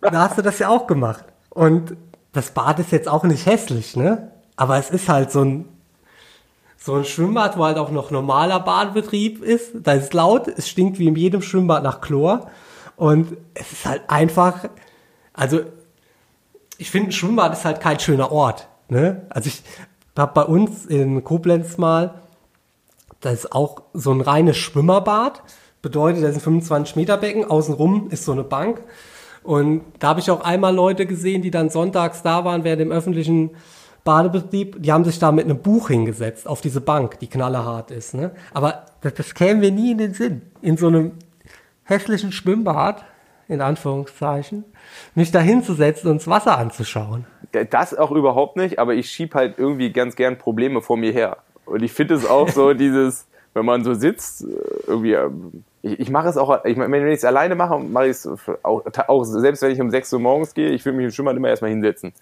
da 0.00 0.12
hast 0.12 0.38
du 0.38 0.42
das 0.42 0.58
ja 0.58 0.68
auch 0.68 0.86
gemacht. 0.86 1.24
Und 1.48 1.96
das 2.32 2.52
Bad 2.52 2.78
ist 2.78 2.92
jetzt 2.92 3.08
auch 3.08 3.24
nicht 3.24 3.46
hässlich, 3.46 3.96
ne? 3.96 4.30
Aber 4.56 4.76
es 4.76 4.90
ist 4.90 5.08
halt 5.08 5.32
so 5.32 5.42
ein, 5.42 5.68
so 6.82 6.94
ein 6.94 7.04
Schwimmbad, 7.04 7.58
wo 7.58 7.64
halt 7.64 7.76
auch 7.76 7.90
noch 7.90 8.10
normaler 8.10 8.58
Badebetrieb 8.60 9.42
ist. 9.42 9.72
Da 9.82 9.92
ist 9.92 10.04
es 10.04 10.12
laut, 10.12 10.48
es 10.48 10.68
stinkt 10.68 10.98
wie 10.98 11.06
in 11.06 11.14
jedem 11.14 11.42
Schwimmbad 11.42 11.82
nach 11.82 12.00
Chlor. 12.00 12.50
Und 12.96 13.36
es 13.54 13.72
ist 13.72 13.86
halt 13.86 14.02
einfach, 14.08 14.68
also 15.34 15.60
ich 16.78 16.90
finde, 16.90 17.10
ein 17.10 17.12
Schwimmbad 17.12 17.52
ist 17.52 17.64
halt 17.66 17.80
kein 17.80 18.00
schöner 18.00 18.32
Ort. 18.32 18.68
Ne? 18.88 19.26
Also 19.28 19.48
ich 19.48 19.62
habe 20.16 20.32
bei 20.34 20.42
uns 20.42 20.86
in 20.86 21.22
Koblenz 21.22 21.76
mal, 21.76 22.14
da 23.20 23.30
ist 23.30 23.52
auch 23.52 23.82
so 23.92 24.12
ein 24.12 24.22
reines 24.22 24.56
Schwimmerbad. 24.56 25.42
Bedeutet, 25.82 26.22
da 26.22 26.28
ein 26.28 26.40
25 26.40 26.96
Meter 26.96 27.18
Becken, 27.18 27.44
außenrum 27.44 28.08
ist 28.10 28.24
so 28.24 28.32
eine 28.32 28.44
Bank. 28.44 28.82
Und 29.42 29.82
da 29.98 30.08
habe 30.08 30.20
ich 30.20 30.30
auch 30.30 30.42
einmal 30.42 30.74
Leute 30.74 31.06
gesehen, 31.06 31.42
die 31.42 31.50
dann 31.50 31.70
sonntags 31.70 32.22
da 32.22 32.44
waren 32.44 32.64
während 32.64 32.80
dem 32.80 32.92
öffentlichen 32.92 33.50
Badebetrieb. 34.10 34.82
Die 34.82 34.90
haben 34.90 35.04
sich 35.04 35.20
da 35.20 35.30
mit 35.30 35.44
einem 35.44 35.58
Buch 35.58 35.86
hingesetzt 35.86 36.48
auf 36.48 36.60
diese 36.60 36.80
Bank, 36.80 37.20
die 37.20 37.28
knallerhart 37.28 37.92
ist. 37.92 38.12
Ne? 38.12 38.32
Aber 38.52 38.86
das, 39.02 39.14
das 39.14 39.34
kämen 39.34 39.62
wir 39.62 39.70
nie 39.70 39.92
in 39.92 39.98
den 39.98 40.14
Sinn. 40.14 40.42
In 40.62 40.76
so 40.76 40.88
einem 40.88 41.12
hässlichen 41.84 42.32
Schwimmbad, 42.32 43.04
in 43.46 43.60
Anführungszeichen, 43.60 44.64
mich 45.14 45.30
da 45.30 45.38
hinzusetzen 45.38 46.10
und 46.10 46.16
das 46.16 46.26
Wasser 46.26 46.58
anzuschauen. 46.58 47.24
Das 47.70 47.96
auch 47.96 48.10
überhaupt 48.10 48.56
nicht, 48.56 48.80
aber 48.80 48.94
ich 48.94 49.08
schieb 49.08 49.36
halt 49.36 49.58
irgendwie 49.58 49.92
ganz 49.92 50.16
gern 50.16 50.38
Probleme 50.38 50.82
vor 50.82 50.96
mir 50.96 51.12
her. 51.12 51.36
Und 51.64 51.84
ich 51.84 51.92
finde 51.92 52.14
es 52.14 52.26
auch 52.26 52.48
so 52.48 52.74
dieses, 52.74 53.28
wenn 53.54 53.64
man 53.64 53.84
so 53.84 53.94
sitzt, 53.94 54.44
irgendwie, 54.88 55.12
ähm, 55.12 55.62
ich, 55.82 56.00
ich 56.00 56.10
mache 56.10 56.28
es 56.28 56.36
auch, 56.36 56.64
ich, 56.64 56.76
wenn 56.76 57.06
ich 57.06 57.14
es 57.14 57.24
alleine 57.24 57.54
mache, 57.54 57.78
mache 57.78 58.06
ich 58.06 58.10
es 58.10 58.28
auch, 58.64 58.82
auch, 59.06 59.24
selbst 59.24 59.62
wenn 59.62 59.70
ich 59.70 59.80
um 59.80 59.90
6 59.90 60.12
Uhr 60.14 60.18
morgens 60.18 60.52
gehe, 60.52 60.70
ich 60.70 60.84
will 60.84 60.94
mich 60.94 61.04
im 61.04 61.12
Schwimmbad 61.12 61.36
immer 61.36 61.48
erstmal 61.48 61.70
hinsetzen. 61.70 62.12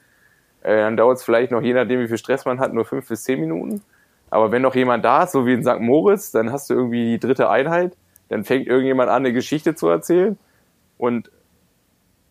Äh, 0.69 0.83
dann 0.83 0.99
dauert 0.99 1.17
es 1.17 1.25
vielleicht 1.25 1.51
noch, 1.51 1.63
je 1.63 1.73
nachdem 1.73 2.01
wie 2.01 2.09
viel 2.09 2.19
Stress 2.19 2.45
man 2.45 2.61
hat, 2.61 2.75
nur 2.75 2.85
5 2.85 3.09
bis 3.09 3.25
10 3.25 3.41
Minuten. 3.41 3.83
Aber 4.29 4.53
wenn 4.53 4.61
noch 4.61 4.75
jemand 4.75 5.03
da 5.03 5.23
ist, 5.23 5.33
so 5.33 5.47
wie 5.47 5.55
in 5.55 5.65
St. 5.65 5.81
Moritz, 5.81 6.31
dann 6.31 6.53
hast 6.53 6.69
du 6.69 6.75
irgendwie 6.75 7.07
die 7.07 7.19
dritte 7.19 7.49
Einheit, 7.49 7.97
dann 8.29 8.45
fängt 8.45 8.67
irgendjemand 8.67 9.09
an, 9.09 9.23
eine 9.23 9.33
Geschichte 9.33 9.75
zu 9.75 9.89
erzählen. 9.89 10.39
Und 10.99 11.31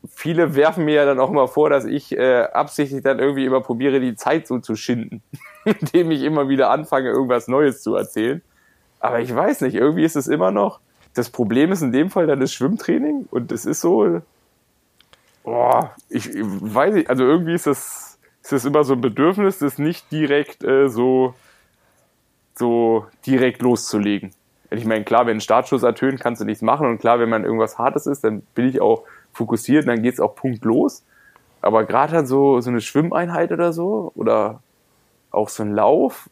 viele 0.08 0.54
werfen 0.54 0.86
mir 0.86 0.94
ja 0.94 1.06
dann 1.06 1.20
auch 1.20 1.32
immer 1.32 1.48
vor, 1.48 1.72
dass 1.72 1.86
ich 1.86 2.16
äh, 2.16 2.44
absichtlich 2.44 3.02
dann 3.02 3.18
irgendwie 3.18 3.46
immer 3.46 3.62
probiere, 3.62 4.00
die 4.00 4.16
Zeit 4.16 4.46
so 4.46 4.60
zu 4.60 4.76
schinden, 4.76 5.24
indem 5.66 6.12
ich 6.12 6.22
immer 6.22 6.48
wieder 6.48 6.70
anfange, 6.70 7.10
irgendwas 7.10 7.48
Neues 7.48 7.82
zu 7.82 7.96
erzählen. 7.96 8.44
Aber 9.00 9.20
ich 9.20 9.34
weiß 9.34 9.62
nicht, 9.62 9.74
irgendwie 9.74 10.04
ist 10.04 10.16
es 10.16 10.28
immer 10.28 10.52
noch. 10.52 10.80
Das 11.16 11.32
Problem 11.32 11.72
ist 11.72 11.82
in 11.82 11.92
dem 11.92 12.12
Fall 12.12 12.28
dann 12.28 12.40
das 12.40 12.54
Schwimmtraining 12.54 13.26
und 13.32 13.52
das 13.52 13.66
ist 13.66 13.82
so. 13.82 14.22
Boah, 15.44 15.96
ich, 16.10 16.30
ich 16.30 16.46
weiß 16.46 16.94
nicht, 16.94 17.10
also 17.10 17.24
irgendwie 17.24 17.56
ist 17.56 17.66
das, 17.66 18.07
ist 18.48 18.64
das 18.64 18.66
immer 18.66 18.86
so 18.86 18.94
ein 18.94 19.02
Bedürfnis, 19.02 19.60
das 19.60 19.78
nicht 19.78 20.10
direkt 20.10 20.64
äh, 20.64 20.88
so, 20.88 21.36
so 22.56 23.06
direkt 23.26 23.62
loszulegen. 23.62 24.32
Ich 24.70 24.86
meine, 24.86 25.04
klar, 25.04 25.26
wenn 25.26 25.38
ein 25.38 25.42
Startschuss 25.42 25.84
ertönt, 25.84 26.22
kannst 26.22 26.40
du 26.40 26.46
nichts 26.46 26.62
machen 26.62 26.88
und 26.88 27.00
klar, 27.00 27.20
wenn 27.20 27.28
man 27.28 27.44
irgendwas 27.44 27.78
Hartes 27.78 28.06
ist, 28.06 28.24
dann 28.24 28.42
bin 28.56 28.70
ich 28.70 28.80
auch 28.80 29.04
fokussiert 29.34 29.84
und 29.84 29.90
dann 29.90 30.02
geht's 30.02 30.22
auch 30.22 30.34
punktlos. 30.34 31.04
Aber 31.62 31.84
gerade 31.84 32.14
dann 32.14 32.26
so, 32.26 32.62
so 32.62 32.70
eine 32.70 32.80
Schwimmeinheit 32.80 33.52
oder 33.52 33.74
so 33.74 34.14
oder 34.16 34.62
auch 35.32 35.50
so 35.50 35.64
ein 35.64 35.74
Lauf. 35.74 36.30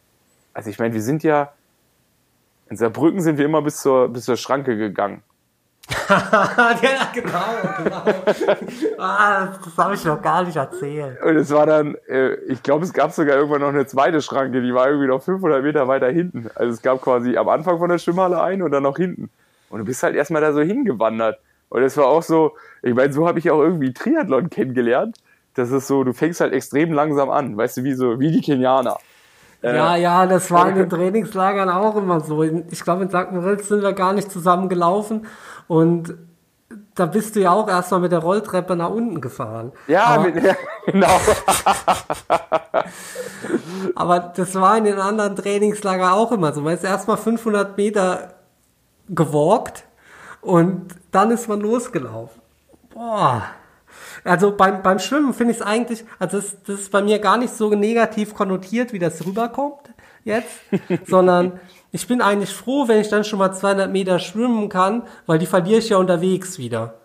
Also 0.53 0.69
ich 0.69 0.79
meine, 0.79 0.93
wir 0.93 1.01
sind 1.01 1.21
ja, 1.21 1.51
in 2.69 2.77
Saarbrücken 2.77 3.19
sind 3.19 3.37
wir 3.37 3.43
immer 3.43 3.61
bis 3.61 3.81
zur, 3.81 4.07
bis 4.07 4.23
zur 4.23 4.37
Schranke 4.37 4.77
gegangen. 4.77 5.21
Ja, 6.09 7.11
genau, 7.13 7.83
genau. 7.83 8.03
ah, 8.97 9.47
das 9.63 9.77
habe 9.77 9.95
ich 9.95 10.03
noch 10.03 10.21
gar 10.21 10.43
nicht 10.43 10.55
erzählt. 10.55 11.21
Und 11.21 11.35
es 11.35 11.51
war 11.51 11.65
dann, 11.65 11.95
äh, 12.07 12.35
ich 12.47 12.63
glaube, 12.63 12.85
es 12.85 12.93
gab 12.93 13.11
sogar 13.11 13.35
irgendwann 13.35 13.61
noch 13.61 13.69
eine 13.69 13.85
zweite 13.85 14.21
Schranke, 14.21 14.61
die 14.61 14.73
war 14.73 14.87
irgendwie 14.87 15.07
noch 15.07 15.21
500 15.21 15.63
Meter 15.63 15.87
weiter 15.87 16.09
hinten. 16.09 16.49
Also 16.55 16.73
es 16.73 16.81
gab 16.81 17.01
quasi 17.01 17.37
am 17.37 17.49
Anfang 17.49 17.77
von 17.77 17.89
der 17.89 17.99
Schwimmhalle 17.99 18.41
ein 18.41 18.61
und 18.61 18.71
dann 18.71 18.83
noch 18.83 18.97
hinten. 18.97 19.29
Und 19.69 19.79
du 19.79 19.85
bist 19.85 20.01
halt 20.01 20.15
erstmal 20.15 20.41
da 20.41 20.53
so 20.53 20.61
hingewandert. 20.61 21.39
Und 21.69 21.83
es 21.83 21.97
war 21.97 22.07
auch 22.07 22.23
so, 22.23 22.53
ich 22.81 22.93
meine, 22.93 23.13
so 23.13 23.27
habe 23.27 23.39
ich 23.39 23.51
auch 23.51 23.59
irgendwie 23.59 23.93
Triathlon 23.93 24.49
kennengelernt. 24.49 25.17
Das 25.53 25.71
ist 25.71 25.87
so, 25.87 26.03
du 26.03 26.13
fängst 26.13 26.41
halt 26.41 26.53
extrem 26.53 26.93
langsam 26.93 27.29
an, 27.29 27.55
weißt 27.57 27.77
du, 27.77 27.83
wie 27.83 27.93
so, 27.93 28.19
wie 28.19 28.31
die 28.31 28.41
Kenianer. 28.41 28.97
Ja, 29.73 29.95
ja, 29.95 30.25
das 30.27 30.51
war 30.51 30.69
in 30.69 30.75
den 30.75 30.89
Trainingslagern 30.91 31.69
auch 31.69 31.95
immer 31.95 32.19
so. 32.19 32.43
Ich 32.43 32.83
glaube, 32.83 33.03
in 33.03 33.09
St. 33.09 33.31
Moritz 33.31 33.67
sind 33.67 33.81
wir 33.81 33.93
gar 33.93 34.13
nicht 34.13 34.31
zusammen 34.31 34.69
gelaufen 34.69 35.25
und 35.67 36.15
da 36.95 37.05
bist 37.05 37.35
du 37.35 37.41
ja 37.41 37.51
auch 37.51 37.67
erstmal 37.67 37.99
mit 37.99 38.11
der 38.11 38.19
Rolltreppe 38.19 38.75
nach 38.75 38.89
unten 38.89 39.21
gefahren. 39.21 39.71
Ja, 39.87 40.05
aber, 40.05 40.23
mit, 40.23 40.43
ja 40.43 40.55
genau. 40.85 41.19
aber 43.95 44.19
das 44.35 44.55
war 44.55 44.77
in 44.77 44.85
den 44.85 44.99
anderen 44.99 45.35
Trainingslager 45.35 46.13
auch 46.13 46.31
immer 46.31 46.53
so. 46.53 46.61
Man 46.61 46.73
ist 46.73 46.83
erstmal 46.83 47.17
500 47.17 47.77
Meter 47.77 48.35
gewalkt 49.09 49.85
und 50.41 50.87
dann 51.11 51.31
ist 51.31 51.47
man 51.47 51.59
losgelaufen. 51.61 52.41
Boah. 52.93 53.43
Also 54.25 54.57
beim, 54.57 54.81
beim 54.81 54.97
Schwimmen 54.97 55.33
finde 55.33 55.53
ich 55.53 55.59
es 55.59 55.65
eigentlich, 55.65 56.03
also 56.17 56.37
das, 56.37 56.57
das 56.63 56.81
ist 56.81 56.91
bei 56.91 57.03
mir 57.03 57.19
gar 57.19 57.37
nicht 57.37 57.53
so 57.53 57.69
negativ 57.69 58.33
konnotiert, 58.33 58.91
wie 58.91 58.99
das 58.99 59.23
rüberkommt 59.25 59.93
jetzt, 60.23 60.49
sondern 61.05 61.59
ich 61.91 62.07
bin 62.07 62.21
eigentlich 62.21 62.49
froh, 62.49 62.87
wenn 62.87 62.99
ich 62.99 63.09
dann 63.09 63.23
schon 63.23 63.39
mal 63.39 63.53
200 63.53 63.91
Meter 63.91 64.17
schwimmen 64.17 64.67
kann, 64.67 65.03
weil 65.27 65.37
die 65.37 65.45
verliere 65.45 65.77
ich 65.77 65.89
ja 65.89 65.97
unterwegs 65.97 66.57
wieder. 66.57 66.95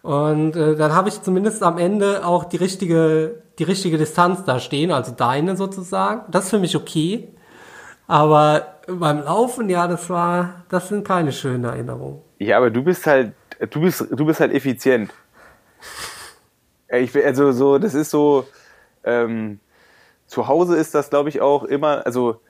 Und 0.00 0.56
äh, 0.56 0.74
dann 0.74 0.94
habe 0.94 1.10
ich 1.10 1.20
zumindest 1.22 1.62
am 1.62 1.78
Ende 1.78 2.26
auch 2.26 2.44
die 2.44 2.56
richtige, 2.56 3.42
die 3.58 3.64
richtige 3.64 3.98
Distanz 3.98 4.44
da 4.44 4.58
stehen, 4.58 4.90
also 4.90 5.12
deine 5.12 5.56
sozusagen. 5.56 6.22
Das 6.30 6.44
ist 6.44 6.50
für 6.50 6.58
mich 6.58 6.76
okay. 6.76 7.28
Aber 8.06 8.74
beim 8.86 9.22
Laufen, 9.22 9.68
ja, 9.68 9.86
das 9.86 10.10
war, 10.10 10.64
das 10.68 10.88
sind 10.88 11.06
keine 11.06 11.32
schönen 11.32 11.64
Erinnerungen. 11.64 12.20
Ja, 12.38 12.56
aber 12.56 12.70
du 12.70 12.82
bist 12.82 13.06
halt, 13.06 13.32
du 13.70 13.80
bist, 13.80 14.06
du 14.10 14.24
bist 14.24 14.40
halt 14.40 14.52
effizient. 14.52 15.10
Ich, 16.96 17.14
also 17.24 17.52
so, 17.52 17.78
das 17.78 17.94
ist 17.94 18.10
so, 18.10 18.46
ähm, 19.04 19.60
zu 20.26 20.48
Hause 20.48 20.76
ist 20.76 20.94
das, 20.94 21.10
glaube 21.10 21.28
ich, 21.28 21.40
auch 21.40 21.64
immer, 21.64 22.04
also 22.06 22.40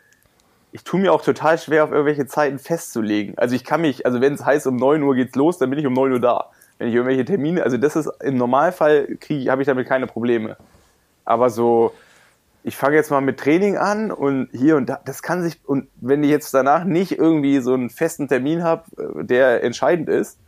ich 0.73 0.83
tue 0.83 1.01
mir 1.01 1.13
auch 1.13 1.23
total 1.23 1.59
schwer, 1.59 1.85
auf 1.85 1.93
irgendwelche 1.93 2.27
Zeiten 2.27 2.59
festzulegen. 2.59 3.39
Also 3.39 3.55
ich 3.55 3.65
kann 3.65 3.81
mich, 3.81 4.07
also 4.07 4.21
wenn 4.21 4.35
es 4.35 4.45
heißt, 4.45 4.67
um 4.67 4.77
9 4.77 5.03
Uhr 5.03 5.15
geht's 5.15 5.37
los, 5.37 5.59
dann 5.59 5.71
bin 5.71 5.79
ich 5.79 5.87
um 5.87 5.93
9 5.93 6.13
Uhr 6.13 6.21
da. 6.21 6.51
Wenn 6.79 6.89
ich 6.89 6.95
irgendwelche 6.95 7.25
Termine, 7.25 7.63
also 7.63 7.77
das 7.77 7.95
ist 7.95 8.11
im 8.21 8.37
Normalfall 8.37 9.17
kriege 9.21 9.51
habe 9.51 9.63
ich 9.63 9.67
damit 9.67 9.87
keine 9.87 10.09
Probleme. 10.09 10.57
Aber 11.25 11.49
so, 11.51 11.93
ich 12.65 12.77
fange 12.77 12.97
jetzt 12.97 13.11
mal 13.11 13.21
mit 13.21 13.39
Training 13.39 13.77
an 13.77 14.11
und 14.11 14.49
hier 14.53 14.77
und 14.77 14.89
da, 14.89 14.99
das 15.05 15.23
kann 15.23 15.43
sich, 15.43 15.61
und 15.65 15.89
wenn 16.01 16.25
ich 16.25 16.31
jetzt 16.31 16.53
danach 16.53 16.85
nicht 16.85 17.13
irgendwie 17.13 17.61
so 17.61 17.75
einen 17.75 17.91
festen 17.91 18.27
Termin 18.27 18.65
habe, 18.65 18.85
der 19.23 19.63
entscheidend 19.63 20.09
ist, 20.09 20.39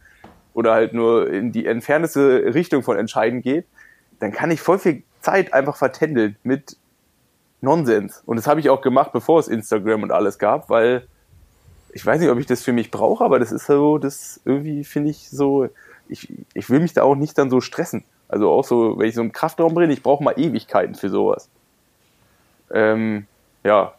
oder 0.55 0.73
halt 0.73 0.95
nur 0.95 1.31
in 1.31 1.53
die 1.53 1.67
entfernteste 1.67 2.55
Richtung 2.55 2.83
von 2.83 2.97
entscheidend 2.97 3.45
geht, 3.45 3.67
dann 4.19 4.33
kann 4.33 4.51
ich 4.51 4.61
voll 4.61 4.79
viel 4.79 5.03
Zeit 5.21 5.53
einfach 5.53 5.77
vertändeln 5.77 6.37
mit 6.43 6.77
Nonsens. 7.61 8.23
Und 8.27 8.37
das 8.37 8.47
habe 8.47 8.61
ich 8.61 8.71
auch 8.71 8.81
gemacht, 8.81 9.13
bevor 9.13 9.41
es 9.41 9.49
Instagram 9.49 10.03
und 10.03 10.13
alles 10.13 10.39
gab, 10.39 10.71
weil 10.71 11.07
ich 11.93 12.05
weiß 12.05 12.21
nicht, 12.21 12.31
ob 12.31 12.39
ich 12.39 12.47
das 12.47 12.63
für 12.63 12.73
mich 12.73 12.91
brauche, 12.91 13.25
aber 13.25 13.39
das 13.39 13.53
ist 13.53 13.67
so, 13.67 13.99
das 13.99 14.41
irgendwie 14.45 14.85
finde 14.85 15.11
ich 15.11 15.31
so, 15.31 15.69
ich, 16.09 16.33
ich 16.53 16.69
will 16.71 16.81
mich 16.81 16.93
da 16.93 17.03
auch 17.03 17.15
nicht 17.15 17.39
dann 17.39 17.51
so 17.51 17.61
stressen. 17.61 18.05
Also 18.29 18.51
auch 18.51 18.65
so, 18.65 18.99
wenn 18.99 19.09
ich 19.09 19.15
so 19.15 19.23
im 19.23 19.33
Kraftraum 19.33 19.75
bin, 19.75 19.91
ich 19.91 20.03
brauche 20.03 20.23
mal 20.23 20.39
Ewigkeiten 20.39 20.95
für 20.95 21.09
sowas. 21.09 21.49
Ähm, 22.71 23.27
ja, 23.65 23.95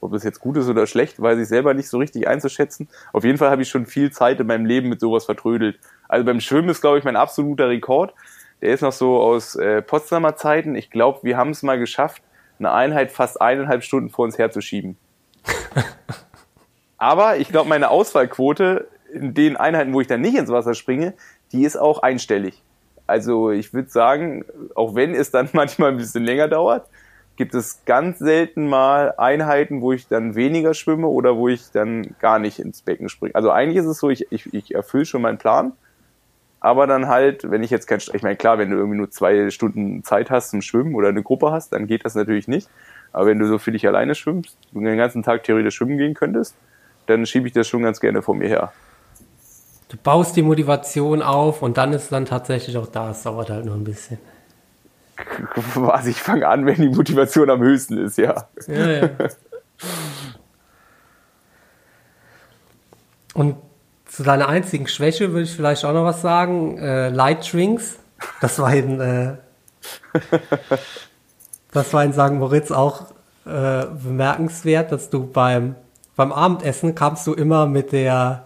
ob 0.00 0.12
das 0.12 0.24
jetzt 0.24 0.40
gut 0.40 0.56
ist 0.56 0.68
oder 0.68 0.86
schlecht, 0.86 1.20
weiß 1.20 1.38
ich 1.38 1.48
selber 1.48 1.74
nicht 1.74 1.88
so 1.88 1.98
richtig 1.98 2.26
einzuschätzen. 2.26 2.88
Auf 3.12 3.24
jeden 3.24 3.38
Fall 3.38 3.50
habe 3.50 3.62
ich 3.62 3.68
schon 3.68 3.86
viel 3.86 4.10
Zeit 4.10 4.40
in 4.40 4.46
meinem 4.46 4.64
Leben 4.64 4.88
mit 4.88 5.00
sowas 5.00 5.26
vertrödelt. 5.26 5.78
Also 6.08 6.24
beim 6.24 6.40
Schwimmen 6.40 6.70
ist, 6.70 6.80
glaube 6.80 6.98
ich, 6.98 7.04
mein 7.04 7.16
absoluter 7.16 7.68
Rekord. 7.68 8.14
Der 8.60 8.74
ist 8.74 8.82
noch 8.82 8.92
so 8.92 9.20
aus 9.20 9.56
äh, 9.56 9.82
Potsdamer 9.82 10.36
Zeiten. 10.36 10.74
Ich 10.74 10.90
glaube, 10.90 11.20
wir 11.22 11.36
haben 11.36 11.50
es 11.50 11.62
mal 11.62 11.78
geschafft, 11.78 12.22
eine 12.58 12.72
Einheit 12.72 13.10
fast 13.10 13.40
eineinhalb 13.40 13.82
Stunden 13.82 14.10
vor 14.10 14.24
uns 14.24 14.38
herzuschieben. 14.38 14.96
Aber 16.98 17.38
ich 17.38 17.48
glaube, 17.48 17.68
meine 17.68 17.90
Ausfallquote 17.90 18.88
in 19.12 19.32
den 19.32 19.56
Einheiten, 19.56 19.94
wo 19.94 20.00
ich 20.00 20.06
dann 20.06 20.20
nicht 20.20 20.36
ins 20.36 20.50
Wasser 20.50 20.74
springe, 20.74 21.14
die 21.52 21.64
ist 21.64 21.76
auch 21.76 22.00
einstellig. 22.00 22.62
Also 23.06 23.50
ich 23.50 23.72
würde 23.72 23.88
sagen, 23.88 24.44
auch 24.74 24.94
wenn 24.94 25.14
es 25.14 25.30
dann 25.30 25.48
manchmal 25.54 25.92
ein 25.92 25.96
bisschen 25.96 26.24
länger 26.24 26.48
dauert, 26.48 26.86
gibt 27.36 27.54
es 27.54 27.82
ganz 27.86 28.18
selten 28.18 28.68
mal 28.68 29.14
Einheiten, 29.16 29.80
wo 29.80 29.92
ich 29.92 30.06
dann 30.06 30.34
weniger 30.34 30.74
schwimme 30.74 31.06
oder 31.06 31.36
wo 31.36 31.48
ich 31.48 31.70
dann 31.72 32.14
gar 32.20 32.38
nicht 32.38 32.58
ins 32.58 32.82
Becken 32.82 33.08
springe. 33.08 33.34
Also 33.34 33.50
eigentlich 33.50 33.78
ist 33.78 33.86
es 33.86 33.98
so, 33.98 34.10
ich, 34.10 34.30
ich, 34.30 34.52
ich 34.52 34.74
erfülle 34.74 35.06
schon 35.06 35.22
meinen 35.22 35.38
Plan 35.38 35.72
aber 36.60 36.86
dann 36.86 37.08
halt, 37.08 37.50
wenn 37.50 37.62
ich 37.62 37.70
jetzt 37.70 37.86
kein, 37.86 37.98
ich 37.98 38.22
meine, 38.22 38.36
klar, 38.36 38.58
wenn 38.58 38.70
du 38.70 38.76
irgendwie 38.76 38.98
nur 38.98 39.10
zwei 39.10 39.50
Stunden 39.50 40.04
Zeit 40.04 40.30
hast 40.30 40.50
zum 40.50 40.60
Schwimmen 40.60 40.94
oder 40.94 41.08
eine 41.08 41.22
Gruppe 41.22 41.50
hast, 41.50 41.72
dann 41.72 41.86
geht 41.86 42.04
das 42.04 42.14
natürlich 42.14 42.48
nicht. 42.48 42.68
Aber 43.12 43.26
wenn 43.26 43.38
du 43.38 43.46
so 43.46 43.58
für 43.58 43.72
dich 43.72 43.86
alleine 43.86 44.14
schwimmst 44.14 44.56
und 44.72 44.84
den 44.84 44.96
ganzen 44.98 45.22
Tag 45.22 45.42
theoretisch 45.42 45.76
schwimmen 45.76 45.96
gehen 45.96 46.14
könntest, 46.14 46.54
dann 47.06 47.26
schiebe 47.26 47.48
ich 47.48 47.54
das 47.54 47.66
schon 47.66 47.82
ganz 47.82 47.98
gerne 47.98 48.22
vor 48.22 48.34
mir 48.34 48.48
her. 48.48 48.72
Du 49.88 49.96
baust 49.96 50.36
die 50.36 50.42
Motivation 50.42 51.22
auf 51.22 51.62
und 51.62 51.76
dann 51.76 51.92
ist 51.92 52.04
es 52.04 52.08
dann 52.10 52.26
tatsächlich 52.26 52.76
auch 52.76 52.86
da. 52.86 53.10
Es 53.10 53.22
dauert 53.24 53.50
halt 53.50 53.64
nur 53.64 53.74
ein 53.74 53.82
bisschen. 53.82 54.18
Was, 55.74 56.06
ich 56.06 56.20
fange 56.20 56.46
an, 56.46 56.66
wenn 56.66 56.76
die 56.76 56.88
Motivation 56.88 57.50
am 57.50 57.60
höchsten 57.60 57.98
ist, 57.98 58.16
ja. 58.18 58.46
Ja, 58.68 58.90
ja. 58.90 59.08
Und 63.34 63.56
zu 64.10 64.24
deiner 64.24 64.48
einzigen 64.48 64.88
Schwäche 64.88 65.32
würde 65.32 65.44
ich 65.44 65.52
vielleicht 65.54 65.84
auch 65.84 65.92
noch 65.92 66.04
was 66.04 66.20
sagen. 66.20 66.78
Äh, 66.78 67.10
Light 67.10 67.52
Drinks. 67.52 67.96
Das 68.42 68.58
war 68.58 68.74
in, 68.74 69.00
äh, 69.00 69.36
das 71.72 71.94
war 71.94 72.04
in 72.04 72.12
St. 72.12 72.32
Moritz 72.32 72.70
auch 72.70 73.06
äh, 73.46 73.86
bemerkenswert, 73.86 74.92
dass 74.92 75.08
du 75.08 75.26
beim, 75.26 75.74
beim 76.16 76.30
Abendessen 76.30 76.94
kamst 76.94 77.26
du 77.26 77.32
immer 77.32 77.64
mit 77.64 77.92
der, 77.92 78.44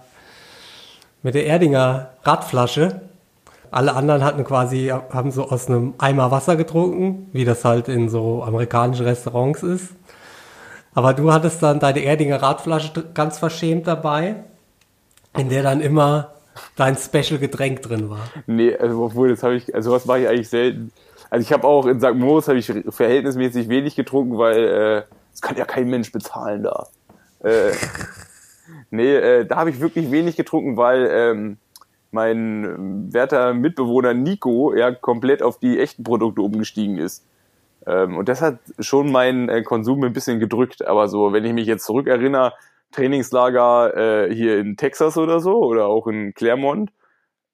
mit 1.24 1.34
der 1.34 1.46
Erdinger 1.46 2.10
Radflasche 2.22 3.00
Alle 3.72 3.94
anderen 3.94 4.22
hatten 4.22 4.44
quasi, 4.44 4.92
haben 5.10 5.32
so 5.32 5.50
aus 5.50 5.66
einem 5.66 5.94
Eimer 5.98 6.30
Wasser 6.30 6.54
getrunken, 6.54 7.28
wie 7.32 7.44
das 7.44 7.64
halt 7.64 7.88
in 7.88 8.08
so 8.08 8.44
amerikanischen 8.44 9.06
Restaurants 9.06 9.64
ist. 9.64 9.88
Aber 10.94 11.14
du 11.14 11.32
hattest 11.32 11.60
dann 11.64 11.80
deine 11.80 12.04
Erdinger 12.04 12.40
Radflasche 12.40 12.92
ganz 13.12 13.38
verschämt 13.38 13.88
dabei, 13.88 14.44
in 15.36 15.48
der 15.48 15.62
dann 15.62 15.80
immer 15.80 16.32
dein 16.76 16.96
Special-Getränk 16.96 17.82
drin 17.82 18.10
war. 18.10 18.28
Nee, 18.46 18.76
also 18.76 19.04
obwohl, 19.04 19.30
das 19.30 19.42
habe 19.42 19.56
ich, 19.56 19.74
also 19.74 19.92
was 19.92 20.06
mache 20.06 20.20
ich 20.20 20.28
eigentlich 20.28 20.48
selten. 20.48 20.92
Also 21.30 21.42
ich 21.42 21.52
habe 21.52 21.66
auch 21.66 21.86
in 21.86 22.00
St. 22.00 22.14
Moritz 22.14 22.48
habe 22.48 22.58
ich 22.58 22.72
verhältnismäßig 22.90 23.68
wenig 23.68 23.96
getrunken, 23.96 24.38
weil 24.38 24.64
äh, 24.64 25.02
das 25.32 25.40
kann 25.40 25.56
ja 25.56 25.64
kein 25.64 25.88
Mensch 25.88 26.12
bezahlen 26.12 26.62
da. 26.62 26.86
Äh, 27.42 27.72
nee, 28.90 29.14
äh, 29.14 29.46
da 29.46 29.56
habe 29.56 29.70
ich 29.70 29.80
wirklich 29.80 30.10
wenig 30.10 30.36
getrunken, 30.36 30.76
weil 30.76 31.08
ähm, 31.10 31.56
mein 32.12 33.12
werter 33.12 33.52
Mitbewohner 33.54 34.14
Nico 34.14 34.72
ja 34.74 34.92
komplett 34.92 35.42
auf 35.42 35.58
die 35.58 35.80
echten 35.80 36.04
Produkte 36.04 36.42
umgestiegen 36.42 36.98
ist. 36.98 37.26
Ähm, 37.86 38.16
und 38.16 38.28
das 38.28 38.40
hat 38.40 38.58
schon 38.78 39.10
meinen 39.10 39.48
äh, 39.48 39.62
Konsum 39.62 40.04
ein 40.04 40.12
bisschen 40.12 40.38
gedrückt. 40.38 40.86
Aber 40.86 41.08
so, 41.08 41.32
wenn 41.32 41.44
ich 41.44 41.52
mich 41.52 41.66
jetzt 41.66 41.84
zurückerinnere, 41.84 42.52
Trainingslager 42.94 44.28
äh, 44.28 44.34
hier 44.34 44.58
in 44.58 44.76
Texas 44.76 45.18
oder 45.18 45.40
so 45.40 45.62
oder 45.62 45.86
auch 45.86 46.06
in 46.06 46.32
Claremont, 46.34 46.92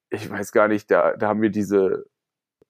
ich 0.09 0.29
weiß 0.29 0.51
gar 0.51 0.67
nicht, 0.67 0.91
da, 0.91 1.15
da 1.17 1.29
haben 1.29 1.41
wir 1.41 1.49
diese 1.49 2.05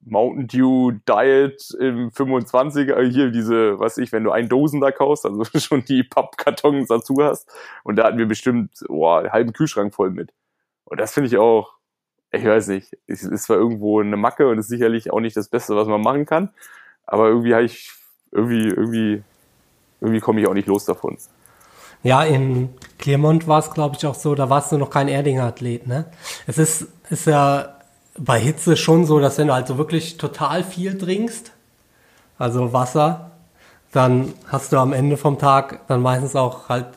Mountain 0.03 0.47
Dew 0.47 0.91
Diet 1.07 1.75
im 1.79 2.09
25er, 2.11 2.93
äh, 2.93 3.09
hier 3.09 3.31
diese, 3.31 3.79
was 3.79 3.97
ich, 3.97 4.11
wenn 4.11 4.23
du 4.23 4.31
ein 4.31 4.47
Dosen 4.47 4.79
da 4.79 4.91
kaufst, 4.91 5.25
also 5.25 5.43
schon 5.59 5.83
die 5.83 6.03
Pappkartons 6.03 6.87
dazu 6.87 7.15
hast. 7.19 7.49
Und 7.83 7.97
da 7.97 8.05
hatten 8.05 8.17
wir 8.17 8.27
bestimmt, 8.27 8.71
boah, 8.87 9.19
einen 9.19 9.31
halben 9.31 9.53
Kühlschrank 9.53 9.93
voll 9.93 10.11
mit. 10.11 10.33
Und 10.85 10.99
das 10.99 11.13
finde 11.13 11.27
ich 11.27 11.37
auch, 11.37 11.73
ich 12.31 12.45
weiß 12.45 12.67
nicht, 12.69 12.97
es 13.07 13.23
ist 13.23 13.43
zwar 13.43 13.57
irgendwo 13.57 13.99
eine 13.99 14.17
Macke 14.17 14.47
und 14.47 14.57
ist 14.57 14.69
sicherlich 14.69 15.11
auch 15.11 15.19
nicht 15.19 15.35
das 15.35 15.49
Beste, 15.49 15.75
was 15.75 15.87
man 15.87 16.01
machen 16.01 16.25
kann, 16.25 16.53
aber 17.05 17.27
irgendwie 17.27 17.53
habe 17.53 17.65
ich, 17.65 17.91
irgendwie, 18.31 18.67
irgendwie, 18.69 19.23
irgendwie 19.99 20.21
komme 20.21 20.39
ich 20.39 20.47
auch 20.47 20.53
nicht 20.53 20.67
los 20.67 20.85
davon. 20.85 21.17
Ja, 22.03 22.23
in 22.23 22.69
Clermont 22.97 23.47
war 23.47 23.59
es, 23.59 23.71
glaube 23.71 23.95
ich, 23.97 24.05
auch 24.05 24.15
so, 24.15 24.35
da 24.35 24.49
warst 24.49 24.71
du 24.71 24.77
noch 24.77 24.89
kein 24.89 25.07
Erdinger-Athlet, 25.07 25.87
ne? 25.87 26.05
Es 26.47 26.57
ist, 26.57 26.87
ist 27.09 27.27
ja 27.27 27.75
bei 28.17 28.39
Hitze 28.39 28.75
schon 28.75 29.05
so, 29.05 29.19
dass 29.19 29.37
wenn 29.37 29.47
du 29.47 29.53
also 29.53 29.77
wirklich 29.77 30.17
total 30.17 30.63
viel 30.63 30.97
trinkst, 30.97 31.51
also 32.37 32.73
Wasser, 32.73 33.31
dann 33.91 34.33
hast 34.47 34.71
du 34.71 34.77
am 34.77 34.93
Ende 34.93 35.17
vom 35.17 35.37
Tag 35.37 35.81
dann 35.87 36.01
meistens 36.01 36.35
auch 36.35 36.69
halt 36.69 36.87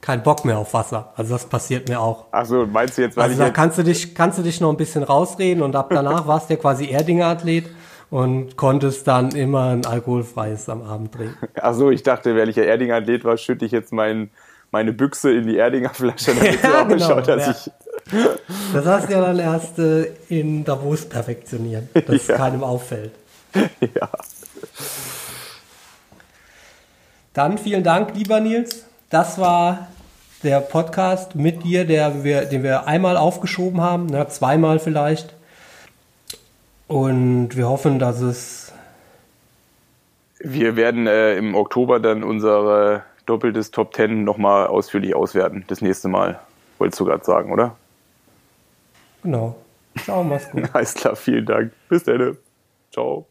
keinen 0.00 0.22
Bock 0.22 0.44
mehr 0.44 0.58
auf 0.58 0.72
Wasser. 0.74 1.12
Also 1.16 1.34
das 1.34 1.46
passiert 1.46 1.88
mir 1.88 2.00
auch. 2.00 2.26
Ach 2.30 2.46
so, 2.46 2.66
meinst 2.66 2.96
du 2.96 3.02
jetzt, 3.02 3.16
weil 3.16 3.24
also 3.24 3.34
ich 3.34 3.38
da 3.38 3.50
kannst 3.50 3.78
du 3.78 3.82
dich 3.82 4.14
kannst 4.14 4.38
du 4.38 4.42
dich 4.42 4.60
noch 4.60 4.70
ein 4.70 4.76
bisschen 4.76 5.02
rausreden 5.02 5.62
und 5.62 5.74
ab 5.74 5.88
danach 5.90 6.26
warst 6.26 6.48
du 6.48 6.54
ja 6.54 6.60
quasi 6.60 6.86
Erdinger 6.86 7.26
Athlet 7.26 7.66
und 8.10 8.56
konntest 8.56 9.06
dann 9.06 9.32
immer 9.32 9.70
ein 9.70 9.84
alkoholfreies 9.84 10.68
am 10.68 10.82
Abend 10.82 11.12
trinken. 11.14 11.48
Ach 11.60 11.74
so, 11.74 11.90
ich 11.90 12.02
dachte, 12.02 12.34
wenn 12.34 12.48
ich 12.48 12.56
ja 12.56 12.64
Erdinger 12.64 12.96
Athlet 12.96 13.24
war, 13.24 13.36
schütte 13.36 13.64
ich 13.64 13.72
jetzt 13.72 13.92
mein, 13.92 14.30
meine 14.70 14.92
Büchse 14.92 15.32
in 15.32 15.46
die 15.46 15.56
Erdinger 15.56 15.90
Flasche, 15.90 16.34
damit 16.62 16.62
ja, 16.62 16.82
genau, 16.84 17.20
dass 17.20 17.46
ja. 17.46 17.50
ich 17.50 17.70
das 18.72 18.86
hast 18.86 19.08
du 19.08 19.12
ja 19.12 19.20
dann 19.20 19.38
erst 19.38 19.78
äh, 19.78 20.12
in 20.28 20.64
Davos 20.64 21.06
perfektionieren, 21.06 21.88
dass 22.06 22.26
ja. 22.28 22.36
keinem 22.36 22.64
auffällt. 22.64 23.12
Ja. 23.80 24.08
Dann 27.34 27.58
vielen 27.58 27.84
Dank, 27.84 28.14
lieber 28.14 28.40
Nils. 28.40 28.84
Das 29.10 29.38
war 29.38 29.88
der 30.42 30.60
Podcast 30.60 31.34
mit 31.34 31.64
dir, 31.64 31.84
der 31.84 32.24
wir, 32.24 32.44
den 32.46 32.62
wir 32.62 32.86
einmal 32.86 33.16
aufgeschoben 33.16 33.80
haben, 33.80 34.06
na, 34.10 34.28
zweimal 34.28 34.78
vielleicht. 34.78 35.34
Und 36.88 37.54
wir 37.54 37.68
hoffen, 37.68 37.98
dass 37.98 38.20
es. 38.20 38.72
Wir 40.40 40.76
werden 40.76 41.06
äh, 41.06 41.36
im 41.36 41.54
Oktober 41.54 42.00
dann 42.00 42.24
unsere 42.24 43.02
doppeltes 43.26 43.70
Top 43.70 43.92
Ten 43.92 44.24
nochmal 44.24 44.66
ausführlich 44.66 45.14
auswerten. 45.14 45.64
Das 45.68 45.82
nächste 45.82 46.08
Mal. 46.08 46.40
Wolltest 46.78 46.98
du 47.00 47.04
gerade 47.04 47.24
sagen, 47.24 47.52
oder? 47.52 47.76
Genau. 49.22 49.56
Ciao, 50.04 50.24
mach's 50.24 50.50
gut. 50.50 50.64
Alles 50.72 50.94
klar, 50.94 51.16
vielen 51.16 51.44
Dank. 51.44 51.72
Bis 51.88 52.04
dann. 52.04 52.38
Ciao. 52.90 53.26